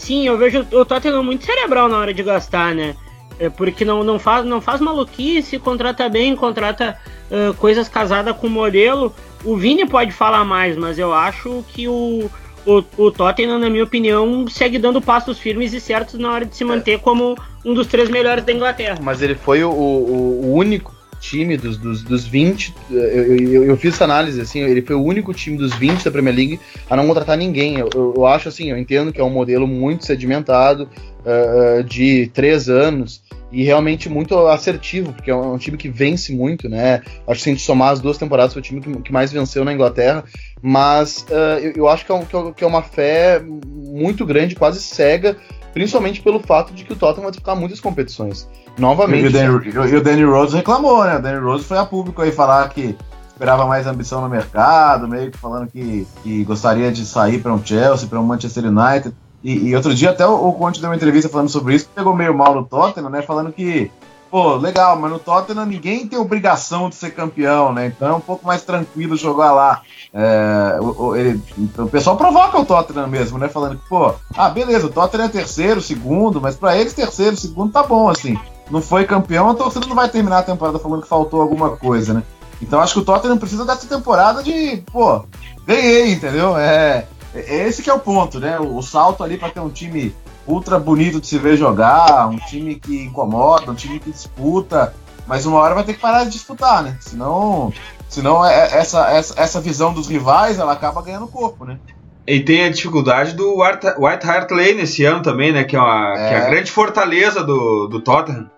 Sim, 0.01 0.25
eu 0.25 0.35
vejo 0.35 0.65
o 0.71 0.83
Tottenham 0.83 1.21
muito 1.21 1.45
cerebral 1.45 1.87
na 1.87 1.99
hora 1.99 2.11
de 2.11 2.23
gastar, 2.23 2.73
né? 2.73 2.95
É 3.39 3.51
porque 3.51 3.85
não, 3.85 4.03
não, 4.03 4.17
faz, 4.17 4.43
não 4.43 4.59
faz 4.59 4.81
maluquice, 4.81 5.59
contrata 5.59 6.09
bem, 6.09 6.35
contrata 6.35 6.97
uh, 7.29 7.53
coisas 7.53 7.87
casadas 7.87 8.35
com 8.35 8.49
modelo. 8.49 9.13
O 9.45 9.55
Vini 9.55 9.87
pode 9.87 10.11
falar 10.11 10.43
mais, 10.43 10.75
mas 10.75 10.97
eu 10.97 11.13
acho 11.13 11.63
que 11.67 11.87
o, 11.87 12.27
o, 12.65 12.83
o 12.97 13.11
Tottenham, 13.11 13.59
na 13.59 13.69
minha 13.69 13.83
opinião, 13.83 14.47
segue 14.47 14.79
dando 14.79 14.99
passos 14.99 15.37
firmes 15.37 15.71
e 15.71 15.79
certos 15.79 16.19
na 16.19 16.31
hora 16.31 16.45
de 16.45 16.55
se 16.55 16.63
manter 16.63 16.99
como 16.99 17.37
um 17.63 17.71
dos 17.71 17.85
três 17.85 18.09
melhores 18.09 18.43
da 18.43 18.51
Inglaterra. 18.51 18.97
Mas 19.03 19.21
ele 19.21 19.35
foi 19.35 19.63
o, 19.63 19.69
o, 19.69 20.45
o 20.45 20.53
único 20.55 20.95
time 21.22 21.55
dos, 21.55 21.78
dos, 21.78 22.03
dos 22.03 22.26
20. 22.26 22.74
Eu, 22.89 22.99
eu, 22.99 23.63
eu, 23.65 23.78
fiz 23.78 23.93
essa 23.93 24.03
análise, 24.03 24.41
assim, 24.41 24.59
ele 24.61 24.82
foi 24.82 24.95
o 24.95 25.03
único 25.03 25.34
time 25.34 25.55
dos 25.55 25.74
20 25.76 26.03
da 26.03 26.11
Premier 26.11 26.36
League 26.36 26.59
a 26.89 26.95
não 26.97 27.07
contratar 27.07 27.38
ninguém. 27.38 27.78
Eu, 27.78 27.89
eu, 27.93 28.26
acho 28.26 28.49
assim, 28.49 28.72
eu 28.72 28.78
entendo 28.78 29.13
que 29.13 29.22
é 29.22 29.24
um 29.24 29.30
modelo 29.30 29.67
muito 29.67 30.05
sedimentado, 30.05 30.89
uh, 31.22 31.84
de 31.84 32.28
três 32.34 32.67
anos 32.67 33.22
e 33.51 33.63
realmente 33.63 34.09
muito 34.09 34.38
assertivo, 34.47 35.13
porque 35.13 35.30
é 35.30 35.36
um, 35.36 35.57
time 35.57 35.78
que 35.78 35.89
vence 35.89 36.34
muito, 36.34 36.69
né? 36.69 37.01
Acho 37.28 37.39
que 37.39 37.43
se 37.43 37.49
a 37.49 37.53
gente 37.53 37.63
somar 37.63 37.91
as 37.91 37.99
duas 37.99 38.17
temporadas, 38.17 38.53
foi 38.53 38.61
o 38.61 38.63
time 38.63 38.82
que, 38.82 39.11
mais 39.11 39.32
venceu 39.32 39.65
na 39.65 39.74
Inglaterra, 39.74 40.24
mas 40.61 41.26
uh, 41.30 41.59
eu, 41.59 41.74
eu, 41.76 41.88
acho 41.89 42.05
que 42.05 42.11
é, 42.11 42.15
um, 42.15 42.53
que 42.53 42.63
é 42.63 42.67
uma 42.67 42.82
fé 42.82 43.41
muito 43.43 44.26
grande, 44.26 44.55
quase 44.55 44.82
cega, 44.82 45.36
principalmente 45.74 46.22
pelo 46.22 46.39
fato 46.39 46.74
de 46.74 46.86
que 46.86 46.93
o 46.93 46.95
Tottenham 46.95 47.24
vai 47.24 47.32
disputar 47.32 47.55
muitas 47.55 47.80
competições. 47.80 48.47
Novamente. 48.78 49.26
E 49.26 49.28
o 49.28 49.32
Danny, 49.32 49.91
e 49.91 49.95
o 49.95 50.03
Danny 50.03 50.24
Rose 50.24 50.55
reclamou, 50.55 51.03
né? 51.03 51.17
O 51.17 51.22
Danny 51.22 51.39
Rose 51.39 51.63
foi 51.63 51.78
a 51.78 51.86
público 51.86 52.22
aí 52.22 52.32
falar 52.32 52.67
que 52.69 52.95
esperava 53.41 53.65
mais 53.65 53.88
ambição 53.88 54.22
no 54.22 54.30
mercado, 54.30 55.07
meio 55.07 55.32
que 55.32 55.38
falando 55.38 55.67
que, 55.67 56.07
que 56.22 56.43
gostaria 56.43 56.91
de 56.91 57.03
sair 57.03 57.39
para 57.41 57.51
um 57.51 57.65
Chelsea, 57.65 58.07
para 58.07 58.19
um 58.19 58.24
Manchester 58.24 58.65
United. 58.65 59.15
E, 59.43 59.69
e, 59.69 59.76
outro 59.76 59.95
dia 59.95 60.11
até 60.11 60.26
o, 60.28 60.49
o 60.49 60.53
Conte 60.53 60.80
deu 60.80 60.91
uma 60.91 60.95
entrevista 60.95 61.28
falando 61.28 61.49
sobre 61.49 61.74
isso, 61.74 61.89
pegou 61.95 62.15
meio 62.15 62.38
mal 62.38 62.53
no 62.53 62.63
Tottenham, 62.63 63.09
né? 63.09 63.24
Falando 63.24 63.51
que, 63.51 63.89
pô, 64.30 64.55
legal, 64.57 64.95
mas 64.99 65.11
no 65.11 65.17
Tottenham 65.17 65.65
ninguém 65.65 66.07
tem 66.07 66.19
obrigação 66.19 66.88
de 66.88 66.93
ser 66.93 67.15
campeão, 67.15 67.74
né? 67.74 67.88
Então 67.88 68.09
é 68.09 68.13
um 68.13 68.19
pouco 68.19 68.45
mais 68.45 68.61
tranquilo 68.61 69.17
jogar 69.17 69.51
lá. 69.51 69.82
É, 70.13 70.78
o, 70.80 71.05
o, 71.05 71.15
ele, 71.15 71.41
o 71.80 71.88
pessoal 71.88 72.15
provoca 72.15 72.59
o 72.59 72.65
Tottenham 72.65 73.07
mesmo, 73.07 73.39
né? 73.39 73.47
Falando 73.47 73.80
que, 73.80 73.89
pô, 73.89 74.13
ah, 74.36 74.49
beleza, 74.49 74.86
o 74.86 74.91
Tottenham 74.91 75.26
é 75.26 75.30
terceiro, 75.30 75.82
segundo, 75.82 76.39
mas 76.39 76.55
para 76.55 76.78
eles 76.78 76.93
terceiro, 76.93 77.36
segundo 77.36 77.72
tá 77.72 77.82
bom, 77.82 78.07
assim. 78.07 78.38
Não 78.70 78.82
foi 78.82 79.05
campeão, 79.05 79.49
a 79.49 79.55
torcida 79.55 79.86
não 79.86 79.95
vai 79.95 80.09
terminar 80.09 80.39
a 80.39 80.43
temporada 80.43 80.80
falando 80.80 81.01
que 81.01 81.07
faltou 81.07 81.41
alguma 81.41 81.72
coisa, 81.72 82.14
né? 82.14 82.24
Então 82.62 82.80
acho 82.80 82.93
que 82.93 82.99
o 82.99 83.05
Tottenham 83.05 83.38
precisa 83.38 83.66
dessa 83.66 83.88
temporada 83.88 84.43
de, 84.43 84.84
pô, 84.91 85.26
ganhei, 85.66 86.14
entendeu? 86.14 86.55
É, 86.57 87.07
é, 87.34 87.68
esse 87.68 87.82
que 87.82 87.89
é 87.89 87.93
o 87.93 87.99
ponto, 87.99 88.39
né? 88.39 88.59
O, 88.59 88.78
o 88.78 88.84
salto 88.84 89.24
ali 89.24 89.38
para 89.38 89.49
ter 89.49 89.59
um 89.59 89.70
time 89.70 90.16
ultra 90.47 90.80
bonito 90.80 91.20
de 91.20 91.28
se 91.28 91.38
ver 91.38 91.57
jogar, 91.57 92.28
um 92.28 92.38
time 92.38 92.76
que 92.76 93.03
incomoda, 93.03 93.72
um 93.72 93.76
time 93.76 93.99
que 93.99 94.12
disputa, 94.12 94.93
mas 95.28 95.45
uma 95.45 95.59
hora 95.59 95.76
vai 95.76 95.84
ter 95.84 95.93
que 95.93 95.99
parar 95.99 96.24
de 96.24 96.32
disputar, 96.32 96.84
né? 96.84 96.97
Senão, 96.99 97.74
senão 98.09 98.45
é, 98.45 98.53
é, 98.53 98.78
essa, 98.78 99.09
essa, 99.12 99.39
essa 99.39 99.62
visão 99.62 99.93
dos 99.93 100.07
rivais 100.07 100.59
ela 100.59 100.74
acaba 100.74 101.01
ganhando 101.01 101.28
corpo, 101.28 101.66
né? 101.66 101.80
E 102.28 102.39
tem 102.39 102.65
a 102.65 102.69
dificuldade 102.69 103.34
do 103.34 103.61
White 103.61 104.28
Hart 104.28 104.51
Lane 104.51 104.82
esse 104.82 105.03
ano 105.03 105.22
também, 105.22 105.51
né? 105.51 105.63
Que 105.63 105.76
é, 105.76 105.80
uma, 105.80 106.13
é. 106.13 106.30
Que 106.30 106.34
é 106.36 106.38
a 106.38 106.49
grande 106.49 106.72
fortaleza 106.72 107.43
do, 107.43 107.88
do 107.88 107.99
Tottenham. 107.99 108.49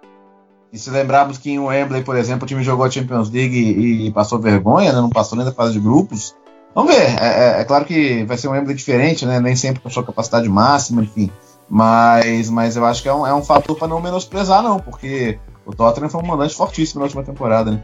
E 0.72 0.78
se 0.78 0.90
lembrarmos 0.90 1.38
que 1.38 1.52
em 1.52 1.60
Wembley, 1.60 2.04
por 2.04 2.16
exemplo, 2.16 2.46
o 2.46 2.48
time 2.48 2.64
jogou 2.64 2.86
a 2.86 2.90
Champions 2.90 3.30
League 3.30 3.56
e, 3.56 4.08
e 4.08 4.12
passou 4.12 4.40
vergonha, 4.40 4.92
né? 4.92 5.00
não 5.00 5.10
passou 5.10 5.38
nem 5.38 5.46
da 5.46 5.52
fase 5.52 5.74
de 5.74 5.80
grupos. 5.80 6.36
Vamos 6.76 6.94
ver. 6.94 7.16
É, 7.22 7.58
é, 7.58 7.62
é, 7.62 7.64
claro 7.64 7.86
que 7.86 8.24
vai 8.26 8.38
ser 8.38 8.48
um 8.48 8.52
Wembley 8.52 8.76
diferente, 8.76 9.26
né? 9.26 9.40
Nem 9.40 9.56
sempre 9.56 9.82
com 9.82 9.88
a 9.88 9.92
sua 9.92 10.04
capacidade 10.04 10.50
máxima, 10.50 11.04
enfim. 11.04 11.30
Mas, 11.70 12.50
mas 12.50 12.76
eu 12.76 12.86
acho 12.86 13.02
que 13.02 13.08
é 13.08 13.14
um, 13.14 13.26
é 13.26 13.34
um 13.34 13.44
fator 13.44 13.78
para 13.78 13.88
não 13.88 14.02
menosprezar, 14.02 14.62
não, 14.62 14.80
porque 14.80 15.40
o 15.66 15.74
Tottenham 15.74 16.10
foi 16.10 16.22
um 16.22 16.26
mandante 16.26 16.56
fortíssimo 16.56 17.00
na 17.00 17.06
última 17.06 17.24
temporada, 17.24 17.72
né? 17.72 17.84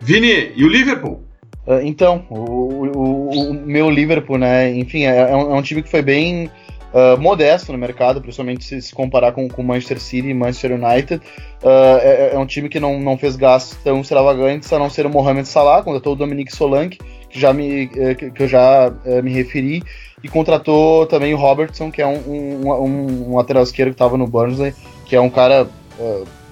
Vini, 0.00 0.52
e 0.56 0.64
o 0.64 0.68
Liverpool? 0.68 1.22
Uh, 1.66 1.80
então, 1.84 2.24
o, 2.28 2.34
o, 2.34 3.50
o, 3.50 3.54
meu 3.54 3.88
Liverpool, 3.88 4.38
né? 4.38 4.72
Enfim, 4.74 5.04
é, 5.04 5.30
é, 5.30 5.36
um, 5.36 5.54
é 5.54 5.54
um 5.54 5.62
time 5.62 5.82
que 5.82 5.88
foi 5.88 6.02
bem 6.02 6.50
uh, 6.92 7.20
modesto 7.20 7.72
no 7.72 7.78
mercado, 7.78 8.20
principalmente 8.20 8.64
se, 8.64 8.80
se 8.80 8.94
comparar 8.94 9.32
com 9.32 9.46
o 9.46 9.62
Manchester 9.62 10.00
City 10.00 10.28
e 10.28 10.34
Manchester 10.34 10.72
United. 10.72 11.22
Uh, 11.62 11.98
é, 12.00 12.30
é, 12.34 12.38
um 12.38 12.46
time 12.46 12.68
que 12.68 12.78
não, 12.78 13.00
não 13.00 13.16
fez 13.16 13.36
gastos 13.36 13.78
tão 13.82 14.00
extravagantes, 14.00 14.72
a 14.72 14.78
não 14.78 14.90
ser 14.90 15.06
o 15.06 15.10
Mohamed 15.10 15.48
Salah, 15.48 15.82
contratou 15.82 16.12
o 16.12 16.16
Dominique 16.16 16.54
Solanke, 16.54 16.98
que, 17.28 17.40
já 17.40 17.52
me, 17.52 17.90
eh, 17.96 18.14
que, 18.14 18.42
eu 18.42 18.48
já 18.48 18.88
uh, 18.88 19.22
me 19.22 19.32
referi, 19.32 19.82
e 20.22 20.28
contratou 20.28 21.06
também 21.06 21.32
o 21.32 21.38
Robertson, 21.38 21.90
que 21.90 22.02
é 22.02 22.06
um, 22.06 22.18
um, 22.26 22.70
um, 22.70 23.30
um 23.30 23.36
lateral 23.36 23.62
esquerdo 23.62 23.90
que 23.90 23.94
estava 23.94 24.16
no 24.16 24.26
Burnley, 24.26 24.74
que 25.06 25.16
é 25.16 25.20
um 25.20 25.30
cara 25.30 25.66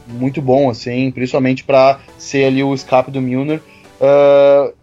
muito 0.07 0.43
bom, 0.43 0.69
assim, 0.71 1.11
principalmente 1.11 1.63
para 1.63 2.01
ser 2.19 2.45
ali 2.45 2.63
o 2.63 2.75
escape 2.75 3.11
do 3.11 3.21
Milner. 3.21 3.61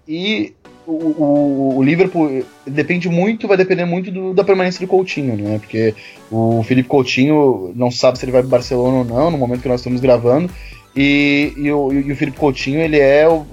E 0.08 0.54
o, 0.86 0.92
o, 0.92 1.78
o, 1.78 1.84
Liverpool 1.84 2.46
depende 2.66 3.10
muito, 3.10 3.48
vai 3.48 3.58
depender 3.58 3.86
muito 3.86 4.10
do, 4.10 4.34
da 4.34 4.44
permanência 4.44 4.80
do 4.80 4.90
Coutinho, 4.90 5.36
né? 5.36 5.60
Porque 5.60 5.94
o 6.32 6.64
Felipe 6.64 6.88
Coutinho 6.88 7.74
não 7.76 7.92
sabe 7.92 8.18
se 8.18 8.26
ele 8.26 8.32
vai 8.32 8.42
para 8.42 8.52
Barcelona 8.52 9.00
ou 9.00 9.06
não 9.06 9.32
no 9.32 9.38
momento 9.38 9.62
que 9.62 9.68
nós 9.68 9.82
estamos 9.82 10.00
gravando. 10.00 10.50
E, 10.96 11.54
e, 11.58 11.72
o, 11.72 11.92
e 11.92 12.12
o 12.12 12.16
Felipe 12.16 12.38
Coutinho, 12.40 12.80
ele 12.80 13.00
é 13.00 13.28
o, 13.28 13.46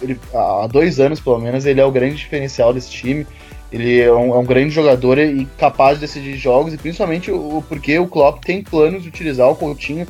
ele, 0.00 0.18
há 0.32 0.66
dois 0.66 1.00
anos 1.00 1.18
pelo 1.18 1.38
menos, 1.38 1.66
ele 1.66 1.80
é 1.80 1.84
o 1.84 1.90
grande 1.90 2.16
diferencial 2.16 2.72
desse 2.72 2.90
time. 2.90 3.26
Ele 3.72 4.00
é 4.00 4.12
um, 4.12 4.34
é 4.34 4.38
um, 4.38 4.44
grande 4.44 4.70
jogador 4.70 5.18
e 5.18 5.44
capaz 5.58 5.96
de 5.96 6.02
decidir 6.02 6.36
jogos, 6.36 6.72
e 6.72 6.76
principalmente 6.78 7.32
o, 7.32 7.64
porque 7.68 7.98
o 7.98 8.06
Klopp 8.06 8.44
tem 8.44 8.62
planos 8.62 9.02
de 9.02 9.08
utilizar 9.08 9.50
o 9.50 9.56
Coutinho 9.56 10.04
uh, 10.04 10.08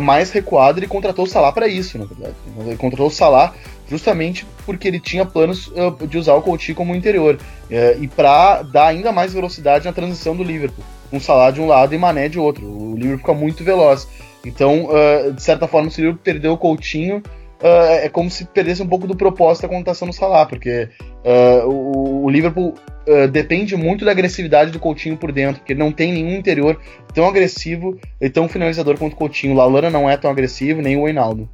mais 0.00 0.30
recuado. 0.30 0.78
Ele 0.78 0.86
contratou 0.86 1.24
o 1.24 1.28
Salah 1.28 1.52
para 1.52 1.66
isso, 1.66 1.98
na 1.98 2.04
verdade. 2.04 2.34
Ele 2.58 2.76
contratou 2.76 3.06
o 3.06 3.10
Salah 3.10 3.54
justamente 3.88 4.46
porque 4.64 4.88
ele 4.88 4.98
tinha 4.98 5.24
planos 5.24 5.68
uh, 5.68 6.06
de 6.06 6.16
usar 6.16 6.34
o 6.34 6.42
Coutinho 6.42 6.74
como 6.74 6.94
interior 6.94 7.34
uh, 7.36 8.02
e 8.02 8.08
para 8.08 8.62
dar 8.62 8.86
ainda 8.86 9.12
mais 9.12 9.34
velocidade 9.34 9.84
na 9.84 9.92
transição 9.92 10.34
do 10.34 10.42
Liverpool, 10.42 10.84
um 11.12 11.20
Salah 11.20 11.50
de 11.50 11.60
um 11.60 11.66
lado 11.66 11.94
e 11.94 11.98
Mané 11.98 12.28
de 12.28 12.38
outro. 12.38 12.64
O 12.66 12.94
Liverpool 12.94 13.18
fica 13.18 13.34
muito 13.34 13.62
veloz. 13.62 14.08
Então, 14.44 14.86
uh, 14.86 15.32
de 15.32 15.42
certa 15.42 15.68
forma, 15.68 15.88
o 15.88 15.92
Liverpool 15.94 16.20
perdeu 16.22 16.52
o 16.52 16.58
Coutinho, 16.58 17.22
uh, 17.62 18.02
é 18.02 18.08
como 18.08 18.30
se 18.30 18.44
perdesse 18.44 18.82
um 18.82 18.86
pouco 18.86 19.06
do 19.06 19.16
propósito 19.16 19.62
da 19.62 19.68
contação 19.68 20.06
no 20.06 20.12
Salah, 20.12 20.44
porque 20.44 20.88
uh, 21.24 21.68
o, 21.68 22.24
o, 22.24 22.30
Liverpool 22.30 22.74
uh, 23.06 23.28
depende 23.28 23.76
muito 23.76 24.04
da 24.04 24.10
agressividade 24.10 24.70
do 24.70 24.78
Coutinho 24.78 25.16
por 25.16 25.32
dentro, 25.32 25.60
porque 25.60 25.74
não 25.74 25.92
tem 25.92 26.12
nenhum 26.12 26.36
interior 26.36 26.78
tão 27.14 27.26
agressivo 27.26 27.98
e 28.20 28.28
tão 28.28 28.48
finalizador 28.48 28.98
quanto 28.98 29.14
o 29.14 29.16
Coutinho. 29.16 29.54
O 29.54 29.56
Lalana 29.56 29.90
não 29.90 30.10
é 30.10 30.16
tão 30.16 30.30
agressivo, 30.30 30.82
nem 30.82 30.96
o 30.96 31.04
Reinaldo. 31.04 31.48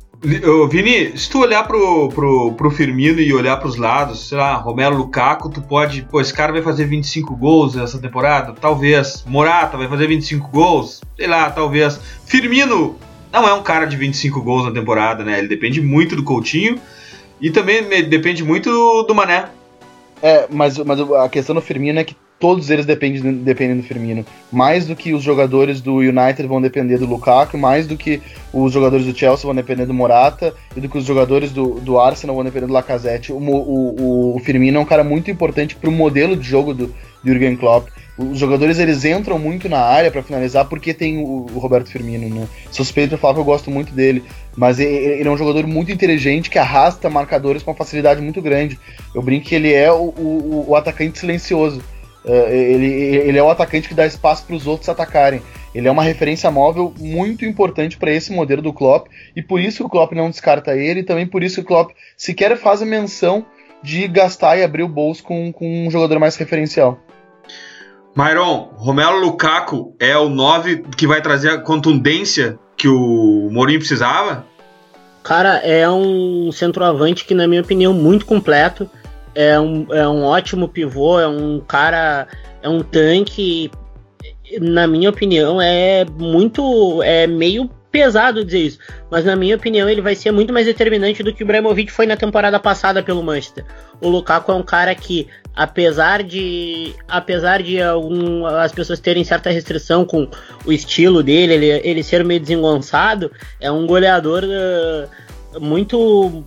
Vini, 0.69 1.17
se 1.17 1.31
tu 1.31 1.39
olhar 1.39 1.65
pro, 1.65 2.09
pro, 2.09 2.53
pro 2.55 2.71
Firmino 2.73 3.21
e 3.21 3.33
olhar 3.33 3.57
pros 3.59 3.77
lados, 3.77 4.29
sei 4.29 4.37
lá, 4.37 4.57
Romero 4.57 4.97
Lukaku, 4.97 5.49
tu 5.49 5.63
pode. 5.63 6.03
Pô, 6.03 6.21
esse 6.21 6.35
cara 6.35 6.53
vai 6.53 6.61
fazer 6.61 6.87
25 6.87 7.37
gols 7.37 7.77
essa 7.77 8.01
temporada? 8.01 8.53
Talvez. 8.53 9.25
Morata 9.29 9.77
vai 9.77 9.87
fazer 9.87 10.09
25 10.09 10.49
gols? 10.49 11.03
Sei 11.17 11.29
lá, 11.29 11.49
talvez. 11.51 12.01
Firmino 12.27 12.97
não 13.33 13.49
é 13.49 13.55
um 13.55 13.63
cara 13.63 13.87
de 13.87 13.97
25 13.97 14.43
gols 14.43 14.65
na 14.65 14.71
temporada, 14.71 15.25
né? 15.25 15.39
Ele 15.39 15.49
depende 15.49 15.81
muito 15.81 16.17
do 16.17 16.23
Coutinho 16.23 16.81
e 17.41 17.51
também 17.51 17.83
depende 18.09 18.45
muito 18.45 18.71
do, 19.05 19.15
Mané. 19.15 19.47
É, 20.23 20.47
mas, 20.51 20.79
mas 20.79 21.01
a 21.01 21.29
questão 21.29 21.55
do 21.55 21.61
Firmino 21.61 21.99
é 21.99 22.05
que 22.05 22.17
todos 22.39 22.71
eles 22.71 22.87
dependem, 22.87 23.35
dependem 23.35 23.77
do 23.77 23.83
Firmino. 23.83 24.25
Mais 24.51 24.87
do 24.87 24.95
que 24.95 25.13
os 25.13 25.23
jogadores 25.23 25.81
do 25.81 25.97
United 25.97 26.47
vão 26.47 26.61
depender 26.61 26.99
do 26.99 27.07
Lukaku, 27.07 27.59
mais 27.59 27.87
do 27.87 27.97
que 27.97 28.23
os 28.53 28.73
jogadores 28.73 29.07
do 29.07 29.17
Chelsea 29.17 29.45
vão 29.45 29.55
depender 29.55 29.87
do 29.87 29.95
Morata, 29.95 30.55
e 30.77 30.81
do 30.81 30.89
que 30.89 30.99
os 30.99 31.05
jogadores 31.05 31.53
do, 31.53 31.81
do 31.81 31.99
Arsenal 31.99 32.37
vão 32.37 32.45
depender 32.45 32.67
do 32.67 32.73
Lacazette. 32.73 33.33
O, 33.33 33.39
o, 33.39 34.37
o 34.37 34.39
Firmino 34.41 34.79
é 34.79 34.81
um 34.81 34.87
cara 34.87 35.05
muito 35.05 35.31
importante 35.31 35.77
para 35.77 35.91
o 35.91 35.93
modelo 35.93 36.37
de 36.37 36.49
jogo 36.49 36.73
do, 36.73 36.87
do 36.87 36.95
Jurgen 37.25 37.57
Klopp. 37.57 37.89
Os 38.19 38.37
jogadores 38.37 38.81
eles 38.81 39.05
entram 39.05 39.39
muito 39.39 39.69
na 39.69 39.79
área 39.79 40.11
para 40.11 40.25
finalizar 40.25 40.65
porque 40.65 40.93
tem 40.93 41.19
o, 41.19 41.47
o 41.55 41.59
Roberto 41.61 41.89
Firmino, 41.89 42.29
né? 42.35 42.49
Suspeito 42.73 43.11
pra 43.11 43.19
falar 43.19 43.35
que 43.35 43.41
eu 43.41 43.45
gosto 43.45 43.71
muito 43.71 43.93
dele, 43.93 44.25
mas 44.57 44.81
ele, 44.81 44.93
ele, 44.93 45.29
é 45.29 45.31
um 45.31 45.37
jogador 45.37 45.65
muito 45.69 45.93
inteligente 45.93 46.51
que 46.51 46.59
arrasta 46.59 47.09
marcadores 47.09 47.63
com 47.63 47.71
uma 47.71 47.77
facilidade 47.77 48.21
muito 48.21 48.43
grande. 48.43 48.77
Eu 49.15 49.23
brinco 49.23 49.47
que 49.47 49.55
ele 49.55 49.73
é 49.73 49.93
o, 49.93 50.13
o, 50.17 50.65
o 50.69 50.75
atacante 50.75 51.17
silencioso. 51.17 51.81
Uh, 52.25 52.51
ele, 52.51 52.87
ele 52.87 53.39
é 53.39 53.43
o 53.43 53.49
atacante 53.49 53.89
que 53.89 53.95
dá 53.95 54.05
espaço 54.05 54.45
para 54.45 54.57
os 54.57 54.67
outros 54.67 54.89
atacarem. 54.89 55.41
Ele 55.73 55.87
é 55.87 55.91
uma 55.91 56.03
referência 56.03 56.51
móvel 56.51 56.93
muito 56.99 57.45
importante 57.45 57.97
para 57.97 58.11
esse 58.11 58.33
modelo 58.33 58.61
do 58.61 58.73
Klopp 58.73 59.07
e 59.37 59.43
por 59.43 59.61
isso 59.61 59.85
o 59.85 59.89
Klopp 59.89 60.13
não 60.13 60.29
descarta 60.29 60.77
ele 60.77 61.01
e 61.01 61.05
também 61.05 61.27
por 61.27 61.45
isso 61.45 61.61
o 61.61 61.65
Klopp 61.65 61.93
sequer 62.17 62.57
faz 62.57 62.83
a 62.83 62.87
menção 62.87 63.47
de 63.81 64.09
gastar 64.09 64.59
e 64.59 64.65
abrir 64.65 64.83
o 64.83 64.89
bolso 64.89 65.23
com, 65.23 65.53
com 65.53 65.87
um 65.87 65.91
jogador 65.91 66.19
mais 66.19 66.35
referencial. 66.37 66.99
Myron, 68.17 68.71
Romelo 68.75 69.19
Lukaku 69.21 69.95
é 69.99 70.17
o 70.17 70.29
9 70.29 70.85
que 70.97 71.07
vai 71.07 71.23
trazer 71.23 71.51
a 71.51 71.59
contundência 71.59 72.59
que 72.77 72.89
o 72.89 73.49
Mourinho 73.51 73.79
precisava? 73.79 74.45
Cara, 75.23 75.57
é 75.59 75.89
um 75.91 76.51
centroavante 76.53 77.25
que, 77.25 77.35
na 77.35 77.47
minha 77.47 77.61
opinião, 77.61 77.93
muito 77.93 78.25
completo. 78.25 78.89
É 79.35 79.59
um, 79.61 79.87
é 79.93 80.09
um 80.09 80.25
ótimo 80.25 80.69
pivô, 80.69 81.21
é 81.21 81.29
um 81.29 81.61
cara, 81.61 82.27
é 82.63 82.69
um 82.69 82.81
tanque. 82.81 83.71
Na 84.61 84.87
minha 84.87 85.11
opinião, 85.11 85.61
é 85.61 86.05
muito. 86.05 87.03
É 87.03 87.27
meio 87.27 87.71
pesado 87.91 88.45
dizer 88.45 88.59
isso, 88.59 88.79
mas 89.11 89.25
na 89.25 89.35
minha 89.35 89.57
opinião 89.57 89.89
ele 89.89 90.01
vai 90.01 90.15
ser 90.15 90.31
muito 90.31 90.53
mais 90.53 90.67
determinante 90.67 91.23
do 91.23 91.33
que 91.33 91.43
o 91.43 91.45
Ibrahimovic 91.45 91.91
foi 91.91 92.07
na 92.07 92.17
temporada 92.17 92.59
passada 92.59 93.03
pelo 93.03 93.23
Manchester. 93.23 93.65
O 94.01 94.09
Lukaku 94.09 94.53
é 94.53 94.55
um 94.55 94.63
cara 94.63 94.95
que, 94.95 95.27
apesar 95.59 96.23
de 96.23 96.95
apesar 97.09 97.65
de 97.65 97.83
algum, 97.83 98.47
as 98.47 98.71
pessoas 98.71 99.01
terem 99.01 99.25
certa 99.25 99.51
restrição 99.51 100.05
com 100.05 100.29
o 100.65 100.73
estilo 100.73 101.21
dele, 101.21 101.55
ele, 101.55 101.67
ele 101.83 102.03
ser 102.05 102.25
meio 102.25 102.39
desengonçado, 102.39 103.33
é 103.61 103.69
um 103.69 103.85
goleador 103.85 104.45
uh, 104.45 105.61
muito 105.61 106.45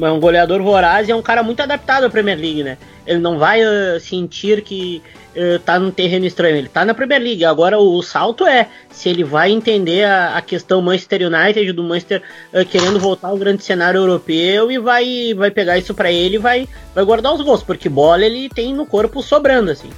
é 0.00 0.10
um 0.10 0.18
goleador 0.18 0.62
voraz 0.62 1.06
e 1.06 1.12
é 1.12 1.14
um 1.14 1.20
cara 1.20 1.42
muito 1.42 1.60
adaptado 1.60 2.04
à 2.04 2.10
Premier 2.10 2.38
League, 2.38 2.64
né? 2.64 2.78
Ele 3.06 3.18
não 3.18 3.38
vai 3.38 3.60
uh, 3.62 4.00
sentir 4.00 4.62
que 4.62 5.02
uh, 5.36 5.58
tá 5.60 5.78
num 5.78 5.90
terreno 5.90 6.24
estranho, 6.24 6.56
ele 6.56 6.68
tá 6.68 6.84
na 6.84 6.94
Premier 6.94 7.20
League. 7.20 7.44
Agora 7.44 7.78
o, 7.78 7.98
o 7.98 8.02
salto 8.02 8.46
é 8.46 8.68
se 8.90 9.08
ele 9.08 9.24
vai 9.24 9.50
entender 9.50 10.04
a, 10.04 10.36
a 10.36 10.42
questão 10.42 10.80
Manchester 10.80 11.22
United, 11.22 11.72
do 11.72 11.82
Manchester 11.82 12.22
uh, 12.52 12.64
querendo 12.64 12.98
voltar 12.98 13.28
ao 13.28 13.36
grande 13.36 13.62
cenário 13.62 13.98
europeu 13.98 14.70
e 14.70 14.78
vai, 14.78 15.34
vai 15.34 15.50
pegar 15.50 15.78
isso 15.78 15.94
para 15.94 16.10
ele 16.10 16.36
e 16.36 16.38
vai, 16.38 16.68
vai 16.94 17.04
guardar 17.04 17.34
os 17.34 17.42
gols, 17.42 17.62
porque 17.62 17.88
bola 17.88 18.24
ele 18.24 18.48
tem 18.48 18.74
no 18.74 18.86
corpo 18.86 19.22
sobrando, 19.22 19.70
assim. 19.70 19.90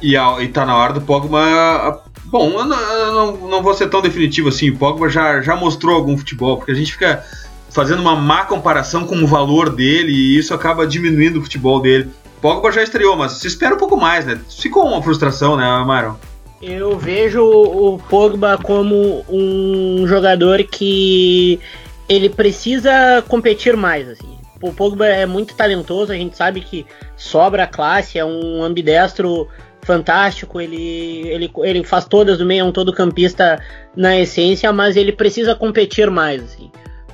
E, 0.00 0.14
e 0.16 0.48
tá 0.48 0.64
na 0.64 0.76
hora 0.76 0.92
do 0.92 1.00
Pogba. 1.00 2.02
Bom, 2.26 2.50
eu 2.50 2.64
não, 2.64 2.78
eu 2.78 3.12
não, 3.12 3.36
não 3.48 3.62
vou 3.62 3.74
ser 3.74 3.88
tão 3.88 4.00
definitivo 4.00 4.48
assim. 4.48 4.70
O 4.70 4.76
Pogba 4.76 5.08
já, 5.08 5.40
já 5.40 5.56
mostrou 5.56 5.96
algum 5.96 6.16
futebol, 6.16 6.56
porque 6.56 6.72
a 6.72 6.74
gente 6.74 6.92
fica 6.92 7.24
fazendo 7.70 8.00
uma 8.00 8.16
má 8.16 8.44
comparação 8.44 9.04
com 9.04 9.16
o 9.16 9.26
valor 9.26 9.70
dele 9.70 10.12
e 10.12 10.38
isso 10.38 10.54
acaba 10.54 10.86
diminuindo 10.86 11.38
o 11.38 11.42
futebol 11.42 11.80
dele. 11.80 12.10
Pogba 12.40 12.70
já 12.72 12.82
estreou, 12.82 13.16
mas 13.16 13.32
se 13.32 13.46
espera 13.46 13.74
um 13.74 13.78
pouco 13.78 13.96
mais, 13.96 14.24
né? 14.26 14.40
Ficou 14.48 14.86
uma 14.86 15.02
frustração, 15.02 15.56
né, 15.56 15.64
Maron? 15.84 16.16
Eu 16.60 16.98
vejo 16.98 17.42
o 17.42 17.98
Pogba 18.08 18.58
como 18.58 19.24
um 19.28 20.06
jogador 20.06 20.62
que 20.64 21.60
ele 22.08 22.28
precisa 22.28 23.22
competir 23.28 23.76
mais, 23.76 24.08
assim. 24.08 24.38
O 24.60 24.72
Pogba 24.72 25.06
é 25.06 25.24
muito 25.24 25.54
talentoso, 25.54 26.10
a 26.10 26.16
gente 26.16 26.36
sabe 26.36 26.60
que 26.60 26.84
sobra 27.16 27.62
a 27.62 27.66
classe, 27.66 28.18
é 28.18 28.24
um 28.24 28.62
ambidestro 28.62 29.46
fantástico, 29.82 30.60
ele, 30.60 31.28
ele, 31.28 31.50
ele 31.58 31.84
faz 31.84 32.04
todas 32.04 32.38
do 32.38 32.44
meio, 32.44 32.62
é 32.62 32.64
um 32.64 32.72
todo 32.72 32.92
campista 32.92 33.62
na 33.96 34.18
essência, 34.18 34.72
mas 34.72 34.96
ele 34.96 35.12
precisa 35.12 35.54
competir 35.54 36.10
mais, 36.10 36.42
assim 36.42 36.70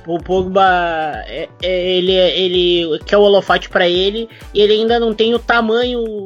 o 0.07 0.19
Pogba 0.19 1.23
é, 1.27 1.49
é, 1.61 1.97
ele 1.97 2.11
ele 2.11 2.99
quer 3.05 3.17
o 3.17 3.21
holofote 3.21 3.69
para 3.69 3.87
ele 3.87 4.29
e 4.53 4.61
ele 4.61 4.73
ainda 4.73 4.99
não 4.99 5.13
tem 5.13 5.33
o 5.33 5.39
tamanho 5.39 6.25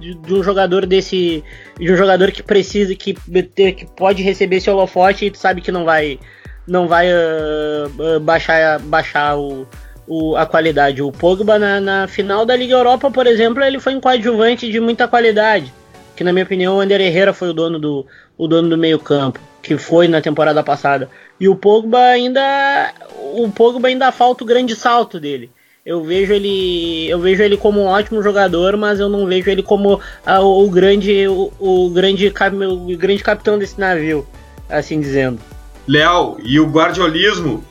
de, 0.00 0.14
de, 0.14 0.34
um 0.34 0.42
jogador 0.42 0.86
desse 0.86 1.42
de 1.78 1.92
um 1.92 1.96
jogador 1.96 2.30
que 2.30 2.42
precisa 2.42 2.94
que, 2.94 3.14
que 3.14 3.86
pode 3.96 4.22
receber 4.22 4.56
esse 4.56 4.70
holofote 4.70 5.26
e 5.26 5.30
tu 5.30 5.38
sabe 5.38 5.60
que 5.60 5.72
não 5.72 5.84
vai 5.84 6.18
não 6.66 6.86
vai 6.86 7.08
uh, 7.10 8.20
baixar 8.20 8.78
baixar 8.80 9.36
o, 9.36 9.66
o, 10.06 10.36
a 10.36 10.44
qualidade. 10.44 11.02
O 11.02 11.10
Pogba 11.10 11.58
na, 11.58 11.80
na, 11.80 12.06
final 12.06 12.44
da 12.44 12.54
Liga 12.54 12.74
Europa 12.74 13.10
por 13.10 13.26
exemplo 13.26 13.62
ele 13.62 13.80
foi 13.80 13.94
um 13.94 14.00
coadjuvante 14.00 14.70
de 14.70 14.78
muita 14.78 15.08
qualidade 15.08 15.72
que 16.18 16.24
na 16.24 16.32
minha 16.32 16.44
opinião 16.44 16.76
o 16.76 16.80
Ander 16.80 17.00
Herrera 17.00 17.32
foi 17.32 17.48
o 17.48 17.52
dono 17.54 17.78
do 17.78 18.04
o 18.36 18.48
dono 18.48 18.68
do 18.68 18.76
meio 18.76 18.98
campo 18.98 19.38
que 19.62 19.78
foi 19.78 20.08
na 20.08 20.20
temporada 20.20 20.64
passada 20.64 21.08
e 21.38 21.48
o 21.48 21.54
Pogba 21.54 21.98
ainda. 21.98 22.92
O 23.34 23.48
Pogba 23.50 23.86
ainda 23.86 24.10
falta 24.10 24.42
o 24.42 24.46
grande 24.46 24.74
salto 24.74 25.20
dele. 25.20 25.50
Eu 25.86 26.02
vejo 26.02 26.32
ele. 26.32 27.08
Eu 27.08 27.20
vejo 27.20 27.40
ele 27.40 27.56
como 27.56 27.80
um 27.80 27.86
ótimo 27.86 28.20
jogador, 28.20 28.76
mas 28.76 28.98
eu 28.98 29.08
não 29.08 29.26
vejo 29.26 29.48
ele 29.48 29.62
como 29.62 30.00
ah, 30.26 30.40
o 30.40 30.68
grande. 30.68 31.28
O, 31.28 31.52
o, 31.60 31.90
grande, 31.90 32.26
o 32.28 32.96
grande 32.96 33.22
capitão 33.22 33.56
desse 33.56 33.78
navio, 33.78 34.26
assim 34.68 35.00
dizendo. 35.00 35.38
Léo, 35.86 36.36
e 36.42 36.58
o 36.58 36.66
guardiolismo? 36.66 37.64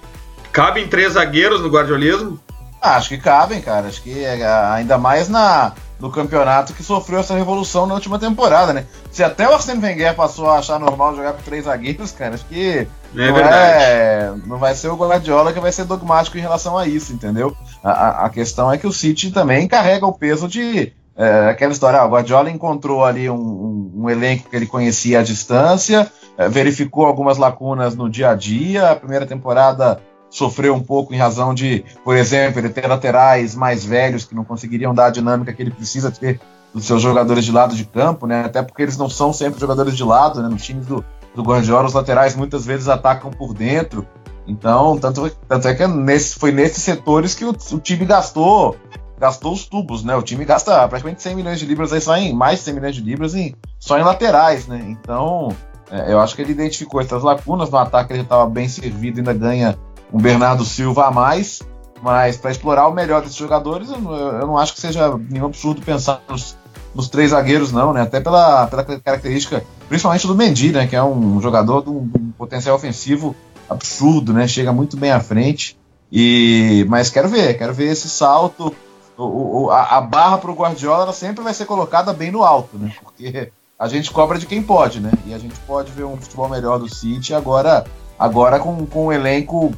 Cabem 0.53 0.87
três 0.87 1.13
zagueiros 1.13 1.61
no 1.61 1.69
guardiolismo? 1.69 2.39
Ah, 2.81 2.95
acho 2.95 3.09
que 3.09 3.17
cabem, 3.17 3.61
cara. 3.61 3.87
Acho 3.87 4.01
que 4.01 4.23
é, 4.23 4.45
ainda 4.45 4.97
mais 4.97 5.27
na, 5.27 5.73
no 5.99 6.11
campeonato 6.11 6.73
que 6.73 6.83
sofreu 6.83 7.19
essa 7.19 7.35
revolução 7.35 7.85
na 7.87 7.95
última 7.95 8.19
temporada, 8.19 8.73
né? 8.73 8.85
Se 9.11 9.23
até 9.23 9.47
o 9.47 9.53
Arsene 9.53 9.83
Wenger 9.83 10.15
passou 10.15 10.49
a 10.49 10.59
achar 10.59 10.79
normal 10.79 11.15
jogar 11.15 11.33
com 11.33 11.41
três 11.41 11.65
zagueiros, 11.65 12.11
cara, 12.11 12.35
acho 12.35 12.45
que 12.45 12.87
é 13.15 13.31
não, 13.31 13.37
é, 13.39 14.33
não 14.45 14.57
vai 14.57 14.75
ser 14.75 14.89
o 14.89 14.95
Guardiola 14.95 15.53
que 15.53 15.59
vai 15.59 15.71
ser 15.71 15.85
dogmático 15.85 16.37
em 16.37 16.41
relação 16.41 16.77
a 16.77 16.87
isso, 16.87 17.13
entendeu? 17.13 17.55
A, 17.83 18.25
a 18.25 18.29
questão 18.29 18.71
é 18.71 18.77
que 18.77 18.87
o 18.87 18.93
City 18.93 19.31
também 19.31 19.67
carrega 19.67 20.05
o 20.05 20.13
peso 20.13 20.47
de 20.47 20.93
é, 21.17 21.49
aquela 21.49 21.71
história, 21.71 21.99
ah, 21.99 22.05
o 22.05 22.09
Guardiola 22.09 22.51
encontrou 22.51 23.03
ali 23.03 23.27
um, 23.27 23.35
um, 23.35 23.91
um, 24.03 24.09
elenco 24.09 24.47
que 24.47 24.55
ele 24.55 24.67
conhecia 24.67 25.19
à 25.19 25.23
distância, 25.23 26.11
é, 26.37 26.47
verificou 26.47 27.07
algumas 27.07 27.39
lacunas 27.39 27.95
no 27.95 28.07
dia 28.07 28.29
a 28.29 28.35
dia, 28.35 28.91
a 28.91 28.95
primeira 28.95 29.25
temporada 29.25 29.99
sofreu 30.29 30.73
um 30.75 30.83
pouco 30.83 31.13
em 31.13 31.17
razão 31.17 31.53
de, 31.53 31.83
por 32.03 32.15
exemplo, 32.15 32.59
ele 32.59 32.69
ter 32.69 32.87
laterais 32.87 33.55
mais 33.55 33.85
velhos 33.85 34.25
que 34.25 34.35
não 34.35 34.43
conseguiriam 34.43 34.93
dar 34.93 35.07
a 35.07 35.09
dinâmica 35.09 35.53
que 35.53 35.61
ele 35.61 35.71
precisa 35.71 36.11
ter 36.11 36.39
dos 36.73 36.85
seus 36.85 37.01
jogadores 37.01 37.45
de 37.45 37.51
lado 37.51 37.75
de 37.75 37.85
campo, 37.85 38.27
né? 38.27 38.43
Até 38.45 38.61
porque 38.61 38.81
eles 38.81 38.97
não 38.97 39.09
são 39.09 39.31
sempre 39.33 39.59
jogadores 39.59 39.95
de 39.95 40.03
lado, 40.03 40.41
né? 40.41 40.49
Nos 40.49 40.63
times 40.63 40.85
do, 40.85 41.03
do 41.33 41.43
Guardiola, 41.43 41.87
os 41.87 41.93
laterais 41.93 42.35
muitas 42.35 42.65
vezes 42.65 42.87
atacam 42.87 43.31
por 43.31 43.53
dentro. 43.53 44.05
Então, 44.45 44.97
tanto, 44.97 45.29
tanto 45.47 45.67
é 45.67 45.75
que 45.75 45.83
é 45.83 45.87
nesse, 45.87 46.35
foi 46.35 46.51
nesses 46.51 46.83
setores 46.83 47.33
que 47.33 47.43
o, 47.43 47.49
o, 47.49 47.79
time 47.79 48.05
gastou 48.05 48.77
gastou 49.19 49.51
os 49.51 49.65
tubos, 49.65 50.03
né? 50.03 50.15
O 50.15 50.21
time 50.21 50.45
gasta 50.45 50.87
praticamente 50.87 51.23
100 51.23 51.35
milhões 51.35 51.59
de 51.59 51.65
libras 51.65 51.91
aí 51.91 51.99
só 51.99 52.15
em 52.15 52.33
mais 52.33 52.59
de 52.59 52.65
100 52.65 52.73
milhões 52.75 52.95
de 52.95 53.01
libras 53.01 53.33
em, 53.33 53.55
só 53.79 53.97
em 53.97 54.03
laterais, 54.03 54.67
né? 54.67 54.79
Então, 54.87 55.49
é, 55.89 56.13
eu 56.13 56.19
acho 56.19 56.35
que 56.35 56.41
ele 56.41 56.51
identificou 56.51 57.01
essas 57.01 57.23
lacunas 57.23 57.69
no 57.69 57.77
ataque, 57.77 58.13
ele 58.13 58.21
estava 58.21 58.45
bem 58.47 58.69
servido, 58.69 59.19
ainda 59.19 59.33
ganha 59.33 59.77
um 60.11 60.19
Bernardo 60.19 60.63
Silva 60.63 61.07
a 61.07 61.11
mais, 61.11 61.61
mas 62.01 62.37
para 62.37 62.51
explorar 62.51 62.87
o 62.87 62.93
melhor 62.93 63.21
desses 63.21 63.37
jogadores, 63.37 63.89
eu, 63.89 63.97
eu, 63.97 64.47
não 64.47 64.57
acho 64.57 64.73
que 64.73 64.81
seja 64.81 65.17
nenhum 65.29 65.47
absurdo 65.47 65.81
pensar 65.81 66.21
nos, 66.29 66.55
nos, 66.93 67.09
três 67.09 67.31
zagueiros, 67.31 67.71
não, 67.71 67.93
né? 67.93 68.01
Até 68.01 68.19
pela, 68.19 68.67
pela 68.67 68.83
característica, 68.83 69.63
principalmente 69.87 70.27
do 70.27 70.35
Mendy, 70.35 70.71
né? 70.71 70.87
Que 70.87 70.95
é 70.95 71.03
um 71.03 71.41
jogador 71.41 71.83
de 71.83 71.89
um, 71.89 72.09
um 72.17 72.31
potencial 72.37 72.75
ofensivo 72.75 73.35
absurdo, 73.69 74.31
né? 74.31 74.47
Chega 74.47 74.71
muito 74.71 74.95
bem 74.95 75.11
à 75.11 75.19
frente. 75.19 75.77
E, 76.11 76.85
mas 76.87 77.09
quero 77.09 77.27
ver, 77.27 77.57
quero 77.57 77.73
ver 77.73 77.91
esse 77.91 78.09
salto. 78.09 78.73
O, 79.17 79.63
o, 79.63 79.71
a, 79.71 79.97
a 79.97 80.01
barra 80.01 80.37
para 80.37 80.51
o 80.51 80.55
Guardiola 80.55 81.11
sempre 81.11 81.43
vai 81.43 81.53
ser 81.53 81.65
colocada 81.65 82.13
bem 82.13 82.31
no 82.31 82.43
alto, 82.43 82.77
né? 82.77 82.93
Porque 83.03 83.51
a 83.77 83.87
gente 83.87 84.11
cobra 84.11 84.37
de 84.37 84.45
quem 84.45 84.61
pode, 84.61 84.99
né? 84.99 85.11
E 85.25 85.33
a 85.33 85.39
gente 85.39 85.55
pode 85.61 85.91
ver 85.91 86.03
um 86.03 86.17
futebol 86.17 86.47
melhor 86.47 86.77
do 86.77 86.93
City 86.93 87.33
agora, 87.33 87.85
agora 88.17 88.59
com, 88.59 88.85
com 88.85 89.07
um 89.07 89.11
elenco 89.11 89.73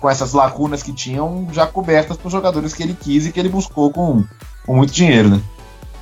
com 0.00 0.08
essas 0.08 0.32
lacunas 0.32 0.82
que 0.82 0.92
tinham 0.92 1.46
já 1.52 1.66
cobertas 1.66 2.16
por 2.16 2.30
jogadores 2.30 2.72
que 2.72 2.82
ele 2.82 2.96
quis 2.98 3.26
e 3.26 3.32
que 3.32 3.38
ele 3.38 3.48
buscou 3.48 3.92
com, 3.92 4.24
com 4.64 4.74
muito 4.74 4.92
dinheiro, 4.92 5.28
né? 5.28 5.40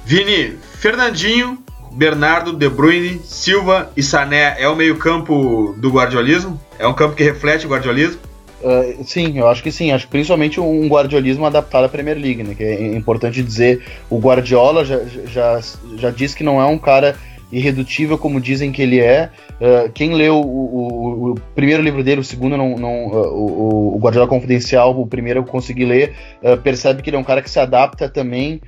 Vini, 0.05 0.57
Fernandinho, 0.75 1.59
Bernardo, 1.93 2.53
De 2.53 2.69
Bruyne, 2.69 3.21
Silva 3.25 3.91
e 3.97 4.03
Sané 4.03 4.57
é 4.59 4.69
o 4.69 4.77
meio-campo 4.77 5.75
do 5.77 5.91
guardiolismo? 5.91 6.59
É 6.79 6.87
um 6.87 6.95
campo 6.95 7.15
que 7.15 7.25
reflete 7.25 7.67
o 7.67 7.69
guardiolismo? 7.69 8.21
Uh, 8.63 9.05
sim, 9.05 9.39
eu 9.39 9.47
acho 9.49 9.63
que 9.63 9.71
sim. 9.71 9.93
Acho 9.93 10.07
que 10.07 10.11
principalmente 10.11 10.61
um 10.61 10.89
guardiolismo 10.89 11.47
adaptado 11.47 11.85
à 11.85 11.89
Premier 11.89 12.17
League, 12.17 12.43
né? 12.43 12.55
Que 12.55 12.65
é 12.65 12.97
importante 12.97 13.43
dizer. 13.43 13.85
O 14.11 14.19
Guardiola 14.19 14.85
já, 14.85 15.01
já, 15.27 15.61
já 15.97 16.11
disse 16.11 16.37
que 16.37 16.43
não 16.43 16.61
é 16.61 16.65
um 16.65 16.79
cara 16.79 17.17
irredutível 17.51 18.19
como 18.19 18.41
dizem 18.41 18.71
que 18.73 18.83
ele 18.83 19.01
é. 19.01 19.31
Uh, 19.61 19.91
quem 19.93 20.15
leu 20.15 20.37
o, 20.37 20.41
o, 20.41 21.31
o, 21.33 21.35
primeiro 21.55 21.83
livro 21.83 22.05
dele, 22.05 22.21
o 22.21 22.25
segundo 22.25 22.57
não, 22.57 22.77
não 22.77 23.07
uh, 23.07 23.35
o, 23.35 23.97
o, 23.97 23.99
Guardiola 23.99 24.29
Confidencial, 24.29 24.99
o 24.99 25.07
primeiro 25.07 25.41
eu 25.41 25.45
consegui 25.45 25.85
ler, 25.85 26.15
uh, 26.43 26.57
percebe 26.57 27.03
que 27.03 27.11
ele 27.11 27.17
é 27.17 27.21
um 27.21 27.25
cara 27.25 27.43
que 27.43 27.51
se 27.51 27.59
adapta 27.59 28.09
também, 28.09 28.61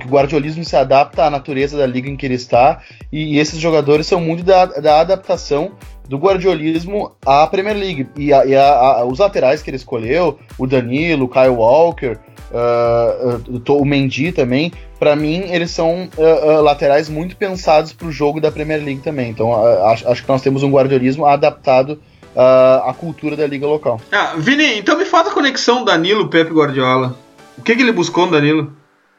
que 0.00 0.06
o 0.06 0.10
guardiolismo 0.10 0.64
se 0.64 0.74
adapta 0.76 1.24
à 1.24 1.30
natureza 1.30 1.76
da 1.76 1.84
liga 1.84 2.08
em 2.08 2.16
que 2.16 2.24
ele 2.24 2.36
está, 2.36 2.80
e, 3.12 3.34
e 3.34 3.38
esses 3.38 3.60
jogadores 3.60 4.06
são 4.06 4.18
muito 4.18 4.42
da, 4.42 4.64
da 4.64 5.00
adaptação 5.00 5.72
do 6.08 6.16
guardiolismo 6.16 7.12
à 7.26 7.46
Premier 7.46 7.76
League. 7.76 8.08
E, 8.16 8.32
a, 8.32 8.46
e 8.46 8.56
a, 8.56 9.04
os 9.04 9.18
laterais 9.18 9.62
que 9.62 9.68
ele 9.68 9.76
escolheu, 9.76 10.38
o 10.56 10.66
Danilo, 10.66 11.26
o 11.26 11.28
Kyle 11.28 11.48
Walker, 11.48 12.16
uh, 12.54 13.72
uh, 13.72 13.80
o 13.80 13.84
Mendy 13.84 14.32
também, 14.32 14.72
para 14.98 15.16
mim 15.16 15.44
eles 15.50 15.70
são 15.70 16.08
uh, 16.16 16.62
laterais 16.62 17.08
muito 17.08 17.36
pensados 17.36 17.92
para 17.92 18.06
o 18.06 18.12
jogo 18.12 18.40
da 18.40 18.50
Premier 18.50 18.82
League 18.82 19.00
também. 19.00 19.30
Então 19.30 19.52
acho, 19.86 20.08
acho, 20.08 20.22
que 20.22 20.28
nós 20.28 20.42
temos 20.42 20.62
um 20.62 20.70
guardiolismo 20.70 21.26
adaptado 21.26 22.00
à 22.36 22.94
cultura 22.98 23.36
da 23.36 23.46
liga 23.46 23.66
local. 23.66 24.00
Ah, 24.10 24.34
Vini, 24.38 24.78
então 24.78 24.96
me 24.96 25.04
fala 25.04 25.30
a 25.30 25.32
conexão 25.32 25.84
Danilo-Pepe 25.84 26.52
Guardiola. 26.52 27.16
O 27.56 27.62
que, 27.62 27.76
que 27.76 27.82
ele 27.82 27.92
buscou 27.92 28.26
no 28.26 28.32
Danilo? 28.32 28.72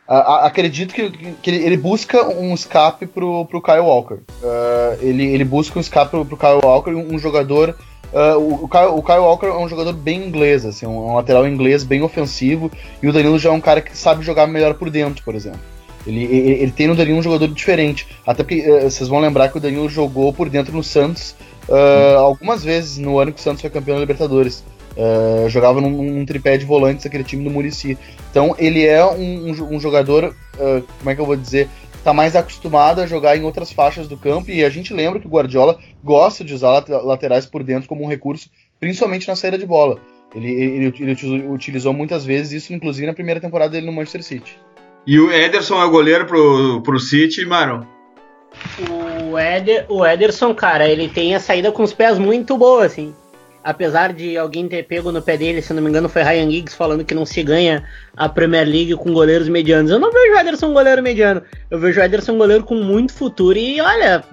acredito 0.08 0.94
que, 0.94 1.10
que 1.42 1.50
ele, 1.50 1.78
busca 1.78 2.28
um 2.28 2.54
escape 2.54 3.08
pro, 3.08 3.46
pro 3.46 3.62
Kyle 3.62 3.80
Walker. 3.80 4.20
Uh, 4.44 4.98
ele, 5.02 5.26
ele 5.26 5.44
busca 5.44 5.80
um 5.80 5.82
escape 5.82 6.12
pro, 6.12 6.26
pro 6.26 6.38
Kyle 6.38 6.60
Walker, 6.64 6.92
um, 6.92 7.16
um 7.16 7.18
jogador 7.18 7.76
Uh, 8.16 8.64
o, 8.64 8.68
Kyle, 8.70 8.86
o, 8.86 9.04
Kyle, 9.04 9.20
Walker 9.20 9.48
é 9.48 9.58
um 9.58 9.68
jogador 9.68 9.92
bem 9.92 10.26
inglês, 10.26 10.66
assim, 10.66 10.86
um, 10.86 11.10
um, 11.10 11.16
lateral 11.16 11.46
inglês 11.46 11.84
bem 11.84 12.02
ofensivo, 12.02 12.72
e 13.04 13.10
o 13.10 13.12
Danilo 13.12 13.38
já 13.38 13.50
é 13.50 13.52
um 13.52 13.60
cara 13.60 13.82
que 13.82 13.96
sabe 13.96 14.24
jogar 14.24 14.48
melhor 14.48 14.76
por 14.76 14.90
dentro, 14.90 15.22
por 15.22 15.36
exemplo. 15.36 15.60
Ele, 16.08 16.24
ele, 16.24 16.52
ele 16.62 16.72
tem 16.72 16.88
no 16.88 16.96
Danilo 16.96 17.18
um 17.18 17.24
jogador 17.24 17.50
diferente. 17.50 18.08
Até 18.26 18.42
porque 18.42 18.62
uh, 18.70 18.90
vocês 18.90 19.10
vão 19.10 19.20
lembrar 19.20 19.50
que 19.50 19.58
o 19.58 19.60
Danilo 19.60 19.90
jogou 19.90 20.32
por 20.32 20.50
dentro 20.50 20.74
no 20.74 20.82
Santos 20.82 21.36
uh, 21.68 22.20
algumas 22.20 22.64
vezes 22.64 22.98
no 22.98 23.20
ano 23.20 23.34
que 23.34 23.40
o 23.40 23.44
Santos 23.44 23.60
foi 23.60 23.70
campeão 23.70 23.96
da 23.96 24.02
Libertadores. 24.02 24.64
jogava 25.50 25.82
num, 25.82 25.90
num, 25.90 26.26
tripé 26.26 26.58
de 26.58 26.64
volantes 26.64 27.06
aquele 27.06 27.26
time 27.26 27.44
do 27.44 27.50
Murici. 27.50 27.98
Então 28.32 28.56
ele 28.58 28.86
é 28.86 29.04
um, 29.04 29.50
um, 29.50 29.76
um 29.76 29.80
jogador, 29.80 30.34
como 31.00 31.10
é 31.10 31.16
que 31.16 31.20
eu 31.20 31.26
vou 31.26 31.36
dizer, 31.36 31.68
está 32.06 32.14
mais 32.14 32.36
acostumado 32.36 33.02
a 33.02 33.08
jogar 33.08 33.36
em 33.36 33.44
outras 33.44 33.72
faixas 33.72 34.08
do 34.08 34.16
campo 34.16 34.52
e 34.52 34.64
a 34.64 34.70
gente 34.70 34.94
lembra 34.94 35.20
que 35.20 35.26
o 35.26 35.30
Guardiola 35.30 35.80
gosta 36.04 36.44
de 36.44 36.54
usar 36.54 36.86
laterais 36.88 37.48
por 37.48 37.64
dentro 37.64 37.90
como 37.90 38.04
um 38.04 38.08
recurso, 38.08 38.48
principalmente 38.80 39.28
na 39.28 39.36
saída 39.36 39.58
de 39.58 39.66
bola. 39.66 40.00
Ele, 40.36 40.48
ele, 40.48 40.94
ele 41.00 41.48
utilizou 41.48 41.94
muitas 41.94 42.24
vezes 42.24 42.64
isso, 42.64 42.74
inclusive 42.74 43.08
na 43.08 43.14
primeira 43.14 43.42
temporada 43.42 43.72
dele 43.72 43.88
no 43.88 43.92
Manchester 43.92 44.22
City. 44.22 44.60
E 45.08 45.20
o 45.20 45.32
Ederson 45.32 45.82
é 45.82 45.86
o 45.86 45.90
goleiro 45.90 46.28
pro, 46.28 46.84
pro 46.84 47.00
City, 47.00 47.44
Maron? 47.44 47.84
O, 49.32 49.40
Eder, 49.40 49.88
o 49.90 50.06
Ederson, 50.06 50.54
cara, 50.54 50.88
ele 50.88 51.10
tem 51.10 51.34
a 51.34 51.40
saída 51.40 51.72
com 51.72 51.82
os 51.82 51.92
pés 51.92 52.20
muito 52.20 52.56
boa, 52.56 52.86
assim 52.86 53.16
apesar 53.66 54.14
de 54.14 54.38
alguém 54.38 54.68
ter 54.68 54.84
pego 54.84 55.12
no 55.12 55.24
pé 55.24 55.36
dele, 55.36 55.60
se 55.60 55.74
não 55.74 55.82
me 55.82 55.90
engano, 55.90 56.08
foi 56.08 56.22
Ryan 56.22 56.52
Giggs 56.52 56.76
falando 56.76 57.04
que 57.04 57.16
não 57.16 57.26
se 57.26 57.42
ganha 57.42 57.84
a 58.16 58.30
Premier 58.30 58.64
League 58.64 58.94
com 58.94 59.12
goleiros 59.12 59.50
medianos. 59.50 59.90
Eu 59.90 59.98
não 59.98 60.12
vejo 60.12 60.36
o 60.36 60.38
Ederson 60.38 60.72
goleiro 60.72 61.02
mediano. 61.02 61.42
Eu 61.72 61.80
vejo 61.80 62.00
o 62.00 62.04
Ederson 62.04 62.38
goleiro 62.38 62.64
com 62.64 62.76
muito 62.76 63.12
futuro 63.12 63.58
e 63.58 63.82
olha, 63.82 64.24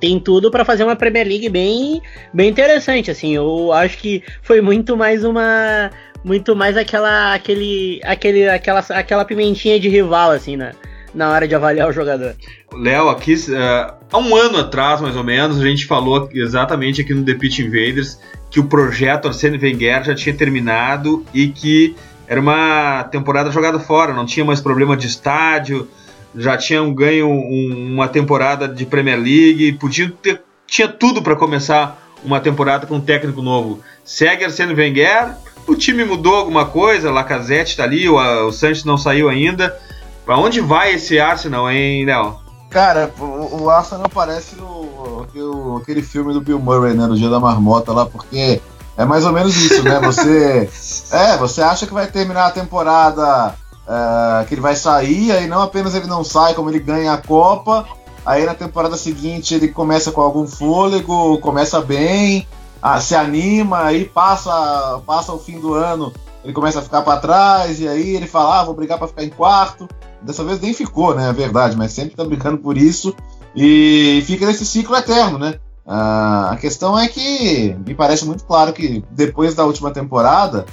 tem 0.00 0.18
tudo 0.18 0.50
para 0.50 0.64
fazer 0.64 0.82
uma 0.82 0.96
Premier 0.96 1.24
League 1.24 1.48
bem, 1.48 2.02
bem 2.34 2.50
interessante. 2.50 3.12
Assim, 3.12 3.32
eu 3.32 3.72
acho 3.72 3.96
que 3.96 4.24
foi 4.42 4.60
muito 4.60 4.96
mais 4.96 5.22
uma, 5.22 5.92
muito 6.24 6.56
mais 6.56 6.76
aquela, 6.76 7.32
aquele, 7.32 8.00
aquele, 8.02 8.48
aquela, 8.48 8.80
aquela 8.80 9.24
pimentinha 9.24 9.78
de 9.78 9.88
rival, 9.88 10.32
assim, 10.32 10.56
né? 10.56 10.72
na 11.14 11.28
hora 11.30 11.46
de 11.46 11.54
avaliar 11.54 11.88
o 11.88 11.92
jogador. 11.92 12.36
Léo, 12.72 13.08
aqui 13.08 13.34
uh, 13.34 13.94
há 14.12 14.18
um 14.18 14.36
ano 14.36 14.58
atrás, 14.58 15.00
mais 15.00 15.16
ou 15.16 15.24
menos, 15.24 15.60
a 15.60 15.64
gente 15.64 15.84
falou 15.84 16.28
exatamente 16.32 17.00
aqui 17.00 17.12
no 17.12 17.24
The 17.24 17.34
Pitch 17.34 17.58
Invaders 17.58 18.16
que 18.50 18.58
o 18.58 18.64
projeto 18.64 19.28
Arsene 19.28 19.58
Wenger 19.58 20.04
já 20.04 20.14
tinha 20.14 20.34
terminado 20.34 21.24
e 21.32 21.48
que 21.48 21.94
era 22.26 22.40
uma 22.40 23.04
temporada 23.04 23.50
jogada 23.50 23.78
fora, 23.78 24.12
não 24.12 24.26
tinha 24.26 24.44
mais 24.44 24.60
problema 24.60 24.96
de 24.96 25.06
estádio, 25.06 25.88
já 26.34 26.56
tinham 26.56 26.92
ganho 26.92 27.28
um, 27.28 27.92
uma 27.94 28.08
temporada 28.08 28.68
de 28.68 28.86
Premier 28.86 29.18
League, 29.18 29.72
podia 29.74 30.12
ter, 30.22 30.42
tinha 30.66 30.88
tudo 30.88 31.22
para 31.22 31.36
começar 31.36 32.00
uma 32.24 32.40
temporada 32.40 32.86
com 32.86 32.96
um 32.96 33.00
técnico 33.00 33.42
novo. 33.42 33.80
Segue 34.04 34.44
Arsene 34.44 34.74
Wenger, 34.74 35.34
o 35.66 35.74
time 35.74 36.04
mudou 36.04 36.34
alguma 36.34 36.66
coisa, 36.66 37.10
Lacazette 37.10 37.70
está 37.70 37.84
ali, 37.84 38.08
o, 38.08 38.16
o 38.46 38.52
Sanches 38.52 38.84
não 38.84 38.98
saiu 38.98 39.28
ainda. 39.28 39.76
Para 40.24 40.36
onde 40.36 40.60
vai 40.60 40.94
esse 40.94 41.18
Arsenal, 41.18 41.70
hein, 41.70 42.04
Léo? 42.04 42.38
Cara, 42.70 43.12
o, 43.18 43.62
o 43.62 43.70
Arsenal 43.70 44.08
parece 44.08 44.54
o, 44.56 44.89
o, 45.36 45.76
aquele 45.76 46.02
filme 46.02 46.32
do 46.32 46.40
Bill 46.40 46.58
Murray, 46.58 46.94
né? 46.94 47.06
No 47.06 47.16
Dia 47.16 47.28
da 47.28 47.40
Marmota 47.40 47.92
lá, 47.92 48.06
porque 48.06 48.60
é 48.96 49.04
mais 49.04 49.24
ou 49.24 49.32
menos 49.32 49.56
isso, 49.56 49.82
né? 49.82 49.98
Você, 50.00 50.68
é, 51.12 51.36
você 51.36 51.62
acha 51.62 51.86
que 51.86 51.94
vai 51.94 52.06
terminar 52.06 52.46
a 52.46 52.50
temporada, 52.50 53.54
é, 53.88 54.44
que 54.44 54.54
ele 54.54 54.60
vai 54.60 54.76
sair, 54.76 55.32
aí 55.32 55.46
não 55.46 55.62
apenas 55.62 55.94
ele 55.94 56.06
não 56.06 56.22
sai, 56.22 56.54
como 56.54 56.70
ele 56.70 56.80
ganha 56.80 57.12
a 57.12 57.18
Copa, 57.18 57.86
aí 58.24 58.44
na 58.44 58.54
temporada 58.54 58.96
seguinte 58.96 59.54
ele 59.54 59.68
começa 59.68 60.12
com 60.12 60.20
algum 60.20 60.46
fôlego, 60.46 61.38
começa 61.38 61.80
bem, 61.80 62.46
ah, 62.82 63.00
se 63.00 63.14
anima, 63.14 63.84
aí 63.84 64.04
passa, 64.04 65.00
passa 65.06 65.32
o 65.32 65.38
fim 65.38 65.58
do 65.58 65.74
ano, 65.74 66.12
ele 66.42 66.52
começa 66.52 66.78
a 66.78 66.82
ficar 66.82 67.02
para 67.02 67.20
trás, 67.20 67.80
e 67.80 67.88
aí 67.88 68.16
ele 68.16 68.26
fala, 68.26 68.60
ah, 68.60 68.64
vou 68.64 68.74
brigar 68.74 68.98
para 68.98 69.08
ficar 69.08 69.24
em 69.24 69.28
quarto. 69.28 69.88
Dessa 70.22 70.44
vez 70.44 70.60
nem 70.60 70.72
ficou, 70.74 71.14
né? 71.14 71.28
É 71.28 71.32
verdade, 71.32 71.76
mas 71.76 71.92
sempre 71.92 72.16
tá 72.16 72.24
brincando 72.24 72.58
por 72.58 72.76
isso. 72.76 73.14
E 73.54 74.22
fica 74.26 74.46
nesse 74.46 74.64
ciclo 74.64 74.96
eterno, 74.96 75.38
né? 75.38 75.54
Ah, 75.86 76.50
a 76.52 76.56
questão 76.56 76.98
é 76.98 77.08
que 77.08 77.76
me 77.86 77.94
parece 77.94 78.24
muito 78.24 78.44
claro 78.44 78.72
que 78.72 79.04
depois 79.10 79.54
da 79.54 79.64
última 79.64 79.90
temporada, 79.90 80.64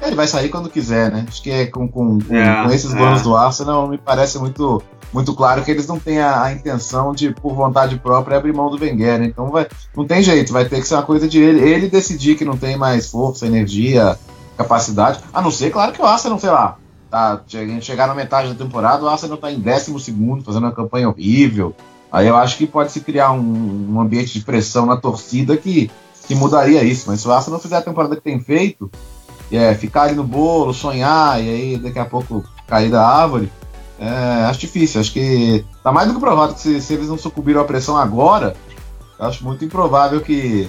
ele 0.00 0.16
vai 0.16 0.26
sair 0.26 0.48
quando 0.48 0.70
quiser, 0.70 1.10
né? 1.10 1.24
Acho 1.28 1.42
que 1.42 1.50
é 1.50 1.66
com, 1.66 1.88
com, 1.88 2.18
é, 2.30 2.62
com 2.62 2.70
esses 2.70 2.92
donos 2.92 3.20
é. 3.20 3.22
do 3.24 3.36
Arsenal, 3.36 3.88
me 3.88 3.98
parece 3.98 4.38
muito, 4.38 4.82
muito 5.12 5.34
claro 5.34 5.64
que 5.64 5.70
eles 5.70 5.86
não 5.86 5.98
têm 5.98 6.20
a, 6.20 6.42
a, 6.42 6.52
intenção 6.52 7.12
de, 7.12 7.32
por 7.32 7.54
vontade 7.54 7.98
própria, 7.98 8.36
abrir 8.36 8.52
mão 8.52 8.70
do 8.70 8.80
Wenger. 8.80 9.18
Né? 9.18 9.26
Então 9.26 9.50
vai, 9.50 9.66
não 9.96 10.06
tem 10.06 10.22
jeito, 10.22 10.52
vai 10.52 10.64
ter 10.64 10.80
que 10.80 10.86
ser 10.86 10.94
uma 10.94 11.02
coisa 11.02 11.28
de 11.28 11.40
ele, 11.40 11.60
ele 11.68 11.88
decidir 11.88 12.36
que 12.36 12.44
não 12.44 12.56
tem 12.56 12.76
mais 12.76 13.10
força, 13.10 13.46
energia, 13.46 14.18
capacidade. 14.56 15.20
A 15.32 15.40
não 15.40 15.50
ser, 15.50 15.70
claro, 15.70 15.92
que 15.92 16.02
o 16.02 16.06
Arsenal, 16.06 16.38
sei 16.38 16.50
lá, 16.50 16.78
tá, 17.10 17.40
chegar 17.80 18.06
na 18.06 18.14
metade 18.14 18.52
da 18.52 18.64
temporada, 18.64 19.04
o 19.04 19.08
Arsenal 19.08 19.36
tá 19.36 19.50
em 19.50 19.60
12 19.60 19.92
fazendo 20.44 20.64
uma 20.64 20.72
campanha 20.72 21.08
horrível. 21.08 21.74
Aí 22.12 22.28
eu 22.28 22.36
acho 22.36 22.58
que 22.58 22.66
pode 22.66 22.92
se 22.92 23.00
criar 23.00 23.32
um, 23.32 23.94
um, 23.94 23.98
ambiente 23.98 24.38
de 24.38 24.44
pressão 24.44 24.84
na 24.84 24.98
torcida 24.98 25.56
que, 25.56 25.90
que 26.26 26.34
mudaria 26.34 26.84
isso. 26.84 27.04
Mas 27.08 27.20
se 27.20 27.28
o 27.28 27.32
Arsenal 27.32 27.58
fizer 27.58 27.78
a 27.78 27.82
temporada 27.82 28.14
que 28.14 28.20
tem 28.20 28.38
feito, 28.38 28.90
é, 29.50 29.74
ficar 29.74 30.02
ali 30.02 30.14
no 30.14 30.22
bolo, 30.22 30.74
sonhar, 30.74 31.42
e 31.42 31.48
aí 31.48 31.78
daqui 31.78 31.98
a 31.98 32.04
pouco 32.04 32.44
cair 32.66 32.90
da 32.90 33.06
árvore, 33.06 33.50
é, 33.98 34.44
acho 34.44 34.60
difícil. 34.60 35.00
Acho 35.00 35.12
que 35.12 35.64
tá 35.82 35.90
mais 35.90 36.06
do 36.06 36.14
que 36.14 36.20
provado 36.20 36.52
que 36.52 36.60
se, 36.60 36.82
se 36.82 36.92
eles 36.92 37.08
não 37.08 37.16
sucumbiram 37.16 37.62
à 37.62 37.64
pressão 37.64 37.96
agora, 37.96 38.54
acho 39.18 39.42
muito 39.42 39.64
improvável 39.64 40.20
que, 40.20 40.68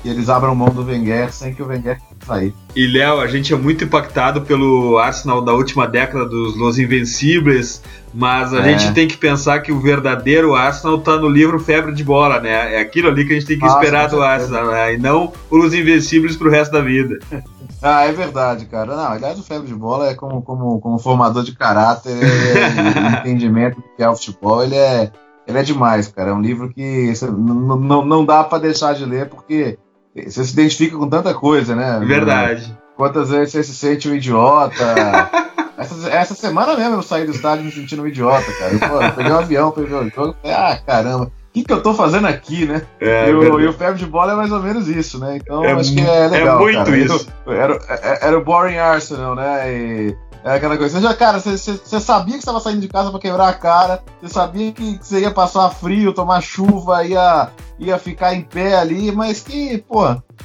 que 0.00 0.08
eles 0.08 0.30
abram 0.30 0.54
mão 0.54 0.70
do 0.70 0.84
Wenger 0.84 1.30
sem 1.34 1.54
que 1.54 1.62
o 1.62 1.66
Wenger 1.66 2.00
sair. 2.28 2.54
E 2.76 2.86
Léo, 2.86 3.20
a 3.20 3.26
gente 3.26 3.52
é 3.52 3.56
muito 3.56 3.84
impactado 3.84 4.42
pelo 4.42 4.98
Arsenal 4.98 5.40
da 5.40 5.52
última 5.52 5.86
década 5.86 6.26
dos 6.26 6.56
Los 6.56 6.78
Invencíveis, 6.78 7.82
mas 8.12 8.52
a 8.52 8.60
é. 8.60 8.78
gente 8.78 8.92
tem 8.92 9.08
que 9.08 9.16
pensar 9.16 9.60
que 9.60 9.72
o 9.72 9.80
verdadeiro 9.80 10.54
Arsenal 10.54 10.98
tá 10.98 11.16
no 11.16 11.28
livro 11.28 11.58
Febre 11.58 11.92
de 11.92 12.04
Bola, 12.04 12.40
né? 12.40 12.76
É 12.76 12.80
aquilo 12.80 13.08
ali 13.08 13.26
que 13.26 13.32
a 13.32 13.34
gente 13.34 13.46
tem 13.46 13.58
que 13.58 13.64
Nossa, 13.64 13.78
esperar 13.78 14.08
do 14.08 14.22
Arsenal, 14.22 14.66
né? 14.66 14.94
E 14.94 14.98
não 14.98 15.32
os 15.50 15.74
Invencíveis 15.74 16.36
pro 16.36 16.50
resto 16.50 16.72
da 16.72 16.80
vida. 16.80 17.18
Ah, 17.80 18.06
é 18.06 18.12
verdade, 18.12 18.66
cara. 18.66 18.96
Não, 18.96 19.12
aliás, 19.12 19.38
o 19.38 19.42
Febre 19.44 19.68
de 19.68 19.74
Bola 19.74 20.08
é 20.08 20.14
como, 20.14 20.42
como, 20.42 20.80
como 20.80 20.98
formador 20.98 21.44
de 21.44 21.54
caráter 21.54 22.10
e 22.18 23.18
entendimento 23.20 23.76
do 23.76 23.84
que 23.96 24.02
é 24.02 24.08
o 24.08 24.16
futebol, 24.16 24.64
ele 24.64 24.74
é, 24.74 25.12
ele 25.46 25.58
é 25.58 25.62
demais, 25.62 26.08
cara. 26.08 26.30
É 26.30 26.34
um 26.34 26.40
livro 26.40 26.70
que 26.70 27.12
não, 27.22 28.04
não 28.04 28.24
dá 28.24 28.42
para 28.42 28.58
deixar 28.58 28.94
de 28.94 29.04
ler, 29.04 29.28
porque 29.28 29.78
você 30.26 30.44
se 30.44 30.52
identifica 30.52 30.96
com 30.96 31.08
tanta 31.08 31.34
coisa, 31.34 31.74
né? 31.74 32.00
Verdade. 32.04 32.76
Quantas 32.96 33.30
vezes 33.30 33.52
você 33.52 33.62
se 33.62 33.74
sente 33.74 34.08
um 34.08 34.14
idiota? 34.14 34.84
essa, 35.78 36.10
essa 36.10 36.34
semana 36.34 36.76
mesmo 36.76 36.96
eu 36.96 37.02
saí 37.02 37.24
do 37.24 37.32
estádio 37.32 37.64
me 37.64 37.72
sentindo 37.72 38.02
um 38.02 38.06
idiota, 38.06 38.50
cara. 38.52 38.72
Eu, 38.72 38.80
pô, 38.80 39.02
eu 39.02 39.12
peguei 39.12 39.32
um 39.32 39.38
avião 39.38 39.70
pra 39.70 39.82
ver 39.82 39.88
o 39.88 39.90
jogo 39.90 40.06
e 40.08 40.10
falei, 40.10 40.34
ah, 40.46 40.78
caramba, 40.84 41.24
o 41.24 41.30
que, 41.52 41.62
que 41.62 41.72
eu 41.72 41.82
tô 41.82 41.94
fazendo 41.94 42.26
aqui, 42.26 42.66
né? 42.66 42.82
É, 43.00 43.30
e, 43.30 43.34
o, 43.34 43.60
e 43.60 43.66
o 43.66 43.72
febre 43.72 43.98
de 43.98 44.06
bola 44.06 44.32
é 44.32 44.36
mais 44.36 44.52
ou 44.52 44.60
menos 44.60 44.88
isso, 44.88 45.18
né? 45.18 45.36
Então 45.36 45.64
é, 45.64 45.72
acho 45.72 45.94
que 45.94 46.00
é 46.00 46.26
legal. 46.26 46.56
É 46.56 46.60
muito 46.60 46.84
cara. 46.84 46.98
isso. 46.98 47.28
Era, 47.46 47.78
era, 47.88 48.18
era 48.22 48.38
o 48.38 48.44
Boring 48.44 48.78
Arsenal, 48.78 49.34
né? 49.34 49.72
E, 49.72 50.16
é 50.44 50.54
aquela 50.54 50.76
coisa. 50.76 50.98
Você 50.98 51.02
já, 51.02 51.14
cara, 51.14 51.40
você, 51.40 51.56
você, 51.56 52.00
sabia 52.00 52.34
que 52.34 52.40
estava 52.40 52.60
saindo 52.60 52.80
de 52.80 52.88
casa 52.88 53.10
para 53.10 53.20
quebrar 53.20 53.48
a 53.48 53.54
cara, 53.54 54.02
você 54.20 54.32
sabia 54.32 54.72
que 54.72 54.98
você 55.00 55.20
ia 55.20 55.30
passar 55.30 55.70
frio, 55.70 56.12
tomar 56.12 56.40
chuva, 56.40 57.04
ia, 57.04 57.50
ia 57.78 57.98
ficar 57.98 58.34
em 58.34 58.42
pé 58.42 58.78
ali, 58.78 59.12
mas 59.12 59.40
que, 59.40 59.78
pô, 59.78 60.04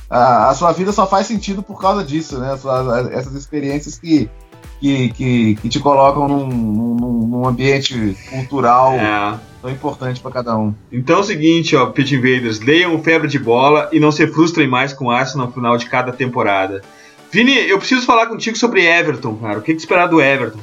a, 0.10 0.50
a 0.50 0.54
sua 0.54 0.72
vida 0.72 0.92
só 0.92 1.06
faz 1.08 1.28
sentido 1.28 1.62
por 1.64 1.80
causa 1.80 2.04
disso, 2.04 2.40
né? 2.40 2.58
Suas, 2.58 3.12
essas 3.12 3.34
experiências 3.34 3.98
que, 3.98 4.30
que, 4.80 5.10
que, 5.10 5.56
que 5.56 5.70
te 5.70 5.80
colocam 5.80 6.28
num, 6.28 6.48
num, 6.48 7.28
num 7.28 7.48
ambiente 7.48 8.18
cultural. 8.30 8.94
É 8.94 9.54
tão 9.64 9.72
importante 9.72 10.20
para 10.20 10.30
cada 10.30 10.58
um. 10.58 10.76
Então 10.92 11.18
é 11.18 11.20
o 11.22 11.24
seguinte, 11.24 11.74
ó, 11.74 11.86
Pit 11.86 12.14
Invaders, 12.14 12.60
leiam 12.60 12.94
o 12.94 13.02
Febre 13.02 13.30
de 13.30 13.40
Bola 13.40 13.88
e 13.94 14.00
não 14.00 14.12
se 14.12 14.28
frustrem 14.28 14.68
mais 14.68 14.92
com 14.92 15.06
o 15.06 15.12
Arsenal 15.12 15.48
no 15.48 15.54
final 15.54 15.78
de 15.78 15.86
cada 15.86 16.12
temporada. 16.12 16.82
Vini, 17.34 17.68
eu 17.68 17.80
preciso 17.80 18.06
falar 18.06 18.28
contigo 18.28 18.56
sobre 18.56 18.86
Everton, 18.86 19.36
cara. 19.38 19.58
O 19.58 19.62
que, 19.64 19.74
que 19.74 19.80
esperar 19.80 20.06
do 20.06 20.22
Everton? 20.22 20.60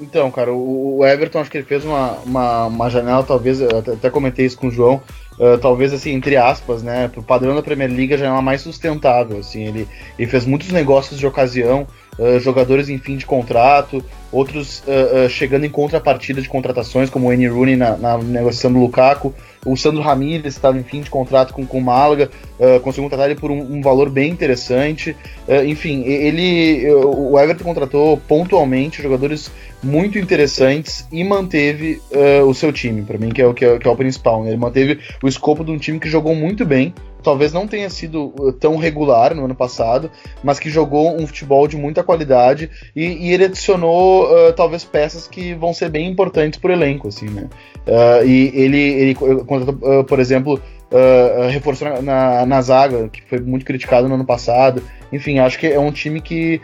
Então, 0.00 0.30
cara, 0.30 0.52
o, 0.52 1.04
Everton 1.04 1.40
acho 1.40 1.50
que 1.50 1.58
ele 1.58 1.66
fez 1.66 1.84
uma, 1.84 2.12
uma, 2.24 2.66
uma 2.66 2.88
janela, 2.88 3.24
talvez, 3.24 3.60
eu 3.60 3.78
até 3.78 4.08
comentei 4.08 4.46
isso 4.46 4.56
com 4.56 4.68
o 4.68 4.70
João, 4.70 5.02
uh, 5.32 5.58
talvez 5.60 5.92
assim, 5.92 6.12
entre 6.12 6.36
aspas, 6.36 6.80
né, 6.80 7.08
pro 7.08 7.24
padrão 7.24 7.56
da 7.56 7.62
Premier 7.62 7.90
League, 7.90 8.14
a 8.14 8.16
janela 8.16 8.40
mais 8.40 8.60
sustentável, 8.60 9.38
assim, 9.38 9.66
ele, 9.66 9.88
ele 10.16 10.30
fez 10.30 10.46
muitos 10.46 10.70
negócios 10.70 11.18
de 11.18 11.26
ocasião, 11.26 11.88
uh, 12.18 12.38
jogadores 12.40 12.88
em 12.88 12.98
fim 12.98 13.16
de 13.16 13.26
contrato, 13.26 14.04
outros 14.30 14.82
uh, 14.86 15.28
chegando 15.28 15.64
em 15.64 15.70
contrapartida 15.70 16.40
de 16.40 16.48
contratações, 16.48 17.10
como 17.10 17.28
o 17.28 17.32
N. 17.32 17.46
Rooney 17.48 17.76
na, 17.76 17.96
na 17.96 18.18
negociação 18.18 18.72
do 18.72 18.78
Lukaku, 18.78 19.34
o 19.64 19.76
Sandro 19.76 20.02
Ramírez 20.02 20.54
estava 20.54 20.76
em 20.76 20.82
fim 20.82 21.02
de 21.02 21.10
contrato 21.10 21.54
com, 21.54 21.64
com 21.64 21.78
o 21.78 21.82
Málaga, 21.82 22.30
uh, 22.58 22.80
conseguiu 22.80 23.04
contratar 23.04 23.30
ele 23.30 23.38
por 23.38 23.50
um, 23.50 23.60
um 23.60 23.80
valor 23.80 24.10
bem 24.10 24.30
interessante. 24.30 25.16
Uh, 25.46 25.64
enfim, 25.64 26.02
ele, 26.02 26.84
o 26.92 27.38
Everton 27.38 27.64
contratou 27.64 28.16
pontualmente 28.16 29.00
jogadores 29.00 29.50
muito 29.82 30.18
interessantes 30.18 31.06
e 31.12 31.22
manteve 31.22 32.00
uh, 32.10 32.44
o 32.44 32.54
seu 32.54 32.72
time, 32.72 33.02
para 33.02 33.18
mim, 33.18 33.30
que 33.30 33.40
é 33.40 33.46
o, 33.46 33.54
que 33.54 33.64
é, 33.64 33.78
que 33.78 33.86
é 33.86 33.90
o 33.90 33.96
principal. 33.96 34.42
Né? 34.42 34.50
Ele 34.50 34.56
manteve 34.56 34.98
o 35.22 35.28
escopo 35.28 35.64
de 35.64 35.70
um 35.70 35.78
time 35.78 36.00
que 36.00 36.08
jogou 36.08 36.34
muito 36.34 36.64
bem, 36.66 36.92
talvez 37.22 37.52
não 37.52 37.66
tenha 37.66 37.88
sido 37.88 38.32
tão 38.58 38.76
regular 38.76 39.34
no 39.34 39.44
ano 39.44 39.54
passado, 39.54 40.10
mas 40.42 40.58
que 40.58 40.68
jogou 40.70 41.16
um 41.16 41.26
futebol 41.26 41.66
de 41.68 41.76
muita 41.76 42.02
qualidade 42.02 42.70
e, 42.94 43.28
e 43.28 43.32
ele 43.32 43.44
adicionou 43.44 44.24
uh, 44.24 44.52
talvez 44.52 44.84
peças 44.84 45.26
que 45.28 45.54
vão 45.54 45.72
ser 45.72 45.88
bem 45.88 46.08
importantes 46.10 46.58
para 46.58 46.70
o 46.70 46.72
elenco, 46.72 47.08
assim, 47.08 47.26
né? 47.26 47.48
Uh, 47.86 48.26
e 48.26 48.52
ele, 48.54 48.78
ele 48.78 49.16
uh, 49.20 50.04
por 50.04 50.20
exemplo, 50.20 50.60
uh, 50.92 51.48
reforçou 51.50 51.88
na, 51.88 52.02
na, 52.02 52.46
na, 52.46 52.62
zaga, 52.62 53.08
que 53.08 53.22
foi 53.22 53.40
muito 53.40 53.64
criticado 53.64 54.08
no 54.08 54.14
ano 54.14 54.24
passado. 54.24 54.82
Enfim, 55.12 55.38
acho 55.38 55.58
que 55.58 55.66
é 55.66 55.78
um 55.78 55.92
time 55.92 56.20
que 56.20 56.60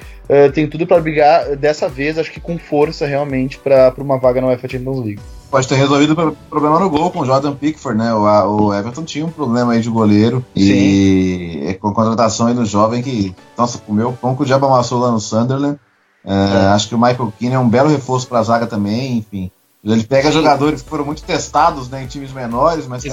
tem 0.55 0.67
tudo 0.67 0.87
para 0.87 1.01
brigar 1.01 1.55
dessa 1.57 1.87
vez, 1.87 2.19
acho 2.19 2.33
que 2.33 2.41
com 2.41 2.57
força 2.59 3.07
realmente 3.07 3.59
para 3.59 3.93
uma 3.99 4.19
vaga 4.19 4.41
na 4.41 4.47
UEFA 4.47 4.69
Champions 4.69 5.05
League. 5.05 5.21
Pode 5.51 5.67
ter 5.67 5.77
resolvido 5.77 6.13
o 6.13 6.33
problema 6.51 6.79
no 6.79 6.91
gol 6.91 7.11
com 7.11 7.21
o 7.21 7.25
Jordan 7.25 7.55
Pickford, 7.55 7.99
né? 7.99 8.13
O, 8.13 8.67
o 8.67 8.75
Everton 8.75 9.03
tinha 9.03 9.25
um 9.25 9.31
problema 9.31 9.73
aí 9.73 9.81
de 9.81 9.89
goleiro 9.89 10.45
Sim. 10.55 10.63
e 10.63 11.79
com 11.81 11.89
a 11.89 11.95
contratação 11.95 12.49
aí 12.49 12.55
do 12.55 12.67
jovem 12.67 13.03
que, 13.03 13.35
nossa, 13.57 13.79
comeu 13.79 14.13
pão 14.13 14.37
que 14.37 14.43
o 14.43 14.45
diabo 14.45 14.67
amassou 14.67 15.01
lá 15.01 15.11
no 15.11 15.19
Sunderland. 15.19 15.79
É, 16.23 16.33
é. 16.33 16.67
Acho 16.69 16.89
que 16.89 16.95
o 16.95 16.99
Michael 16.99 17.33
Keane 17.39 17.55
é 17.55 17.59
um 17.59 17.69
belo 17.69 17.89
reforço 17.89 18.29
para 18.29 18.41
a 18.41 18.43
zaga 18.43 18.67
também, 18.67 19.19
enfim. 19.19 19.51
Ele 19.85 20.03
pega 20.03 20.29
Sim. 20.29 20.39
jogadores 20.39 20.83
que 20.83 20.89
foram 20.91 21.05
muito 21.05 21.23
testados 21.23 21.89
né, 21.89 22.03
em 22.03 22.07
times 22.07 22.33
menores, 22.33 22.89
mas 22.89 23.05
que, 23.05 23.11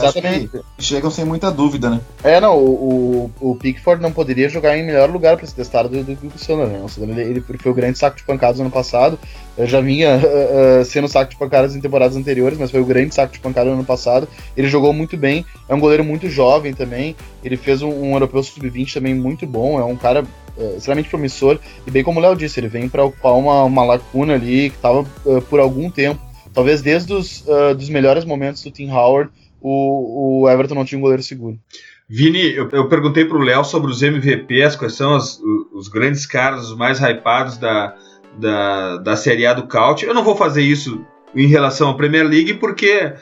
que 0.78 0.84
chegam 0.84 1.12
sem 1.12 1.24
muita 1.24 1.52
dúvida, 1.52 1.92
né? 1.92 2.02
É, 2.24 2.42
não, 2.42 2.58
o, 2.58 3.32
o, 3.40 3.52
o 3.52 3.56
Pickford 3.56 4.02
não 4.02 4.12
poderia 4.12 4.50
jogar 4.50 4.76
em 4.76 4.84
melhor 4.84 5.12
lugar 5.12 5.38
para 5.38 5.46
ser 5.46 5.54
testado 5.54 5.90
do, 5.90 6.04
do, 6.04 6.16
do 6.16 6.40
Sunderland. 6.40 7.00
Né? 7.00 7.22
Ele, 7.22 7.22
ele 7.22 7.44
foi 7.60 7.72
o 7.72 7.76
grande 7.76 8.00
saco 8.00 8.18
de 8.18 8.24
pancadas 8.24 8.58
no 8.58 8.64
ano 8.64 8.72
passado. 8.72 9.20
Eu 9.56 9.68
já 9.68 9.80
vinha 9.80 10.18
uh, 10.18 10.82
uh, 10.82 10.86
sendo 10.86 11.08
saco 11.08 11.30
de 11.30 11.38
pancadas 11.38 11.76
em 11.76 11.82
temporadas 11.82 12.18
anteriores, 12.18 12.58
mas 12.58 12.72
foi 12.72 12.82
o 12.82 12.86
grande 12.86 13.14
saco 13.14 13.32
de 13.32 13.40
pancada 13.40 13.70
no 13.70 13.76
ano 13.76 13.86
passado. 13.86 14.28
Ele 14.58 14.68
jogou 14.68 14.92
muito 14.92 15.16
bem, 15.16 15.46
é 15.70 15.76
um 15.76 15.80
goleiro 15.80 16.04
muito 16.04 16.28
jovem 16.28 16.74
também. 16.74 17.16
Ele 17.44 17.58
fez 17.58 17.84
um, 17.84 17.90
um 17.90 18.14
europeu 18.14 18.42
sub-20 18.42 18.92
também 18.92 19.14
muito 19.14 19.46
bom, 19.46 19.80
é 19.80 19.86
um 19.86 19.96
cara 19.96 20.24
uh, 20.58 20.78
extremamente 20.78 21.10
promissor. 21.10 21.60
E 21.86 21.92
bem 21.92 22.04
como 22.04 22.20
o 22.20 22.24
Léo 22.24 22.36
disse, 22.36 22.60
ele 22.60 22.70
vem 22.70 22.90
para 22.90 23.06
ocupar 23.06 23.34
uma, 23.34 23.64
uma 23.64 23.86
lacuna 23.86 24.34
ali 24.34 24.72
que 24.72 24.78
estava 24.78 25.06
por 25.48 25.60
algum 25.60 25.92
tempo 25.92 26.25
talvez 26.56 26.82
desde 26.82 27.14
os 27.14 27.42
uh, 27.42 27.76
dos 27.76 27.90
melhores 27.90 28.26
momentos 28.26 28.64
do 28.64 28.72
Tim 28.72 28.90
Howard, 28.90 29.30
o, 29.62 30.44
o 30.44 30.50
Everton 30.50 30.74
não 30.76 30.86
tinha 30.86 30.98
um 30.98 31.02
goleiro 31.02 31.22
seguro. 31.22 31.60
Vini, 32.08 32.56
eu, 32.56 32.70
eu 32.72 32.88
perguntei 32.88 33.26
para 33.26 33.38
o 33.38 33.42
Léo 33.42 33.64
sobre 33.64 33.92
os 33.92 34.02
MVPs, 34.02 34.76
quais 34.76 34.94
são 34.94 35.16
as, 35.16 35.40
os 35.74 35.88
grandes 35.88 36.26
caras, 36.26 36.70
os 36.70 36.78
mais 36.78 37.00
hypados 37.00 37.58
da, 37.58 37.96
da, 38.40 38.98
da 38.98 39.16
Série 39.16 39.46
A 39.46 39.54
do 39.54 39.68
Caute. 39.68 40.06
Eu 40.06 40.14
não 40.14 40.24
vou 40.24 40.36
fazer 40.36 40.62
isso 40.62 41.04
em 41.36 41.48
relação 41.48 41.90
à 41.90 41.96
Premier 41.96 42.26
League, 42.26 42.54
porque 42.56 43.14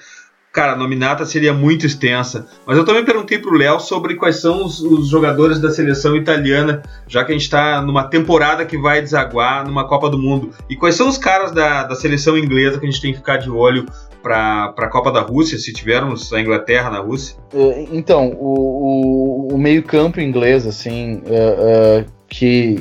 Cara, 0.54 0.74
a 0.74 0.76
nominata 0.76 1.26
seria 1.26 1.52
muito 1.52 1.88
extensa. 1.88 2.46
Mas 2.64 2.78
eu 2.78 2.86
também 2.86 3.04
perguntei 3.04 3.40
pro 3.40 3.58
Léo 3.58 3.80
sobre 3.80 4.14
quais 4.14 4.40
são 4.40 4.64
os, 4.64 4.80
os, 4.82 5.08
jogadores 5.08 5.60
da 5.60 5.72
seleção 5.72 6.16
italiana, 6.16 6.84
já 7.08 7.26
que 7.26 7.32
a 7.32 7.34
gente 7.34 7.42
está 7.42 7.82
numa 7.82 8.04
temporada 8.04 8.64
que 8.64 8.78
vai 8.78 9.02
desaguar 9.02 9.66
numa 9.66 9.88
Copa 9.88 10.12
do 10.12 10.20
Mundo. 10.20 10.52
E 10.70 10.76
quais 10.76 10.94
são 10.94 11.10
os 11.10 11.18
caras 11.18 11.52
da, 11.52 11.86
da 11.86 11.96
seleção 11.96 12.38
inglesa 12.38 12.80
que 12.80 12.86
a 12.86 12.90
gente 12.90 13.02
tem 13.02 13.12
que 13.12 13.18
ficar 13.18 13.38
de 13.38 13.50
olho 13.50 13.88
para 14.22 14.76
a 14.78 14.88
Copa 14.90 15.12
da 15.12 15.22
Rússia, 15.22 15.58
se 15.58 15.74
tivermos 15.74 16.32
a 16.32 16.40
Inglaterra 16.40 16.92
na 16.92 17.00
Rússia? 17.00 17.36
É, 17.52 17.88
então, 17.92 18.30
o, 18.40 19.48
o, 19.50 19.56
o 19.56 19.58
meio-campo 19.58 20.22
inglês, 20.22 20.68
assim, 20.68 21.16
uh, 21.26 22.02
uh, 22.02 22.06
que 22.34 22.76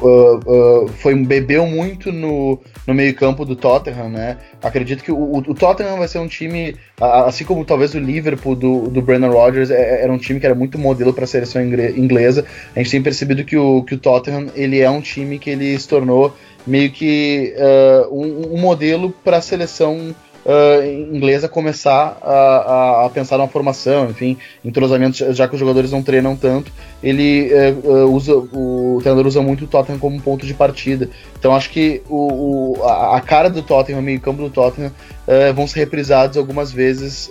uh, 0.00 0.88
foi 0.88 1.14
bebeu 1.14 1.66
muito 1.66 2.10
no 2.10 2.58
no 2.86 2.94
meio-campo 2.94 3.44
do 3.44 3.56
Tottenham, 3.56 4.08
né? 4.08 4.38
Acredito 4.62 5.02
que 5.02 5.10
o, 5.10 5.38
o, 5.38 5.54
Tottenham 5.54 5.98
vai 5.98 6.06
ser 6.06 6.18
um 6.20 6.28
time, 6.28 6.76
assim 7.00 7.44
como 7.44 7.64
talvez 7.64 7.94
o 7.94 7.98
Liverpool 7.98 8.54
do, 8.54 8.88
do 8.88 9.02
Brendan 9.02 9.30
Rodgers, 9.30 9.70
é, 9.70 10.04
era 10.04 10.12
um 10.12 10.18
time 10.18 10.38
que 10.38 10.46
era 10.46 10.54
muito 10.54 10.78
modelo 10.78 11.12
para 11.12 11.24
a 11.24 11.26
seleção 11.26 11.60
inglesa. 11.60 12.44
A 12.74 12.78
gente 12.78 12.92
tem 12.92 13.02
percebido 13.02 13.44
que 13.44 13.56
o, 13.56 13.82
que 13.82 13.96
o 13.96 13.98
Tottenham 13.98 14.46
ele 14.54 14.80
é 14.80 14.88
um 14.88 15.00
time 15.00 15.38
que 15.38 15.50
ele 15.50 15.76
se 15.76 15.88
tornou 15.88 16.32
meio 16.64 16.90
que 16.90 17.54
uh, 17.56 18.14
um, 18.14 18.54
um 18.54 18.60
modelo 18.60 19.12
para 19.24 19.38
a 19.38 19.42
seleção 19.42 20.14
uh, 20.46 21.14
inglesa 21.14 21.48
começar 21.48 22.16
a, 22.22 23.06
a, 23.06 23.10
pensar 23.10 23.36
numa 23.36 23.48
formação, 23.48 24.08
enfim, 24.08 24.38
entrosamento, 24.64 25.32
já 25.34 25.48
que 25.48 25.54
os 25.54 25.60
jogadores 25.60 25.90
não 25.90 26.02
treinam 26.02 26.36
tanto, 26.36 26.72
ele 27.02 27.50
uh, 27.84 28.10
usa, 28.10 28.34
o 28.36 28.98
treinador 29.02 29.26
usa 29.26 29.42
muito 29.42 29.64
o 29.64 29.66
Tottenham 29.66 29.98
como 29.98 30.20
ponto 30.22 30.46
de 30.46 30.54
partida. 30.54 31.10
Então 31.38 31.54
acho 31.54 31.70
que 31.70 32.02
o, 32.08 32.78
o 32.78 32.88
a, 32.88 33.20
cara 33.20 33.50
do 33.50 33.60
Tottenham, 33.60 33.98
o 33.98 34.02
meio 34.02 34.20
campo 34.20 34.40
do 34.40 34.50
Tottenham, 34.50 34.92
uh, 35.26 35.52
vão 35.52 35.66
ser 35.66 35.80
reprisados 35.80 36.36
algumas 36.38 36.70
vezes 36.72 37.30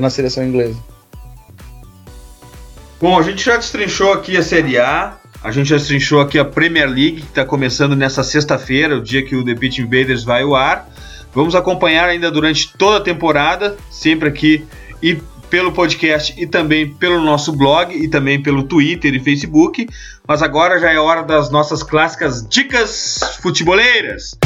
na 0.00 0.10
seleção 0.10 0.44
inglesa. 0.44 0.76
Bom, 3.00 3.18
a 3.18 3.22
gente 3.22 3.44
já 3.44 3.56
destrinchou 3.56 4.12
aqui 4.12 4.36
a 4.36 4.42
Série 4.42 4.78
A, 4.78 5.16
a 5.42 5.50
gente 5.50 5.70
já 5.70 5.76
destrinchou 5.76 6.20
aqui 6.20 6.38
a 6.38 6.44
Premier 6.44 6.86
League, 6.86 7.22
que 7.22 7.28
está 7.28 7.44
começando 7.44 7.96
nessa 7.96 8.22
sexta-feira, 8.22 8.96
o 8.96 9.00
dia 9.00 9.24
que 9.24 9.34
o 9.34 9.44
The 9.44 9.54
Pitch 9.54 9.78
Invaders 9.78 10.22
vai 10.22 10.42
ao 10.42 10.54
ar. 10.54 10.86
Vamos 11.32 11.54
acompanhar 11.54 12.08
ainda 12.08 12.30
durante 12.30 12.72
toda 12.76 12.98
a 12.98 13.00
temporada, 13.00 13.76
sempre 13.90 14.28
aqui 14.28 14.64
e 15.02 15.18
pelo 15.48 15.72
podcast 15.72 16.34
e 16.40 16.46
também 16.46 16.88
pelo 16.88 17.20
nosso 17.20 17.52
blog 17.52 17.92
e 17.92 18.08
também 18.08 18.40
pelo 18.40 18.62
Twitter 18.62 19.14
e 19.14 19.20
Facebook. 19.20 19.88
Mas 20.26 20.42
agora 20.42 20.78
já 20.78 20.92
é 20.92 20.98
hora 20.98 21.22
das 21.22 21.50
nossas 21.50 21.82
clássicas 21.82 22.46
dicas 22.48 23.20
futeboleiras. 23.42 24.36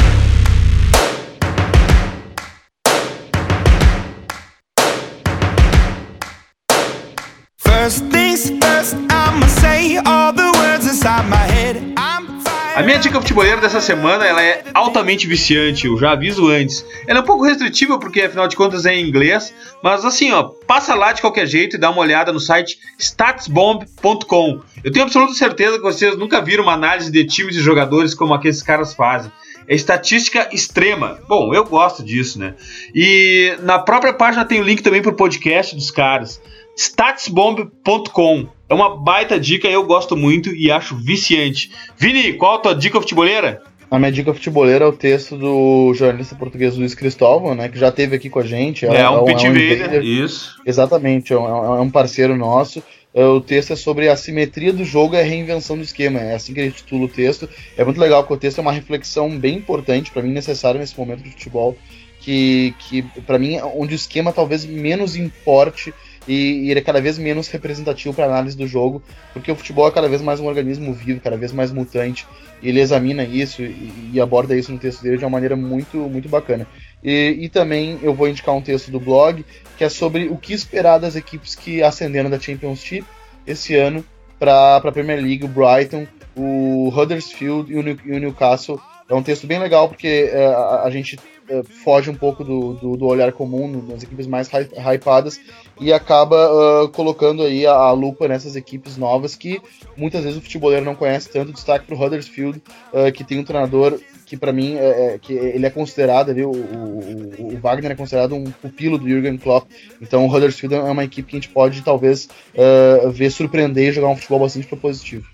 Minha 12.85 12.99
dica 12.99 13.19
futebolera 13.19 13.59
dessa 13.59 13.81
semana 13.81 14.25
ela 14.25 14.43
é 14.43 14.63
altamente 14.71 15.25
viciante, 15.25 15.87
eu 15.87 15.97
já 15.97 16.11
aviso 16.11 16.47
antes. 16.47 16.85
Ela 17.07 17.19
é 17.19 17.21
um 17.21 17.25
pouco 17.25 17.43
restritiva 17.43 17.97
porque 17.97 18.21
afinal 18.21 18.47
de 18.47 18.55
contas 18.55 18.85
é 18.85 18.93
em 18.93 19.07
inglês, 19.07 19.51
mas 19.81 20.05
assim, 20.05 20.31
ó, 20.31 20.43
passa 20.67 20.93
lá 20.93 21.11
de 21.11 21.19
qualquer 21.19 21.47
jeito 21.47 21.75
e 21.75 21.79
dá 21.79 21.89
uma 21.89 22.01
olhada 22.01 22.31
no 22.31 22.39
site 22.39 22.77
statsbomb.com. 22.99 24.61
Eu 24.83 24.91
tenho 24.91 25.03
absoluta 25.03 25.33
certeza 25.33 25.77
que 25.77 25.83
vocês 25.83 26.15
nunca 26.15 26.39
viram 26.41 26.63
uma 26.63 26.73
análise 26.73 27.11
de 27.11 27.25
times 27.25 27.55
e 27.55 27.59
jogadores 27.59 28.13
como 28.13 28.35
aqueles 28.35 28.61
caras 28.61 28.93
fazem. 28.93 29.31
É 29.67 29.73
estatística 29.73 30.47
extrema. 30.53 31.19
Bom, 31.27 31.55
eu 31.55 31.65
gosto 31.65 32.03
disso, 32.03 32.37
né? 32.37 32.53
E 32.93 33.57
na 33.63 33.79
própria 33.79 34.13
página 34.13 34.45
tem 34.45 34.61
o 34.61 34.63
link 34.63 34.83
também 34.83 35.01
pro 35.01 35.13
podcast 35.13 35.75
dos 35.75 35.89
caras. 35.89 36.39
statsbomb.com 36.77 38.47
é 38.69 38.73
uma 38.73 38.95
baita 38.95 39.39
dica, 39.39 39.67
eu 39.67 39.83
gosto 39.83 40.15
muito 40.17 40.53
e 40.53 40.71
acho 40.71 40.95
viciante. 40.95 41.71
Vini, 41.97 42.33
qual 42.33 42.55
a 42.55 42.59
tua 42.59 42.75
dica 42.75 42.99
futeboleira? 42.99 43.61
A 43.89 43.99
minha 43.99 44.11
dica 44.11 44.33
futeboleira 44.33 44.85
é 44.85 44.87
o 44.87 44.93
texto 44.93 45.37
do 45.37 45.93
jornalista 45.93 46.35
português 46.35 46.75
Luiz 46.75 46.95
Cristóvão, 46.95 47.53
né? 47.53 47.69
Que 47.69 47.77
já 47.77 47.89
esteve 47.89 48.15
aqui 48.15 48.29
com 48.29 48.39
a 48.39 48.45
gente. 48.45 48.85
É, 48.85 49.01
é 49.01 49.09
um, 49.09 49.21
é 49.21 49.33
pit 49.33 49.45
é 49.45 49.49
um 49.49 50.01
isso. 50.01 50.59
Exatamente, 50.65 51.31
é 51.31 51.37
um, 51.37 51.75
é 51.75 51.81
um 51.81 51.89
parceiro 51.89 52.35
nosso. 52.35 52.81
É, 53.13 53.23
o 53.23 53.39
texto 53.39 53.71
é 53.71 53.75
sobre 53.75 54.09
a 54.09 54.17
simetria 54.17 54.73
do 54.73 54.83
jogo 54.83 55.15
e 55.15 55.19
a 55.19 55.23
reinvenção 55.23 55.77
do 55.77 55.83
esquema. 55.83 56.19
É 56.19 56.35
assim 56.35 56.53
que 56.53 56.59
ele 56.59 56.71
titula 56.71 57.05
o 57.05 57.07
texto. 57.07 57.47
É 57.77 57.85
muito 57.85 57.99
legal, 57.99 58.23
porque 58.23 58.33
o 58.33 58.37
texto 58.37 58.57
é 58.57 58.61
uma 58.61 58.73
reflexão 58.73 59.29
bem 59.37 59.55
importante, 59.55 60.11
para 60.11 60.21
mim, 60.21 60.31
necessária 60.31 60.79
nesse 60.79 60.97
momento 60.99 61.23
de 61.23 61.29
futebol. 61.29 61.77
Que, 62.19 62.73
que 62.79 63.03
para 63.25 63.37
mim, 63.37 63.59
onde 63.75 63.93
o 63.93 63.95
esquema 63.95 64.33
talvez 64.33 64.65
menos 64.65 65.15
importe 65.15 65.93
e, 66.27 66.69
ele 66.69 66.79
é 66.79 66.83
cada 66.83 67.01
vez 67.01 67.17
menos 67.17 67.47
representativo 67.47 68.13
para 68.13 68.25
análise 68.25 68.57
do 68.57 68.67
jogo, 68.67 69.01
porque 69.33 69.51
o 69.51 69.55
futebol 69.55 69.87
é 69.87 69.91
cada 69.91 70.09
vez 70.09 70.21
mais 70.21 70.39
um 70.39 70.47
organismo 70.47 70.93
vivo, 70.93 71.19
cada 71.19 71.37
vez 71.37 71.51
mais 71.51 71.71
mutante, 71.71 72.25
e 72.61 72.69
ele 72.69 72.79
examina 72.79 73.23
isso 73.23 73.61
e, 73.61 74.11
e 74.13 74.21
aborda 74.21 74.55
isso 74.55 74.71
no 74.71 74.79
texto 74.79 75.01
dele 75.01 75.17
de 75.17 75.23
uma 75.23 75.29
maneira 75.29 75.55
muito, 75.55 75.97
muito 75.97 76.29
bacana. 76.29 76.67
E, 77.03 77.37
e, 77.39 77.49
também 77.49 77.99
eu 78.01 78.13
vou 78.13 78.27
indicar 78.27 78.55
um 78.55 78.61
texto 78.61 78.89
do 78.89 78.99
blog 78.99 79.45
que 79.77 79.83
é 79.83 79.89
sobre 79.89 80.27
o 80.27 80.37
que 80.37 80.53
esperar 80.53 80.97
das 80.97 81.15
equipes 81.15 81.53
que 81.53 81.83
ascenderam 81.83 82.29
da 82.29 82.39
Championship 82.39 83.05
esse 83.45 83.75
ano 83.75 84.03
para 84.39 84.77
a 84.77 84.91
Premier 84.91 85.21
League, 85.21 85.45
o 85.45 85.47
Brighton, 85.47 86.07
o 86.35 86.89
Huddersfield 86.89 87.71
e 87.71 87.77
o, 87.77 87.83
New, 87.83 87.97
e 88.05 88.11
o 88.13 88.19
Newcastle. 88.19 88.79
É 89.07 89.13
um 89.13 89.23
texto 89.23 89.45
bem 89.45 89.59
legal 89.59 89.87
porque 89.87 90.29
é, 90.31 90.45
a, 90.47 90.83
a, 90.83 90.89
gente 90.89 91.17
é, 91.49 91.63
foge 91.63 92.09
um 92.09 92.15
pouco 92.15 92.43
do, 92.43 92.73
do, 92.73 92.97
do, 92.97 93.05
olhar 93.05 93.31
comum 93.31 93.83
nas 93.87 94.03
equipes 94.03 94.27
mais 94.27 94.49
hypadas 94.49 95.39
e 95.79 95.93
acaba 95.93 96.83
uh, 96.83 96.89
colocando 96.89 97.43
aí 97.43 97.65
a, 97.65 97.73
a, 97.73 97.91
lupa 97.91 98.27
nessas 98.27 98.55
equipes 98.55 98.97
novas 98.97 99.35
que 99.35 99.61
muitas 99.95 100.23
vezes 100.23 100.37
o 100.37 100.41
futeboleiro 100.41 100.85
não 100.85 100.95
conhece 100.95 101.29
tanto. 101.29 101.53
Destaque 101.53 101.85
para 101.85 101.95
o 101.95 102.01
Huddersfield, 102.01 102.61
uh, 102.91 103.11
que 103.11 103.23
tem 103.23 103.39
um 103.39 103.43
treinador 103.43 103.99
que 104.25 104.35
para 104.35 104.51
mim 104.51 104.75
é, 104.75 105.13
é, 105.13 105.19
que 105.19 105.33
ele 105.33 105.65
é 105.65 105.69
considerado 105.69 106.31
ali, 106.31 106.43
o, 106.43 106.51
o, 106.51 107.53
o, 107.53 107.59
Wagner 107.61 107.91
é 107.91 107.95
considerado 107.95 108.33
um 108.33 108.45
pupilo 108.45 108.97
do 108.97 109.07
Jürgen 109.07 109.37
Klopp. 109.37 109.69
Então 110.01 110.25
o 110.25 110.33
Huddersfield 110.33 110.75
é 110.75 110.81
uma 110.81 111.03
equipe 111.03 111.29
que 111.29 111.37
a 111.37 111.39
gente 111.39 111.49
pode 111.49 111.81
talvez 111.81 112.27
uh, 112.55 113.11
ver 113.11 113.29
surpreender 113.29 113.89
e 113.89 113.93
jogar 113.93 114.07
um 114.07 114.15
futebol 114.15 114.39
bastante 114.39 114.65
propositivo. 114.67 115.25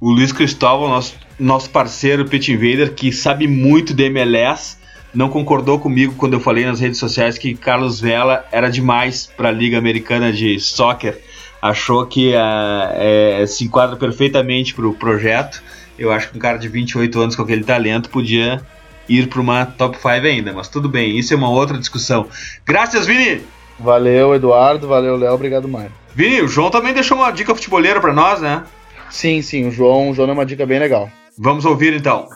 O 0.00 0.10
Luiz 0.10 0.30
Cristóvão, 0.30 0.88
nosso, 0.88 1.16
nosso 1.38 1.70
parceiro 1.70 2.26
Pit 2.26 2.52
Invader, 2.52 2.94
que 2.94 3.10
sabe 3.10 3.48
muito 3.48 3.94
de 3.94 4.04
MLS, 4.04 4.75
não 5.16 5.30
concordou 5.30 5.78
comigo 5.78 6.14
quando 6.16 6.34
eu 6.34 6.40
falei 6.40 6.66
nas 6.66 6.78
redes 6.78 6.98
sociais 6.98 7.38
que 7.38 7.54
Carlos 7.54 7.98
Vela 7.98 8.44
era 8.52 8.68
demais 8.68 9.26
para 9.34 9.48
a 9.48 9.52
Liga 9.52 9.78
Americana 9.78 10.30
de 10.30 10.60
Soccer. 10.60 11.18
Achou 11.60 12.04
que 12.04 12.34
uh, 12.34 12.92
é, 12.92 13.46
se 13.46 13.64
enquadra 13.64 13.96
perfeitamente 13.96 14.74
para 14.74 14.86
o 14.86 14.92
projeto. 14.92 15.62
Eu 15.98 16.12
acho 16.12 16.30
que 16.30 16.36
um 16.36 16.40
cara 16.40 16.58
de 16.58 16.68
28 16.68 17.18
anos 17.18 17.34
com 17.34 17.42
aquele 17.42 17.64
talento 17.64 18.10
podia 18.10 18.60
ir 19.08 19.28
para 19.28 19.40
uma 19.40 19.64
top 19.64 19.96
5 19.96 20.08
ainda, 20.08 20.52
mas 20.52 20.68
tudo 20.68 20.88
bem, 20.88 21.18
isso 21.18 21.32
é 21.32 21.36
uma 21.36 21.48
outra 21.48 21.78
discussão. 21.78 22.26
Graças, 22.66 23.06
Vini! 23.06 23.40
Valeu, 23.78 24.34
Eduardo, 24.34 24.86
valeu, 24.86 25.16
Léo, 25.16 25.32
obrigado, 25.32 25.66
Mário. 25.66 25.92
Vini, 26.14 26.42
o 26.42 26.48
João 26.48 26.70
também 26.70 26.92
deixou 26.92 27.16
uma 27.16 27.30
dica 27.30 27.54
futeboleira 27.54 28.00
para 28.00 28.12
nós, 28.12 28.40
né? 28.40 28.64
Sim, 29.08 29.40
sim, 29.40 29.68
o 29.68 29.70
João, 29.70 30.10
o 30.10 30.14
João 30.14 30.28
é 30.28 30.32
uma 30.32 30.46
dica 30.46 30.66
bem 30.66 30.78
legal. 30.78 31.10
Vamos 31.38 31.64
ouvir 31.64 31.94
então. 31.94 32.28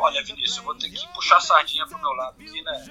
Olha, 0.00 0.22
Vinícius, 0.22 0.58
eu 0.58 0.62
vou 0.62 0.76
ter 0.76 0.88
que 0.90 1.08
puxar 1.08 1.38
a 1.38 1.40
sardinha 1.40 1.84
pro 1.86 1.98
meu 1.98 2.12
lado 2.12 2.40
aqui, 2.40 2.62
né? 2.62 2.86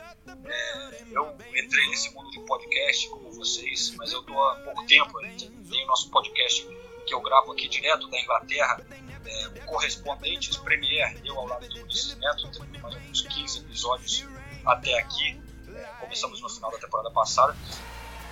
É, 0.45 1.03
eu 1.09 1.37
entrei 1.55 1.87
nesse 1.87 2.13
mundo 2.13 2.29
de 2.31 2.41
podcast 2.41 3.09
como 3.09 3.31
vocês, 3.31 3.95
mas 3.95 4.11
eu 4.11 4.21
tô 4.23 4.37
há 4.43 4.55
pouco 4.57 4.85
tempo. 4.85 5.17
Tem 5.21 5.83
o 5.85 5.87
nosso 5.87 6.11
podcast 6.11 6.67
que 7.05 7.13
eu 7.13 7.21
gravo 7.21 7.53
aqui 7.53 7.69
direto 7.69 8.09
da 8.09 8.19
Inglaterra, 8.19 8.85
é, 9.25 9.59
Correspondentes 9.61 10.57
Premier, 10.57 11.17
eu 11.23 11.39
ao 11.39 11.47
lado 11.47 11.65
do 11.69 11.81
Ulisses 11.81 12.17
Neto, 12.17 12.51
temos 12.51 12.81
mais 12.81 12.95
ou 12.95 12.99
menos 12.99 13.21
15 13.21 13.59
episódios 13.59 14.25
até 14.65 14.99
aqui. 14.99 15.41
É, 15.73 15.83
começamos 16.01 16.41
no 16.41 16.49
final 16.49 16.71
da 16.71 16.77
temporada 16.77 17.09
passada. 17.11 17.55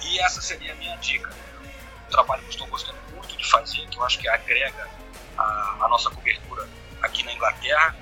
E 0.04 0.20
essa 0.20 0.42
seria 0.42 0.74
a 0.74 0.76
minha 0.76 0.98
dica. 0.98 1.34
Um 2.08 2.12
trabalho 2.12 2.42
que 2.42 2.48
eu 2.48 2.52
estou 2.52 2.68
gostando 2.68 3.00
muito 3.14 3.38
de 3.38 3.50
fazer, 3.50 3.88
que 3.88 3.98
eu 3.98 4.04
acho 4.04 4.20
que 4.20 4.28
agrega 4.28 4.90
a, 5.38 5.86
a 5.86 5.88
nossa 5.88 6.10
cobertura 6.10 6.68
aqui 7.02 7.24
na 7.24 7.32
Inglaterra 7.32 7.96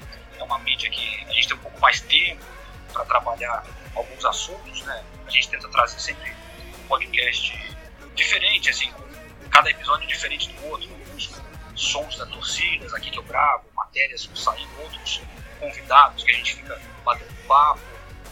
é 0.44 0.46
uma 0.46 0.60
mídia 0.60 0.90
que 0.90 1.24
a 1.26 1.32
gente 1.32 1.48
tem 1.48 1.58
um 1.58 1.62
pouco 1.62 1.80
mais 1.80 2.02
tempo 2.02 2.44
para 2.92 3.06
trabalhar 3.06 3.66
alguns 3.96 4.24
assuntos, 4.26 4.82
né? 4.84 5.04
A 5.26 5.30
gente 5.30 5.50
tenta 5.50 5.70
trazer 5.70 6.00
sempre 6.00 6.32
um 6.32 6.88
podcast 6.88 7.76
diferente, 8.14 8.70
assim, 8.70 8.92
com 8.92 9.50
cada 9.50 9.70
episódio 9.70 10.08
diferente 10.08 10.50
do 10.52 10.68
outro, 10.68 10.90
alguns 10.92 11.32
sons 11.76 12.18
da 12.18 12.26
torcida, 12.26 12.86
aqui 12.96 13.10
que 13.10 13.18
eu 13.18 13.24
gravo, 13.24 13.66
matérias 13.74 14.30
saindo, 14.36 14.82
outros 14.82 15.22
convidados 15.60 16.24
que 16.24 16.32
a 16.32 16.34
gente 16.36 16.56
fica 16.56 16.80
batendo 17.04 17.34
papo, 17.48 17.80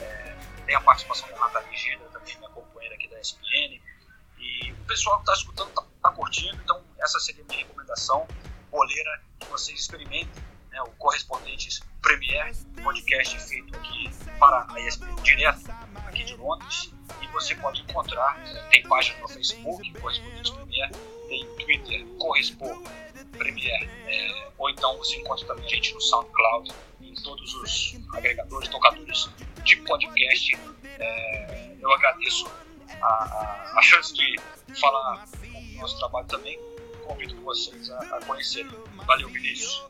é, 0.01 0.35
tem 0.65 0.75
a 0.75 0.81
participação 0.81 1.29
da 1.29 1.37
Nathalie 1.37 1.77
Geda, 1.77 2.03
também 2.11 2.37
minha 2.37 2.49
companheira 2.49 2.95
aqui 2.95 3.07
da 3.07 3.19
SPN, 3.19 3.81
e 4.37 4.71
o 4.71 4.85
pessoal 4.85 5.15
que 5.17 5.21
está 5.23 5.33
escutando 5.33 5.69
está 5.69 5.83
tá 6.03 6.11
curtindo, 6.11 6.59
então 6.63 6.83
essa 6.99 7.19
seria 7.19 7.43
a 7.43 7.45
minha 7.47 7.59
recomendação, 7.59 8.27
boleira, 8.69 9.21
que 9.39 9.47
vocês 9.47 9.79
experimentem 9.79 10.43
né, 10.69 10.81
o 10.83 10.91
Correspondentes 10.91 11.81
Premier, 12.01 12.51
podcast 12.83 13.39
feito 13.39 13.75
aqui 13.77 14.09
para 14.39 14.65
a 14.69 14.79
ESPN 14.81 15.15
direto 15.21 15.71
aqui 16.05 16.23
de 16.23 16.35
Londres. 16.35 16.93
E 17.21 17.27
você 17.27 17.55
pode 17.55 17.81
encontrar, 17.81 18.41
tem 18.69 18.83
página 18.87 19.19
no 19.19 19.27
Facebook, 19.27 19.91
Correspondentes 19.99 20.51
Premier, 20.51 20.91
tem 21.27 21.47
Twitter, 21.57 22.05
Correspo 22.17 22.83
Premier, 23.37 23.89
é, 24.07 24.51
ou 24.57 24.69
então 24.69 24.97
você 24.97 25.17
encontra 25.17 25.45
também 25.47 25.65
a 25.65 25.69
gente 25.69 25.93
no 25.93 26.01
SoundCloud, 26.01 26.71
em 27.01 27.13
todos 27.15 27.53
os 27.55 27.99
agregadores, 28.13 28.69
tocadores 28.69 29.29
de 29.63 29.77
podcast. 29.77 30.57
É, 30.99 31.75
eu 31.79 31.91
agradeço 31.91 32.49
a, 33.01 33.07
a, 33.07 33.73
a, 33.77 33.81
chance 33.81 34.13
de 34.13 34.39
falar 34.79 35.25
do 35.25 35.77
nosso 35.79 35.97
trabalho 35.99 36.27
também. 36.27 36.59
Convido 37.11 37.35
vocês 37.43 37.89
a, 37.91 37.97
a 38.15 38.25
conhecerem. 38.25 38.71
Valeu, 39.05 39.27
Vinícius. 39.27 39.83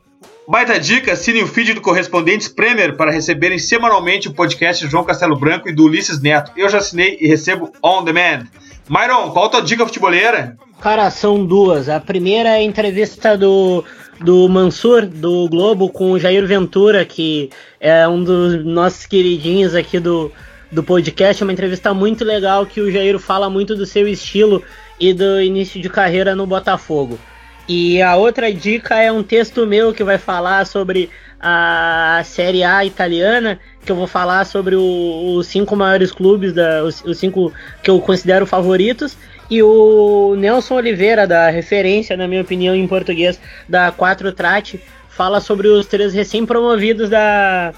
Baita 0.47 0.79
dica, 0.79 1.13
assinem 1.13 1.43
o 1.43 1.47
feed 1.47 1.75
do 1.75 1.81
Correspondentes 1.81 2.47
Premier 2.47 2.97
para 2.97 3.11
receberem 3.11 3.59
semanalmente 3.59 4.27
o 4.27 4.33
podcast 4.33 4.87
João 4.87 5.03
Castelo 5.03 5.37
Branco 5.37 5.69
e 5.69 5.71
do 5.71 5.83
Ulisses 5.83 6.19
Neto. 6.19 6.51
Eu 6.57 6.67
já 6.67 6.79
assinei 6.79 7.19
e 7.21 7.27
recebo 7.27 7.71
on 7.83 8.03
demand. 8.03 8.47
Myron, 8.89 9.29
qual 9.29 9.45
a 9.45 9.49
tua 9.49 9.61
dica 9.61 9.85
futebolera? 9.85 10.57
Cara, 10.81 11.11
são 11.11 11.45
duas. 11.45 11.87
A 11.89 11.99
primeira 11.99 12.49
é 12.49 12.55
a 12.55 12.63
entrevista 12.63 13.37
do, 13.37 13.85
do 14.19 14.49
Mansur, 14.49 15.05
do 15.05 15.47
Globo, 15.47 15.89
com 15.89 16.11
o 16.11 16.19
Jair 16.19 16.45
Ventura, 16.47 17.05
que 17.05 17.51
é 17.79 18.07
um 18.07 18.23
dos 18.23 18.65
nossos 18.65 19.05
queridinhos 19.05 19.75
aqui 19.75 19.99
do, 19.99 20.31
do 20.71 20.81
podcast. 20.81 21.43
É 21.43 21.45
uma 21.45 21.53
entrevista 21.53 21.93
muito 21.93 22.25
legal 22.25 22.65
que 22.65 22.81
o 22.81 22.91
Jair 22.91 23.19
fala 23.19 23.47
muito 23.47 23.75
do 23.75 23.85
seu 23.85 24.07
estilo 24.07 24.63
e 25.01 25.13
do 25.13 25.41
início 25.41 25.81
de 25.81 25.89
carreira 25.89 26.35
no 26.35 26.45
Botafogo. 26.45 27.19
E 27.67 28.01
a 28.01 28.15
outra 28.15 28.53
dica 28.53 29.01
é 29.01 29.11
um 29.11 29.23
texto 29.23 29.65
meu 29.65 29.91
que 29.91 30.03
vai 30.03 30.19
falar 30.19 30.65
sobre 30.67 31.09
a 31.39 32.21
Série 32.23 32.63
A 32.63 32.85
italiana, 32.85 33.59
que 33.83 33.91
eu 33.91 33.95
vou 33.95 34.05
falar 34.05 34.45
sobre 34.45 34.75
o, 34.75 35.35
os 35.35 35.47
cinco 35.47 35.75
maiores 35.75 36.11
clubes, 36.11 36.53
da, 36.53 36.83
os, 36.83 37.03
os, 37.03 37.17
cinco 37.17 37.51
que 37.81 37.89
eu 37.89 37.99
considero 37.99 38.45
favoritos, 38.45 39.17
e 39.49 39.63
o 39.63 40.35
Nelson 40.37 40.75
Oliveira, 40.75 41.25
da 41.25 41.49
referência, 41.49 42.15
na 42.15 42.27
minha 42.27 42.41
opinião, 42.41 42.75
em 42.75 42.87
português, 42.87 43.39
da 43.67 43.91
4 43.91 44.31
Trate, 44.33 44.79
fala 45.09 45.41
sobre 45.41 45.67
os 45.67 45.87
três 45.87 46.13
recém-promovidos 46.13 47.09
da, 47.09 47.73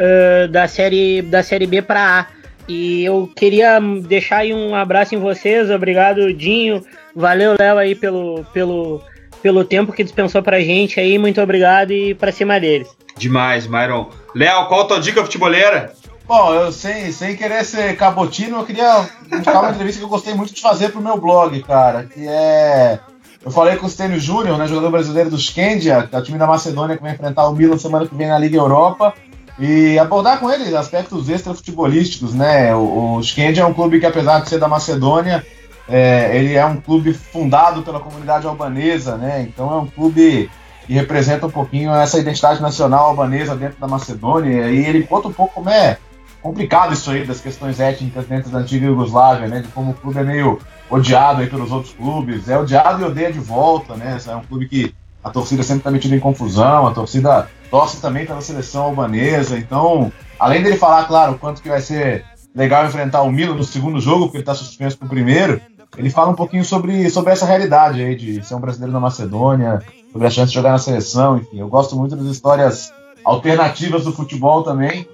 uh, 0.00 0.48
da, 0.48 0.66
série, 0.66 1.22
da 1.22 1.44
Série 1.44 1.66
B 1.66 1.80
para 1.80 2.20
A. 2.20 2.39
E 2.68 3.04
eu 3.04 3.30
queria 3.34 3.80
deixar 3.80 4.38
aí 4.38 4.54
um 4.54 4.74
abraço 4.74 5.14
em 5.14 5.18
vocês, 5.18 5.70
obrigado 5.70 6.32
Dinho, 6.32 6.84
valeu 7.14 7.56
Léo 7.58 7.78
aí 7.78 7.94
pelo, 7.94 8.44
pelo, 8.52 9.02
pelo 9.42 9.64
tempo 9.64 9.92
que 9.92 10.04
dispensou 10.04 10.42
pra 10.42 10.60
gente 10.60 11.00
aí, 11.00 11.18
muito 11.18 11.40
obrigado 11.40 11.92
e 11.92 12.14
pra 12.14 12.32
cima 12.32 12.60
deles. 12.60 12.88
Demais, 13.16 13.66
Myron. 13.66 14.08
Léo, 14.34 14.66
qual 14.66 14.82
a 14.82 14.84
tua 14.84 15.00
dica 15.00 15.22
futebolera? 15.22 15.92
Bom, 16.26 16.54
eu 16.54 16.70
sem, 16.70 17.10
sem 17.10 17.36
querer 17.36 17.64
ser 17.64 17.96
cabotino, 17.96 18.58
eu 18.58 18.64
queria 18.64 19.04
indicar 19.32 19.60
uma 19.60 19.70
entrevista 19.70 19.98
que 19.98 20.04
eu 20.04 20.08
gostei 20.08 20.32
muito 20.32 20.54
de 20.54 20.60
fazer 20.60 20.90
pro 20.90 21.00
meu 21.00 21.20
blog, 21.20 21.60
cara, 21.64 22.04
que 22.04 22.26
é... 22.26 23.00
Eu 23.44 23.50
falei 23.50 23.76
com 23.76 23.86
o 23.86 23.90
Stênio 23.90 24.20
Júnior, 24.20 24.56
né, 24.56 24.66
jogador 24.68 24.90
brasileiro 24.90 25.30
do 25.30 25.36
Skandia, 25.36 26.06
que 26.06 26.14
é 26.14 26.18
o 26.18 26.22
time 26.22 26.38
da 26.38 26.46
Macedônia 26.46 26.96
que 26.96 27.02
vai 27.02 27.12
enfrentar 27.12 27.48
o 27.48 27.54
Milan 27.54 27.78
semana 27.78 28.06
que 28.06 28.14
vem 28.14 28.28
na 28.28 28.38
Liga 28.38 28.58
Europa, 28.58 29.14
e 29.60 29.98
abordar 29.98 30.40
com 30.40 30.50
ele 30.50 30.74
aspectos 30.74 31.28
extra-futebolísticos, 31.28 32.32
né? 32.32 32.74
O, 32.74 33.18
o 33.18 33.20
é 33.36 33.64
um 33.66 33.74
clube 33.74 34.00
que, 34.00 34.06
apesar 34.06 34.40
de 34.40 34.48
ser 34.48 34.58
da 34.58 34.66
Macedônia, 34.66 35.44
é, 35.86 36.34
ele 36.34 36.54
é 36.54 36.64
um 36.64 36.80
clube 36.80 37.12
fundado 37.12 37.82
pela 37.82 38.00
comunidade 38.00 38.46
albanesa, 38.46 39.18
né? 39.18 39.42
Então 39.42 39.70
é 39.70 39.76
um 39.76 39.86
clube 39.86 40.50
que 40.86 40.94
representa 40.94 41.46
um 41.46 41.50
pouquinho 41.50 41.92
essa 41.92 42.18
identidade 42.18 42.62
nacional 42.62 43.08
albanesa 43.08 43.54
dentro 43.54 43.78
da 43.78 43.86
Macedônia. 43.86 44.70
E 44.70 44.86
ele 44.86 45.02
conta 45.02 45.28
um 45.28 45.32
pouco 45.32 45.56
como 45.56 45.68
é 45.68 45.98
complicado 46.40 46.94
isso 46.94 47.10
aí 47.10 47.26
das 47.26 47.42
questões 47.42 47.78
étnicas 47.80 48.26
dentro 48.26 48.50
da 48.50 48.60
antiga 48.60 48.86
Iugoslávia, 48.86 49.46
né? 49.46 49.60
De 49.60 49.68
como 49.68 49.90
o 49.90 49.94
clube 49.94 50.20
é 50.20 50.24
meio 50.24 50.58
odiado 50.88 51.42
aí 51.42 51.50
pelos 51.50 51.70
outros 51.70 51.92
clubes, 51.92 52.48
é 52.48 52.58
odiado 52.58 53.02
e 53.02 53.04
odeia 53.04 53.30
de 53.30 53.38
volta, 53.38 53.94
né? 53.94 54.18
É 54.26 54.36
um 54.36 54.42
clube 54.42 54.66
que 54.66 54.94
a 55.22 55.30
torcida 55.30 55.62
sempre 55.62 55.80
está 55.80 55.90
metida 55.90 56.16
em 56.16 56.20
confusão, 56.20 56.86
a 56.86 56.92
torcida 56.92 57.48
torce 57.70 58.00
também 58.00 58.26
pela 58.26 58.40
seleção 58.40 58.84
albanesa, 58.84 59.58
então, 59.58 60.12
além 60.38 60.62
dele 60.62 60.76
falar, 60.76 61.04
claro, 61.04 61.32
o 61.32 61.38
quanto 61.38 61.62
que 61.62 61.68
vai 61.68 61.80
ser 61.80 62.24
legal 62.54 62.86
enfrentar 62.86 63.22
o 63.22 63.30
Milan 63.30 63.54
no 63.54 63.64
segundo 63.64 64.00
jogo, 64.00 64.24
porque 64.24 64.38
ele 64.38 64.42
está 64.42 64.54
suspenso 64.54 64.98
pro 64.98 65.08
primeiro, 65.08 65.60
ele 65.96 66.10
fala 66.10 66.30
um 66.30 66.34
pouquinho 66.34 66.64
sobre, 66.64 67.10
sobre 67.10 67.32
essa 67.32 67.46
realidade 67.46 68.02
aí 68.02 68.14
de 68.14 68.44
ser 68.44 68.54
um 68.54 68.60
brasileiro 68.60 68.92
na 68.92 69.00
Macedônia, 69.00 69.82
sobre 70.12 70.26
a 70.26 70.30
chance 70.30 70.48
de 70.48 70.54
jogar 70.54 70.72
na 70.72 70.78
seleção, 70.78 71.38
enfim. 71.38 71.58
Eu 71.58 71.68
gosto 71.68 71.96
muito 71.96 72.16
das 72.16 72.26
histórias 72.26 72.92
alternativas 73.24 74.04
do 74.04 74.12
futebol 74.12 74.62
também. 74.62 75.06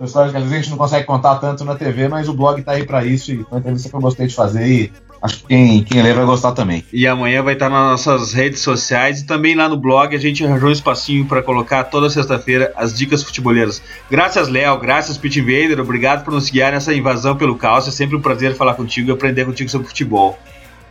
Histórias 0.00 0.32
que 0.32 0.36
às 0.36 0.42
vezes 0.42 0.58
a 0.58 0.60
gente 0.60 0.70
não 0.70 0.76
consegue 0.76 1.06
contar 1.06 1.36
tanto 1.36 1.64
na 1.64 1.76
TV, 1.76 2.08
mas 2.08 2.28
o 2.28 2.34
blog 2.34 2.60
tá 2.62 2.72
aí 2.72 2.84
para 2.84 3.04
isso 3.04 3.32
e 3.32 3.36
foi 3.36 3.46
uma 3.52 3.60
entrevista 3.60 3.88
que 3.88 3.94
eu 3.94 4.00
gostei 4.00 4.26
de 4.26 4.34
fazer 4.34 4.66
e 4.66 4.92
acho 5.24 5.38
que 5.38 5.46
quem, 5.46 5.82
quem 5.82 6.02
lê 6.02 6.12
vai 6.12 6.26
gostar 6.26 6.52
também. 6.52 6.84
E 6.92 7.06
amanhã 7.06 7.42
vai 7.42 7.54
estar 7.54 7.70
nas 7.70 8.06
nossas 8.06 8.34
redes 8.34 8.60
sociais 8.60 9.20
e 9.20 9.26
também 9.26 9.54
lá 9.54 9.68
no 9.68 9.76
blog 9.76 10.14
a 10.14 10.18
gente 10.18 10.44
arranjou 10.44 10.68
um 10.68 10.72
espacinho 10.72 11.24
para 11.24 11.42
colocar 11.42 11.84
toda 11.84 12.10
sexta-feira 12.10 12.72
as 12.76 12.92
dicas 12.92 13.22
futeboleiras. 13.22 13.82
Graças, 14.10 14.48
Léo, 14.48 14.78
graças, 14.78 15.16
Pit 15.16 15.40
Invader, 15.40 15.80
obrigado 15.80 16.24
por 16.24 16.34
nos 16.34 16.50
guiar 16.50 16.72
nessa 16.72 16.92
invasão 16.92 17.34
pelo 17.36 17.56
caos. 17.56 17.88
É 17.88 17.90
sempre 17.90 18.16
um 18.16 18.20
prazer 18.20 18.54
falar 18.54 18.74
contigo 18.74 19.08
e 19.08 19.12
aprender 19.12 19.46
contigo 19.46 19.70
sobre 19.70 19.88
futebol. 19.88 20.38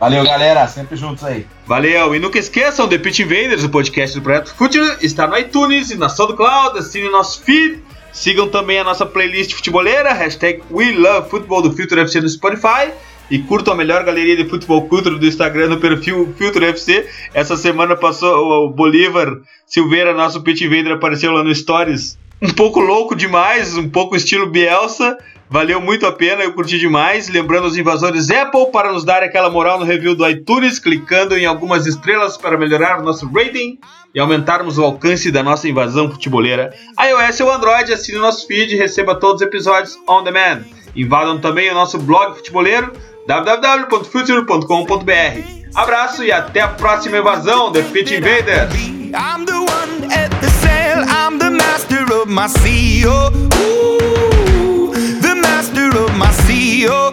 Valeu, 0.00 0.24
galera. 0.24 0.66
Sempre 0.66 0.96
juntos 0.96 1.22
aí. 1.24 1.46
Valeu. 1.64 2.14
E 2.14 2.18
nunca 2.18 2.38
esqueçam, 2.38 2.88
The 2.88 2.98
Pitch 2.98 3.20
Invaders, 3.20 3.62
o 3.62 3.68
podcast 3.68 4.18
do 4.18 4.22
Projeto 4.22 4.52
Futuro, 4.52 4.96
está 5.00 5.26
no 5.26 5.38
iTunes 5.38 5.90
e 5.90 5.96
na 5.96 6.08
SoundCloud. 6.08 6.76
Assine 6.76 7.08
nosso 7.08 7.40
feed. 7.42 7.80
Sigam 8.12 8.48
também 8.48 8.78
a 8.78 8.84
nossa 8.84 9.06
playlist 9.06 9.54
futeboleira, 9.54 10.12
hashtag 10.12 10.62
WeLoveFootball 10.70 11.62
do 11.62 11.72
Filtro 11.72 12.00
FC 12.00 12.20
no 12.20 12.28
Spotify. 12.28 12.92
E 13.30 13.38
curtam 13.38 13.74
a 13.74 13.76
melhor 13.76 14.04
galeria 14.04 14.36
de 14.36 14.48
futebol 14.48 14.86
cultura 14.88 15.16
do 15.16 15.26
Instagram 15.26 15.68
no 15.68 15.80
perfil 15.80 16.34
Filtro 16.36 16.64
FC. 16.64 17.08
Essa 17.32 17.56
semana 17.56 17.96
passou 17.96 18.66
o 18.66 18.70
Bolívar 18.70 19.40
Silveira, 19.66 20.12
nosso 20.12 20.42
Pitch 20.42 20.62
Invader, 20.62 20.92
apareceu 20.92 21.32
lá 21.32 21.42
no 21.42 21.54
Stories. 21.54 22.18
Um 22.42 22.52
pouco 22.52 22.80
louco 22.80 23.14
demais, 23.14 23.76
um 23.76 23.88
pouco 23.88 24.14
estilo 24.14 24.50
Bielsa. 24.50 25.16
Valeu 25.48 25.80
muito 25.80 26.06
a 26.06 26.12
pena, 26.12 26.42
eu 26.42 26.52
curti 26.52 26.78
demais. 26.78 27.28
Lembrando 27.28 27.66
os 27.66 27.76
invasores 27.76 28.30
Apple 28.30 28.70
para 28.72 28.92
nos 28.92 29.04
dar 29.04 29.22
aquela 29.22 29.48
moral 29.48 29.78
no 29.78 29.84
review 29.84 30.14
do 30.14 30.28
iTunes, 30.28 30.78
clicando 30.78 31.36
em 31.36 31.46
algumas 31.46 31.86
estrelas 31.86 32.36
para 32.36 32.58
melhorar 32.58 33.00
o 33.00 33.04
nosso 33.04 33.30
rating 33.32 33.78
e 34.14 34.20
aumentarmos 34.20 34.78
o 34.78 34.84
alcance 34.84 35.30
da 35.30 35.42
nossa 35.42 35.68
invasão 35.68 36.10
futeboleira. 36.10 36.74
iOS 37.00 37.40
ou 37.40 37.52
Android, 37.52 37.92
assine 37.92 38.18
o 38.18 38.22
nosso 38.22 38.46
feed 38.46 38.74
e 38.74 38.78
receba 38.78 39.14
todos 39.14 39.40
os 39.40 39.46
episódios 39.46 39.96
on 40.08 40.22
demand. 40.22 40.62
Invadam 40.96 41.38
também 41.38 41.70
o 41.70 41.74
nosso 41.74 41.98
blog 41.98 42.36
futeboleiro 42.36 42.92
www.future.com.br. 43.26 45.64
Abraço 45.74 46.22
e 46.22 46.30
até 46.30 46.60
a 46.60 46.68
próxima 46.68 47.16
invasão, 47.18 47.72
The 47.72 47.82
Pitch 47.82 48.12
Invaders! 48.12 48.72
I'm 49.14 49.44
the 49.44 49.52
one 49.52 50.04
at 50.12 50.30
the 50.40 50.48
sail, 50.60 51.04
I'm 51.08 51.38
the 51.38 51.50
master 51.50 52.04
of 52.14 52.28
my 52.28 52.48
sea. 52.48 53.04
Oh, 53.06 53.30
ooh, 53.32 54.92
the 55.20 55.34
master 55.36 55.88
of 55.98 56.12
my 56.16 56.32
sea. 56.46 56.86
Oh, 56.88 57.12